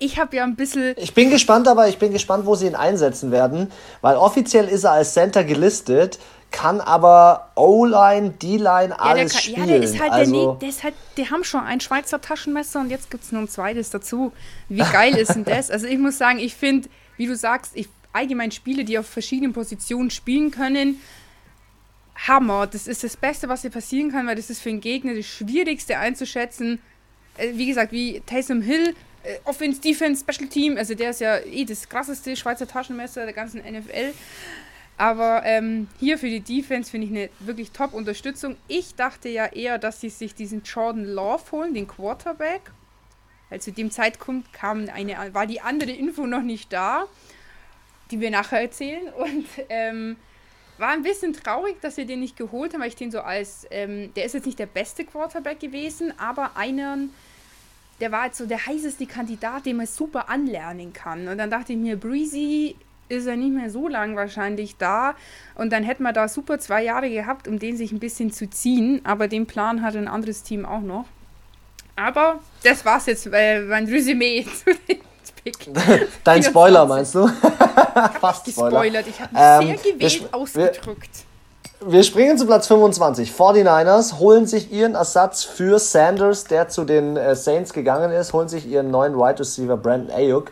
ich 0.01 0.19
habe 0.19 0.35
ja 0.35 0.43
ein 0.43 0.55
bisschen. 0.55 0.95
Ich 0.97 1.13
bin 1.13 1.29
gespannt, 1.29 1.67
aber 1.67 1.87
ich 1.87 1.99
bin 1.99 2.11
gespannt, 2.11 2.47
wo 2.47 2.55
sie 2.55 2.65
ihn 2.65 2.75
einsetzen 2.75 3.31
werden, 3.31 3.71
weil 4.01 4.17
offiziell 4.17 4.67
ist 4.67 4.83
er 4.83 4.93
als 4.93 5.13
Center 5.13 5.43
gelistet, 5.43 6.17
kann 6.49 6.81
aber 6.81 7.51
O-Line, 7.55 8.31
D-Line, 8.31 8.99
alles 8.99 9.33
kann, 9.33 9.41
spielen. 9.41 9.59
Ja, 9.59 9.65
der 9.67 9.83
ist 9.83 9.99
halt 9.99 10.11
also, 10.11 10.51
der, 10.53 10.59
der 10.59 10.69
ist 10.69 10.83
halt, 10.83 10.95
die 11.17 11.29
haben 11.29 11.43
schon 11.43 11.61
ein 11.61 11.79
Schweizer 11.79 12.19
Taschenmesser 12.19 12.79
und 12.79 12.89
jetzt 12.89 13.11
gibt 13.11 13.23
es 13.23 13.31
noch 13.31 13.41
ein 13.41 13.47
zweites 13.47 13.91
dazu. 13.91 14.33
Wie 14.69 14.83
geil 14.91 15.15
ist 15.15 15.35
denn 15.35 15.45
das? 15.45 15.69
Also 15.69 15.85
ich 15.85 15.99
muss 15.99 16.17
sagen, 16.17 16.39
ich 16.39 16.55
finde, 16.55 16.89
wie 17.17 17.27
du 17.27 17.35
sagst, 17.35 17.73
ich 17.75 17.87
allgemein 18.13 18.51
Spiele, 18.51 18.83
die 18.83 18.97
auf 18.97 19.07
verschiedenen 19.07 19.53
Positionen 19.53 20.11
spielen 20.11 20.51
können, 20.51 21.01
Hammer. 22.27 22.67
Das 22.67 22.87
ist 22.87 23.03
das 23.03 23.17
Beste, 23.17 23.49
was 23.49 23.61
dir 23.61 23.69
passieren 23.69 24.11
kann, 24.11 24.27
weil 24.27 24.35
das 24.35 24.49
ist 24.49 24.61
für 24.61 24.69
einen 24.69 24.81
Gegner 24.81 25.15
das 25.15 25.25
Schwierigste 25.25 25.97
einzuschätzen. 25.97 26.79
Äh, 27.37 27.51
wie 27.55 27.65
gesagt, 27.65 27.91
wie 27.91 28.21
Taysom 28.25 28.61
Hill, 28.61 28.95
äh, 29.23 29.37
Offense, 29.45 29.81
Defense, 29.81 30.23
Special 30.23 30.49
Team, 30.49 30.77
also 30.77 30.93
der 30.93 31.11
ist 31.11 31.21
ja 31.21 31.39
eh 31.39 31.65
das 31.65 31.87
krasseste 31.89 32.35
Schweizer 32.35 32.67
Taschenmesser 32.67 33.25
der 33.25 33.33
ganzen 33.33 33.61
NFL. 33.61 34.13
Aber 34.97 35.41
ähm, 35.45 35.87
hier 35.99 36.19
für 36.19 36.27
die 36.27 36.41
Defense 36.41 36.91
finde 36.91 37.07
ich 37.07 37.11
eine 37.11 37.29
wirklich 37.39 37.71
Top-Unterstützung. 37.71 38.55
Ich 38.67 38.93
dachte 38.93 39.29
ja 39.29 39.47
eher, 39.47 39.79
dass 39.79 39.99
sie 39.99 40.09
sich 40.09 40.35
diesen 40.35 40.61
Jordan 40.61 41.05
Love 41.05 41.43
holen, 41.51 41.73
den 41.73 41.87
Quarterback. 41.87 42.61
Weil 43.49 43.61
zu 43.61 43.71
dem 43.71 43.89
Zeitpunkt 43.89 44.53
kam 44.53 44.87
eine, 44.93 45.33
war 45.33 45.47
die 45.47 45.59
andere 45.59 45.91
Info 45.91 46.27
noch 46.27 46.43
nicht 46.43 46.71
da, 46.71 47.05
die 48.11 48.19
wir 48.19 48.31
nachher 48.31 48.61
erzählen. 48.61 49.07
Und 49.17 49.45
ähm, 49.69 50.17
war 50.77 50.89
ein 50.89 51.03
bisschen 51.03 51.33
traurig, 51.33 51.79
dass 51.81 51.97
wir 51.97 52.05
den 52.05 52.19
nicht 52.19 52.37
geholt 52.37 52.73
haben, 52.73 52.81
weil 52.81 52.89
ich 52.89 52.95
den 52.95 53.11
so 53.11 53.21
als, 53.21 53.67
ähm, 53.71 54.13
der 54.15 54.25
ist 54.25 54.33
jetzt 54.33 54.45
nicht 54.45 54.59
der 54.59 54.65
beste 54.65 55.05
Quarterback 55.05 55.59
gewesen, 55.59 56.13
aber 56.17 56.51
einen, 56.55 57.13
der 57.99 58.11
war 58.11 58.25
jetzt 58.25 58.39
so 58.39 58.45
der 58.45 58.65
heißeste 58.65 59.05
Kandidat, 59.05 59.65
den 59.65 59.77
man 59.77 59.85
super 59.85 60.29
anlernen 60.29 60.91
kann. 60.91 61.27
Und 61.27 61.37
dann 61.37 61.51
dachte 61.51 61.73
ich 61.73 61.79
mir, 61.79 61.97
Breezy 61.97 62.75
ist 63.09 63.27
er 63.27 63.35
nicht 63.35 63.53
mehr 63.53 63.69
so 63.69 63.87
lang 63.87 64.15
wahrscheinlich 64.15 64.77
da. 64.77 65.15
Und 65.55 65.71
dann 65.71 65.83
hätten 65.83 66.03
wir 66.03 66.13
da 66.13 66.27
super 66.27 66.59
zwei 66.59 66.83
Jahre 66.83 67.09
gehabt, 67.09 67.47
um 67.47 67.59
den 67.59 67.77
sich 67.77 67.91
ein 67.91 67.99
bisschen 67.99 68.31
zu 68.31 68.49
ziehen. 68.49 69.01
Aber 69.03 69.27
den 69.27 69.45
Plan 69.45 69.83
hat 69.83 69.95
ein 69.95 70.07
anderes 70.07 70.43
Team 70.43 70.65
auch 70.65 70.81
noch. 70.81 71.05
Aber 71.95 72.39
das 72.63 72.83
war's 72.85 73.05
jetzt, 73.05 73.27
äh, 73.31 73.61
mein 73.61 73.85
Resümee 73.85 74.45
zu 74.65 74.73
den 74.87 74.99
Pick. 75.43 75.69
Dein 76.23 76.43
Spoiler 76.43 76.85
meinst 76.85 77.15
du? 77.15 77.27
Fast 78.19 78.45
gespoilert. 78.45 79.05
Ich 79.07 79.19
habe 79.19 79.33
mich 79.33 79.71
ähm, 79.73 79.77
sehr 79.77 79.93
gewählt 79.93 80.33
ausgedrückt. 80.33 81.09
Wir, 81.79 81.91
wir 81.91 82.03
springen 82.03 82.37
zu 82.37 82.45
Platz 82.45 82.67
25. 82.67 83.31
49ers 83.31 84.19
holen 84.19 84.45
sich 84.45 84.71
ihren 84.71 84.95
Ersatz 84.95 85.43
für 85.43 85.79
Sanders, 85.79 86.43
der 86.43 86.69
zu 86.69 86.83
den 86.83 87.17
äh, 87.17 87.35
Saints 87.35 87.73
gegangen 87.73 88.11
ist, 88.11 88.33
holen 88.33 88.49
sich 88.49 88.67
ihren 88.67 88.91
neuen 88.91 89.15
Wide 89.15 89.39
Receiver 89.39 89.77
Brandon 89.77 90.15
Ayuk. 90.15 90.51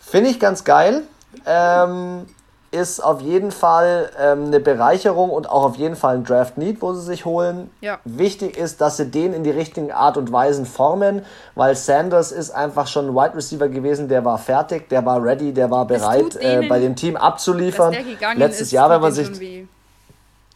Finde 0.00 0.30
ich 0.30 0.40
ganz 0.40 0.64
geil. 0.64 1.02
Ähm, 1.46 2.26
ist 2.70 3.00
auf 3.00 3.20
jeden 3.20 3.50
Fall 3.50 4.10
ähm, 4.20 4.46
eine 4.46 4.60
Bereicherung 4.60 5.30
und 5.30 5.48
auch 5.48 5.64
auf 5.64 5.76
jeden 5.76 5.96
Fall 5.96 6.16
ein 6.16 6.24
Draft 6.24 6.58
Need, 6.58 6.82
wo 6.82 6.92
sie 6.92 7.02
sich 7.02 7.24
holen. 7.24 7.70
Ja. 7.80 7.98
Wichtig 8.04 8.56
ist, 8.58 8.80
dass 8.80 8.98
sie 8.98 9.06
den 9.06 9.32
in 9.32 9.42
die 9.42 9.50
richtigen 9.50 9.90
Art 9.90 10.16
und 10.16 10.30
Weisen 10.30 10.66
formen, 10.66 11.22
weil 11.54 11.74
Sanders 11.74 12.30
ist 12.30 12.50
einfach 12.50 12.86
schon 12.86 13.08
ein 13.08 13.14
Wide 13.14 13.36
Receiver 13.36 13.68
gewesen, 13.68 14.08
der 14.08 14.24
war 14.24 14.38
fertig, 14.38 14.88
der 14.90 15.04
war 15.06 15.22
ready, 15.22 15.52
der 15.52 15.70
war 15.70 15.86
bereit, 15.86 16.36
äh, 16.36 16.66
bei 16.68 16.78
dem 16.78 16.94
Team 16.94 17.16
abzuliefern. 17.16 17.94
Letztes 18.34 18.68
ist, 18.68 18.72
Jahr, 18.72 18.90
wenn 18.90 19.00
man 19.00 19.12
sich. 19.12 19.30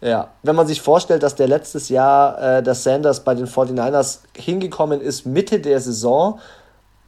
Ja, 0.02 0.30
wenn 0.42 0.56
man 0.56 0.66
sich 0.66 0.82
vorstellt, 0.82 1.22
dass 1.22 1.36
der 1.36 1.46
letztes 1.46 1.88
Jahr 1.88 2.58
äh, 2.58 2.62
dass 2.62 2.82
Sanders 2.82 3.20
bei 3.20 3.36
den 3.36 3.46
49ers 3.46 4.18
hingekommen 4.36 5.00
ist, 5.00 5.26
Mitte 5.26 5.60
der 5.60 5.78
Saison, 5.78 6.40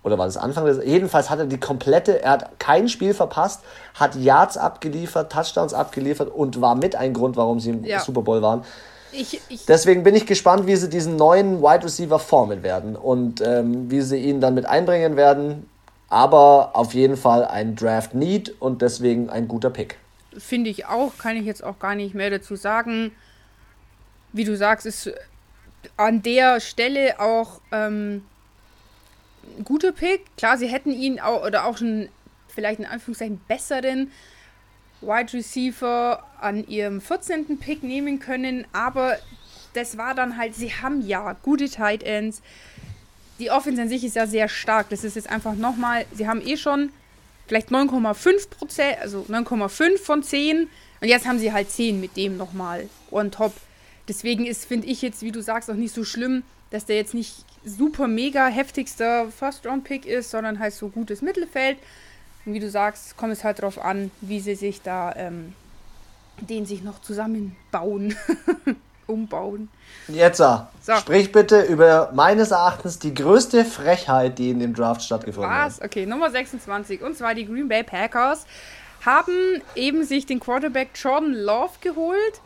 oder 0.05 0.19
war 0.19 0.27
das 0.27 0.37
Anfang 0.37 0.67
des, 0.67 0.85
jedenfalls 0.85 1.31
hat 1.31 1.39
er 1.39 1.47
die 1.47 1.59
komplette, 1.59 2.23
er 2.23 2.33
hat 2.33 2.61
kein 2.61 2.89
Spiel 2.89 3.15
verpasst, 3.15 3.63
hat 3.95 4.15
Yards 4.15 4.57
abgeliefert, 4.57 5.33
Touchdowns 5.33 5.73
abgeliefert 5.73 6.29
und 6.29 6.61
war 6.61 6.75
mit 6.75 6.95
ein 6.95 7.15
Grund, 7.15 7.37
warum 7.37 7.59
sie 7.59 7.71
im 7.71 7.85
ja. 7.85 8.01
Super 8.01 8.23
Bowl 8.23 8.43
waren. 8.43 8.65
Ich, 9.13 9.41
ich, 9.49 9.65
Deswegen 9.67 10.03
bin 10.03 10.15
ich 10.15 10.27
gespannt, 10.27 10.67
wie 10.67 10.77
sie 10.77 10.91
diesen 10.91 11.17
neuen 11.17 11.63
Wide 11.63 11.85
Receiver 11.85 12.19
formen 12.19 12.63
werden 12.63 12.97
und 12.97 13.41
ähm, 13.41 13.91
wie 13.91 14.03
sie 14.03 14.19
ihn 14.19 14.41
dann 14.41 14.55
mit 14.55 14.67
einbringen 14.67 15.17
werden. 15.17 15.69
Aber 16.09 16.71
auf 16.75 16.95
jeden 16.95 17.17
Fall 17.17 17.45
ein 17.45 17.75
Draft 17.77 18.15
Need 18.15 18.61
und 18.61 18.83
deswegen 18.83 19.31
ein 19.31 19.49
guter 19.49 19.71
Pick. 19.71 19.99
Finde 20.37 20.69
ich 20.69 20.87
auch, 20.87 21.17
kann 21.17 21.37
ich 21.37 21.45
jetzt 21.45 21.63
auch 21.65 21.79
gar 21.79 21.95
nicht 21.95 22.15
mehr 22.15 22.29
dazu 22.29 22.57
sagen. 22.57 23.13
Wie 24.33 24.45
du 24.45 24.57
sagst, 24.57 24.85
ist 24.85 25.13
an 25.97 26.23
der 26.23 26.61
Stelle 26.61 27.21
auch 27.21 27.61
ähm, 27.73 28.25
guter 29.63 29.93
Pick. 29.93 30.25
Klar, 30.37 30.59
sie 30.59 30.67
hätten 30.67 30.91
ihn 30.91 31.21
auch 31.21 31.45
oder 31.45 31.67
auch 31.67 31.77
schon 31.77 32.09
vielleicht 32.49 32.81
in 32.81 32.87
Anführungszeichen 32.87 33.41
besseren 33.47 34.11
Wide 35.01 35.33
Receiver 35.33 36.25
an 36.41 36.67
ihrem 36.67 37.01
14. 37.01 37.59
Pick 37.59 37.83
nehmen 37.83 38.19
können, 38.19 38.67
aber 38.73 39.19
das 39.75 39.99
war 39.99 40.15
dann 40.15 40.37
halt, 40.37 40.55
sie 40.55 40.73
haben 40.73 41.07
ja 41.07 41.35
gute 41.43 41.69
Tight 41.69 42.03
Ends. 42.03 42.43
Die 43.39 43.51
Offense 43.51 43.83
an 43.83 43.89
sich 43.89 44.05
ist 44.05 44.17
ja 44.17 44.27
sehr 44.27 44.49
stark. 44.49 44.89
Das 44.91 45.05
ist 45.05 45.17
jetzt 45.17 45.29
einfach 45.29 45.55
nochmal, 45.55 46.07
sie 46.13 46.29
haben 46.29 46.41
eh 46.41 46.57
schon 46.57 46.91
vielleicht 47.47 47.71
9,5 47.71 48.49
Prozent, 48.49 48.99
also 49.01 49.27
9,5 49.29 49.99
von 49.99 50.23
10 50.23 50.69
und 51.01 51.09
jetzt 51.09 51.27
haben 51.27 51.39
sie 51.39 51.53
halt 51.53 51.71
10 51.71 52.01
mit 52.01 52.17
dem 52.17 52.37
nochmal 52.37 52.89
on 53.11 53.31
top. 53.31 53.53
Deswegen 54.09 54.47
ist, 54.47 54.65
finde 54.65 54.87
ich 54.87 55.03
jetzt, 55.03 55.23
wie 55.23 55.33
du 55.33 55.43
sagst, 55.43 55.71
auch 55.71 55.75
nicht 55.75 55.95
so 55.95 56.05
schlimm, 56.05 56.43
dass 56.75 56.87
der 56.87 56.97
jetzt 56.97 57.15
nicht 57.15 57.45
super 57.65 58.09
mega 58.09 58.49
heftigster 58.49 59.29
First-Round-Pick 59.31 60.07
ist, 60.07 60.31
sondern 60.31 60.59
halt 60.59 60.75
so 60.75 60.89
gutes 60.89 61.23
Mittelfeld. 61.23 61.79
Und 62.45 62.55
wie 62.55 62.59
du 62.59 62.69
sagst, 62.69 63.17
kommt 63.17 63.33
es 63.33 63.45
halt 63.45 63.61
darauf 63.61 63.79
an, 63.79 64.11
wie 64.21 64.41
sie 64.41 64.57
sich 64.57 64.83
da 64.83 65.15
ähm, 65.15 65.55
den 66.41 66.67
sich 66.67 66.83
noch 66.83 67.01
zusammenbauen, 67.01 68.17
umbauen. 69.07 69.69
Jetzt, 70.09 70.39
so. 70.39 70.63
sprich 70.99 71.31
bitte 71.31 71.63
über 71.63 72.11
meines 72.13 72.51
Erachtens 72.51 72.99
die 72.99 73.15
größte 73.15 73.65
Frechheit, 73.65 74.39
die 74.39 74.51
in 74.51 74.59
dem 74.59 74.75
Draft 74.75 75.03
stattgefunden 75.03 75.53
hat. 75.53 75.67
Was? 75.67 75.81
Okay, 75.81 76.07
Nummer 76.07 76.31
26. 76.31 77.03
Und 77.03 77.17
zwar 77.17 77.37
die 77.37 77.47
Green 77.47 77.69
Bay 77.69 77.85
Packers 77.85 78.47
haben 79.07 79.63
eben 79.77 80.03
sich 80.03 80.27
den 80.27 80.41
Quarterback 80.41 80.89
Jordan 80.95 81.35
Love 81.35 81.75
geholt. 81.81 82.41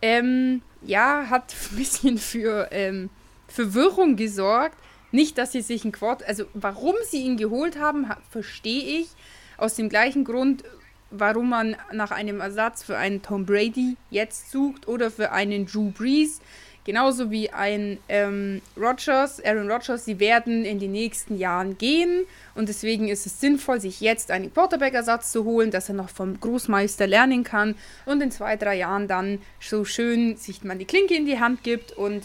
Ähm, 0.00 0.62
ja, 0.82 1.26
hat 1.28 1.54
ein 1.72 1.76
bisschen 1.76 2.18
für 2.18 2.68
ähm, 2.70 3.10
Verwirrung 3.48 4.16
gesorgt. 4.16 4.76
Nicht, 5.10 5.38
dass 5.38 5.52
sie 5.52 5.62
sich 5.62 5.84
ein 5.84 5.92
Quad, 5.92 6.22
also 6.24 6.44
warum 6.54 6.94
sie 7.08 7.22
ihn 7.22 7.36
geholt 7.36 7.78
haben, 7.78 8.06
verstehe 8.30 9.00
ich. 9.00 9.08
Aus 9.56 9.74
dem 9.74 9.88
gleichen 9.88 10.24
Grund, 10.24 10.62
warum 11.10 11.48
man 11.48 11.76
nach 11.92 12.10
einem 12.10 12.40
Ersatz 12.40 12.82
für 12.82 12.96
einen 12.96 13.22
Tom 13.22 13.46
Brady 13.46 13.96
jetzt 14.10 14.50
sucht 14.50 14.86
oder 14.86 15.10
für 15.10 15.32
einen 15.32 15.66
Drew 15.66 15.90
Brees. 15.90 16.40
Genauso 16.84 17.30
wie 17.30 17.50
ein 17.50 17.98
ähm, 18.08 18.62
Rodgers, 18.74 19.44
Aaron 19.44 19.70
Rodgers, 19.70 20.06
sie 20.06 20.18
werden 20.20 20.64
in 20.64 20.78
den 20.78 20.92
nächsten 20.92 21.36
Jahren 21.36 21.76
gehen 21.76 22.24
und 22.54 22.70
deswegen 22.70 23.08
ist 23.08 23.26
es 23.26 23.40
sinnvoll, 23.42 23.78
sich 23.78 24.00
jetzt 24.00 24.30
einen 24.30 24.54
Quarterback-Ersatz 24.54 25.30
zu 25.30 25.44
holen, 25.44 25.70
dass 25.70 25.90
er 25.90 25.96
noch 25.96 26.08
vom 26.08 26.40
Großmeister 26.40 27.06
lernen 27.06 27.44
kann 27.44 27.74
und 28.06 28.22
in 28.22 28.30
zwei, 28.30 28.56
drei 28.56 28.76
Jahren 28.76 29.06
dann 29.06 29.42
so 29.60 29.84
schön 29.84 30.38
sich 30.38 30.64
mal 30.64 30.78
die 30.78 30.86
Klinke 30.86 31.14
in 31.14 31.26
die 31.26 31.38
Hand 31.38 31.62
gibt 31.62 31.92
und 31.92 32.22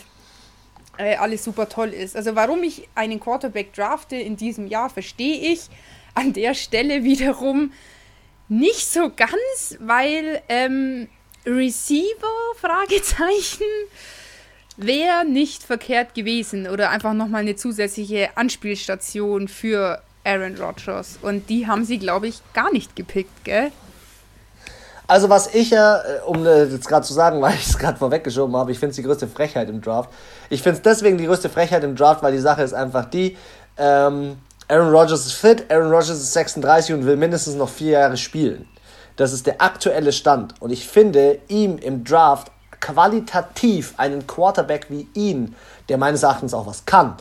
äh, 0.98 1.16
alles 1.16 1.44
super 1.44 1.70
toll 1.70 1.90
ist. 1.90 2.16
Also 2.16 2.36
warum 2.36 2.64
ich 2.64 2.88
einen 2.96 3.20
Quarterback 3.20 3.74
drafte 3.74 4.16
in 4.16 4.38
diesem 4.38 4.68
Jahr, 4.68 4.90
verstehe 4.90 5.54
ich 5.54 5.70
an 6.14 6.34
der 6.34 6.54
Stelle 6.54 7.04
wiederum 7.04 7.72
nicht 8.50 8.88
so 8.88 9.12
ganz, 9.16 9.78
weil 9.80 10.42
ähm, 10.50 11.08
Receiver, 11.46 12.06
Fragezeichen, 12.58 13.66
wäre 14.78 15.26
nicht 15.26 15.64
verkehrt 15.64 16.16
gewesen 16.16 16.68
oder 16.68 16.90
einfach 16.90 17.14
nochmal 17.14 17.42
eine 17.42 17.56
zusätzliche 17.56 18.36
Anspielstation 18.36 19.48
für 19.48 20.02
Aaron 20.24 20.56
Rodgers. 20.58 21.20
Und 21.22 21.50
die 21.50 21.68
haben 21.68 21.86
sie, 21.86 22.00
glaube 22.00 22.28
ich, 22.28 22.42
gar 22.54 22.72
nicht 22.72 22.96
gepickt, 22.96 23.44
gell? 23.44 23.72
Also 25.08 25.30
was 25.30 25.54
ich 25.54 25.72
ja, 25.72 25.98
äh, 25.98 26.22
um 26.26 26.46
äh, 26.46 26.64
jetzt 26.66 26.88
gerade 26.88 27.06
zu 27.06 27.14
sagen, 27.14 27.42
weil 27.44 27.56
ich 27.56 27.68
es 27.68 27.78
gerade 27.78 27.98
vorweggeschoben 27.98 28.56
habe, 28.56 28.72
ich 28.72 28.80
finde 28.80 28.92
es 28.92 28.96
die 28.96 29.04
größte 29.04 29.28
Frechheit 29.28 29.70
im 29.70 29.82
Draft. 29.82 30.10
Ich 30.50 30.62
finde 30.62 30.78
es 30.78 30.84
deswegen 30.84 31.18
die 31.18 31.26
größte 31.26 31.50
Frechheit 31.50 31.84
im 31.84 31.96
Draft, 31.96 32.24
weil 32.24 32.32
die 32.32 32.40
Sache 32.40 32.64
ist 32.64 32.74
einfach 32.74 33.06
die, 33.06 33.38
ähm, 33.78 34.38
Aaron 34.68 34.94
Rodgers 34.94 35.26
ist 35.26 35.34
fit, 35.34 35.70
Aaron 35.70 35.92
Rodgers 35.92 36.12
ist 36.12 36.34
36 36.34 36.96
und 36.96 37.06
will 37.06 37.18
mindestens 37.18 37.56
noch 37.56 37.70
vier 37.70 38.00
Jahre 38.00 38.18
spielen. 38.18 38.68
Das 39.18 39.34
ist 39.34 39.46
der 39.46 39.62
aktuelle 39.62 40.12
Stand. 40.12 40.60
Und 40.62 40.72
ich 40.72 40.88
finde, 40.88 41.40
ihm 41.48 41.78
im 41.78 42.04
Draft 42.04 42.52
qualitativ 42.80 43.94
einen 43.98 44.26
Quarterback 44.26 44.88
wie 44.90 45.08
ihn, 45.14 45.56
der 45.90 45.98
meines 45.98 46.24
Erachtens 46.24 46.54
auch 46.54 46.66
was 46.66 46.86
kann, 46.86 47.16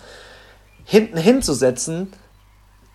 hinten 0.84 1.16
hinzusetzen, 1.16 2.12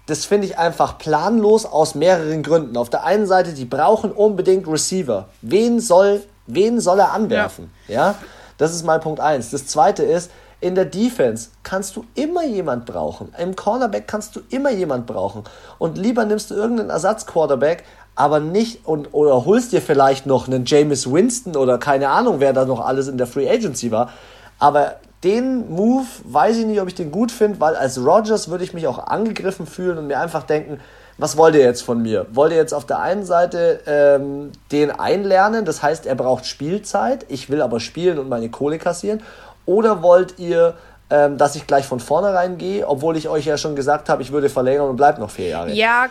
das 0.07 0.25
finde 0.25 0.47
ich 0.47 0.57
einfach 0.57 0.97
planlos 0.97 1.65
aus 1.65 1.93
mehreren 1.93 2.41
Gründen. 2.41 2.77
Auf 2.77 2.89
der 2.89 3.03
einen 3.03 3.27
Seite, 3.27 3.53
die 3.53 3.65
brauchen 3.65 4.11
unbedingt 4.11 4.67
Receiver. 4.67 5.27
Wen 5.41 5.79
soll, 5.79 6.23
wen 6.47 6.79
soll 6.79 6.99
er 6.99 7.11
anwerfen? 7.11 7.71
Ja. 7.87 7.95
ja? 7.95 8.15
Das 8.57 8.73
ist 8.73 8.83
mal 8.83 8.99
Punkt 8.99 9.19
1. 9.19 9.51
Das 9.51 9.67
zweite 9.67 10.03
ist, 10.03 10.31
in 10.59 10.75
der 10.75 10.85
Defense 10.85 11.49
kannst 11.61 11.95
du 11.95 12.05
immer 12.15 12.45
jemand 12.45 12.85
brauchen. 12.85 13.33
Im 13.37 13.55
Cornerback 13.55 14.07
kannst 14.07 14.35
du 14.35 14.39
immer 14.49 14.71
jemand 14.71 15.05
brauchen. 15.05 15.43
Und 15.77 15.97
lieber 15.97 16.25
nimmst 16.25 16.49
du 16.49 16.55
irgendeinen 16.55 16.89
Ersatzquarterback, 16.89 17.83
aber 18.15 18.39
nicht 18.39 18.87
und 18.87 19.13
oder 19.13 19.45
holst 19.45 19.73
dir 19.73 19.81
vielleicht 19.81 20.25
noch 20.25 20.47
einen 20.47 20.65
Jameis 20.65 21.11
Winston 21.11 21.55
oder 21.55 21.77
keine 21.77 22.09
Ahnung, 22.09 22.39
wer 22.39 22.53
da 22.53 22.65
noch 22.65 22.79
alles 22.79 23.07
in 23.07 23.17
der 23.17 23.27
Free 23.27 23.47
Agency 23.47 23.91
war. 23.91 24.09
Aber 24.57 24.95
den 25.23 25.69
Move 25.69 26.05
weiß 26.23 26.57
ich 26.57 26.65
nicht, 26.65 26.79
ob 26.79 26.87
ich 26.87 26.95
den 26.95 27.11
gut 27.11 27.31
finde, 27.31 27.59
weil 27.59 27.75
als 27.75 27.97
Rogers 27.97 28.49
würde 28.49 28.63
ich 28.63 28.73
mich 28.73 28.87
auch 28.87 28.99
angegriffen 28.99 29.65
fühlen 29.65 29.97
und 29.97 30.07
mir 30.07 30.19
einfach 30.19 30.43
denken, 30.43 30.79
was 31.17 31.35
wollt 31.35 31.55
ihr 31.55 31.61
jetzt 31.61 31.81
von 31.81 32.01
mir? 32.01 32.27
Wollt 32.31 32.51
ihr 32.51 32.57
jetzt 32.57 32.73
auf 32.73 32.85
der 32.85 32.99
einen 32.99 33.25
Seite 33.25 33.81
ähm, 33.87 34.51
den 34.71 34.91
einlernen, 34.91 35.65
das 35.65 35.81
heißt, 35.81 36.05
er 36.05 36.13
braucht 36.13 36.45
Spielzeit, 36.45 37.25
ich 37.27 37.49
will 37.49 37.61
aber 37.63 37.79
spielen 37.79 38.19
und 38.19 38.29
meine 38.29 38.49
Kohle 38.49 38.77
kassieren? 38.77 39.23
Oder 39.65 40.03
wollt 40.03 40.37
ihr, 40.37 40.75
ähm, 41.09 41.39
dass 41.39 41.55
ich 41.55 41.65
gleich 41.65 41.87
von 41.87 41.99
vornherein 41.99 42.59
gehe, 42.59 42.87
obwohl 42.87 43.17
ich 43.17 43.27
euch 43.27 43.45
ja 43.45 43.57
schon 43.57 43.75
gesagt 43.75 44.09
habe, 44.09 44.21
ich 44.21 44.31
würde 44.31 44.49
verlängern 44.49 44.87
und 44.89 44.95
bleibt 44.97 45.17
noch 45.17 45.31
vier 45.31 45.47
Jahre? 45.47 45.73
Ja, 45.73 46.09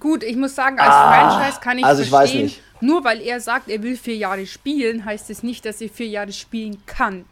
Gut, 0.00 0.22
ich 0.22 0.36
muss 0.36 0.54
sagen, 0.54 0.78
als 0.78 0.90
ah, 0.90 1.30
Franchise 1.30 1.60
kann 1.60 1.78
ich 1.78 1.84
also 1.84 2.02
ich 2.02 2.10
verstehen, 2.10 2.42
weiß 2.42 2.44
nicht. 2.44 2.62
nur 2.80 3.04
weil 3.04 3.22
er 3.22 3.40
sagt, 3.40 3.70
er 3.70 3.82
will 3.82 3.96
vier 3.96 4.16
Jahre 4.16 4.46
spielen, 4.46 5.04
heißt 5.04 5.30
es 5.30 5.42
nicht, 5.42 5.64
dass 5.64 5.80
er 5.80 5.88
vier 5.88 6.08
Jahre 6.08 6.32
spielen 6.32 6.82
kann. 6.84 7.24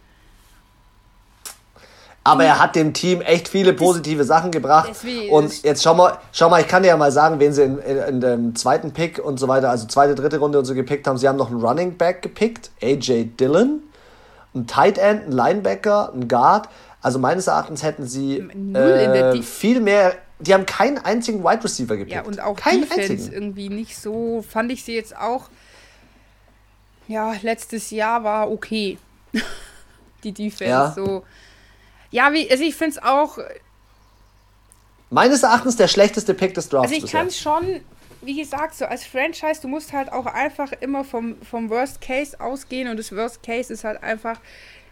Aber 2.26 2.44
er 2.44 2.58
hat 2.58 2.74
dem 2.74 2.92
Team 2.92 3.20
echt 3.20 3.46
viele 3.46 3.72
positive 3.72 4.24
Sachen 4.24 4.50
gebracht. 4.50 4.90
Und 5.30 5.62
jetzt 5.62 5.82
schau 5.84 5.94
mal, 5.94 6.18
schau 6.32 6.50
mal, 6.50 6.60
ich 6.60 6.66
kann 6.66 6.82
dir 6.82 6.88
ja 6.88 6.96
mal 6.96 7.12
sagen, 7.12 7.38
wen 7.38 7.52
sie 7.52 7.62
in, 7.62 7.78
in, 7.78 7.96
in, 7.98 8.20
dem 8.20 8.56
zweiten 8.56 8.92
Pick 8.92 9.24
und 9.24 9.38
so 9.38 9.46
weiter, 9.46 9.70
also 9.70 9.86
zweite, 9.86 10.16
dritte 10.16 10.38
Runde 10.38 10.58
und 10.58 10.64
so 10.64 10.74
gepickt 10.74 11.06
haben. 11.06 11.18
Sie 11.18 11.28
haben 11.28 11.36
noch 11.36 11.50
einen 11.50 11.60
Running 11.60 11.96
Back 11.96 12.22
gepickt, 12.22 12.70
AJ 12.82 13.36
Dillon, 13.38 13.80
einen 14.54 14.66
Tight 14.66 14.98
End, 14.98 15.22
einen 15.22 15.32
Linebacker, 15.32 16.12
einen 16.12 16.26
Guard. 16.26 16.68
Also 17.00 17.20
meines 17.20 17.46
Erachtens 17.46 17.84
hätten 17.84 18.06
sie 18.06 18.38
äh, 18.38 19.40
viel 19.42 19.80
mehr 19.80 20.14
die 20.38 20.52
haben 20.52 20.66
keinen 20.66 20.98
einzigen 20.98 21.42
Wide 21.42 21.64
Receiver 21.64 21.96
gepickt. 21.96 22.14
Ja, 22.14 22.22
und 22.22 22.40
auch 22.40 22.56
keinen 22.56 22.82
Defense 22.82 23.12
einzigen. 23.12 23.32
irgendwie 23.32 23.70
nicht 23.70 23.96
so, 23.96 24.44
fand 24.46 24.70
ich 24.70 24.84
sie 24.84 24.94
jetzt 24.94 25.16
auch, 25.16 25.48
ja, 27.08 27.34
letztes 27.40 27.90
Jahr 27.90 28.22
war 28.22 28.50
okay. 28.50 28.98
die 30.24 30.32
Defense 30.32 30.70
ja. 30.70 30.92
so. 30.92 31.24
Ja, 32.10 32.32
wie, 32.32 32.50
also 32.50 32.62
ich 32.62 32.74
finde 32.74 32.98
es 32.98 33.02
auch. 33.02 33.38
Meines 35.10 35.42
Erachtens 35.42 35.76
der 35.76 35.88
schlechteste 35.88 36.34
Pick 36.34 36.54
des 36.54 36.68
Drafts. 36.68 36.92
Also 36.92 37.04
ich 37.04 37.12
kann 37.12 37.30
schon, 37.30 37.80
wie 38.22 38.36
gesagt, 38.36 38.74
so 38.74 38.86
als 38.86 39.04
Franchise, 39.04 39.60
du 39.62 39.68
musst 39.68 39.92
halt 39.92 40.12
auch 40.12 40.26
einfach 40.26 40.72
immer 40.80 41.04
vom, 41.04 41.36
vom 41.42 41.70
Worst 41.70 42.00
Case 42.00 42.40
ausgehen 42.40 42.88
und 42.88 42.98
das 42.98 43.14
Worst 43.14 43.42
Case 43.42 43.72
ist 43.72 43.84
halt 43.84 44.02
einfach, 44.02 44.40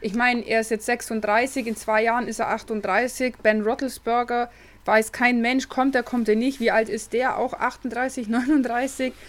ich 0.01 0.15
meine, 0.15 0.43
er 0.43 0.61
ist 0.61 0.71
jetzt 0.71 0.87
36, 0.87 1.67
in 1.67 1.77
zwei 1.77 2.03
Jahren 2.05 2.29
ist 2.29 2.39
er 2.39 2.49
38, 2.49 3.37
Ben 3.43 3.63
Roethlisberger 3.63 4.51
weiß 4.85 5.13
kein 5.13 5.41
Mensch, 5.41 5.69
kommt 5.69 5.95
er, 5.95 6.03
kommt 6.03 6.29
er 6.29 6.37
nicht, 6.37 6.61
wie 6.61 6.71
alt 6.71 6.89
ist 6.89 7.13
der, 7.13 7.39
auch 7.39 7.55
38, 7.55 8.29
39. 8.29 9.13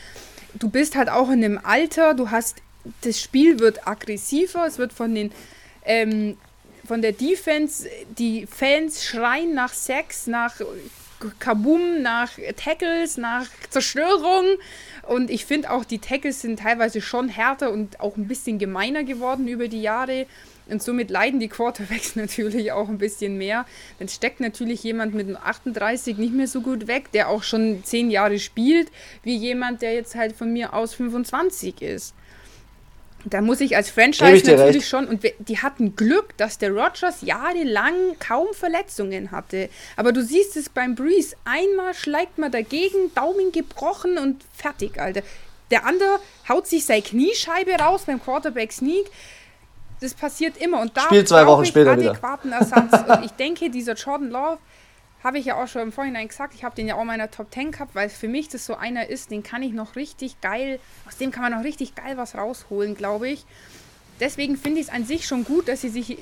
Du 0.58 0.70
bist 0.70 0.96
halt 0.96 1.10
auch 1.10 1.28
in 1.28 1.44
einem 1.44 1.60
Alter, 1.62 2.14
du 2.14 2.32
hast, 2.32 2.62
das 3.02 3.20
Spiel 3.20 3.60
wird 3.60 3.90
aggressiver, 3.90 4.66
es 4.66 4.78
wird 4.78 4.94
von 4.94 5.14
den, 5.14 5.34
ähm, 5.84 6.38
von 6.86 7.02
der 7.02 7.12
Defense, 7.12 7.88
die 8.18 8.46
Fans 8.46 9.04
schreien 9.04 9.54
nach 9.54 9.74
Sex, 9.74 10.28
nach 10.28 10.60
Kabum, 11.40 12.02
nach 12.02 12.32
Tackles, 12.58 13.18
nach 13.18 13.48
Zerstörung. 13.70 14.46
Und 15.04 15.30
ich 15.30 15.46
finde 15.46 15.72
auch, 15.72 15.86
die 15.86 16.00
Tackles 16.00 16.42
sind 16.42 16.60
teilweise 16.60 17.02
schon 17.02 17.30
härter 17.30 17.72
und 17.72 18.00
auch 18.00 18.18
ein 18.18 18.28
bisschen 18.28 18.60
gemeiner 18.60 19.04
geworden 19.04 19.48
über 19.48 19.68
die 19.68 19.82
Jahre. 19.82 20.26
Und 20.68 20.82
somit 20.82 21.12
leiden 21.12 21.40
die 21.40 21.48
Quarterbacks 21.48 22.16
natürlich 22.16 22.72
auch 22.72 22.90
ein 22.90 22.98
bisschen 22.98 23.38
mehr. 23.38 23.66
Dann 24.00 24.10
steckt 24.10 24.40
natürlich 24.40 24.84
jemand 24.84 25.14
mit 25.14 25.36
38 25.36 26.18
nicht 26.18 26.34
mehr 26.34 26.48
so 26.48 26.62
gut 26.62 26.88
weg, 26.88 27.12
der 27.12 27.30
auch 27.30 27.44
schon 27.44 27.84
10 27.84 28.10
Jahre 28.10 28.40
spielt, 28.40 28.92
wie 29.24 29.36
jemand, 29.36 29.82
der 29.82 29.94
jetzt 29.94 30.16
halt 30.16 30.36
von 30.36 30.52
mir 30.52 30.74
aus 30.74 30.96
25 30.96 31.82
ist. 31.82 32.16
Da 33.26 33.42
muss 33.42 33.60
ich 33.60 33.76
als 33.76 33.90
Franchise 33.90 34.36
ich 34.36 34.44
natürlich 34.46 34.76
recht. 34.76 34.88
schon, 34.88 35.08
und 35.08 35.22
die 35.40 35.58
hatten 35.60 35.96
Glück, 35.96 36.38
dass 36.38 36.58
der 36.58 36.72
Rogers 36.72 37.22
jahrelang 37.22 37.94
kaum 38.20 38.48
Verletzungen 38.54 39.32
hatte. 39.32 39.70
Aber 39.98 40.12
du 40.12 40.24
siehst 40.24 40.56
es 40.56 40.70
beim 40.70 40.96
Breeze, 40.96 41.36
einmal 41.44 41.94
schlägt 41.94 42.38
man 42.38 42.52
dagegen, 42.52 43.14
Daumen 43.16 43.52
gebrochen 43.52 44.18
und 44.18 44.44
fertig, 44.54 45.00
Alter. 45.00 45.22
Der 45.72 45.86
andere 45.86 46.20
haut 46.48 46.68
sich 46.68 46.86
seine 46.86 47.02
Kniescheibe 47.02 47.72
raus 47.74 48.04
beim 48.06 48.22
Quarterback 48.22 48.72
Sneak. 48.72 49.08
Das 50.02 50.14
passiert 50.14 50.58
immer 50.58 50.82
und 50.82 50.96
da 50.96 51.02
Spiel 51.02 51.26
zwei 51.26 51.48
Wochen 51.48 51.66
später 51.66 51.92
adäquaten 51.92 52.52
wieder. 52.52 52.60
Ersatz. 52.60 53.18
und 53.18 53.26
ich 53.26 53.32
denke, 53.32 53.70
dieser 53.72 53.94
Jordan 53.94 54.30
Love 54.30 54.60
habe 55.26 55.40
ich 55.40 55.46
ja 55.46 55.62
auch 55.62 55.68
schon 55.68 55.82
im 55.82 55.92
Vorhinein 55.92 56.28
gesagt, 56.28 56.54
ich 56.54 56.64
habe 56.64 56.76
den 56.76 56.88
ja 56.88 56.96
auch 56.96 57.02
in 57.02 57.08
meiner 57.08 57.32
Top 57.32 57.52
10 57.52 57.72
gehabt, 57.72 57.96
weil 57.96 58.10
für 58.10 58.28
mich 58.28 58.48
das 58.48 58.64
so 58.64 58.76
einer 58.76 59.10
ist, 59.10 59.32
den 59.32 59.42
kann 59.42 59.64
ich 59.64 59.74
noch 59.74 59.96
richtig 59.96 60.40
geil, 60.40 60.80
aus 61.08 61.18
dem 61.18 61.32
kann 61.32 61.42
man 61.42 61.52
noch 61.52 61.64
richtig 61.64 61.96
geil 61.96 62.16
was 62.16 62.36
rausholen, 62.36 62.96
glaube 62.96 63.30
ich. 63.30 63.44
Deswegen 64.20 64.56
finde 64.56 64.82
ich 64.82 64.88
es 64.88 64.94
an 64.94 65.04
sich 65.04 65.26
schon 65.26 65.44
gut, 65.44 65.68
dass 65.68 65.82
sie 65.82 65.90
sich 65.90 66.20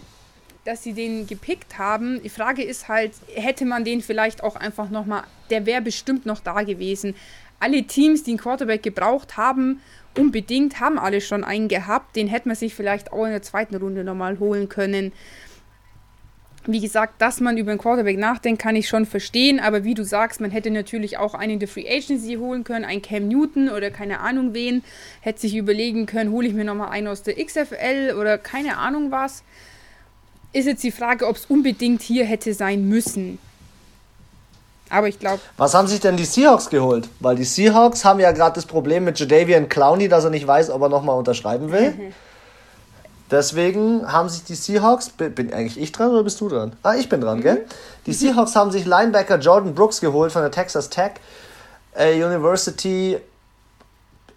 dass 0.64 0.82
sie 0.82 0.94
den 0.94 1.28
gepickt 1.28 1.78
haben. 1.78 2.24
Die 2.24 2.30
Frage 2.30 2.64
ist 2.64 2.88
halt, 2.88 3.12
hätte 3.36 3.66
man 3.66 3.84
den 3.84 4.02
vielleicht 4.02 4.42
auch 4.42 4.56
einfach 4.56 4.90
nochmal, 4.90 5.24
der 5.50 5.66
wäre 5.66 5.82
bestimmt 5.82 6.26
noch 6.26 6.40
da 6.40 6.62
gewesen. 6.62 7.16
Alle 7.60 7.84
Teams, 7.84 8.24
die 8.24 8.32
einen 8.32 8.40
Quarterback 8.40 8.82
gebraucht 8.82 9.36
haben, 9.36 9.82
unbedingt, 10.18 10.80
haben 10.80 10.98
alle 10.98 11.20
schon 11.20 11.44
einen 11.44 11.68
gehabt. 11.68 12.16
Den 12.16 12.30
hätte 12.30 12.48
man 12.48 12.56
sich 12.56 12.74
vielleicht 12.76 13.12
auch 13.12 13.26
in 13.26 13.32
der 13.32 13.42
zweiten 13.42 13.76
Runde 13.76 14.06
nochmal 14.06 14.40
holen 14.40 14.70
können 14.70 15.12
wie 16.66 16.80
gesagt, 16.80 17.22
dass 17.22 17.42
man 17.42 17.58
über 17.58 17.72
einen 17.72 17.80
Quarterback 17.80 18.18
nachdenkt, 18.18 18.62
kann 18.62 18.76
ich 18.76 18.88
schon 18.88 19.06
verstehen, 19.06 19.60
aber 19.60 19.84
wie 19.84 19.94
du 19.94 20.06
sagst, 20.06 20.40
man 20.40 20.52
hätte 20.52 20.72
natürlich 20.72 21.18
auch 21.18 21.34
einen 21.34 21.54
in 21.54 21.60
der 21.60 21.68
Free 21.68 21.88
Agency 21.88 22.36
holen 22.36 22.64
können, 22.64 22.86
einen 22.86 23.02
Cam 23.02 23.28
Newton 23.28 23.70
oder 23.70 23.92
keine 23.92 24.20
Ahnung 24.22 24.54
wen, 24.54 24.84
hätte 25.22 25.42
sich 25.42 25.56
überlegen 25.56 26.06
können, 26.06 26.32
hole 26.32 26.48
ich 26.48 26.54
mir 26.54 26.64
nochmal 26.64 26.90
einen 26.90 27.08
aus 27.08 27.24
der 27.24 27.36
XFL 27.44 28.16
oder 28.18 28.38
keine 28.38 28.78
Ahnung 28.78 29.12
was. 29.12 29.44
Ist 30.54 30.68
jetzt 30.68 30.84
die 30.84 30.92
Frage, 30.92 31.28
ob 31.28 31.36
es 31.36 31.46
unbedingt 31.48 32.02
hier 32.02 32.26
hätte 32.26 32.54
sein 32.54 32.88
müssen. 32.88 33.40
Aber 34.90 35.08
ich 35.08 35.20
glaube. 35.20 35.42
Was 35.58 35.74
haben 35.74 35.88
sich 35.88 36.00
denn 36.00 36.16
die 36.16 36.26
Seahawks 36.26 36.70
geholt? 36.70 37.10
Weil 37.20 37.36
die 37.36 37.44
Seahawks 37.44 38.06
haben 38.06 38.20
ja 38.20 38.32
gerade 38.32 38.54
das 38.56 38.68
Problem 38.68 39.04
mit 39.06 39.20
Jadavian 39.20 39.68
Clowney, 39.68 40.08
dass 40.08 40.24
er 40.24 40.30
nicht 40.30 40.46
weiß, 40.46 40.70
ob 40.70 40.82
er 40.84 40.90
nochmal 40.90 41.18
unterschreiben 41.18 41.72
will. 41.72 42.14
Deswegen 43.34 44.12
haben 44.12 44.30
sich 44.30 44.44
die 44.44 44.54
Seahawks, 44.54 45.10
bin 45.10 45.52
eigentlich 45.52 45.80
ich 45.80 45.92
dran 45.92 46.12
oder 46.12 46.24
bist 46.24 46.40
du 46.40 46.50
dran? 46.50 46.74
Ah, 46.84 46.94
ich 46.94 47.10
bin 47.10 47.20
dran, 47.20 47.40
mhm. 47.40 47.42
gell? 47.42 47.66
Die. 48.06 48.14
Seahawks 48.14 48.56
haben 48.56 48.70
sich 48.70 48.86
Linebacker 48.86 49.40
Jordan 49.40 49.74
Brooks 49.74 50.02
geholt 50.02 50.32
von 50.32 50.44
der 50.44 50.52
Texas 50.52 50.92
Tech 50.92 51.14
äh, 51.96 52.24
University. 52.24 53.18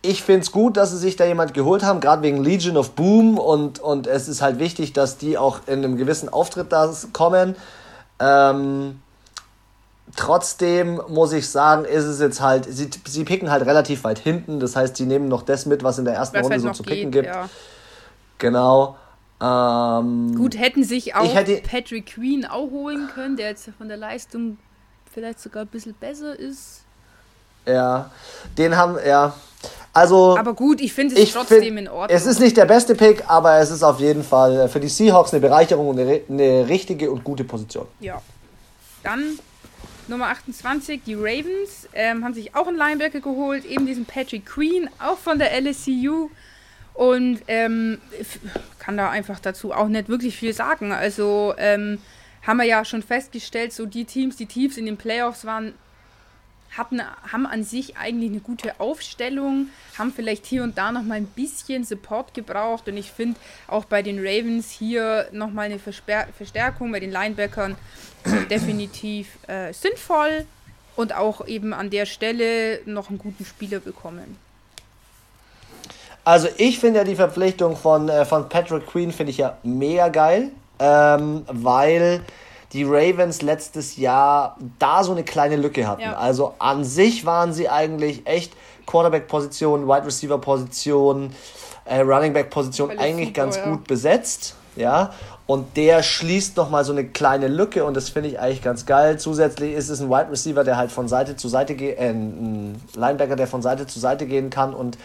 Ich 0.00 0.22
finde 0.22 0.40
es 0.44 0.50
gut, 0.50 0.78
dass 0.78 0.92
sie 0.92 0.96
sich 0.96 1.16
da 1.16 1.26
jemand 1.26 1.52
geholt 1.52 1.82
haben, 1.82 2.00
gerade 2.00 2.22
wegen 2.22 2.42
Legion 2.42 2.78
of 2.78 2.92
Boom 2.92 3.38
und, 3.38 3.80
und 3.80 4.06
es 4.06 4.28
ist 4.28 4.40
halt 4.40 4.58
wichtig, 4.58 4.94
dass 4.94 5.18
die 5.18 5.36
auch 5.36 5.60
in 5.66 5.84
einem 5.84 5.98
gewissen 5.98 6.30
Auftritt 6.30 6.72
da 6.72 6.90
kommen. 7.12 7.54
Ähm, 8.18 9.02
trotzdem 10.16 11.02
muss 11.08 11.34
ich 11.34 11.50
sagen, 11.50 11.84
ist 11.84 12.04
es 12.04 12.18
jetzt 12.18 12.40
halt, 12.40 12.64
sie, 12.66 12.88
sie 13.06 13.24
picken 13.24 13.50
halt 13.50 13.66
relativ 13.66 14.04
weit 14.04 14.20
hinten, 14.20 14.58
das 14.58 14.74
heißt, 14.74 14.96
sie 14.96 15.04
nehmen 15.04 15.28
noch 15.28 15.42
das 15.42 15.66
mit, 15.66 15.84
was 15.84 15.98
in 15.98 16.06
der 16.06 16.14
ersten 16.14 16.36
was 16.36 16.44
Runde 16.44 16.54
halt 16.54 16.62
so 16.62 16.70
zu 16.70 16.82
picken 16.82 17.10
geht, 17.10 17.24
gibt. 17.24 17.34
Ja. 17.34 17.50
Genau. 18.38 18.96
Ähm, 19.40 20.34
Gut, 20.34 20.58
hätten 20.58 20.82
sich 20.82 21.14
auch 21.14 21.34
hätte, 21.34 21.60
Patrick 21.62 22.06
Queen 22.06 22.46
auch 22.46 22.70
holen 22.70 23.08
können, 23.14 23.36
der 23.36 23.50
jetzt 23.50 23.68
von 23.76 23.88
der 23.88 23.98
Leistung 23.98 24.58
vielleicht 25.12 25.40
sogar 25.40 25.64
ein 25.64 25.68
bisschen 25.68 25.94
besser 25.94 26.38
ist. 26.38 26.82
Ja, 27.66 28.10
den 28.56 28.76
haben, 28.76 28.96
ja. 29.06 29.34
Also, 29.92 30.36
aber 30.36 30.54
gut, 30.54 30.80
ich 30.80 30.92
finde 30.92 31.20
es 31.20 31.32
trotzdem 31.32 31.62
find, 31.62 31.78
in 31.78 31.88
Ordnung. 31.88 32.16
Es 32.16 32.26
ist 32.26 32.38
nicht 32.38 32.56
der 32.56 32.66
beste 32.66 32.94
Pick, 32.94 33.24
aber 33.28 33.58
es 33.58 33.70
ist 33.70 33.82
auf 33.82 33.98
jeden 33.98 34.22
Fall 34.22 34.68
für 34.68 34.78
die 34.78 34.88
Seahawks 34.88 35.32
eine 35.32 35.40
Bereicherung 35.40 35.88
und 35.88 35.98
eine, 35.98 36.20
eine 36.28 36.68
richtige 36.68 37.10
und 37.10 37.24
gute 37.24 37.44
Position. 37.44 37.86
Ja. 38.00 38.20
Dann 39.02 39.38
Nummer 40.08 40.26
28, 40.26 41.00
die 41.04 41.14
Ravens, 41.14 41.88
ähm, 41.92 42.24
haben 42.24 42.34
sich 42.34 42.54
auch 42.54 42.68
einen 42.68 42.76
Linebacker 42.76 43.20
geholt, 43.20 43.64
eben 43.64 43.86
diesen 43.86 44.04
Patrick 44.04 44.46
Queen, 44.46 44.88
auch 44.98 45.18
von 45.18 45.38
der 45.38 45.52
LSCU. 45.60 46.30
Und 46.96 47.40
ähm, 47.48 47.98
kann 48.78 48.96
da 48.96 49.10
einfach 49.10 49.38
dazu 49.38 49.72
auch 49.72 49.88
nicht 49.88 50.08
wirklich 50.08 50.36
viel 50.36 50.54
sagen. 50.54 50.92
Also 50.92 51.54
ähm, 51.58 51.98
haben 52.46 52.56
wir 52.56 52.64
ja 52.64 52.84
schon 52.84 53.02
festgestellt, 53.02 53.72
so 53.72 53.86
die 53.86 54.04
Teams, 54.04 54.36
die 54.36 54.46
tief 54.46 54.78
in 54.78 54.86
den 54.86 54.96
Playoffs 54.96 55.44
waren, 55.44 55.74
hatten, 56.76 57.00
haben 57.32 57.46
an 57.46 57.64
sich 57.64 57.96
eigentlich 57.96 58.30
eine 58.30 58.40
gute 58.40 58.80
Aufstellung, 58.80 59.68
haben 59.98 60.12
vielleicht 60.12 60.46
hier 60.46 60.62
und 60.62 60.78
da 60.78 60.92
nochmal 60.92 61.18
ein 61.18 61.26
bisschen 61.26 61.84
Support 61.84 62.34
gebraucht. 62.34 62.88
Und 62.88 62.96
ich 62.96 63.10
finde 63.10 63.38
auch 63.66 63.84
bei 63.84 64.02
den 64.02 64.18
Ravens 64.18 64.70
hier 64.70 65.28
nochmal 65.32 65.66
eine 65.66 65.78
Versper 65.78 66.26
Verstärkung 66.36 66.92
bei 66.92 67.00
den 67.00 67.10
Linebackern 67.10 67.76
definitiv 68.50 69.38
äh, 69.48 69.72
sinnvoll 69.72 70.46
und 70.96 71.14
auch 71.14 71.46
eben 71.46 71.72
an 71.72 71.90
der 71.90 72.06
Stelle 72.06 72.80
noch 72.86 73.10
einen 73.10 73.18
guten 73.18 73.44
Spieler 73.44 73.80
bekommen. 73.80 74.45
Also 76.26 76.48
ich 76.56 76.80
finde 76.80 76.98
ja 76.98 77.04
die 77.04 77.14
Verpflichtung 77.14 77.76
von, 77.76 78.08
äh, 78.08 78.24
von 78.24 78.48
Patrick 78.48 78.84
Queen 78.88 79.12
finde 79.12 79.30
ich 79.30 79.38
ja 79.38 79.58
mega 79.62 80.08
geil, 80.08 80.50
ähm, 80.80 81.44
weil 81.46 82.20
die 82.72 82.82
Ravens 82.82 83.42
letztes 83.42 83.96
Jahr 83.96 84.56
da 84.80 85.04
so 85.04 85.12
eine 85.12 85.22
kleine 85.22 85.54
Lücke 85.54 85.86
hatten. 85.86 86.02
Ja. 86.02 86.16
Also 86.16 86.54
an 86.58 86.82
sich 86.82 87.24
waren 87.26 87.52
sie 87.52 87.68
eigentlich 87.68 88.26
echt 88.26 88.54
Quarterback-Position, 88.86 89.86
Wide 89.86 90.04
Receiver-Position, 90.04 91.30
äh, 91.84 92.00
Running 92.00 92.32
Back-Position 92.32 92.98
eigentlich 92.98 93.28
super, 93.28 93.42
ganz 93.42 93.56
ja. 93.58 93.70
gut 93.70 93.86
besetzt. 93.86 94.56
Ja, 94.74 95.12
und 95.46 95.76
der 95.76 96.02
schließt 96.02 96.56
nochmal 96.56 96.84
so 96.84 96.90
eine 96.92 97.04
kleine 97.04 97.46
Lücke 97.46 97.84
und 97.84 97.96
das 97.96 98.08
finde 98.08 98.30
ich 98.30 98.40
eigentlich 98.40 98.62
ganz 98.62 98.84
geil. 98.84 99.16
Zusätzlich 99.20 99.74
ist 99.74 99.90
es 99.90 100.00
ein 100.00 100.10
Wide 100.10 100.32
Receiver, 100.32 100.64
der 100.64 100.76
halt 100.76 100.90
von 100.90 101.06
Seite 101.06 101.36
zu 101.36 101.48
Seite 101.48 101.76
geht, 101.76 101.98
äh, 101.98 102.10
ein 102.10 102.82
Linebacker, 102.96 103.36
der 103.36 103.46
von 103.46 103.62
Seite 103.62 103.86
zu 103.86 104.00
Seite 104.00 104.26
gehen 104.26 104.50
kann 104.50 104.74
und 104.74 104.98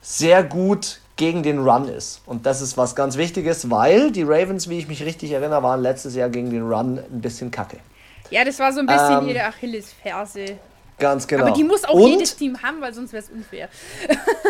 sehr 0.00 0.42
gut 0.42 1.00
gegen 1.16 1.42
den 1.42 1.58
Run 1.58 1.88
ist. 1.88 2.22
Und 2.24 2.46
das 2.46 2.62
ist 2.62 2.76
was 2.76 2.94
ganz 2.94 3.16
Wichtiges, 3.16 3.70
weil 3.70 4.10
die 4.10 4.22
Ravens, 4.22 4.68
wie 4.68 4.78
ich 4.78 4.88
mich 4.88 5.04
richtig 5.04 5.32
erinnere, 5.32 5.62
waren 5.62 5.82
letztes 5.82 6.14
Jahr 6.14 6.30
gegen 6.30 6.50
den 6.50 6.62
Run 6.62 6.98
ein 6.98 7.20
bisschen 7.20 7.50
kacke. 7.50 7.78
Ja, 8.30 8.44
das 8.44 8.58
war 8.58 8.72
so 8.72 8.80
ein 8.80 8.86
bisschen 8.86 9.22
ähm, 9.22 9.28
ihre 9.28 9.44
Achillesferse. 9.44 10.56
Ganz 10.98 11.26
genau. 11.26 11.46
Aber 11.46 11.54
die 11.54 11.64
muss 11.64 11.84
auch 11.84 11.94
Und, 11.94 12.10
jedes 12.10 12.36
Team 12.36 12.62
haben, 12.62 12.80
weil 12.80 12.92
sonst 12.92 13.12
wäre 13.12 13.24
es 13.24 13.30
unfair. 13.30 13.68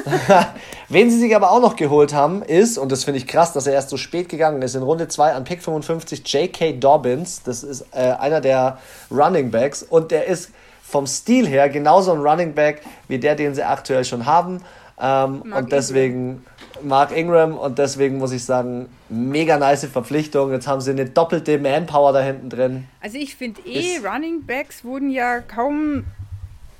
Wen 0.88 1.10
sie 1.10 1.18
sich 1.18 1.34
aber 1.34 1.50
auch 1.50 1.60
noch 1.60 1.76
geholt 1.76 2.12
haben, 2.12 2.42
ist, 2.42 2.76
und 2.76 2.92
das 2.92 3.04
finde 3.04 3.18
ich 3.18 3.26
krass, 3.26 3.52
dass 3.52 3.66
er 3.66 3.72
erst 3.72 3.88
so 3.88 3.96
spät 3.96 4.28
gegangen 4.28 4.60
ist, 4.60 4.74
in 4.74 4.82
Runde 4.82 5.08
2 5.08 5.32
an 5.32 5.44
Pick 5.44 5.62
55 5.62 6.26
J.K. 6.32 6.72
Dobbins. 6.72 7.42
Das 7.44 7.62
ist 7.62 7.86
äh, 7.92 8.12
einer 8.12 8.40
der 8.40 8.78
Running 9.10 9.50
Backs. 9.50 9.82
Und 9.82 10.10
der 10.10 10.26
ist 10.26 10.50
vom 10.82 11.06
Stil 11.06 11.46
her 11.46 11.68
genauso 11.68 12.12
ein 12.12 12.20
Running 12.20 12.52
Back 12.52 12.82
wie 13.06 13.18
der, 13.18 13.36
den 13.36 13.54
sie 13.54 13.62
aktuell 13.62 14.04
schon 14.04 14.26
haben. 14.26 14.60
Ähm, 15.00 15.42
und 15.42 15.72
deswegen. 15.72 16.44
Mark 16.82 17.14
Ingram 17.16 17.56
und 17.56 17.78
deswegen 17.78 18.18
muss 18.18 18.32
ich 18.32 18.44
sagen, 18.44 18.88
mega 19.08 19.58
nice 19.58 19.84
Verpflichtung. 19.84 20.52
Jetzt 20.52 20.66
haben 20.66 20.80
sie 20.80 20.90
eine 20.90 21.06
doppelte 21.06 21.58
Manpower 21.58 22.12
da 22.12 22.20
hinten 22.20 22.48
drin. 22.48 22.88
Also 23.00 23.18
ich 23.18 23.36
finde 23.36 23.60
eh, 23.66 23.96
Ist 23.96 24.04
Running 24.04 24.44
Backs 24.46 24.84
wurden 24.84 25.10
ja 25.10 25.40
kaum, 25.40 26.04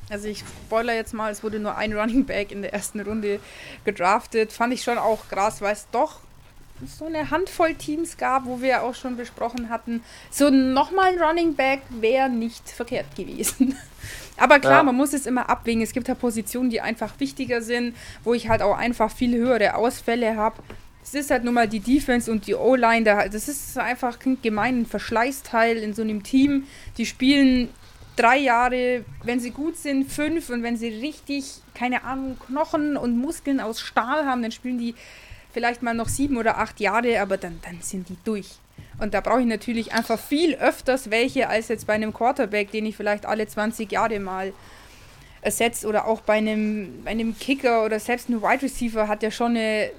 also 0.09 0.29
ich 0.29 0.41
spoiler 0.66 0.95
jetzt 0.95 1.14
mal, 1.14 1.31
es 1.31 1.43
wurde 1.43 1.59
nur 1.59 1.77
ein 1.77 1.93
Running 1.93 2.25
Back 2.25 2.53
in 2.53 2.62
der 2.62 2.73
ersten 2.73 3.01
Runde 3.01 3.41
gedraftet. 3.85 4.53
Fand 4.53 4.73
ich 4.73 4.83
schon 4.83 4.99
auch 4.99 5.29
krass, 5.29 5.61
weil 5.61 5.73
es 5.73 5.87
doch 5.93 6.21
so 6.87 7.05
eine 7.05 7.31
Handvoll 7.31 7.75
Teams 7.75 8.16
gab, 8.16 8.47
wo 8.47 8.62
wir 8.62 8.83
auch 8.83 8.95
schon 8.95 9.16
besprochen 9.16 9.68
hatten, 9.68 10.03
so 10.31 10.49
nochmal 10.49 11.13
ein 11.13 11.21
Running 11.21 11.55
Back 11.55 11.83
wäre 11.91 12.30
nicht 12.30 12.71
verkehrt 12.71 13.14
gewesen. 13.14 13.76
Aber 14.41 14.58
klar, 14.58 14.79
ja. 14.79 14.83
man 14.83 14.96
muss 14.96 15.12
es 15.12 15.26
immer 15.26 15.50
abwägen. 15.50 15.83
Es 15.83 15.92
gibt 15.92 16.08
ja 16.08 16.14
Positionen, 16.14 16.71
die 16.71 16.80
einfach 16.80 17.12
wichtiger 17.18 17.61
sind, 17.61 17.95
wo 18.25 18.33
ich 18.33 18.49
halt 18.49 18.62
auch 18.62 18.76
einfach 18.76 19.11
viel 19.11 19.37
höhere 19.37 19.75
Ausfälle 19.75 20.34
habe. 20.34 20.57
Es 21.03 21.12
ist 21.12 21.30
halt 21.30 21.45
nun 21.45 21.54
mal 21.54 21.68
die 21.68 21.80
Defense 21.80 22.30
und 22.30 22.46
die 22.46 22.54
O-Line. 22.54 23.04
Das 23.04 23.49
ist 23.49 23.76
einfach 23.76 24.18
gemein 24.41 24.80
ein 24.80 24.87
Verschleißteil 24.87 25.76
in 25.76 25.92
so 25.92 26.00
einem 26.00 26.22
Team. 26.22 26.64
Die 26.96 27.04
spielen 27.04 27.68
drei 28.17 28.38
Jahre, 28.38 29.04
wenn 29.25 29.41
sie 29.41 29.50
gut 29.50 29.76
sind, 29.76 30.11
fünf. 30.11 30.49
Und 30.49 30.62
wenn 30.62 30.79
sie 30.79 30.88
richtig, 30.88 31.61
keine 31.75 32.04
Ahnung, 32.04 32.38
Knochen 32.46 32.96
und 32.96 33.18
Muskeln 33.18 33.61
aus 33.61 33.79
Stahl 33.80 34.25
haben, 34.25 34.41
dann 34.41 34.53
spielen 34.53 34.79
die 34.79 34.95
vielleicht 35.53 35.83
mal 35.83 35.95
noch 35.95 36.08
sieben 36.08 36.38
oder 36.38 36.57
acht 36.57 36.80
Jahre, 36.80 37.21
aber 37.21 37.37
dann, 37.37 37.61
dann 37.62 37.80
sind 37.83 38.08
die 38.08 38.17
durch. 38.25 38.58
Und 39.01 39.14
da 39.14 39.21
brauche 39.21 39.41
ich 39.41 39.47
natürlich 39.47 39.93
einfach 39.93 40.18
viel 40.18 40.55
öfters 40.57 41.11
welche 41.11 41.49
als 41.49 41.68
jetzt 41.68 41.87
bei 41.87 41.95
einem 41.95 42.13
Quarterback, 42.13 42.71
den 42.71 42.85
ich 42.87 42.97
vielleicht 42.97 43.25
alle 43.25 43.47
20 43.47 43.91
Jahre 43.91 44.21
mal 44.21 44.53
ersetzt 45.43 45.87
oder 45.87 46.07
auch 46.07 46.21
bei 46.21 46.35
einem, 46.35 47.03
bei 47.05 47.11
einem 47.11 47.37
Kicker 47.39 47.85
oder 47.85 47.99
selbst 47.99 48.29
ein 48.29 48.43
Wide 48.43 48.63
Receiver 48.63 49.09
hat 49.09 49.22
ja 49.22 49.31
schon 49.31 49.53
eine 49.53 49.91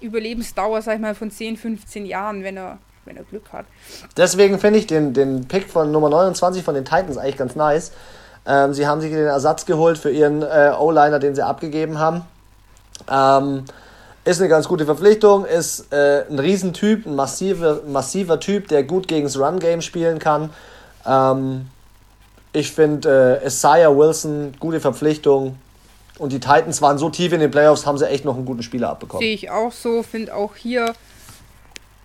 Überlebensdauer, 0.00 0.82
sag 0.82 0.96
ich 0.96 1.00
mal, 1.00 1.14
von 1.14 1.30
10, 1.30 1.56
15 1.56 2.04
Jahren, 2.04 2.44
wenn 2.44 2.58
er, 2.58 2.78
wenn 3.06 3.16
er 3.16 3.24
Glück 3.24 3.50
hat. 3.52 3.64
Deswegen 4.16 4.58
finde 4.58 4.78
ich 4.78 4.86
den, 4.86 5.14
den 5.14 5.48
Pick 5.48 5.68
von 5.68 5.90
Nummer 5.90 6.10
29 6.10 6.62
von 6.62 6.74
den 6.74 6.84
Titans 6.84 7.16
eigentlich 7.16 7.38
ganz 7.38 7.56
nice. 7.56 7.92
Ähm, 8.46 8.74
sie 8.74 8.86
haben 8.86 9.00
sich 9.00 9.10
den 9.10 9.26
Ersatz 9.26 9.64
geholt 9.64 9.98
für 9.98 10.10
ihren 10.10 10.42
äh, 10.42 10.72
O-Liner, 10.78 11.18
den 11.18 11.34
sie 11.34 11.44
abgegeben 11.44 11.98
haben. 11.98 12.22
Ähm, 13.10 13.64
Ist 14.28 14.40
eine 14.40 14.50
ganz 14.50 14.68
gute 14.68 14.84
Verpflichtung, 14.84 15.46
ist 15.46 15.90
äh, 15.90 16.26
ein 16.28 16.38
Riesentyp, 16.38 17.06
ein 17.06 17.16
massiver, 17.16 17.80
massiver 17.86 18.38
Typ, 18.38 18.68
der 18.68 18.82
gut 18.82 19.08
gegen 19.08 19.24
das 19.24 19.38
Run-Game 19.38 19.80
spielen 19.80 20.18
kann. 20.18 20.50
Ähm, 21.06 21.70
ich 22.52 22.72
finde 22.72 23.40
äh, 23.42 23.46
Isaiah 23.46 23.96
Wilson, 23.96 24.52
gute 24.60 24.80
Verpflichtung. 24.80 25.56
Und 26.18 26.34
die 26.34 26.40
Titans 26.40 26.82
waren 26.82 26.98
so 26.98 27.08
tief 27.08 27.32
in 27.32 27.40
den 27.40 27.50
Playoffs, 27.50 27.86
haben 27.86 27.96
sie 27.96 28.06
echt 28.06 28.26
noch 28.26 28.36
einen 28.36 28.44
guten 28.44 28.62
Spieler 28.62 28.90
abbekommen. 28.90 29.22
Sehe 29.24 29.32
ich 29.32 29.50
auch 29.50 29.72
so, 29.72 30.02
finde 30.02 30.34
auch 30.34 30.56
hier 30.56 30.92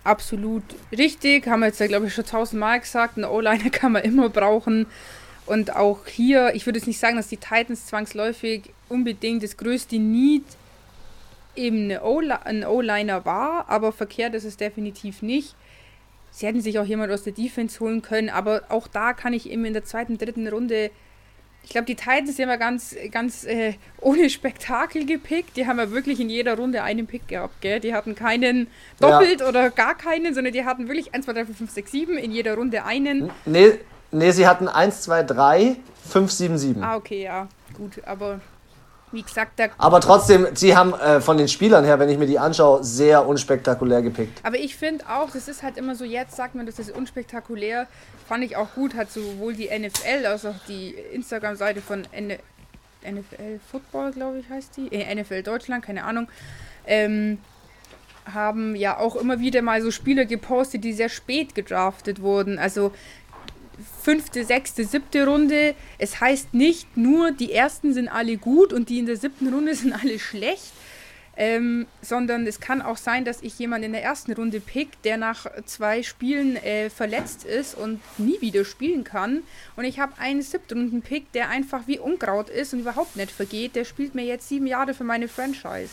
absolut 0.02 0.62
richtig. 0.96 1.46
Haben 1.46 1.60
wir 1.60 1.66
jetzt 1.66 1.86
glaube 1.86 2.06
ich, 2.06 2.14
schon 2.14 2.24
tausendmal 2.24 2.80
gesagt. 2.80 3.18
Einen 3.18 3.26
O-Liner 3.26 3.68
kann 3.68 3.92
man 3.92 4.02
immer 4.02 4.30
brauchen. 4.30 4.86
Und 5.44 5.76
auch 5.76 6.06
hier, 6.06 6.54
ich 6.54 6.64
würde 6.64 6.78
jetzt 6.78 6.86
nicht 6.86 7.00
sagen, 7.00 7.18
dass 7.18 7.28
die 7.28 7.36
Titans 7.36 7.84
zwangsläufig 7.84 8.72
unbedingt 8.88 9.42
das 9.42 9.58
größte 9.58 9.98
Need 9.98 10.44
eben 11.56 11.90
ein 11.90 12.64
O-Liner 12.64 13.24
war, 13.24 13.68
aber 13.68 13.92
verkehrt 13.92 14.34
ist 14.34 14.44
es 14.44 14.56
definitiv 14.56 15.22
nicht. 15.22 15.54
Sie 16.30 16.46
hätten 16.46 16.60
sich 16.60 16.78
auch 16.80 16.84
jemand 16.84 17.12
aus 17.12 17.22
der 17.22 17.32
Defense 17.32 17.78
holen 17.78 18.02
können, 18.02 18.28
aber 18.28 18.62
auch 18.68 18.88
da 18.88 19.12
kann 19.12 19.32
ich 19.32 19.48
eben 19.48 19.64
in 19.64 19.72
der 19.72 19.84
zweiten, 19.84 20.18
dritten 20.18 20.48
Runde. 20.48 20.90
Ich 21.62 21.70
glaube, 21.70 21.86
die 21.86 21.94
Titans 21.94 22.38
haben 22.38 22.48
ja 22.48 22.56
ganz, 22.56 22.96
ganz 23.12 23.44
äh, 23.44 23.74
ohne 24.00 24.28
Spektakel 24.28 25.06
gepickt. 25.06 25.56
Die 25.56 25.66
haben 25.66 25.78
ja 25.78 25.92
wirklich 25.92 26.18
in 26.18 26.28
jeder 26.28 26.56
Runde 26.56 26.82
einen 26.82 27.06
Pick 27.06 27.28
gehabt, 27.28 27.60
gell? 27.60 27.78
Die 27.78 27.94
hatten 27.94 28.16
keinen 28.16 28.66
doppelt 29.00 29.40
ja. 29.40 29.48
oder 29.48 29.70
gar 29.70 29.96
keinen, 29.96 30.34
sondern 30.34 30.52
die 30.52 30.64
hatten 30.64 30.88
wirklich 30.88 31.14
1, 31.14 31.24
2, 31.24 31.32
3, 31.32 31.46
4, 31.46 31.54
5, 31.54 31.70
6, 31.70 31.92
7 31.92 32.18
in 32.18 32.32
jeder 32.32 32.56
Runde 32.56 32.84
einen. 32.84 33.30
Nee, 33.46 33.78
nee 34.10 34.30
sie 34.32 34.46
hatten 34.46 34.66
1, 34.66 35.02
2, 35.02 35.22
3, 35.22 35.76
5, 36.08 36.30
7, 36.32 36.58
7. 36.58 36.82
Ah, 36.82 36.96
okay, 36.96 37.22
ja. 37.22 37.48
Gut, 37.74 38.04
aber 38.04 38.40
wie 39.14 39.22
gesagt, 39.22 39.52
da 39.58 39.68
Aber 39.78 40.00
trotzdem, 40.00 40.46
sie 40.54 40.76
haben 40.76 40.92
äh, 40.94 41.20
von 41.20 41.38
den 41.38 41.48
Spielern 41.48 41.84
her, 41.84 41.98
wenn 41.98 42.08
ich 42.08 42.18
mir 42.18 42.26
die 42.26 42.38
anschaue, 42.38 42.84
sehr 42.84 43.26
unspektakulär 43.26 44.02
gepickt. 44.02 44.40
Aber 44.42 44.58
ich 44.58 44.76
finde 44.76 45.04
auch, 45.08 45.30
das 45.30 45.48
ist 45.48 45.62
halt 45.62 45.76
immer 45.78 45.94
so, 45.94 46.04
jetzt 46.04 46.36
sagt 46.36 46.54
man, 46.54 46.66
das 46.66 46.78
ist 46.78 46.90
unspektakulär. 46.90 47.86
Fand 48.28 48.44
ich 48.44 48.56
auch 48.56 48.74
gut, 48.74 48.94
hat 48.94 49.10
sowohl 49.10 49.54
die 49.54 49.68
NFL 49.68 50.26
als 50.26 50.44
auch 50.44 50.54
die 50.68 50.94
Instagram-Seite 51.12 51.80
von 51.80 52.06
N 52.12 52.34
NFL 53.06 53.60
Football, 53.70 54.12
glaube 54.12 54.38
ich, 54.38 54.48
heißt 54.48 54.76
die. 54.76 54.92
Äh, 54.92 55.14
NFL 55.14 55.42
Deutschland, 55.42 55.84
keine 55.84 56.04
Ahnung. 56.04 56.28
Ähm, 56.86 57.38
haben 58.32 58.74
ja 58.74 58.98
auch 58.98 59.16
immer 59.16 59.40
wieder 59.40 59.60
mal 59.62 59.82
so 59.82 59.90
Spieler 59.90 60.24
gepostet, 60.24 60.84
die 60.84 60.92
sehr 60.92 61.10
spät 61.10 61.54
gedraftet 61.54 62.22
wurden. 62.22 62.58
Also 62.58 62.92
fünfte, 64.02 64.44
sechste, 64.44 64.84
siebte 64.84 65.26
Runde. 65.26 65.74
Es 65.98 66.20
heißt 66.20 66.54
nicht 66.54 66.96
nur, 66.96 67.32
die 67.32 67.52
ersten 67.52 67.92
sind 67.92 68.08
alle 68.08 68.36
gut 68.36 68.72
und 68.72 68.88
die 68.88 68.98
in 68.98 69.06
der 69.06 69.16
siebten 69.16 69.52
Runde 69.52 69.74
sind 69.74 69.92
alle 69.92 70.18
schlecht. 70.18 70.72
Ähm, 71.36 71.86
sondern 72.00 72.46
es 72.46 72.60
kann 72.60 72.80
auch 72.80 72.96
sein, 72.96 73.24
dass 73.24 73.42
ich 73.42 73.58
jemanden 73.58 73.86
in 73.86 73.92
der 73.92 74.04
ersten 74.04 74.32
Runde 74.32 74.60
pick, 74.60 75.02
der 75.02 75.16
nach 75.16 75.46
zwei 75.64 76.04
Spielen 76.04 76.54
äh, 76.56 76.90
verletzt 76.90 77.44
ist 77.44 77.74
und 77.74 78.00
nie 78.18 78.40
wieder 78.40 78.64
spielen 78.64 79.02
kann. 79.02 79.42
Und 79.74 79.84
ich 79.84 79.98
habe 79.98 80.12
einen 80.18 80.42
Siebtrunden-Pick, 80.42 81.32
der 81.32 81.48
einfach 81.48 81.88
wie 81.88 81.98
Unkraut 81.98 82.50
ist 82.50 82.72
und 82.72 82.80
überhaupt 82.80 83.16
nicht 83.16 83.32
vergeht. 83.32 83.74
Der 83.74 83.84
spielt 83.84 84.14
mir 84.14 84.24
jetzt 84.24 84.48
sieben 84.48 84.68
Jahre 84.68 84.94
für 84.94 85.02
meine 85.02 85.26
Franchise. 85.26 85.90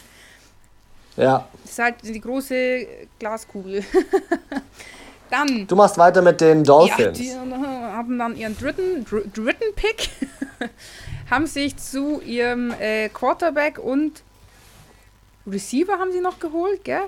Ja. 1.17 1.47
Das 1.63 1.71
ist 1.71 1.79
halt 1.79 1.95
die 2.03 2.21
große 2.21 2.87
Glaskugel. 3.17 3.83
Dann. 5.31 5.65
Du 5.65 5.75
machst 5.75 5.97
weiter 5.97 6.21
mit 6.21 6.41
den 6.41 6.63
Dolphins. 6.63 7.19
Ja, 7.19 7.35
die 7.43 7.53
haben 7.55 8.19
dann 8.19 8.35
ihren 8.35 8.57
dritten, 8.57 9.05
dritten 9.05 9.75
Pick, 9.75 10.09
haben 11.31 11.47
sich 11.47 11.77
zu 11.77 12.21
ihrem 12.21 12.71
äh, 12.79 13.09
Quarterback 13.09 13.79
und 13.79 14.21
Receiver 15.47 15.93
haben 15.93 16.11
sie 16.11 16.21
noch 16.21 16.39
geholt, 16.39 16.83
gell? 16.83 17.01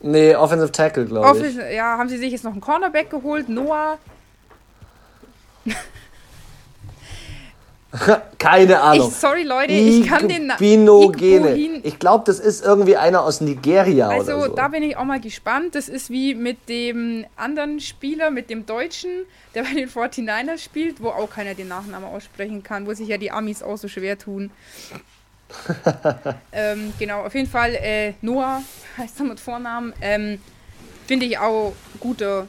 Nee, 0.00 0.34
Offensive 0.34 0.72
Tackle, 0.72 1.06
glaube 1.06 1.46
ich. 1.46 1.56
Ja, 1.74 1.98
haben 1.98 2.08
sie 2.08 2.16
sich 2.16 2.32
jetzt 2.32 2.44
noch 2.44 2.52
einen 2.52 2.60
Cornerback 2.60 3.10
geholt, 3.10 3.48
Noah. 3.48 3.98
Keine 8.38 8.80
Ahnung. 8.80 9.08
Ich, 9.08 9.14
sorry 9.14 9.42
Leute, 9.42 9.72
ich 9.72 10.06
kann 10.06 10.28
den 10.28 10.52
Binogene. 10.58 11.54
Ich 11.82 11.98
glaube, 11.98 12.24
das 12.26 12.40
ist 12.40 12.64
irgendwie 12.64 12.96
einer 12.96 13.22
aus 13.22 13.40
Nigeria 13.40 14.08
also, 14.08 14.20
oder 14.20 14.24
so. 14.24 14.42
Also 14.42 14.54
da 14.56 14.68
bin 14.68 14.82
ich 14.82 14.96
auch 14.96 15.04
mal 15.04 15.20
gespannt. 15.20 15.74
Das 15.74 15.88
ist 15.88 16.10
wie 16.10 16.34
mit 16.34 16.68
dem 16.68 17.26
anderen 17.36 17.80
Spieler, 17.80 18.30
mit 18.30 18.50
dem 18.50 18.66
Deutschen, 18.66 19.10
der 19.54 19.62
bei 19.62 19.74
den 19.74 19.88
49ers 19.88 20.58
spielt, 20.58 21.02
wo 21.02 21.08
auch 21.08 21.30
keiner 21.30 21.54
den 21.54 21.68
Nachnamen 21.68 22.08
aussprechen 22.08 22.62
kann, 22.62 22.86
wo 22.86 22.94
sich 22.94 23.08
ja 23.08 23.18
die 23.18 23.30
Amis 23.30 23.62
auch 23.62 23.76
so 23.76 23.88
schwer 23.88 24.18
tun. 24.18 24.50
ähm, 26.52 26.92
genau, 26.98 27.24
auf 27.24 27.34
jeden 27.34 27.48
Fall 27.48 27.74
äh, 27.74 28.14
Noah 28.20 28.62
heißt 28.98 29.20
er 29.20 29.26
mit 29.26 29.40
Vornamen. 29.40 29.92
Ähm, 30.00 30.40
Finde 31.06 31.26
ich 31.26 31.38
auch 31.38 31.72
guter, 32.00 32.48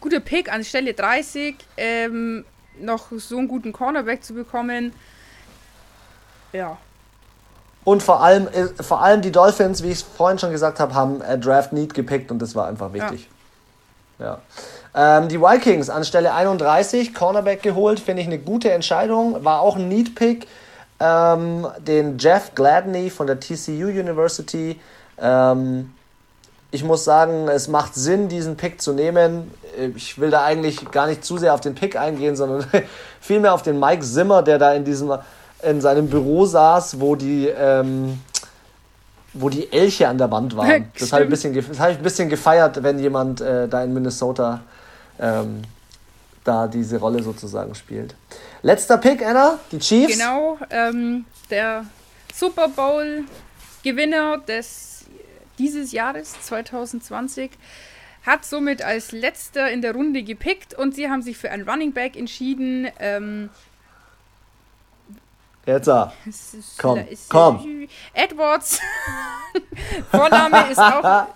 guter 0.00 0.18
Pick 0.18 0.52
an 0.52 0.64
Stelle 0.64 0.92
30. 0.92 1.54
Ähm, 1.76 2.44
noch 2.80 3.06
so 3.16 3.38
einen 3.38 3.48
guten 3.48 3.72
Cornerback 3.72 4.24
zu 4.24 4.34
bekommen. 4.34 4.92
Ja. 6.52 6.76
Und 7.84 8.02
vor 8.02 8.22
allem, 8.22 8.46
äh, 8.48 8.68
vor 8.82 9.02
allem 9.02 9.22
die 9.22 9.32
Dolphins, 9.32 9.82
wie 9.82 9.88
ich 9.88 9.98
es 9.98 10.02
vorhin 10.02 10.38
schon 10.38 10.52
gesagt 10.52 10.78
habe, 10.78 10.94
haben 10.94 11.20
äh, 11.20 11.38
Draft 11.38 11.72
Need 11.72 11.94
gepickt 11.94 12.30
und 12.30 12.40
das 12.40 12.54
war 12.54 12.68
einfach 12.68 12.92
wichtig. 12.92 13.28
Ja. 14.18 14.24
ja. 14.24 14.38
Ähm, 14.94 15.28
die 15.28 15.40
Vikings 15.40 15.88
an 15.90 16.04
Stelle 16.04 16.34
31, 16.34 17.14
Cornerback 17.14 17.62
geholt, 17.62 17.98
finde 17.98 18.22
ich 18.22 18.28
eine 18.28 18.38
gute 18.38 18.70
Entscheidung. 18.70 19.44
War 19.44 19.60
auch 19.60 19.76
ein 19.76 19.88
Need-Pick. 19.88 20.46
Ähm, 21.00 21.66
den 21.78 22.18
Jeff 22.18 22.54
Gladney 22.54 23.10
von 23.10 23.26
der 23.26 23.40
TCU 23.40 23.88
University. 23.88 24.78
Ähm, 25.18 25.92
ich 26.72 26.82
muss 26.82 27.04
sagen, 27.04 27.48
es 27.48 27.68
macht 27.68 27.94
Sinn, 27.94 28.28
diesen 28.28 28.56
Pick 28.56 28.80
zu 28.80 28.94
nehmen. 28.94 29.52
Ich 29.94 30.18
will 30.18 30.30
da 30.30 30.42
eigentlich 30.42 30.90
gar 30.90 31.06
nicht 31.06 31.24
zu 31.24 31.36
sehr 31.36 31.54
auf 31.54 31.60
den 31.60 31.74
Pick 31.74 31.96
eingehen, 31.96 32.34
sondern 32.34 32.66
vielmehr 33.20 33.54
auf 33.54 33.62
den 33.62 33.78
Mike 33.78 34.02
Zimmer, 34.02 34.42
der 34.42 34.58
da 34.58 34.72
in 34.72 34.84
diesem 34.84 35.12
in 35.62 35.80
seinem 35.80 36.08
Büro 36.08 36.44
saß, 36.44 36.98
wo 36.98 37.14
die 37.14 37.46
ähm, 37.46 38.18
wo 39.34 39.48
die 39.48 39.72
Elche 39.72 40.08
an 40.08 40.18
der 40.18 40.30
Wand 40.30 40.56
waren. 40.56 40.90
Das 40.98 41.12
habe 41.12 41.22
ich, 41.22 41.28
ein 41.28 41.30
bisschen, 41.30 41.78
hab 41.78 41.90
ich 41.90 41.98
ein 41.98 42.02
bisschen 42.02 42.28
gefeiert, 42.28 42.82
wenn 42.82 42.98
jemand 42.98 43.40
äh, 43.40 43.68
da 43.68 43.84
in 43.84 43.92
Minnesota 43.92 44.60
ähm, 45.20 45.62
da 46.44 46.66
diese 46.66 46.98
Rolle 46.98 47.22
sozusagen 47.22 47.74
spielt. 47.74 48.14
Letzter 48.62 48.98
Pick, 48.98 49.24
Anna, 49.24 49.58
die 49.70 49.78
Chiefs. 49.78 50.18
Genau, 50.18 50.58
ähm, 50.70 51.24
der 51.50 51.84
Super 52.34 52.68
Bowl 52.68 53.24
Gewinner 53.82 54.38
des 54.38 54.91
dieses 55.58 55.92
Jahres 55.92 56.40
2020 56.42 57.50
hat 58.24 58.44
somit 58.44 58.82
als 58.82 59.12
letzter 59.12 59.70
in 59.70 59.82
der 59.82 59.94
Runde 59.94 60.22
gepickt 60.22 60.74
und 60.74 60.94
sie 60.94 61.08
haben 61.08 61.22
sich 61.22 61.36
für 61.36 61.50
einen 61.50 61.68
Running 61.68 61.92
Back 61.92 62.16
entschieden. 62.16 62.88
Ähm, 62.98 63.50
Jetzt 65.64 65.88
ah. 65.88 66.12
Komm, 66.78 67.06
komm. 67.28 67.88
Edwards. 68.14 68.80
Vorname 70.10 70.70
ist 70.72 70.78
auch 70.78 71.28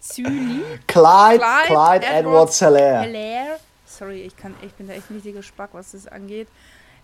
Züli. 0.00 0.62
Clyde, 0.86 1.38
Clyde, 1.38 1.66
Clyde 1.66 2.06
Edwards 2.06 2.58
Hilaire. 2.58 3.58
Sorry, 3.84 4.22
ich, 4.22 4.36
kann, 4.36 4.54
ich 4.62 4.72
bin 4.72 4.88
da 4.88 4.94
echt 4.94 5.10
ein 5.10 5.14
richtiger 5.14 5.42
Spack, 5.42 5.70
was 5.72 5.92
das 5.92 6.06
angeht. 6.06 6.48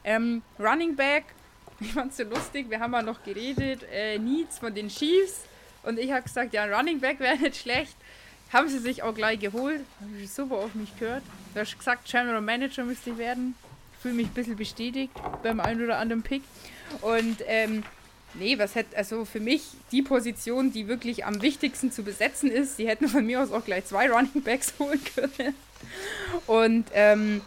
Ähm, 0.05 0.43
Running 0.59 0.97
Back. 0.97 1.25
Ich 1.81 1.93
fand's 1.93 2.17
so 2.17 2.25
lustig. 2.25 2.69
Wir 2.71 2.81
haben 2.81 2.93
ja 2.93 3.03
noch 3.03 3.23
geredet. 3.23 3.85
Äh, 3.93 4.19
Needs 4.19 4.59
von 4.59 4.75
den 4.75 4.89
Chiefs. 4.89 5.43
Und 5.89 5.99
ich 5.99 6.13
habe 6.13 6.23
gesagt, 6.23 6.53
ja, 6.53 6.65
ein 6.65 6.73
Running 6.73 7.01
Back 7.01 7.19
wäre 7.19 7.39
nicht 7.39 7.57
schlecht. 7.57 7.97
Haben 8.53 8.69
sie 8.69 8.79
sich 8.79 9.03
auch 9.03 9.15
gleich 9.15 9.41
geholt. 9.41 9.81
Habe 10.03 10.23
ich 10.23 10.31
super 10.31 10.57
auf 10.57 10.75
mich 10.75 10.95
gehört. 10.99 11.23
Du 11.55 11.61
hast 11.61 11.79
gesagt, 11.79 12.07
General 12.07 12.43
Manager 12.43 12.85
müsste 12.85 13.09
ich 13.09 13.17
werden. 13.17 13.55
Ich 13.95 14.03
fühle 14.03 14.13
mich 14.13 14.27
ein 14.27 14.35
bisschen 14.35 14.57
bestätigt 14.57 15.15
beim 15.43 15.61
einen 15.61 15.83
oder 15.83 15.97
anderen 15.97 16.23
Pick. 16.23 16.43
Und 17.01 17.39
ähm, 17.47 17.85
nee, 18.35 18.59
was 18.59 18.75
hätte, 18.75 18.99
also 18.99 19.25
für 19.25 19.41
mich 19.41 19.63
die 19.91 20.03
Position, 20.03 20.73
die 20.75 20.89
wirklich 20.89 21.25
am 21.25 21.41
wichtigsten 21.41 21.91
zu 21.91 22.03
besetzen 22.03 22.51
ist, 22.51 22.79
die 22.79 22.87
hätten 22.87 23.09
von 23.09 23.25
mir 23.25 23.43
aus 23.43 23.51
auch 23.51 23.65
gleich 23.65 23.87
zwei 23.87 24.11
Running 24.11 24.43
Backs 24.43 24.75
holen 24.79 25.01
können. 25.15 25.55
Und 26.47 26.85
ähm, 26.93 27.41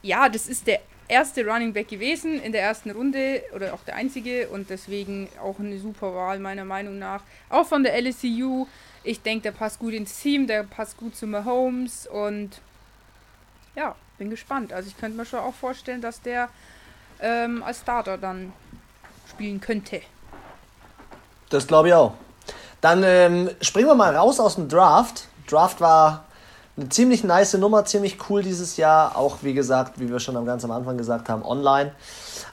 ja, 0.00 0.30
das 0.30 0.46
ist 0.46 0.66
der 0.66 0.80
erste 1.08 1.44
Running 1.46 1.72
Back 1.72 1.88
gewesen 1.88 2.40
in 2.40 2.52
der 2.52 2.62
ersten 2.62 2.90
Runde 2.90 3.42
oder 3.54 3.74
auch 3.74 3.82
der 3.84 3.96
einzige 3.96 4.48
und 4.48 4.70
deswegen 4.70 5.28
auch 5.42 5.58
eine 5.58 5.78
super 5.78 6.14
Wahl 6.14 6.38
meiner 6.38 6.64
Meinung 6.64 6.98
nach. 6.98 7.22
Auch 7.50 7.66
von 7.66 7.82
der 7.82 8.00
LSU. 8.00 8.66
Ich 9.02 9.20
denke, 9.20 9.42
der 9.42 9.52
passt 9.52 9.78
gut 9.78 9.92
ins 9.92 10.20
Team, 10.20 10.46
der 10.46 10.62
passt 10.62 10.96
gut 10.96 11.14
zu 11.14 11.26
Mahomes 11.26 12.06
und 12.06 12.60
ja, 13.76 13.94
bin 14.18 14.30
gespannt. 14.30 14.72
Also 14.72 14.88
ich 14.88 14.96
könnte 14.96 15.16
mir 15.16 15.26
schon 15.26 15.40
auch 15.40 15.54
vorstellen, 15.54 16.00
dass 16.00 16.22
der 16.22 16.48
ähm, 17.20 17.62
als 17.62 17.80
Starter 17.80 18.16
dann 18.16 18.52
spielen 19.28 19.60
könnte. 19.60 20.00
Das 21.50 21.66
glaube 21.66 21.88
ich 21.88 21.94
auch. 21.94 22.14
Dann 22.80 23.02
ähm, 23.02 23.50
springen 23.60 23.88
wir 23.88 23.94
mal 23.94 24.14
raus 24.16 24.40
aus 24.40 24.56
dem 24.56 24.68
Draft. 24.68 25.28
Draft 25.46 25.80
war 25.80 26.24
eine 26.76 26.88
ziemlich 26.88 27.22
nice 27.22 27.54
Nummer, 27.54 27.84
ziemlich 27.84 28.18
cool 28.28 28.42
dieses 28.42 28.76
Jahr. 28.76 29.16
Auch 29.16 29.38
wie 29.42 29.54
gesagt, 29.54 30.00
wie 30.00 30.10
wir 30.10 30.18
schon 30.18 30.44
ganz 30.44 30.64
am 30.64 30.72
Anfang 30.72 30.98
gesagt 30.98 31.28
haben, 31.28 31.44
online. 31.44 31.92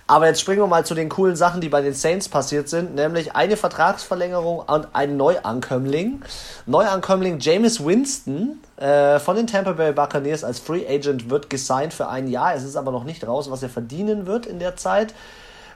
Aber 0.06 0.28
jetzt 0.28 0.42
springen 0.42 0.60
wir 0.60 0.68
mal 0.68 0.86
zu 0.86 0.94
den 0.94 1.10
coolen 1.10 1.36
Sachen, 1.36 1.62
die 1.62 1.70
bei 1.70 1.82
den 1.82 1.94
Saints 1.94 2.28
passiert 2.28 2.70
sind, 2.70 2.96
nämlich 2.96 3.36
eine 3.36 3.58
Vertragsverlängerung 3.58 4.60
und 4.60 4.88
ein 4.94 5.18
Neuankömmling. 5.18 6.22
Neuankömmling 6.66 7.40
James 7.40 7.84
Winston 7.84 8.60
äh, 8.78 9.20
von 9.20 9.38
den 9.38 9.48
Tampa 9.48 9.72
Bay 9.72 9.94
Buccaneers 9.94 10.44
als 10.44 10.60
Free 10.60 10.86
Agent 10.88 11.30
wird 11.30 11.50
gesigned 11.50 11.94
für 11.94 12.10
ein 12.10 12.28
Jahr. 12.28 12.54
Es 12.54 12.64
ist 12.64 12.76
aber 12.76 12.92
noch 12.92 13.06
nicht 13.06 13.26
raus, 13.26 13.50
was 13.50 13.64
er 13.64 13.70
verdienen 13.70 14.28
wird 14.28 14.46
in 14.46 14.60
der 14.60 14.76
Zeit. 14.76 15.14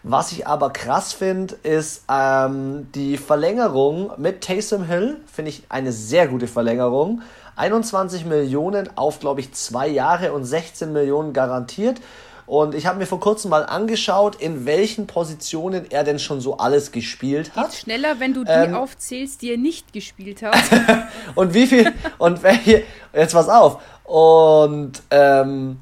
Was 0.07 0.31
ich 0.31 0.45
aber 0.45 0.69
krass 0.69 1.13
finde, 1.13 1.55
ist 1.63 2.03
ähm, 2.11 2.91
die 2.93 3.17
Verlängerung 3.17 4.11
mit 4.17 4.41
Taysom 4.41 4.83
Hill. 4.83 5.17
Finde 5.25 5.49
ich 5.49 5.63
eine 5.69 5.91
sehr 5.91 6.27
gute 6.27 6.45
Verlängerung. 6.45 7.23
21 7.55 8.25
Millionen 8.25 8.89
auf, 8.97 9.19
glaube 9.19 9.41
ich, 9.41 9.53
zwei 9.53 9.87
Jahre 9.87 10.33
und 10.33 10.43
16 10.45 10.91
Millionen 10.91 11.33
garantiert. 11.33 11.99
Und 12.47 12.75
ich 12.75 12.85
habe 12.85 12.99
mir 12.99 13.07
vor 13.07 13.19
kurzem 13.19 13.49
mal 13.49 13.65
angeschaut, 13.65 14.35
in 14.35 14.65
welchen 14.65 15.07
Positionen 15.07 15.89
er 15.89 16.03
denn 16.03 16.19
schon 16.19 16.41
so 16.41 16.57
alles 16.57 16.91
gespielt 16.91 17.55
hat. 17.55 17.71
Geht 17.71 17.79
schneller, 17.79 18.19
wenn 18.19 18.33
du 18.35 18.43
die 18.43 18.51
ähm, 18.51 18.75
aufzählst, 18.75 19.41
die 19.41 19.51
er 19.51 19.57
nicht 19.57 19.93
gespielt 19.93 20.43
hat. 20.43 20.55
und 21.35 21.55
wie 21.55 21.65
viel, 21.65 21.91
und 22.19 22.43
welche, 22.43 22.83
jetzt 23.13 23.33
pass 23.33 23.49
auf, 23.49 23.81
und 24.03 25.01
ähm, 25.09 25.79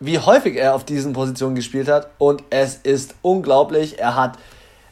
wie 0.00 0.18
häufig 0.18 0.56
er 0.56 0.74
auf 0.74 0.84
diesen 0.84 1.12
Positionen 1.12 1.54
gespielt 1.54 1.88
hat. 1.88 2.08
Und 2.16 2.42
es 2.48 2.76
ist 2.76 3.14
unglaublich. 3.20 3.98
Er 3.98 4.14
hat 4.14 4.38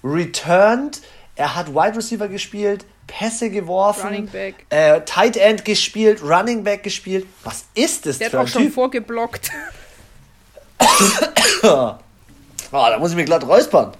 returned, 0.02 1.00
er 1.36 1.56
hat 1.56 1.74
Wide 1.74 1.96
Receiver 1.96 2.28
gespielt, 2.28 2.84
Pässe 3.16 3.48
geworfen, 3.50 4.06
Running 4.06 4.26
Back. 4.26 4.66
Äh, 4.70 5.02
Tight 5.02 5.36
End 5.36 5.64
gespielt, 5.64 6.20
Running 6.22 6.64
Back 6.64 6.82
gespielt. 6.82 7.26
Was 7.44 7.64
ist 7.74 8.06
das 8.06 8.18
Der 8.18 8.30
für 8.30 8.38
hat 8.38 8.46
auch 8.46 8.48
schon 8.48 8.72
vorgeblockt. 8.72 9.50
oh, 11.62 11.94
da 12.72 12.98
muss 12.98 13.10
ich 13.10 13.16
mich 13.16 13.26
glatt 13.26 13.46
räuspern. 13.46 13.92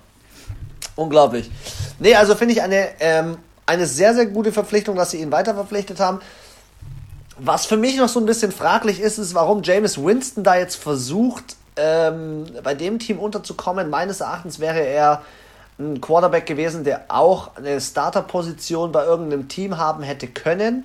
Unglaublich. 0.97 1.49
Nee, 2.01 2.16
also 2.16 2.35
finde 2.35 2.55
ich 2.55 2.62
eine, 2.62 2.89
ähm, 2.99 3.36
eine 3.66 3.86
sehr, 3.86 4.15
sehr 4.15 4.27
gute 4.27 4.53
Verpflichtung, 4.53 4.97
dass 4.97 5.12
sie 5.12 5.20
ihn 5.20 5.31
weiter 5.31 5.55
verpflichtet 5.55 6.01
haben. 6.01 6.20
Was 7.39 7.66
für 7.66 7.77
mich 7.77 7.97
noch 7.97 8.09
so 8.09 8.19
ein 8.19 8.27
bisschen 8.27 8.51
fraglich 8.51 9.01
ist, 9.01 9.19
ist, 9.19 9.35
warum 9.35 9.62
James 9.62 10.03
Winston 10.03 10.43
da 10.43 10.57
jetzt 10.57 10.77
versucht, 10.77 11.57
ähm, 11.77 12.47
bei 12.65 12.74
dem 12.74 12.99
Team 12.99 13.20
unterzukommen. 13.20 13.91
Meines 13.91 14.20
Erachtens 14.20 14.59
wäre 14.59 14.81
er 14.81 15.23
ein 15.79 16.01
Quarterback 16.01 16.47
gewesen, 16.47 16.85
der 16.85 17.07
auch 17.09 17.57
eine 17.57 17.81
Starterposition 17.81 18.93
bei 18.93 19.05
irgendeinem 19.05 19.49
Team 19.49 19.77
haben 19.77 20.03
hätte 20.03 20.29
können. 20.29 20.85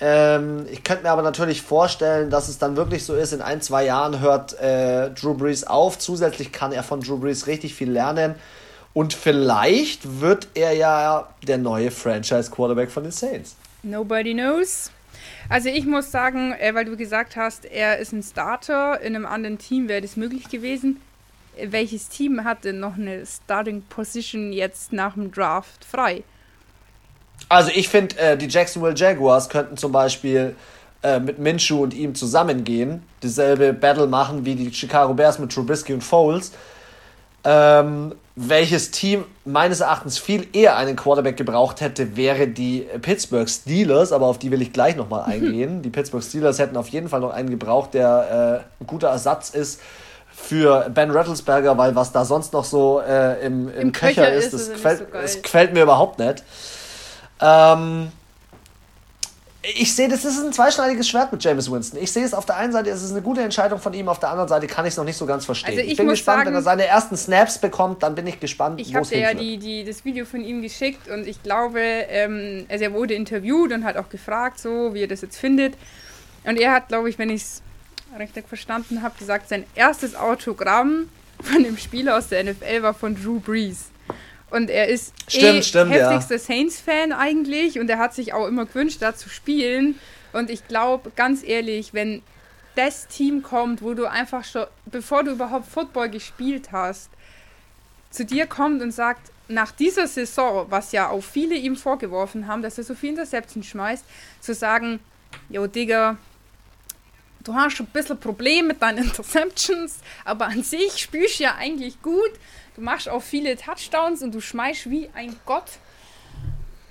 Ähm, 0.00 0.66
ich 0.70 0.84
könnte 0.84 1.04
mir 1.04 1.10
aber 1.10 1.22
natürlich 1.22 1.62
vorstellen, 1.62 2.30
dass 2.30 2.48
es 2.48 2.58
dann 2.58 2.76
wirklich 2.76 3.04
so 3.04 3.14
ist, 3.14 3.32
in 3.32 3.42
ein, 3.42 3.60
zwei 3.60 3.84
Jahren 3.84 4.20
hört 4.20 4.58
äh, 4.60 5.10
Drew 5.10 5.34
Brees 5.34 5.64
auf. 5.64 5.98
Zusätzlich 5.98 6.52
kann 6.52 6.72
er 6.72 6.82
von 6.82 7.00
Drew 7.00 7.18
Brees 7.18 7.46
richtig 7.46 7.74
viel 7.74 7.90
lernen. 7.90 8.34
Und 8.94 9.14
vielleicht 9.14 10.20
wird 10.20 10.48
er 10.54 10.72
ja 10.72 11.28
der 11.46 11.58
neue 11.58 11.90
Franchise-Quarterback 11.90 12.90
von 12.90 13.04
den 13.04 13.12
Saints. 13.12 13.56
Nobody 13.82 14.34
knows. 14.34 14.90
Also 15.48 15.68
ich 15.68 15.86
muss 15.86 16.10
sagen, 16.10 16.52
äh, 16.52 16.74
weil 16.74 16.84
du 16.84 16.96
gesagt 16.96 17.36
hast, 17.36 17.64
er 17.64 17.98
ist 17.98 18.12
ein 18.12 18.22
Starter, 18.22 19.00
in 19.00 19.16
einem 19.16 19.26
anderen 19.26 19.58
Team 19.58 19.88
wäre 19.88 20.00
das 20.00 20.16
möglich 20.16 20.48
gewesen. 20.48 21.00
Welches 21.60 22.08
Team 22.08 22.44
hat 22.44 22.64
denn 22.64 22.80
noch 22.80 22.96
eine 22.96 23.24
Starting 23.26 23.82
Position 23.82 24.52
jetzt 24.52 24.92
nach 24.92 25.14
dem 25.14 25.30
Draft 25.30 25.84
frei? 25.84 26.24
Also 27.48 27.70
ich 27.74 27.88
finde, 27.88 28.16
äh, 28.18 28.36
die 28.36 28.48
Jacksonville 28.48 28.94
Jaguars 28.94 29.48
könnten 29.48 29.76
zum 29.76 29.92
Beispiel 29.92 30.56
äh, 31.02 31.20
mit 31.20 31.38
Minshew 31.38 31.82
und 31.82 31.94
ihm 31.94 32.14
zusammengehen, 32.14 33.02
dieselbe 33.22 33.72
Battle 33.72 34.06
machen 34.06 34.44
wie 34.44 34.54
die 34.54 34.72
Chicago 34.72 35.12
Bears 35.14 35.38
mit 35.38 35.52
Trubisky 35.52 35.92
und 35.92 36.02
Foles. 36.02 36.52
Ähm, 37.44 38.14
welches 38.36 38.92
Team 38.92 39.24
meines 39.44 39.80
Erachtens 39.80 40.16
viel 40.16 40.46
eher 40.52 40.76
einen 40.76 40.96
Quarterback 40.96 41.36
gebraucht 41.36 41.80
hätte, 41.80 42.16
wäre 42.16 42.48
die 42.48 42.86
Pittsburgh 43.02 43.48
Steelers, 43.48 44.12
aber 44.12 44.26
auf 44.26 44.38
die 44.38 44.50
will 44.50 44.62
ich 44.62 44.72
gleich 44.72 44.96
nochmal 44.96 45.24
eingehen. 45.26 45.82
Die 45.82 45.90
Pittsburgh 45.90 46.24
Steelers 46.24 46.58
hätten 46.58 46.76
auf 46.76 46.88
jeden 46.88 47.08
Fall 47.08 47.20
noch 47.20 47.32
einen 47.32 47.50
gebraucht, 47.50 47.94
der 47.94 48.64
äh, 48.80 48.82
ein 48.82 48.86
guter 48.86 49.08
Ersatz 49.08 49.50
ist 49.50 49.80
für 50.34 50.90
Ben 50.90 51.10
Rattlesberger, 51.10 51.76
weil 51.78 51.94
was 51.94 52.12
da 52.12 52.24
sonst 52.24 52.52
noch 52.52 52.64
so 52.64 53.00
äh, 53.00 53.44
im, 53.46 53.68
im, 53.68 53.80
Im, 53.80 53.92
Köcher, 53.92 54.24
Köcher 54.24 54.32
ist, 54.32 54.52
das, 54.52 54.70
gefällt, 54.70 54.98
so 54.98 55.04
das 55.12 55.42
gefällt 55.42 55.72
mir 55.72 55.82
überhaupt 55.82 56.18
nicht. 56.18 56.42
Ähm, 57.40 58.12
ich 59.62 59.94
sehe, 59.94 60.08
das 60.08 60.24
ist 60.24 60.42
ein 60.42 60.52
zweischneidiges 60.52 61.08
Schwert 61.08 61.30
mit 61.32 61.42
James 61.44 61.70
Winston. 61.70 62.02
Ich 62.02 62.10
sehe 62.10 62.24
es 62.24 62.34
auf 62.34 62.44
der 62.44 62.56
einen 62.56 62.72
Seite, 62.72 62.90
es 62.90 63.00
ist 63.00 63.12
eine 63.12 63.22
gute 63.22 63.42
Entscheidung 63.42 63.78
von 63.78 63.94
ihm, 63.94 64.08
auf 64.08 64.18
der 64.18 64.30
anderen 64.30 64.48
Seite 64.48 64.66
kann 64.66 64.84
ich 64.84 64.90
es 64.90 64.96
noch 64.96 65.04
nicht 65.04 65.16
so 65.16 65.24
ganz 65.24 65.44
verstehen. 65.44 65.70
Also 65.70 65.82
ich, 65.82 65.92
ich, 65.92 65.96
bin 65.96 66.08
gespannt, 66.08 66.40
sagen, 66.40 66.48
wenn 66.48 66.54
er 66.56 66.62
seine 66.62 66.86
ersten 66.86 67.16
Snaps 67.16 67.58
bekommt, 67.58 68.02
dann 68.02 68.16
bin 68.16 68.26
ich 68.26 68.40
gespannt. 68.40 68.80
Ich 68.80 68.94
habe 68.94 69.06
dir 69.06 69.18
ja 69.18 69.34
die, 69.34 69.58
die, 69.58 69.84
das 69.84 70.04
Video 70.04 70.24
von 70.24 70.42
ihm 70.42 70.62
geschickt 70.62 71.08
und 71.08 71.28
ich 71.28 71.42
glaube, 71.44 71.80
ähm, 71.80 72.66
also 72.68 72.84
er 72.84 72.92
wurde 72.92 73.14
interviewt 73.14 73.72
und 73.72 73.84
hat 73.84 73.96
auch 73.96 74.08
gefragt, 74.08 74.58
so 74.58 74.94
wie 74.94 75.04
er 75.04 75.08
das 75.08 75.20
jetzt 75.20 75.38
findet. 75.38 75.74
Und 76.44 76.58
er 76.58 76.72
hat, 76.72 76.88
glaube 76.88 77.08
ich, 77.08 77.18
wenn 77.18 77.30
ich 77.30 77.42
es 77.42 77.62
richtig 78.18 78.48
verstanden 78.48 79.02
habe, 79.02 79.18
gesagt, 79.18 79.48
sein 79.48 79.64
erstes 79.74 80.14
Autogramm 80.14 81.08
von 81.42 81.62
dem 81.62 81.76
Spieler 81.76 82.16
aus 82.16 82.28
der 82.28 82.44
NFL 82.44 82.82
war 82.82 82.94
von 82.94 83.20
Drew 83.20 83.40
Brees. 83.40 83.90
Und 84.50 84.68
er 84.68 84.88
ist 84.88 85.14
stimmt, 85.28 85.44
eh 85.44 85.62
stimmt, 85.62 85.92
heftigster 85.92 86.34
ja. 86.34 86.40
Saints-Fan 86.40 87.12
eigentlich 87.12 87.78
und 87.78 87.88
er 87.88 87.98
hat 87.98 88.14
sich 88.14 88.34
auch 88.34 88.46
immer 88.46 88.66
gewünscht, 88.66 88.98
da 89.00 89.14
zu 89.14 89.30
spielen. 89.30 89.98
Und 90.32 90.50
ich 90.50 90.68
glaube, 90.68 91.10
ganz 91.16 91.42
ehrlich, 91.42 91.94
wenn 91.94 92.22
das 92.74 93.06
Team 93.06 93.42
kommt, 93.42 93.82
wo 93.82 93.94
du 93.94 94.06
einfach 94.06 94.44
schon, 94.44 94.66
bevor 94.86 95.24
du 95.24 95.32
überhaupt 95.32 95.66
Football 95.66 96.10
gespielt 96.10 96.70
hast, 96.70 97.10
zu 98.10 98.24
dir 98.24 98.46
kommt 98.46 98.82
und 98.82 98.92
sagt, 98.92 99.30
nach 99.48 99.72
dieser 99.72 100.06
Saison, 100.06 100.66
was 100.68 100.92
ja 100.92 101.08
auch 101.08 101.22
viele 101.22 101.54
ihm 101.54 101.76
vorgeworfen 101.76 102.46
haben, 102.46 102.62
dass 102.62 102.78
er 102.78 102.84
so 102.84 102.94
viel 102.94 103.10
Interception 103.10 103.62
schmeißt, 103.62 104.04
zu 104.40 104.54
sagen, 104.54 105.00
jo 105.48 105.66
Digga, 105.66 106.18
du 107.42 107.54
hast 107.54 107.76
schon 107.76 107.86
ein 107.86 107.92
bisschen 107.92 108.18
Probleme 108.18 108.68
mit 108.68 108.82
deinen 108.82 108.98
Interceptions, 109.04 109.98
aber 110.24 110.46
an 110.46 110.62
sich 110.62 110.98
spielst 110.98 111.38
du 111.38 111.44
ja 111.44 111.54
eigentlich 111.56 112.00
gut 112.02 112.32
Du 112.74 112.80
machst 112.80 113.08
auch 113.08 113.22
viele 113.22 113.56
Touchdowns 113.56 114.22
und 114.22 114.34
du 114.34 114.40
schmeißt 114.40 114.88
wie 114.88 115.10
ein 115.14 115.36
Gott. 115.44 115.64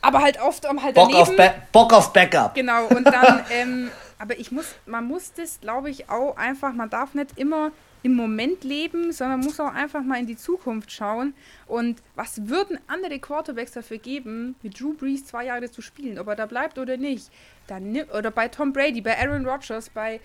Aber 0.01 0.21
halt 0.21 0.39
oft 0.41 0.67
um 0.67 0.81
halt 0.81 0.95
Bock 0.95 1.13
Auf 1.13 1.31
Bock 1.71 1.93
auf 1.93 2.13
Backup. 2.13 2.55
Genau, 2.55 2.87
und 2.87 3.05
dann, 3.05 3.45
ähm, 3.51 3.91
aber 4.17 4.37
ich 4.37 4.51
muss, 4.51 4.65
man 4.85 5.05
muss 5.05 5.33
das, 5.33 5.59
glaube 5.59 5.89
ich, 5.89 6.09
auch 6.09 6.37
einfach, 6.37 6.73
man 6.73 6.89
darf 6.89 7.13
nicht 7.13 7.37
immer 7.37 7.71
im 8.03 8.15
Moment 8.15 8.63
leben, 8.63 9.11
sondern 9.11 9.41
muss 9.41 9.59
auch 9.59 9.73
einfach 9.73 10.03
mal 10.03 10.19
in 10.19 10.27
die 10.27 10.37
Zukunft 10.37 10.91
schauen. 10.91 11.33
Und 11.67 12.01
was 12.15 12.47
würden 12.47 12.79
andere 12.87 13.19
Quarterbacks 13.19 13.73
dafür 13.73 13.97
geben, 13.97 14.55
mit 14.63 14.79
Drew 14.79 14.93
Brees 14.93 15.25
zwei 15.25 15.45
Jahre 15.45 15.69
zu 15.69 15.81
spielen, 15.81 16.17
ob 16.17 16.27
er 16.27 16.35
da 16.35 16.45
bleibt 16.45 16.79
oder 16.79 16.97
nicht? 16.97 17.29
Dann, 17.67 17.95
oder 18.17 18.31
bei 18.31 18.47
Tom 18.47 18.73
Brady, 18.73 19.01
bei 19.01 19.17
Aaron 19.17 19.45
Rodgers, 19.45 19.89
bei 19.89 20.19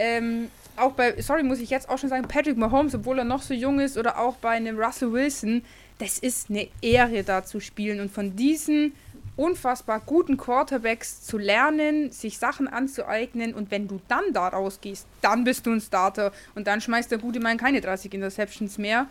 ähm, 0.00 0.48
auch 0.76 0.92
bei, 0.92 1.20
sorry, 1.20 1.42
muss 1.42 1.58
ich 1.58 1.70
jetzt 1.70 1.88
auch 1.88 1.98
schon 1.98 2.08
sagen, 2.08 2.28
Patrick 2.28 2.56
Mahomes, 2.56 2.94
obwohl 2.94 3.18
er 3.18 3.24
noch 3.24 3.42
so 3.42 3.52
jung 3.52 3.80
ist, 3.80 3.98
oder 3.98 4.18
auch 4.18 4.36
bei 4.36 4.50
einem 4.50 4.78
Russell 4.78 5.12
Wilson, 5.12 5.64
das 5.98 6.20
ist 6.20 6.50
eine 6.50 6.68
Ehre, 6.80 7.24
da 7.24 7.44
zu 7.44 7.58
spielen 7.58 7.98
und 7.98 8.12
von 8.12 8.36
diesen 8.36 8.92
unfassbar 9.38 10.00
guten 10.04 10.36
Quarterbacks 10.36 11.22
zu 11.22 11.38
lernen, 11.38 12.10
sich 12.10 12.38
Sachen 12.38 12.68
anzueignen 12.68 13.54
und 13.54 13.70
wenn 13.70 13.88
du 13.88 14.00
dann 14.08 14.32
da 14.32 14.48
rausgehst, 14.48 15.06
dann 15.22 15.44
bist 15.44 15.64
du 15.64 15.70
ein 15.70 15.80
Starter 15.80 16.32
und 16.54 16.66
dann 16.66 16.80
schmeißt 16.80 17.10
der 17.10 17.18
gute 17.18 17.40
Mann 17.40 17.56
keine 17.56 17.80
30 17.80 18.12
Interceptions 18.12 18.78
mehr, 18.78 19.06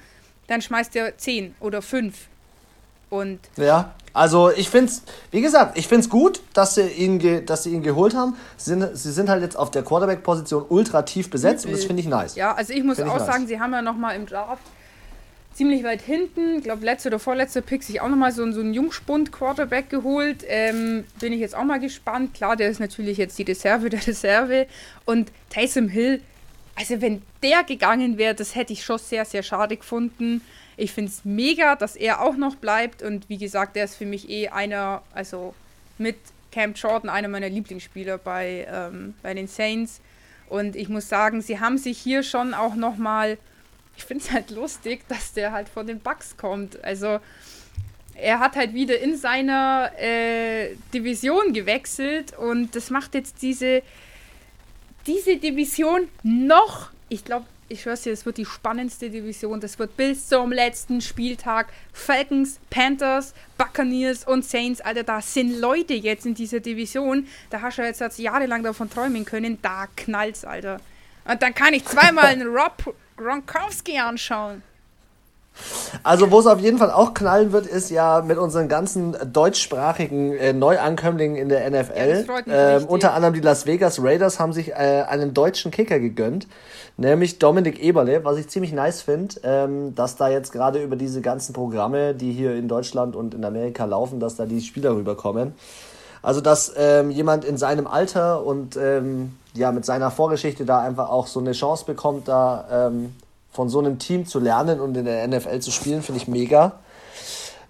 dann 0.47 0.61
schmeißt 0.61 0.95
er 0.95 1.17
10 1.17 1.55
oder 1.59 1.81
5 1.81 2.27
und 3.09 3.39
ja, 3.55 3.93
also 4.13 4.51
ich 4.51 4.69
finde 4.69 4.91
es, 4.91 5.01
wie 5.31 5.39
gesagt, 5.39 5.77
ich 5.77 5.87
finde 5.87 6.01
es 6.01 6.09
gut, 6.09 6.41
dass 6.53 6.75
sie, 6.75 6.87
ihn 6.87 7.45
dass 7.45 7.63
sie 7.63 7.71
ihn 7.71 7.81
geholt 7.81 8.13
haben. 8.13 8.35
Sie 8.57 8.71
sind, 8.71 8.97
sie 8.97 9.11
sind 9.13 9.29
halt 9.29 9.41
jetzt 9.41 9.55
auf 9.55 9.71
der 9.71 9.83
Quarterback-Position 9.83 10.65
ultra 10.67 11.03
tief 11.03 11.29
besetzt 11.29 11.65
und 11.65 11.71
das 11.71 11.85
finde 11.85 12.01
ich 12.01 12.07
nice. 12.09 12.35
Ja, 12.35 12.53
also 12.53 12.73
ich 12.73 12.83
muss 12.83 12.97
find 12.97 13.09
auch 13.09 13.17
ich 13.17 13.23
sagen, 13.23 13.43
nice. 13.43 13.49
sie 13.49 13.59
haben 13.61 13.71
ja 13.71 13.81
nochmal 13.81 14.17
im 14.17 14.25
Draft 14.25 14.63
ziemlich 15.57 15.83
weit 15.83 16.03
hinten, 16.03 16.59
ich 16.59 16.63
glaube 16.63 16.85
letzte 16.85 17.09
oder 17.09 17.17
vorletzte 17.17 17.63
Pick 17.63 17.81
sich 17.81 17.99
auch 17.99 18.09
nochmal 18.09 18.31
so, 18.31 18.49
so 18.51 18.59
einen 18.59 18.75
Jungspund-Quarterback 18.75 19.89
geholt. 19.89 20.45
Ähm, 20.47 21.03
bin 21.19 21.33
ich 21.33 21.39
jetzt 21.39 21.55
auch 21.55 21.63
mal 21.63 21.79
gespannt. 21.79 22.35
Klar, 22.35 22.55
der 22.55 22.69
ist 22.69 22.79
natürlich 22.79 23.17
jetzt 23.17 23.39
die 23.39 23.43
Reserve 23.43 23.89
der 23.89 24.05
Reserve. 24.05 24.67
Und 25.05 25.31
Taysom 25.49 25.89
Hill, 25.89 26.21
also 26.75 27.01
wenn 27.01 27.23
der 27.41 27.63
gegangen 27.63 28.19
wäre, 28.19 28.35
das 28.35 28.53
hätte 28.53 28.71
ich 28.71 28.85
schon 28.85 28.99
sehr, 28.99 29.25
sehr 29.25 29.41
schade 29.41 29.77
gefunden. 29.77 30.41
Ich 30.77 30.91
finde 30.91 31.09
es 31.09 31.25
mega, 31.25 31.75
dass 31.75 31.95
er 31.95 32.21
auch 32.21 32.37
noch 32.37 32.55
bleibt 32.55 33.01
und 33.01 33.27
wie 33.27 33.39
gesagt, 33.39 33.75
der 33.75 33.85
ist 33.85 33.95
für 33.95 34.05
mich 34.05 34.29
eh 34.29 34.49
einer, 34.49 35.01
also 35.11 35.55
mit 35.97 36.17
Cam 36.51 36.73
Jordan 36.73 37.09
einer 37.09 37.29
meiner 37.29 37.49
Lieblingsspieler 37.49 38.19
bei, 38.19 38.67
ähm, 38.71 39.15
bei 39.23 39.33
den 39.33 39.47
Saints. 39.47 40.01
Und 40.49 40.75
ich 40.75 40.87
muss 40.87 41.09
sagen, 41.09 41.41
sie 41.41 41.59
haben 41.59 41.79
sich 41.79 41.97
hier 41.97 42.21
schon 42.21 42.53
auch 42.53 42.75
nochmal, 42.75 43.39
ich 43.97 44.05
finde 44.05 44.23
es 44.23 44.31
halt 44.31 44.51
lustig, 44.51 45.07
dass 45.07 45.33
der 45.33 45.51
halt 45.51 45.69
von 45.69 45.87
den 45.87 45.99
Bucks 45.99 46.37
kommt. 46.37 46.83
Also 46.83 47.19
er 48.15 48.39
hat 48.39 48.55
halt 48.55 48.73
wieder 48.73 48.99
in 48.99 49.17
seiner 49.17 49.91
äh, 49.99 50.75
Division 50.93 51.53
gewechselt 51.53 52.37
und 52.37 52.75
das 52.75 52.89
macht 52.89 53.13
jetzt 53.13 53.41
diese 53.41 53.83
diese 55.07 55.37
Division 55.37 56.09
noch, 56.23 56.89
ich 57.07 57.23
glaube, 57.23 57.45
ich 57.69 57.81
schwör's 57.81 58.01
dir, 58.01 58.11
das 58.11 58.25
wird 58.25 58.37
die 58.37 58.45
spannendste 58.45 59.09
Division. 59.09 59.59
Das 59.59 59.77
wird 59.79 59.97
bis 59.97 60.27
zum 60.27 60.51
letzten 60.51 61.01
Spieltag 61.01 61.67
Falcons, 61.91 62.59
Panthers, 62.69 63.33
Buccaneers 63.57 64.25
und 64.25 64.45
Saints. 64.45 64.79
Alter, 64.79 65.03
da 65.03 65.21
sind 65.21 65.59
Leute 65.59 65.93
jetzt 65.93 66.25
in 66.25 66.33
dieser 66.33 66.59
Division. 66.61 67.27
Da 67.49 67.61
hast 67.61 67.77
du 67.77 67.81
jetzt, 67.81 67.99
jetzt 67.99 68.19
jahrelang 68.19 68.63
davon 68.63 68.89
träumen 68.89 69.25
können. 69.25 69.59
Da 69.61 69.87
knallt's, 69.97 70.45
Alter. 70.45 70.79
Und 71.25 71.41
dann 71.41 71.53
kann 71.53 71.73
ich 71.73 71.83
zweimal 71.83 72.25
einen 72.27 72.47
Rob 72.47 72.95
Gronkowski 73.17 73.97
anschauen. 73.97 74.61
Also, 76.03 76.29
wo 76.29 76.39
es 76.39 76.45
auf 76.45 76.59
jeden 76.59 76.77
Fall 76.77 76.91
auch 76.91 77.15
knallen 77.15 77.51
wird, 77.51 77.65
ist 77.65 77.89
ja 77.89 78.21
mit 78.21 78.37
unseren 78.37 78.67
ganzen 78.67 79.15
deutschsprachigen 79.33 80.33
äh, 80.33 80.53
Neuankömmlingen 80.53 81.35
in 81.35 81.49
der 81.49 81.69
NFL. 81.69 82.25
Ja, 82.45 82.77
ähm, 82.77 82.85
unter 82.85 83.13
anderem 83.13 83.33
die 83.33 83.41
Las 83.41 83.65
Vegas 83.65 84.01
Raiders 84.01 84.39
haben 84.39 84.53
sich 84.53 84.69
äh, 84.69 85.03
einen 85.07 85.33
deutschen 85.33 85.71
Kicker 85.71 85.99
gegönnt, 85.99 86.47
nämlich 86.97 87.39
Dominik 87.39 87.79
Eberle, 87.79 88.23
was 88.23 88.37
ich 88.37 88.49
ziemlich 88.49 88.71
nice 88.71 89.01
finde, 89.01 89.35
ähm, 89.43 89.95
dass 89.95 90.15
da 90.15 90.29
jetzt 90.29 90.51
gerade 90.51 90.81
über 90.83 90.95
diese 90.95 91.21
ganzen 91.21 91.53
Programme, 91.53 92.13
die 92.13 92.31
hier 92.31 92.55
in 92.55 92.67
Deutschland 92.67 93.15
und 93.15 93.33
in 93.33 93.43
Amerika 93.43 93.85
laufen, 93.85 94.19
dass 94.19 94.35
da 94.35 94.45
die 94.45 94.61
Spieler 94.61 94.95
rüberkommen. 94.95 95.55
Also, 96.21 96.41
dass 96.41 96.73
ähm, 96.77 97.09
jemand 97.09 97.45
in 97.45 97.57
seinem 97.57 97.87
Alter 97.87 98.45
und 98.45 98.77
ähm, 98.77 99.33
ja 99.57 99.71
mit 99.71 99.85
seiner 99.85 100.11
Vorgeschichte 100.11 100.65
da 100.65 100.81
einfach 100.81 101.09
auch 101.09 101.27
so 101.27 101.39
eine 101.39 101.51
Chance 101.51 101.85
bekommt, 101.85 102.27
da 102.27 102.87
ähm, 102.87 103.15
von 103.51 103.69
so 103.69 103.79
einem 103.79 103.99
Team 103.99 104.25
zu 104.25 104.39
lernen 104.39 104.79
und 104.79 104.95
in 104.95 105.05
der 105.05 105.27
NFL 105.27 105.59
zu 105.59 105.71
spielen, 105.71 106.01
finde 106.01 106.21
ich 106.21 106.27
mega. 106.27 106.79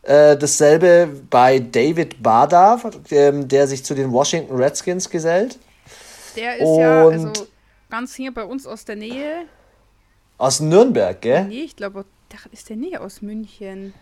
Äh, 0.04 0.38
dasselbe 0.38 1.10
bei 1.30 1.60
David 1.60 2.22
Barda, 2.22 2.80
ähm, 3.12 3.48
der 3.48 3.68
sich 3.68 3.84
zu 3.84 3.94
den 3.94 4.12
Washington 4.12 4.56
Redskins 4.56 5.10
gesellt. 5.10 5.58
Der 6.36 6.58
ist 6.58 6.66
und 6.66 6.80
ja 6.80 7.08
also 7.08 7.48
ganz 7.90 8.16
hier 8.16 8.34
bei 8.34 8.44
uns 8.44 8.68
aus 8.68 8.86
der 8.86 8.96
Nähe. 8.96 9.46
Aus 10.38 10.60
Nürnberg, 10.60 11.20
gell? 11.20 11.46
Nee, 11.46 11.62
ich 11.62 11.76
glaube, 11.76 12.06
ist 12.52 12.70
der 12.70 12.76
Nähe 12.76 13.02
aus 13.02 13.22
München. 13.22 13.94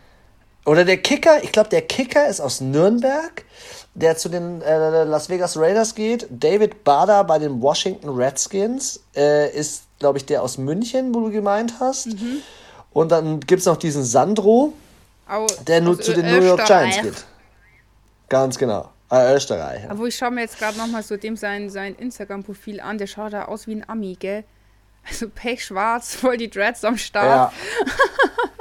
Oder 0.65 0.83
der 0.83 0.97
Kicker, 0.97 1.43
ich 1.43 1.51
glaube, 1.51 1.69
der 1.69 1.83
Kicker 1.83 2.27
ist 2.27 2.41
aus 2.41 2.59
Nürnberg, 2.59 3.45
der 3.93 4.17
zu 4.17 4.29
den 4.29 4.61
äh, 4.61 5.03
Las 5.03 5.29
Vegas 5.29 5.57
Raiders 5.57 5.95
geht. 5.95 6.27
David 6.29 6.83
Bader 6.83 7.23
bei 7.23 7.39
den 7.39 7.61
Washington 7.61 8.09
Redskins 8.09 8.99
äh, 9.15 9.49
ist 9.55 9.85
glaube 9.99 10.17
ich, 10.17 10.25
der 10.25 10.43
aus 10.43 10.57
München, 10.57 11.13
wo 11.13 11.21
du 11.21 11.31
gemeint 11.31 11.75
hast. 11.79 12.07
Mhm. 12.07 12.41
Und 12.91 13.11
dann 13.11 13.39
gibt 13.39 13.61
es 13.61 13.65
noch 13.65 13.77
diesen 13.77 14.03
Sandro, 14.03 14.73
Au, 15.27 15.47
der 15.67 15.81
nur 15.81 15.99
zu 15.99 16.13
den 16.13 16.25
New 16.25 16.43
York 16.43 16.65
Giants 16.65 17.01
geht. 17.01 17.25
Ganz 18.29 18.57
genau. 18.57 18.89
Äh, 19.11 19.35
Österreich. 19.35 19.89
Aber 19.89 20.05
ich 20.05 20.15
schaue 20.15 20.31
mir 20.31 20.41
jetzt 20.41 20.57
gerade 20.57 20.77
nochmal 20.77 21.03
so 21.03 21.15
dem 21.15 21.37
sein, 21.37 21.69
sein 21.69 21.95
Instagram-Profil 21.95 22.79
an. 22.79 22.97
Der 22.97 23.07
schaut 23.07 23.33
da 23.33 23.45
aus 23.45 23.67
wie 23.67 23.75
ein 23.75 23.87
Ami, 23.87 24.15
gell? 24.19 24.43
Also 25.07 25.29
pechschwarz, 25.29 26.15
voll 26.15 26.37
die 26.37 26.49
Dreads 26.49 26.83
am 26.83 26.97
Start. 26.97 27.51
Ja. 27.51 27.53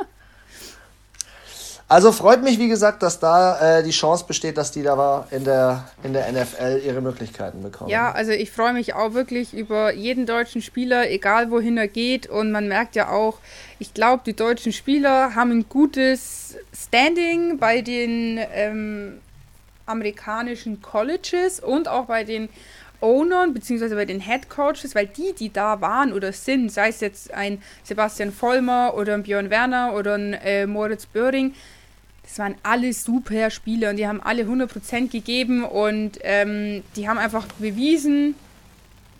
Also 1.86 2.12
freut 2.12 2.42
mich, 2.42 2.58
wie 2.58 2.68
gesagt, 2.68 3.02
dass 3.02 3.20
da 3.20 3.78
äh, 3.78 3.82
die 3.82 3.90
Chance 3.90 4.24
besteht, 4.26 4.56
dass 4.56 4.72
die 4.72 4.82
da 4.82 5.26
in 5.30 5.44
der, 5.44 5.84
in 6.02 6.14
der 6.14 6.32
NFL 6.32 6.80
ihre 6.84 7.02
Möglichkeiten 7.02 7.62
bekommen. 7.62 7.90
Ja, 7.90 8.10
also 8.10 8.32
ich 8.32 8.50
freue 8.50 8.72
mich 8.72 8.94
auch 8.94 9.12
wirklich 9.12 9.52
über 9.52 9.92
jeden 9.92 10.24
deutschen 10.24 10.62
Spieler, 10.62 11.10
egal 11.10 11.50
wohin 11.50 11.76
er 11.76 11.88
geht. 11.88 12.26
Und 12.26 12.52
man 12.52 12.68
merkt 12.68 12.96
ja 12.96 13.10
auch, 13.10 13.38
ich 13.78 13.92
glaube, 13.92 14.22
die 14.24 14.34
deutschen 14.34 14.72
Spieler 14.72 15.34
haben 15.34 15.50
ein 15.50 15.68
gutes 15.68 16.56
Standing 16.74 17.58
bei 17.58 17.82
den 17.82 18.40
ähm, 18.54 19.20
amerikanischen 19.84 20.80
Colleges 20.80 21.60
und 21.60 21.88
auch 21.88 22.06
bei 22.06 22.24
den 22.24 22.48
Ownern 23.04 23.52
beziehungsweise 23.52 23.94
bei 23.94 24.06
den 24.06 24.20
Head 24.20 24.48
Coaches, 24.48 24.94
weil 24.94 25.06
die, 25.06 25.34
die 25.38 25.52
da 25.52 25.80
waren 25.80 26.12
oder 26.12 26.32
sind, 26.32 26.72
sei 26.72 26.88
es 26.88 27.00
jetzt 27.00 27.32
ein 27.32 27.62
Sebastian 27.82 28.32
Vollmer 28.32 28.94
oder 28.96 29.14
ein 29.14 29.22
Björn 29.22 29.50
Werner 29.50 29.94
oder 29.94 30.14
ein 30.14 30.32
äh, 30.32 30.66
Moritz 30.66 31.06
Böhring, 31.06 31.54
das 32.22 32.38
waren 32.38 32.54
alle 32.62 32.92
super 32.94 33.50
Spieler 33.50 33.90
und 33.90 33.96
die 33.96 34.08
haben 34.08 34.22
alle 34.22 34.44
100% 34.44 35.10
gegeben 35.10 35.62
und 35.62 36.18
ähm, 36.22 36.82
die 36.96 37.08
haben 37.08 37.18
einfach 37.18 37.46
bewiesen, 37.58 38.34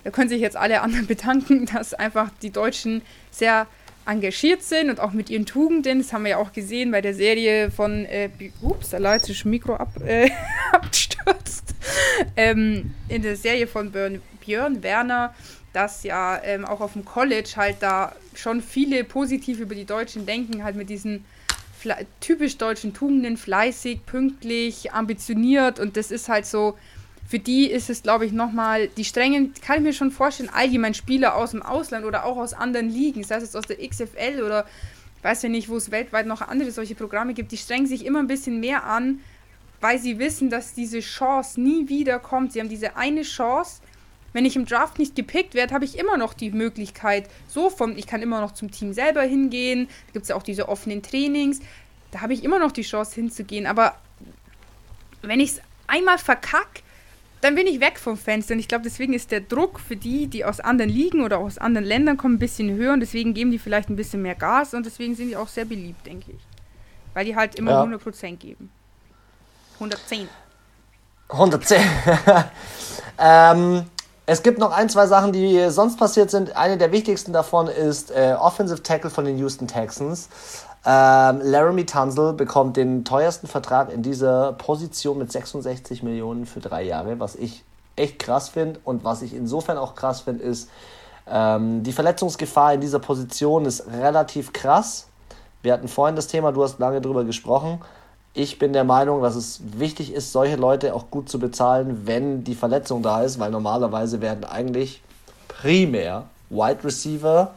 da 0.05 0.11
können 0.11 0.31
sich 0.31 0.40
jetzt 0.40 0.56
alle 0.56 0.81
anderen 0.81 1.06
bedanken, 1.15 1.66
dass 1.66 1.93
einfach 1.93 2.31
die 2.43 2.51
Deutschen 2.51 3.02
sehr 3.31 3.66
engagiert 4.06 4.62
sind 4.62 4.90
und 4.90 5.01
auch 5.01 5.12
mit 5.12 5.31
ihren 5.31 5.47
Tugenden. 5.47 5.98
Das 5.98 6.12
haben 6.12 6.24
wir 6.24 6.32
ja 6.32 6.36
auch 6.39 6.52
gesehen 6.52 6.90
bei 6.90 7.01
der 7.01 7.15
Serie 7.15 7.70
von, 7.70 8.05
äh, 8.06 8.31
ups, 8.61 8.90
da 8.90 8.98
leitet 8.98 9.31
das 9.31 9.44
Mikro 9.44 9.74
ab, 9.77 9.90
äh, 10.05 10.31
abstürzt. 11.24 11.74
Ähm, 12.36 12.94
in 13.09 13.22
der 13.22 13.36
Serie 13.36 13.66
von 13.66 13.92
Björn, 13.92 14.22
Björn 14.40 14.82
Werner, 14.82 15.34
dass 15.72 16.02
ja 16.05 16.40
ähm, 16.42 16.64
auch 16.64 16.80
auf 16.80 16.92
dem 16.92 17.05
College 17.05 17.51
halt 17.56 17.76
da 17.80 18.14
schon 18.34 18.60
viele 18.62 19.05
positiv 19.05 19.60
über 19.60 19.74
die 19.74 19.84
Deutschen 19.84 20.26
denken, 20.26 20.64
halt 20.64 20.76
mit 20.76 20.88
diesen 20.88 21.24
typisch 22.20 22.56
deutschen 22.56 22.94
Tugenden, 22.94 23.36
fleißig, 23.36 24.06
pünktlich, 24.06 24.92
ambitioniert 24.92 25.78
und 25.78 25.98
das 25.98 26.10
ist 26.10 26.30
halt 26.30 26.46
so, 26.46 26.78
für 27.28 27.38
die 27.38 27.70
ist 27.70 27.90
es, 27.90 28.02
glaube 28.02 28.24
ich, 28.24 28.32
nochmal, 28.32 28.88
die 28.88 29.05
strengen, 29.05 29.52
kann 29.60 29.78
ich 29.78 29.82
mir 29.82 29.92
schon 29.92 30.10
vorstellen, 30.10 30.48
allgemein 30.51 30.94
Spieler 30.94 31.36
aus 31.36 31.51
dem 31.51 31.62
Ausland 31.62 32.06
oder 32.06 32.24
auch 32.24 32.38
aus 32.38 32.55
anderen 32.55 32.88
Ligen, 32.88 33.22
sei 33.22 33.36
es 33.36 33.42
jetzt 33.42 33.56
aus 33.56 33.66
der 33.66 33.86
XFL 33.86 34.42
oder 34.42 34.66
weiß 35.22 35.42
ja 35.42 35.48
nicht, 35.48 35.68
wo 35.68 35.76
es 35.76 35.90
weltweit 35.90 36.26
noch 36.26 36.42
andere 36.42 36.70
solche 36.70 36.94
Programme 36.94 37.34
gibt, 37.34 37.52
die 37.52 37.56
strengen 37.56 37.86
sich 37.86 38.05
immer 38.05 38.18
ein 38.18 38.28
bisschen 38.28 38.60
mehr 38.60 38.84
an, 38.84 39.20
weil 39.85 39.98
sie 39.98 40.19
wissen, 40.19 40.48
dass 40.48 40.73
diese 40.73 41.01
Chance 41.01 41.61
nie 41.61 41.90
wieder 41.90 42.19
kommt. 42.19 42.55
Sie 42.55 42.61
haben 42.61 42.70
diese 42.70 42.97
eine 42.97 43.20
Chance. 43.20 43.82
Wenn 44.32 44.47
ich 44.47 44.56
im 44.56 44.65
Draft 44.65 44.98
nicht 44.98 45.15
gepickt 45.15 45.52
werde, 45.52 45.74
habe 45.74 45.85
ich 45.85 45.98
immer 45.98 46.16
noch 46.16 46.32
die 46.32 46.52
Möglichkeit, 46.52 47.28
so 47.48 47.69
vom, 47.69 47.94
ich 47.94 48.06
kann 48.06 48.23
immer 48.23 48.40
noch 48.40 48.52
zum 48.52 48.70
Team 48.70 48.94
selber 48.94 49.20
hingehen. 49.20 49.89
Da 50.06 50.12
gibt 50.15 50.23
es 50.23 50.31
ja 50.31 50.36
auch 50.36 50.43
diese 50.43 50.70
offenen 50.70 51.02
Trainings. 51.02 51.61
Da 52.12 52.23
habe 52.23 52.32
ich 52.32 52.44
immer 52.44 52.59
noch 52.59 52.73
die 52.73 52.81
Chance 52.81 53.15
hinzugehen. 53.16 53.66
Aber 53.66 53.94
wenn 55.20 55.39
ich 55.39 55.51
es 55.51 55.61
einmal 55.86 56.16
verkacke, 56.16 56.81
dann 57.43 57.55
bin 57.55 57.66
ich 57.66 57.78
weg 57.78 57.98
vom 57.98 58.16
Fenster. 58.16 58.55
Und 58.55 58.61
ich 58.61 58.69
glaube, 58.69 58.85
deswegen 58.85 59.12
ist 59.12 59.32
der 59.32 59.43
Druck 59.43 59.81
für 59.81 59.97
die, 59.97 60.28
die 60.28 60.47
aus 60.47 60.61
anderen 60.61 60.90
Ligen 60.90 61.20
oder 61.20 61.36
aus 61.36 61.59
anderen 61.59 61.86
Ländern 61.86 62.16
kommen, 62.16 62.36
ein 62.36 62.39
bisschen 62.39 62.74
höher. 62.74 62.94
Und 62.94 63.01
deswegen 63.01 63.35
geben 63.35 63.51
die 63.51 63.59
vielleicht 63.59 63.90
ein 63.90 63.97
bisschen 63.97 64.23
mehr 64.23 64.35
Gas. 64.35 64.73
Und 64.73 64.86
deswegen 64.86 65.15
sind 65.15 65.28
die 65.28 65.36
auch 65.36 65.48
sehr 65.48 65.66
beliebt, 65.66 66.06
denke 66.06 66.32
ich. 66.32 66.40
Weil 67.12 67.27
die 67.27 67.36
halt 67.36 67.56
immer 67.56 67.73
ja. 67.73 67.85
100% 67.85 68.36
geben. 68.36 68.70
110. 69.74 70.28
110. 71.28 71.80
ähm, 73.18 73.84
es 74.26 74.42
gibt 74.42 74.59
noch 74.59 74.72
ein, 74.72 74.88
zwei 74.88 75.06
Sachen, 75.06 75.32
die 75.32 75.68
sonst 75.70 75.98
passiert 75.98 76.30
sind. 76.30 76.56
Eine 76.56 76.78
der 76.78 76.92
wichtigsten 76.92 77.32
davon 77.32 77.68
ist 77.68 78.10
äh, 78.10 78.34
Offensive 78.38 78.82
Tackle 78.82 79.10
von 79.10 79.24
den 79.24 79.38
Houston 79.38 79.68
Texans. 79.68 80.28
Ähm, 80.86 81.40
Laramie 81.42 81.86
Tunzel 81.86 82.34
bekommt 82.34 82.76
den 82.76 83.05
teuersten 83.05 83.46
Vertrag 83.46 83.90
in 83.92 84.02
dieser 84.02 84.52
Position 84.52 85.18
mit 85.18 85.32
66 85.32 86.02
Millionen 86.02 86.46
für 86.46 86.60
drei 86.60 86.82
Jahre, 86.82 87.20
was 87.20 87.36
ich 87.36 87.64
echt 87.96 88.18
krass 88.18 88.51
finde. 88.51 88.80
Und 88.84 89.05
was 89.05 89.22
ich 89.22 89.34
insofern 89.34 89.78
auch 89.78 89.94
krass 89.94 90.20
finde, 90.20 90.44
ist, 90.44 90.68
ähm, 91.26 91.82
die 91.82 91.92
Verletzungsgefahr 91.92 92.74
in 92.74 92.80
dieser 92.80 92.98
Position 92.98 93.64
ist 93.64 93.86
relativ 93.88 94.52
krass. 94.52 95.06
Wir 95.62 95.72
hatten 95.72 95.88
vorhin 95.88 96.16
das 96.16 96.26
Thema, 96.26 96.52
du 96.52 96.62
hast 96.62 96.78
lange 96.78 97.01
darüber 97.01 97.24
gesprochen. 97.24 97.80
Ich 98.35 98.59
bin 98.59 98.73
der 98.73 98.85
Meinung, 98.85 99.23
dass 99.23 99.36
es 99.36 99.61
wichtig 99.78 100.12
ist, 100.12 100.32
solche 100.32 100.56
Leute 100.56 100.94
auch 100.94 101.11
gut 101.11 101.28
zu 101.28 101.39
bezahlen, 101.39 102.02
wenn 102.05 102.43
die 102.43 102.56
Verletzung 102.56 103.02
da 103.02 103.23
ist, 103.23 103.39
weil 103.39 103.51
normalerweise 103.51 104.20
werden 104.20 104.44
eigentlich 104.44 105.01
primär 105.47 106.24
Wide 106.51 106.82
Receiver 106.82 107.55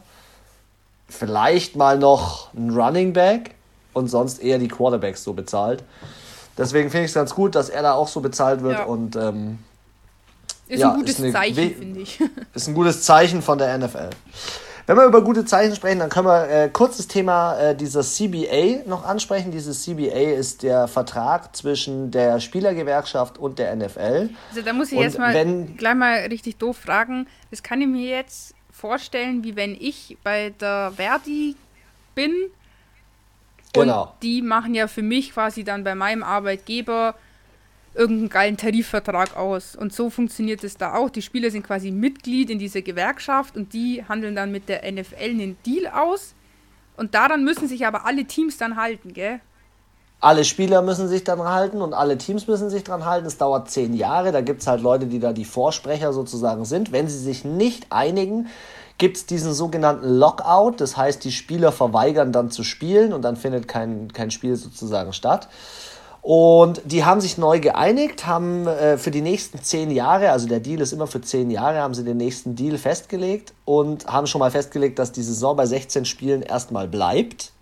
vielleicht 1.08 1.74
mal 1.74 1.98
noch 1.98 2.54
ein 2.54 2.70
Running 2.70 3.12
Back 3.12 3.54
und 3.92 4.08
sonst 4.08 4.38
eher 4.38 4.58
die 4.58 4.68
Quarterbacks 4.68 5.24
so 5.24 5.32
bezahlt. 5.32 5.82
Deswegen 6.56 6.90
finde 6.90 7.06
ich 7.06 7.10
es 7.10 7.14
ganz 7.14 7.34
gut, 7.34 7.54
dass 7.54 7.68
er 7.68 7.82
da 7.82 7.94
auch 7.94 8.08
so 8.08 8.20
bezahlt 8.20 8.62
wird 8.62 8.78
ja. 8.78 8.84
und 8.84 9.16
ähm, 9.16 9.58
ist 10.68 10.80
ja, 10.80 10.92
ein 10.92 10.98
gutes 10.98 11.18
ist 11.18 11.32
Zeichen, 11.32 11.74
finde 11.74 12.00
ich. 12.00 12.20
Ist 12.54 12.68
ein 12.68 12.74
gutes 12.74 13.02
Zeichen 13.02 13.40
von 13.40 13.56
der 13.58 13.78
NFL. 13.78 14.10
Wenn 14.88 14.96
wir 14.96 15.04
über 15.04 15.20
gute 15.20 15.44
Zeichen 15.44 15.76
sprechen, 15.76 15.98
dann 15.98 16.08
können 16.08 16.28
wir 16.28 16.48
äh, 16.48 16.70
kurz 16.70 16.96
das 16.96 17.08
Thema 17.08 17.58
äh, 17.58 17.76
dieser 17.76 18.00
CBA 18.00 18.88
noch 18.88 19.04
ansprechen. 19.04 19.50
Dieses 19.50 19.82
CBA 19.82 20.32
ist 20.32 20.62
der 20.62 20.88
Vertrag 20.88 21.54
zwischen 21.54 22.10
der 22.10 22.40
Spielergewerkschaft 22.40 23.36
und 23.36 23.58
der 23.58 23.76
NFL. 23.76 24.30
Also 24.48 24.62
da 24.62 24.72
muss 24.72 24.90
ich 24.90 24.96
und 24.96 25.04
jetzt 25.04 25.18
mal 25.18 25.34
wenn, 25.34 25.76
gleich 25.76 25.94
mal 25.94 26.14
richtig 26.30 26.56
doof 26.56 26.78
fragen. 26.78 27.26
Das 27.50 27.62
kann 27.62 27.82
ich 27.82 27.86
mir 27.86 28.08
jetzt 28.08 28.54
vorstellen, 28.72 29.44
wie 29.44 29.56
wenn 29.56 29.76
ich 29.78 30.16
bei 30.24 30.54
der 30.58 30.90
Verdi 30.96 31.54
bin. 32.14 32.32
Genau. 33.74 34.04
Und 34.04 34.10
die 34.22 34.40
machen 34.40 34.74
ja 34.74 34.88
für 34.88 35.02
mich 35.02 35.34
quasi 35.34 35.64
dann 35.64 35.84
bei 35.84 35.94
meinem 35.94 36.22
Arbeitgeber 36.22 37.14
irgendeinen 37.94 38.28
geilen 38.28 38.56
Tarifvertrag 38.56 39.36
aus. 39.36 39.76
Und 39.76 39.92
so 39.92 40.10
funktioniert 40.10 40.62
es 40.64 40.76
da 40.76 40.94
auch. 40.94 41.10
Die 41.10 41.22
Spieler 41.22 41.50
sind 41.50 41.66
quasi 41.66 41.90
Mitglied 41.90 42.50
in 42.50 42.58
dieser 42.58 42.82
Gewerkschaft 42.82 43.56
und 43.56 43.72
die 43.72 44.04
handeln 44.08 44.34
dann 44.34 44.52
mit 44.52 44.68
der 44.68 44.90
NFL 44.90 45.16
einen 45.22 45.56
Deal 45.64 45.86
aus. 45.86 46.34
Und 46.96 47.14
daran 47.14 47.44
müssen 47.44 47.68
sich 47.68 47.86
aber 47.86 48.06
alle 48.06 48.24
Teams 48.24 48.56
dann 48.58 48.76
halten, 48.76 49.12
gell? 49.12 49.40
alle 50.20 50.44
Spieler 50.44 50.82
müssen 50.82 51.08
sich 51.08 51.22
dann 51.22 51.40
halten 51.42 51.80
und 51.80 51.94
alle 51.94 52.18
Teams 52.18 52.46
müssen 52.48 52.70
sich 52.70 52.82
dran 52.82 53.04
halten. 53.04 53.26
Es 53.26 53.38
dauert 53.38 53.70
zehn 53.70 53.94
Jahre. 53.94 54.32
Da 54.32 54.40
gibt 54.40 54.62
es 54.62 54.66
halt 54.66 54.82
Leute, 54.82 55.06
die 55.06 55.20
da 55.20 55.32
die 55.32 55.44
Vorsprecher 55.44 56.12
sozusagen 56.12 56.64
sind. 56.64 56.90
Wenn 56.90 57.08
sie 57.08 57.18
sich 57.18 57.44
nicht 57.44 57.86
einigen, 57.90 58.48
gibt 58.98 59.16
es 59.16 59.26
diesen 59.26 59.54
sogenannten 59.54 60.08
Lockout. 60.08 60.76
Das 60.78 60.96
heißt, 60.96 61.22
die 61.22 61.30
Spieler 61.30 61.70
verweigern 61.70 62.32
dann 62.32 62.50
zu 62.50 62.64
spielen 62.64 63.12
und 63.12 63.22
dann 63.22 63.36
findet 63.36 63.68
kein, 63.68 64.12
kein 64.12 64.32
Spiel 64.32 64.56
sozusagen 64.56 65.12
statt. 65.12 65.48
Und 66.20 66.82
die 66.84 67.04
haben 67.04 67.20
sich 67.20 67.38
neu 67.38 67.60
geeinigt, 67.60 68.26
haben 68.26 68.66
äh, 68.66 68.98
für 68.98 69.10
die 69.10 69.22
nächsten 69.22 69.62
zehn 69.62 69.90
Jahre, 69.90 70.30
also 70.30 70.48
der 70.48 70.60
Deal 70.60 70.80
ist 70.80 70.92
immer 70.92 71.06
für 71.06 71.20
zehn 71.20 71.50
Jahre, 71.50 71.78
haben 71.78 71.94
sie 71.94 72.04
den 72.04 72.16
nächsten 72.16 72.56
Deal 72.56 72.76
festgelegt 72.76 73.54
und 73.64 74.06
haben 74.06 74.26
schon 74.26 74.40
mal 74.40 74.50
festgelegt, 74.50 74.98
dass 74.98 75.12
die 75.12 75.22
Saison 75.22 75.56
bei 75.56 75.64
16 75.64 76.04
Spielen 76.04 76.42
erstmal 76.42 76.88
bleibt. 76.88 77.52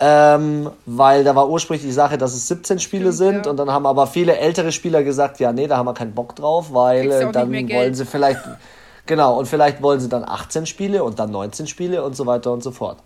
Ähm, 0.00 0.70
weil 0.86 1.22
da 1.22 1.36
war 1.36 1.48
ursprünglich 1.48 1.86
die 1.86 1.92
Sache, 1.92 2.18
dass 2.18 2.34
es 2.34 2.48
17 2.48 2.80
Spiele 2.80 3.12
Stimmt, 3.12 3.16
sind 3.16 3.46
ja. 3.46 3.50
und 3.50 3.56
dann 3.56 3.70
haben 3.70 3.86
aber 3.86 4.08
viele 4.08 4.36
ältere 4.36 4.72
Spieler 4.72 5.04
gesagt, 5.04 5.38
ja, 5.38 5.52
nee, 5.52 5.68
da 5.68 5.76
haben 5.76 5.86
wir 5.86 5.94
keinen 5.94 6.14
Bock 6.14 6.34
drauf, 6.34 6.74
weil 6.74 7.10
äh, 7.10 7.30
dann 7.30 7.52
wollen 7.52 7.94
sie 7.94 8.04
vielleicht, 8.04 8.40
genau, 9.06 9.38
und 9.38 9.46
vielleicht 9.46 9.80
wollen 9.80 10.00
sie 10.00 10.08
dann 10.08 10.24
18 10.24 10.66
Spiele 10.66 11.04
und 11.04 11.20
dann 11.20 11.30
19 11.30 11.68
Spiele 11.68 12.02
und 12.02 12.16
so 12.16 12.26
weiter 12.26 12.52
und 12.52 12.62
so 12.62 12.72
fort. 12.72 12.98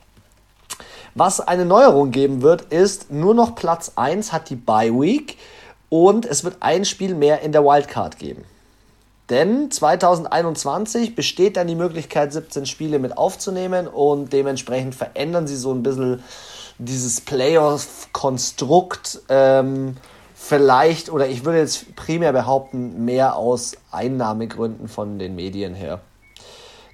Was 1.21 1.41
eine 1.41 1.65
Neuerung 1.65 2.13
geben 2.13 2.43
wird, 2.43 2.73
ist, 2.73 3.11
nur 3.11 3.35
noch 3.35 3.57
Platz 3.57 3.91
1 3.97 4.33
hat 4.33 4.51
die 4.51 4.55
Bye 4.55 4.93
Week 4.93 5.37
und 5.89 6.25
es 6.25 6.45
wird 6.45 6.59
ein 6.61 6.85
Spiel 6.85 7.17
mehr 7.17 7.41
in 7.41 7.51
der 7.51 7.65
Wildcard 7.65 8.21
geben. 8.21 8.45
Denn 9.29 9.69
2021 9.69 11.17
besteht 11.17 11.57
dann 11.57 11.67
die 11.67 11.75
Möglichkeit, 11.75 12.33
17 12.33 12.67
Spiele 12.67 13.01
mit 13.01 13.19
aufzunehmen 13.19 13.89
und 13.89 14.33
dementsprechend 14.33 14.95
verändern 14.95 15.49
sie 15.49 15.57
so 15.57 15.73
ein 15.73 15.83
bisschen 15.83 16.23
dieses 16.79 17.21
Playoff-Konstrukt. 17.21 19.23
Ähm, 19.29 19.97
vielleicht, 20.37 21.11
oder 21.11 21.27
ich 21.27 21.45
würde 21.45 21.59
jetzt 21.59 21.97
primär 21.97 22.33
behaupten, 22.33 23.05
mehr 23.05 23.35
aus 23.35 23.73
Einnahmegründen 23.91 24.87
von 24.87 25.19
den 25.19 25.35
Medien 25.35 25.75
her. 25.75 26.01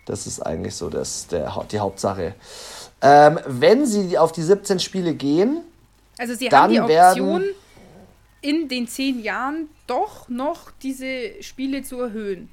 Das 0.07 0.27
ist 0.27 0.41
eigentlich 0.41 0.77
so 0.77 0.89
das, 0.89 1.27
der, 1.27 1.53
die 1.71 1.79
Hauptsache. 1.79 2.35
Ähm, 3.05 3.39
wenn 3.47 3.85
sie 3.85 4.17
auf 4.17 4.33
die 4.33 4.43
17 4.43 4.81
Spiele 4.81 5.15
gehen, 5.15 5.61
also 6.19 6.35
sie 6.35 6.49
haben 6.49 6.73
die 6.73 6.81
Option, 6.81 7.43
werden, 7.43 7.55
in 8.41 8.69
den 8.69 8.89
10 8.89 9.23
Jahren 9.23 9.69
doch 9.87 10.29
noch 10.29 10.71
diese 10.83 11.43
Spiele 11.43 11.83
zu 11.83 12.01
erhöhen. 12.01 12.49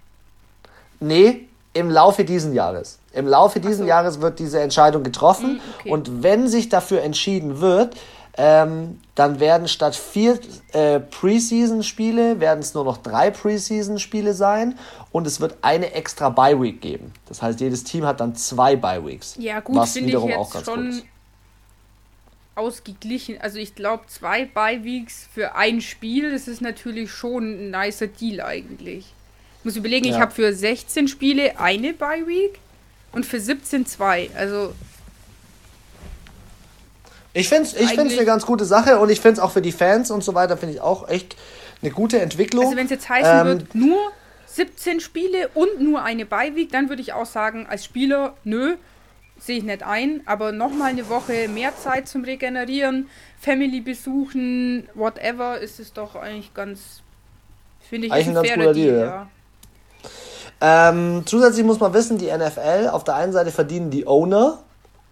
Nee, 1.00 1.48
im 1.74 1.90
Laufe 1.90 2.26
dieses 2.26 2.54
Jahres. 2.54 3.00
Im 3.14 3.28
Laufe 3.28 3.62
dieses 3.62 3.80
so. 3.80 3.86
Jahres 3.86 4.20
wird 4.20 4.40
diese 4.40 4.60
Entscheidung 4.60 5.04
getroffen. 5.04 5.54
Mm, 5.54 5.60
okay. 5.80 5.92
Und 5.92 6.24
wenn 6.24 6.50
sich 6.50 6.68
dafür 6.68 7.02
entschieden 7.02 7.62
wird, 7.62 7.96
ähm, 8.38 9.00
dann 9.16 9.40
werden 9.40 9.68
statt 9.68 9.96
vier 9.96 10.40
äh, 10.72 11.00
Preseason-Spiele, 11.00 12.40
werden 12.40 12.60
es 12.60 12.74
nur 12.74 12.86
noch 12.86 12.98
drei 12.98 13.30
Preseason-Spiele 13.30 14.34
sein 14.34 14.78
und 15.12 15.28
es 15.28 15.42
wird 15.42 15.58
eine 15.62 15.94
extra 15.94 16.30
Bye-Week 16.30 16.82
geben. 16.82 17.12
Das 17.28 17.42
heißt, 17.42 17.60
jedes 17.60 17.84
Team 17.84 18.06
hat 18.06 18.22
dann 18.22 18.36
zwei 18.36 18.76
Bye-Weeks. 18.76 19.36
Ja, 19.38 19.60
gut, 19.60 19.76
was 19.76 19.96
wiederum 19.96 20.30
ich 20.30 20.36
jetzt 20.36 20.46
auch 20.46 20.54
ganz 20.54 20.66
schon 20.66 20.86
gut 20.86 20.94
ist. 20.94 21.06
ausgeglichen. 22.56 23.42
Also 23.42 23.58
ich 23.58 23.76
glaube, 23.76 24.06
zwei 24.08 24.46
Bye-Weeks 24.46 25.28
für 25.34 25.56
ein 25.56 25.82
Spiel, 25.82 26.32
das 26.32 26.48
ist 26.48 26.62
natürlich 26.62 27.12
schon 27.12 27.44
ein 27.44 27.72
nicer 27.72 28.08
Deal 28.08 28.40
eigentlich. 28.42 29.14
Ich 29.60 29.66
muss 29.66 29.76
überlegen, 29.76 30.06
ja. 30.06 30.16
ich 30.16 30.20
habe 30.20 30.32
für 30.32 30.54
16 30.54 31.10
Spiele 31.10 31.60
eine 31.60 31.94
Bye-Week 31.94 32.60
und 33.12 33.26
für 33.26 33.42
17 33.42 33.86
zwei. 33.86 34.30
Also 34.36 34.74
ich 37.34 37.50
finde 37.50 37.64
es 37.64 37.74
ich 37.74 37.98
eine 37.98 38.26
ganz 38.26 38.46
gute 38.46 38.66
Sache 38.66 39.00
und 39.00 39.10
ich 39.10 39.22
finde 39.22 39.34
es 39.34 39.40
auch 39.40 39.52
für 39.52 39.62
die 39.62 39.72
Fans 39.72 40.12
und 40.12 40.24
so 40.24 40.34
weiter, 40.34 40.58
finde 40.58 40.76
ich 40.76 40.82
auch 40.82 41.08
echt 41.08 41.36
eine 41.82 41.92
gute 41.92 42.20
Entwicklung. 42.20 42.66
Also 42.66 42.78
wenn 42.78 42.86
es 42.86 42.92
jetzt 42.92 43.10
heißen 43.10 43.40
ähm, 43.40 43.48
wird, 43.48 43.76
nur 43.76 44.12
17 44.48 45.00
Spiele 45.00 45.50
und 45.54 45.82
nur 45.82 46.04
eine 46.04 46.26
Beiweek, 46.26 46.72
dann 46.72 46.90
würde 46.90 47.02
ich 47.02 47.14
auch 47.14 47.26
sagen, 47.26 47.68
als 47.70 47.86
Spieler, 47.86 48.34
nö, 48.44 48.76
sehe 49.40 49.58
ich 49.58 49.64
nicht 49.64 49.84
ein, 49.84 50.22
aber 50.26 50.52
nochmal 50.52 50.90
eine 50.90 51.10
Woche 51.10 51.48
mehr 51.48 51.76
Zeit 51.76 52.08
zum 52.08 52.24
Regenerieren, 52.24 53.10
Family 53.40 53.82
besuchen, 53.82 54.88
whatever, 54.94 55.60
ist 55.60 55.80
es 55.80 55.94
doch 55.94 56.16
eigentlich 56.16 56.54
ganz, 56.54 57.02
finde 57.90 58.08
ich, 58.08 58.14
eigentlich 58.14 58.28
ein, 58.28 58.34
ganz 58.36 58.50
guter 58.54 58.74
Deal, 58.74 59.00
ja. 59.00 59.28
Ähm, 60.64 61.24
zusätzlich 61.26 61.66
muss 61.66 61.80
man 61.80 61.92
wissen, 61.94 62.20
die 62.20 62.28
NFL, 62.28 62.90
auf 62.92 63.04
der 63.04 63.16
einen 63.16 63.34
Seite 63.34 63.50
verdienen 63.52 63.90
die 63.90 64.06
Owner 64.06 64.60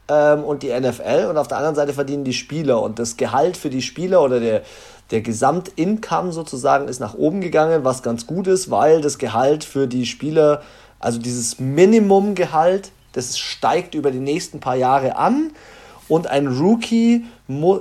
ähm, 0.09 0.43
und 0.43 0.63
die 0.63 0.77
NFL 0.77 1.27
und 1.29 1.37
auf 1.37 1.47
der 1.47 1.57
anderen 1.57 1.75
Seite 1.75 1.93
verdienen 1.93 2.23
die 2.23 2.33
Spieler. 2.33 2.81
Und 2.81 2.99
das 2.99 3.15
Gehalt 3.15 3.55
für 3.55 3.69
die 3.69 3.81
Spieler 3.81 4.21
oder 4.21 4.39
der, 4.39 4.63
der 5.11 5.21
Gesamtincome 5.21 6.31
sozusagen 6.31 6.87
ist 6.87 6.99
nach 6.99 7.13
oben 7.13 7.41
gegangen, 7.41 7.85
was 7.85 8.03
ganz 8.03 8.27
gut 8.27 8.47
ist, 8.47 8.71
weil 8.71 9.01
das 9.01 9.17
Gehalt 9.17 9.63
für 9.63 9.87
die 9.87 10.05
Spieler, 10.05 10.63
also 10.99 11.19
dieses 11.19 11.59
Minimumgehalt, 11.59 12.91
das 13.13 13.37
steigt 13.37 13.95
über 13.95 14.11
die 14.11 14.19
nächsten 14.19 14.59
paar 14.59 14.75
Jahre 14.75 15.15
an. 15.15 15.51
Und 16.07 16.25
ein 16.25 16.47
Rookie 16.47 17.25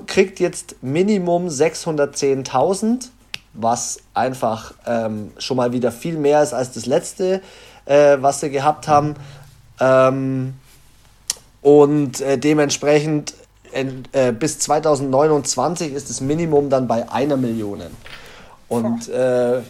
kriegt 0.06 0.38
jetzt 0.38 0.76
Minimum 0.82 1.48
610.000, 1.48 3.08
was 3.54 4.00
einfach 4.12 4.74
ähm, 4.86 5.32
schon 5.38 5.56
mal 5.56 5.72
wieder 5.72 5.90
viel 5.90 6.18
mehr 6.18 6.42
ist 6.42 6.52
als 6.52 6.72
das 6.72 6.84
letzte, 6.84 7.40
äh, 7.86 8.18
was 8.20 8.40
sie 8.40 8.50
gehabt 8.50 8.86
haben. 8.86 9.14
Ähm, 9.80 10.54
und 11.68 12.22
äh, 12.22 12.38
dementsprechend 12.38 13.34
äh, 13.72 14.32
bis 14.32 14.58
2029 14.58 15.92
ist 15.92 16.08
das 16.08 16.22
Minimum 16.22 16.70
dann 16.70 16.88
bei 16.88 17.10
einer 17.12 17.36
Million. 17.36 17.82
Und 18.68 19.10
äh, 19.10 19.60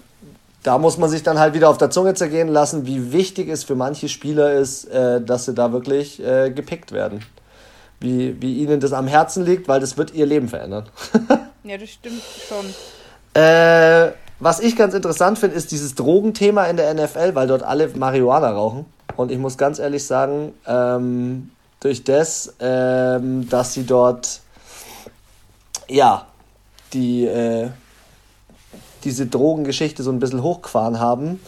da 0.62 0.78
muss 0.78 0.96
man 0.96 1.10
sich 1.10 1.24
dann 1.24 1.40
halt 1.40 1.54
wieder 1.54 1.68
auf 1.68 1.76
der 1.76 1.90
Zunge 1.90 2.14
zergehen 2.14 2.46
lassen, 2.46 2.86
wie 2.86 3.10
wichtig 3.10 3.48
es 3.48 3.64
für 3.64 3.74
manche 3.74 4.08
Spieler 4.08 4.52
ist, 4.52 4.84
äh, 4.84 5.20
dass 5.20 5.46
sie 5.46 5.54
da 5.54 5.72
wirklich 5.72 6.24
äh, 6.24 6.52
gepickt 6.52 6.92
werden. 6.92 7.24
Wie, 7.98 8.40
wie 8.40 8.58
ihnen 8.58 8.78
das 8.78 8.92
am 8.92 9.08
Herzen 9.08 9.44
liegt, 9.44 9.66
weil 9.66 9.80
das 9.80 9.98
wird 9.98 10.14
ihr 10.14 10.26
Leben 10.26 10.46
verändern. 10.46 10.88
ja, 11.64 11.78
das 11.78 11.88
stimmt 11.90 12.22
schon. 12.48 13.42
Äh, 13.42 14.12
was 14.38 14.60
ich 14.60 14.76
ganz 14.76 14.94
interessant 14.94 15.40
finde, 15.40 15.56
ist 15.56 15.72
dieses 15.72 15.96
Drogenthema 15.96 16.66
in 16.66 16.76
der 16.76 16.94
NFL, 16.94 17.34
weil 17.34 17.48
dort 17.48 17.64
alle 17.64 17.88
Marihuana 17.88 18.52
rauchen. 18.52 18.86
Und 19.16 19.32
ich 19.32 19.38
muss 19.38 19.58
ganz 19.58 19.80
ehrlich 19.80 20.06
sagen, 20.06 20.54
ähm, 20.64 21.50
durch 21.80 22.04
das, 22.04 22.54
ähm, 22.60 23.48
dass 23.48 23.74
sie 23.74 23.84
dort 23.84 24.40
ja 25.88 26.26
die 26.92 27.24
äh, 27.26 27.70
diese 29.04 29.26
Drogengeschichte 29.26 30.02
so 30.02 30.10
ein 30.10 30.18
bisschen 30.18 30.42
hochgefahren 30.42 30.98
haben, 30.98 31.40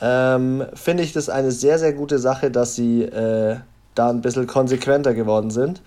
ähm, 0.00 0.66
finde 0.74 1.02
ich 1.02 1.12
das 1.12 1.28
eine 1.28 1.52
sehr, 1.52 1.78
sehr 1.78 1.92
gute 1.92 2.18
Sache, 2.18 2.50
dass 2.50 2.74
sie 2.74 3.02
äh, 3.02 3.58
da 3.94 4.10
ein 4.10 4.20
bisschen 4.20 4.46
konsequenter 4.46 5.14
geworden 5.14 5.50
sind, 5.50 5.82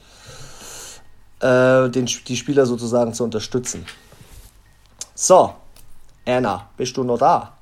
äh, 1.40 1.90
den, 1.90 2.06
die 2.06 2.38
Spieler 2.38 2.66
sozusagen 2.66 3.14
zu 3.14 3.24
unterstützen. 3.24 3.86
So, 5.16 5.54
Anna, 6.26 6.70
bist 6.78 6.96
du 6.98 7.04
noch 7.04 7.18
da? 7.18 7.54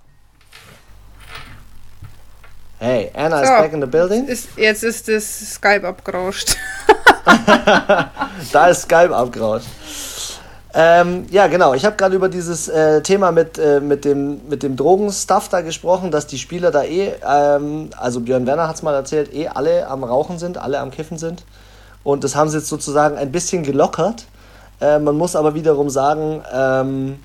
Hey, 2.84 3.12
Anna 3.14 3.38
so, 3.38 3.44
is 3.44 3.50
back 3.50 3.74
in 3.74 3.80
the 3.80 3.86
building. 3.86 4.26
Ist, 4.26 4.58
jetzt 4.58 4.84
ist 4.84 5.08
das 5.08 5.54
Skype 5.54 5.88
abgerauscht. 5.88 6.58
da 8.52 8.68
ist 8.70 8.82
Skype 8.82 9.16
abgerauscht. 9.16 9.68
Ähm, 10.74 11.28
ja, 11.30 11.46
genau. 11.46 11.76
Ich 11.76 11.86
habe 11.86 11.96
gerade 11.96 12.16
über 12.16 12.28
dieses 12.28 12.70
äh, 12.70 13.04
Thema 13.04 13.32
mit, 13.32 13.60
äh, 13.60 13.80
mit 13.82 14.04
dem, 14.04 14.42
mit 14.50 14.64
dem 14.64 14.76
Drogenstuff 14.76 15.48
da 15.48 15.62
gesprochen, 15.62 16.10
dass 16.10 16.26
die 16.26 16.40
Spieler 16.40 16.72
da 16.72 16.82
eh, 16.82 17.14
ähm, 17.24 17.92
also 17.98 18.20
Björn 18.20 18.48
Werner 18.48 18.68
hat 18.68 18.78
es 18.78 18.82
mal 18.82 18.96
erzählt, 18.96 19.32
eh 19.32 19.48
alle 19.48 19.86
am 19.88 20.04
Rauchen 20.04 20.40
sind, 20.40 20.58
alle 20.58 20.80
am 20.80 20.90
Kiffen 20.90 21.20
sind. 21.20 21.44
Und 22.04 22.24
das 22.24 22.36
haben 22.36 22.50
sie 22.50 22.58
jetzt 22.58 22.70
sozusagen 22.70 23.16
ein 23.16 23.32
bisschen 23.32 23.62
gelockert. 23.62 24.26
Äh, 24.80 24.98
man 24.98 25.16
muss 25.18 25.36
aber 25.36 25.54
wiederum 25.54 25.92
sagen, 25.92 26.42
ähm, 26.52 27.20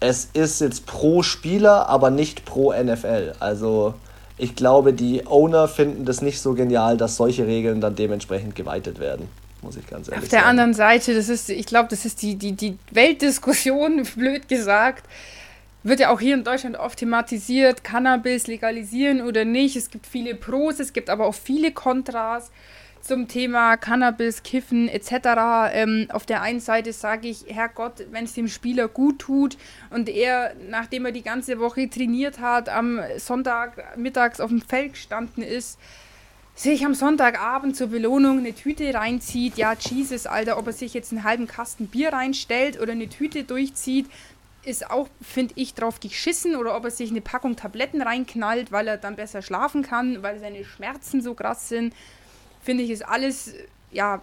es 0.00 0.28
ist 0.32 0.60
jetzt 0.60 0.86
pro 0.86 1.22
Spieler, 1.22 1.88
aber 1.88 2.10
nicht 2.10 2.44
pro 2.44 2.72
NFL. 2.72 3.34
Also 3.40 3.94
ich 4.36 4.54
glaube, 4.54 4.92
die 4.92 5.26
Owner 5.26 5.66
finden 5.66 6.04
das 6.04 6.22
nicht 6.22 6.40
so 6.40 6.54
genial, 6.54 6.96
dass 6.96 7.16
solche 7.16 7.46
Regeln 7.46 7.80
dann 7.80 7.96
dementsprechend 7.96 8.54
geweitet 8.54 9.00
werden. 9.00 9.28
Muss 9.62 9.76
ich 9.76 9.86
ganz 9.88 10.08
ehrlich 10.08 10.08
sagen. 10.08 10.22
Auf 10.22 10.28
der 10.28 10.38
sagen. 10.40 10.50
anderen 10.50 10.74
Seite, 10.74 11.14
das 11.14 11.28
ist, 11.28 11.50
ich 11.50 11.66
glaube, 11.66 11.88
das 11.90 12.04
ist 12.04 12.22
die, 12.22 12.36
die, 12.36 12.52
die 12.52 12.78
Weltdiskussion, 12.92 14.04
blöd 14.16 14.48
gesagt. 14.48 15.04
Wird 15.82 16.00
ja 16.00 16.10
auch 16.10 16.20
hier 16.20 16.34
in 16.34 16.44
Deutschland 16.44 16.78
oft 16.78 16.98
thematisiert, 16.98 17.82
Cannabis 17.82 18.46
legalisieren 18.46 19.20
oder 19.20 19.44
nicht. 19.44 19.74
Es 19.74 19.90
gibt 19.90 20.06
viele 20.06 20.34
Pros, 20.34 20.78
es 20.78 20.92
gibt 20.92 21.10
aber 21.10 21.26
auch 21.26 21.34
viele 21.34 21.72
Kontras 21.72 22.50
zum 23.08 23.26
Thema 23.26 23.78
Cannabis, 23.78 24.42
Kiffen 24.42 24.86
etc. 24.86 25.72
Ähm, 25.72 26.08
auf 26.12 26.26
der 26.26 26.42
einen 26.42 26.60
Seite 26.60 26.92
sage 26.92 27.28
ich, 27.28 27.46
Herrgott, 27.48 28.04
wenn 28.10 28.24
es 28.24 28.34
dem 28.34 28.48
Spieler 28.48 28.86
gut 28.86 29.18
tut 29.18 29.56
und 29.88 30.10
er, 30.10 30.54
nachdem 30.68 31.06
er 31.06 31.12
die 31.12 31.22
ganze 31.22 31.58
Woche 31.58 31.88
trainiert 31.88 32.38
hat, 32.38 32.68
am 32.68 33.00
Sonntag 33.16 33.96
mittags 33.96 34.40
auf 34.40 34.50
dem 34.50 34.60
Feld 34.60 34.92
gestanden 34.92 35.42
ist, 35.42 35.78
sich 36.54 36.84
am 36.84 36.92
Sonntagabend 36.92 37.76
zur 37.76 37.86
Belohnung 37.86 38.40
eine 38.40 38.52
Tüte 38.52 38.92
reinzieht, 38.92 39.56
ja, 39.56 39.72
Jesus, 39.72 40.26
Alter, 40.26 40.58
ob 40.58 40.66
er 40.66 40.74
sich 40.74 40.92
jetzt 40.92 41.10
einen 41.10 41.24
halben 41.24 41.46
Kasten 41.46 41.86
Bier 41.86 42.12
reinstellt 42.12 42.78
oder 42.78 42.92
eine 42.92 43.08
Tüte 43.08 43.44
durchzieht, 43.44 44.06
ist 44.64 44.90
auch, 44.90 45.08
finde 45.22 45.54
ich, 45.56 45.72
drauf 45.72 45.98
geschissen 45.98 46.56
oder 46.56 46.76
ob 46.76 46.84
er 46.84 46.90
sich 46.90 47.10
eine 47.10 47.22
Packung 47.22 47.56
Tabletten 47.56 48.02
reinknallt, 48.02 48.70
weil 48.70 48.86
er 48.86 48.98
dann 48.98 49.16
besser 49.16 49.40
schlafen 49.40 49.82
kann, 49.82 50.22
weil 50.22 50.38
seine 50.40 50.62
Schmerzen 50.64 51.22
so 51.22 51.32
krass 51.32 51.70
sind, 51.70 51.94
finde 52.68 52.84
ich, 52.84 52.90
ist 52.90 53.08
alles, 53.08 53.54
ja, 53.92 54.20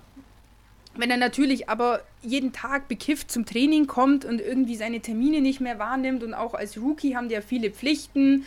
wenn 0.95 1.09
er 1.09 1.17
natürlich 1.17 1.67
aber 1.67 2.01
jeden 2.21 2.53
Tag 2.53 2.87
bekifft 2.87 3.31
zum 3.31 3.43
Training 3.43 3.87
kommt 3.87 4.23
und 4.23 4.39
irgendwie 4.39 4.75
seine 4.75 4.99
Termine 4.99 5.41
nicht 5.41 5.61
mehr 5.61 5.79
wahrnimmt 5.79 6.21
und 6.21 6.35
auch 6.35 6.53
als 6.53 6.77
Rookie 6.77 7.15
haben 7.15 7.27
die 7.27 7.33
ja 7.33 7.41
viele 7.41 7.71
Pflichten, 7.71 8.45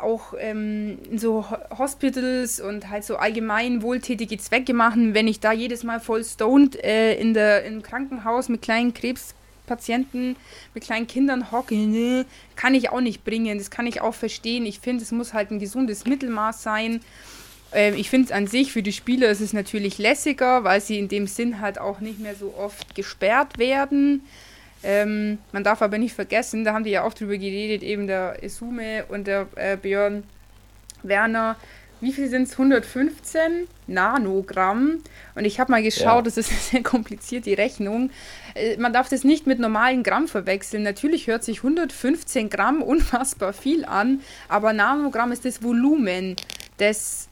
auch 0.00 0.34
ähm, 0.36 0.98
so 1.14 1.48
Hospitals 1.78 2.60
und 2.60 2.90
halt 2.90 3.04
so 3.04 3.14
allgemein 3.14 3.82
wohltätige 3.82 4.36
Zwecke 4.36 4.74
machen, 4.74 5.14
wenn 5.14 5.28
ich 5.28 5.38
da 5.38 5.52
jedes 5.52 5.84
Mal 5.84 6.00
voll 6.00 6.24
stoned 6.24 6.74
äh, 6.82 7.14
in 7.14 7.34
der, 7.34 7.64
im 7.66 7.82
Krankenhaus 7.82 8.48
mit 8.48 8.62
kleinen 8.62 8.94
Krebspatienten, 8.94 10.34
mit 10.74 10.82
kleinen 10.82 11.06
Kindern 11.06 11.52
hocke, 11.52 11.76
ne, 11.76 12.26
kann 12.56 12.74
ich 12.74 12.90
auch 12.90 13.00
nicht 13.00 13.22
bringen. 13.22 13.58
Das 13.58 13.70
kann 13.70 13.86
ich 13.86 14.00
auch 14.00 14.14
verstehen. 14.14 14.66
Ich 14.66 14.80
finde, 14.80 15.04
es 15.04 15.12
muss 15.12 15.34
halt 15.34 15.52
ein 15.52 15.60
gesundes 15.60 16.04
Mittelmaß 16.04 16.64
sein. 16.64 17.00
Ähm, 17.74 17.94
ich 17.96 18.08
finde 18.08 18.26
es 18.26 18.32
an 18.32 18.46
sich 18.46 18.72
für 18.72 18.82
die 18.82 18.92
Spieler 18.92 19.28
ist 19.28 19.40
es 19.40 19.52
natürlich 19.52 19.98
lässiger, 19.98 20.64
weil 20.64 20.80
sie 20.80 20.98
in 20.98 21.08
dem 21.08 21.26
Sinn 21.26 21.60
halt 21.60 21.78
auch 21.78 22.00
nicht 22.00 22.20
mehr 22.20 22.34
so 22.34 22.54
oft 22.56 22.94
gesperrt 22.94 23.58
werden. 23.58 24.22
Ähm, 24.82 25.38
man 25.52 25.64
darf 25.64 25.82
aber 25.82 25.98
nicht 25.98 26.14
vergessen, 26.14 26.64
da 26.64 26.74
haben 26.74 26.84
die 26.84 26.90
ja 26.90 27.04
auch 27.04 27.14
drüber 27.14 27.36
geredet, 27.36 27.82
eben 27.82 28.06
der 28.06 28.42
Isume 28.42 29.04
und 29.08 29.26
der 29.26 29.48
äh, 29.56 29.76
Björn 29.76 30.24
Werner. 31.02 31.56
Wie 32.00 32.12
viel 32.12 32.28
sind 32.28 32.42
es? 32.42 32.52
115 32.52 33.66
Nanogramm. 33.86 34.98
Und 35.34 35.44
ich 35.46 35.58
habe 35.58 35.72
mal 35.72 35.82
geschaut, 35.82 36.06
ja. 36.06 36.22
das 36.22 36.36
ist 36.36 36.70
sehr 36.70 36.82
komplizierte 36.82 37.56
Rechnung. 37.56 38.10
Äh, 38.54 38.76
man 38.76 38.92
darf 38.92 39.08
das 39.08 39.24
nicht 39.24 39.46
mit 39.46 39.58
normalen 39.58 40.02
Gramm 40.02 40.28
verwechseln. 40.28 40.82
Natürlich 40.82 41.28
hört 41.28 41.44
sich 41.44 41.58
115 41.58 42.50
Gramm 42.50 42.82
unfassbar 42.82 43.54
viel 43.54 43.86
an, 43.86 44.20
aber 44.48 44.74
Nanogramm 44.74 45.32
ist 45.32 45.46
das 45.46 45.62
Volumen 45.62 46.36
des 46.78 47.28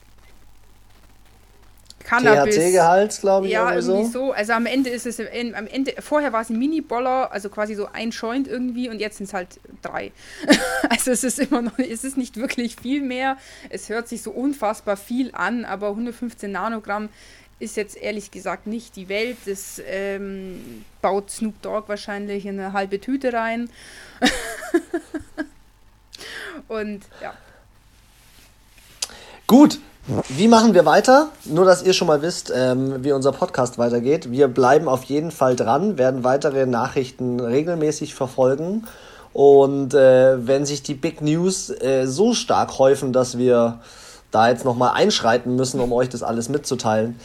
Cannabis. 2.03 2.55
THC-Gehalt, 2.55 3.19
glaube 3.21 3.47
ich. 3.47 3.53
Ja, 3.53 3.73
irgendwie 3.73 4.05
so. 4.05 4.27
so. 4.27 4.31
Also 4.31 4.53
am 4.53 4.65
Ende 4.65 4.89
ist 4.89 5.05
es, 5.05 5.19
in, 5.19 5.55
am 5.55 5.67
Ende, 5.67 5.93
vorher 5.99 6.33
war 6.33 6.41
es 6.41 6.49
ein 6.49 6.59
Mini-Boller, 6.59 7.31
also 7.31 7.49
quasi 7.49 7.75
so 7.75 7.87
ein 7.91 8.11
Joint 8.11 8.47
irgendwie 8.47 8.89
und 8.89 8.99
jetzt 8.99 9.17
sind 9.17 9.27
es 9.27 9.33
halt 9.33 9.59
drei. 9.81 10.11
also 10.89 11.11
es 11.11 11.23
ist 11.23 11.39
immer 11.39 11.61
noch, 11.61 11.79
es 11.79 12.03
ist 12.03 12.17
nicht 12.17 12.37
wirklich 12.37 12.75
viel 12.75 13.01
mehr. 13.01 13.37
Es 13.69 13.89
hört 13.89 14.07
sich 14.07 14.21
so 14.21 14.31
unfassbar 14.31 14.97
viel 14.97 15.31
an, 15.33 15.65
aber 15.65 15.89
115 15.89 16.51
Nanogramm 16.51 17.09
ist 17.59 17.77
jetzt 17.77 17.95
ehrlich 17.95 18.31
gesagt 18.31 18.67
nicht 18.67 18.95
die 18.95 19.09
Welt. 19.09 19.37
Das 19.45 19.81
ähm, 19.85 20.85
baut 21.01 21.31
Snoop 21.31 21.61
Dogg 21.61 21.87
wahrscheinlich 21.87 22.45
in 22.45 22.59
eine 22.59 22.73
halbe 22.73 22.99
Tüte 22.99 23.33
rein. 23.33 23.69
und 26.67 27.03
ja. 27.21 27.33
Gut, 29.47 29.79
wie 30.05 30.49
machen 30.49 30.73
wir 30.73 30.85
weiter? 30.85 31.29
Nur, 31.45 31.63
dass 31.63 31.81
ihr 31.81 31.93
schon 31.93 32.07
mal 32.07 32.21
wisst, 32.21 32.51
ähm, 32.53 33.03
wie 33.05 33.13
unser 33.13 33.31
Podcast 33.31 33.77
weitergeht. 33.77 34.31
Wir 34.31 34.49
bleiben 34.49 34.89
auf 34.89 35.05
jeden 35.05 35.31
Fall 35.31 35.55
dran, 35.55 35.97
werden 35.97 36.25
weitere 36.25 36.65
Nachrichten 36.65 37.39
regelmäßig 37.39 38.13
verfolgen. 38.13 38.85
Und 39.31 39.93
äh, 39.93 40.45
wenn 40.45 40.65
sich 40.65 40.83
die 40.83 40.93
Big 40.93 41.21
News 41.21 41.69
äh, 41.69 42.05
so 42.05 42.33
stark 42.33 42.77
häufen, 42.79 43.13
dass 43.13 43.37
wir 43.37 43.79
da 44.31 44.49
jetzt 44.49 44.65
nochmal 44.65 44.91
einschreiten 44.93 45.55
müssen, 45.55 45.79
um 45.79 45.93
euch 45.93 46.09
das 46.09 46.21
alles 46.21 46.49
mitzuteilen, 46.49 47.17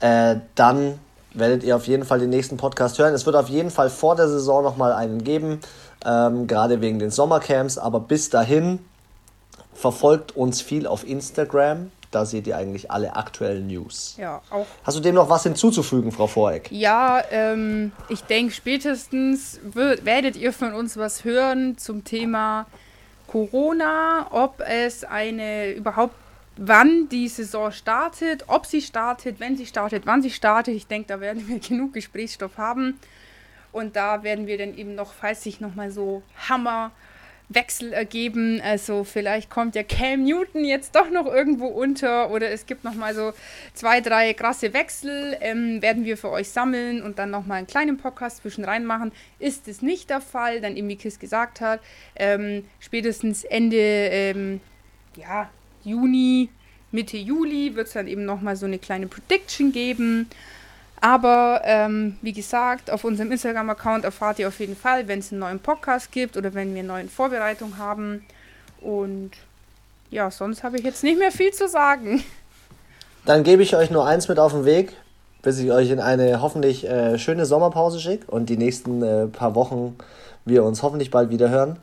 äh, 0.00 0.36
dann 0.54 0.98
werdet 1.34 1.62
ihr 1.64 1.76
auf 1.76 1.86
jeden 1.86 2.04
Fall 2.04 2.18
den 2.18 2.30
nächsten 2.30 2.56
Podcast 2.56 2.98
hören. 2.98 3.12
Es 3.12 3.26
wird 3.26 3.36
auf 3.36 3.48
jeden 3.48 3.70
Fall 3.70 3.90
vor 3.90 4.16
der 4.16 4.28
Saison 4.28 4.64
nochmal 4.64 4.92
einen 4.92 5.22
geben, 5.22 5.60
ähm, 6.04 6.46
gerade 6.46 6.80
wegen 6.80 6.98
den 6.98 7.10
Sommercamps. 7.10 7.76
Aber 7.76 8.00
bis 8.00 8.30
dahin 8.30 8.78
verfolgt 9.74 10.34
uns 10.34 10.62
viel 10.62 10.86
auf 10.86 11.06
Instagram 11.06 11.90
da 12.14 12.24
seht 12.24 12.46
ihr 12.46 12.56
eigentlich 12.56 12.90
alle 12.90 13.16
aktuellen 13.16 13.66
News. 13.66 14.14
Ja, 14.18 14.42
auch. 14.50 14.66
Hast 14.84 14.96
du 14.96 15.00
dem 15.00 15.14
noch 15.14 15.28
was 15.28 15.42
hinzuzufügen, 15.42 16.12
Frau 16.12 16.26
Voreck? 16.26 16.70
Ja, 16.70 17.22
ähm, 17.30 17.92
ich 18.08 18.22
denke, 18.22 18.52
spätestens 18.52 19.60
wird, 19.62 20.04
werdet 20.04 20.36
ihr 20.36 20.52
von 20.52 20.74
uns 20.74 20.96
was 20.96 21.24
hören 21.24 21.78
zum 21.78 22.04
Thema 22.04 22.66
Corona, 23.26 24.26
ob 24.30 24.60
es 24.60 25.04
eine 25.04 25.72
überhaupt 25.72 26.14
wann 26.56 27.08
die 27.08 27.28
Saison 27.28 27.72
startet, 27.72 28.44
ob 28.48 28.66
sie 28.66 28.82
startet, 28.82 29.40
wenn 29.40 29.56
sie 29.56 29.66
startet, 29.66 30.06
wann 30.06 30.22
sie 30.22 30.30
startet. 30.30 30.74
Ich 30.74 30.86
denke, 30.86 31.08
da 31.08 31.20
werden 31.20 31.48
wir 31.48 31.58
genug 31.68 31.94
Gesprächsstoff 31.94 32.58
haben. 32.58 32.98
Und 33.72 33.96
da 33.96 34.22
werden 34.22 34.46
wir 34.46 34.58
dann 34.58 34.76
eben 34.76 34.94
noch, 34.94 35.14
falls 35.14 35.42
sich 35.42 35.60
nochmal 35.60 35.90
so 35.90 36.22
Hammer 36.48 36.90
Wechsel 37.54 37.92
ergeben. 37.92 38.60
Also 38.62 39.04
vielleicht 39.04 39.50
kommt 39.50 39.74
ja 39.74 39.82
Cam 39.82 40.24
Newton 40.24 40.64
jetzt 40.64 40.94
doch 40.94 41.10
noch 41.10 41.26
irgendwo 41.26 41.66
unter 41.66 42.30
oder 42.30 42.50
es 42.50 42.66
gibt 42.66 42.84
noch 42.84 42.94
mal 42.94 43.14
so 43.14 43.32
zwei, 43.74 44.00
drei 44.00 44.32
krasse 44.34 44.72
Wechsel, 44.72 45.36
ähm, 45.40 45.82
werden 45.82 46.04
wir 46.04 46.16
für 46.16 46.30
euch 46.30 46.48
sammeln 46.48 47.02
und 47.02 47.18
dann 47.18 47.30
noch 47.30 47.46
mal 47.46 47.56
einen 47.56 47.66
kleinen 47.66 47.98
Podcast 47.98 48.38
zwischen 48.38 48.64
rein 48.64 48.84
machen. 48.84 49.12
Ist 49.38 49.68
es 49.68 49.82
nicht 49.82 50.10
der 50.10 50.20
Fall, 50.20 50.60
dann 50.60 50.76
eben 50.76 50.88
wie 50.88 50.96
Kiss 50.96 51.18
gesagt 51.18 51.60
hat, 51.60 51.80
ähm, 52.16 52.64
spätestens 52.80 53.44
Ende 53.44 53.76
ähm, 53.76 54.60
ja, 55.16 55.50
Juni, 55.84 56.48
Mitte 56.90 57.16
Juli 57.16 57.74
wird 57.74 57.86
es 57.86 57.94
dann 57.94 58.06
eben 58.06 58.24
noch 58.24 58.40
mal 58.42 58.54
so 58.54 58.66
eine 58.66 58.78
kleine 58.78 59.06
Prediction 59.06 59.72
geben. 59.72 60.28
Aber 61.02 61.62
ähm, 61.64 62.16
wie 62.22 62.32
gesagt, 62.32 62.88
auf 62.88 63.02
unserem 63.02 63.32
Instagram-Account 63.32 64.04
erfahrt 64.04 64.38
ihr 64.38 64.46
auf 64.46 64.60
jeden 64.60 64.76
Fall, 64.76 65.08
wenn 65.08 65.18
es 65.18 65.32
einen 65.32 65.40
neuen 65.40 65.58
Podcast 65.58 66.12
gibt 66.12 66.36
oder 66.36 66.54
wenn 66.54 66.72
wir 66.74 66.78
eine 66.78 66.88
neue 66.88 67.08
Vorbereitung 67.08 67.76
haben. 67.76 68.24
Und 68.80 69.32
ja, 70.10 70.30
sonst 70.30 70.62
habe 70.62 70.76
ich 70.76 70.84
jetzt 70.84 71.02
nicht 71.02 71.18
mehr 71.18 71.32
viel 71.32 71.52
zu 71.52 71.68
sagen. 71.68 72.22
Dann 73.24 73.42
gebe 73.42 73.64
ich 73.64 73.74
euch 73.74 73.90
nur 73.90 74.06
eins 74.06 74.28
mit 74.28 74.38
auf 74.38 74.52
den 74.52 74.64
Weg, 74.64 74.92
bis 75.42 75.58
ich 75.58 75.72
euch 75.72 75.90
in 75.90 75.98
eine 75.98 76.40
hoffentlich 76.40 76.88
äh, 76.88 77.18
schöne 77.18 77.46
Sommerpause 77.46 77.98
schicke 77.98 78.30
und 78.30 78.48
die 78.48 78.56
nächsten 78.56 79.02
äh, 79.02 79.26
paar 79.26 79.56
Wochen 79.56 79.96
wir 80.44 80.62
uns 80.62 80.84
hoffentlich 80.84 81.10
bald 81.10 81.30
wieder 81.30 81.50
hören. 81.50 81.80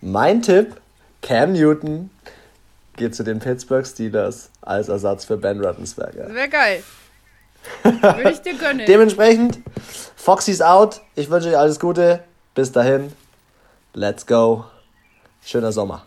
Mein 0.00 0.40
Tipp, 0.40 0.80
Cam 1.20 1.52
Newton 1.52 2.10
geht 2.94 3.16
zu 3.16 3.24
den 3.24 3.40
Pittsburgh 3.40 3.84
Steelers 3.84 4.50
als 4.60 4.88
Ersatz 4.88 5.24
für 5.24 5.36
Ben 5.36 5.60
Roethlisberger. 5.60 6.32
Wäre 6.32 6.48
geil. 6.48 6.84
Würde 7.82 8.30
ich 8.30 8.40
dir 8.40 8.54
gönnen. 8.54 8.84
Dementsprechend, 8.86 9.60
Foxy's 10.16 10.60
out. 10.60 11.00
Ich 11.14 11.30
wünsche 11.30 11.48
euch 11.48 11.58
alles 11.58 11.80
Gute. 11.80 12.22
Bis 12.54 12.72
dahin. 12.72 13.12
Let's 13.94 14.26
go. 14.26 14.64
Schöner 15.44 15.72
Sommer. 15.72 16.06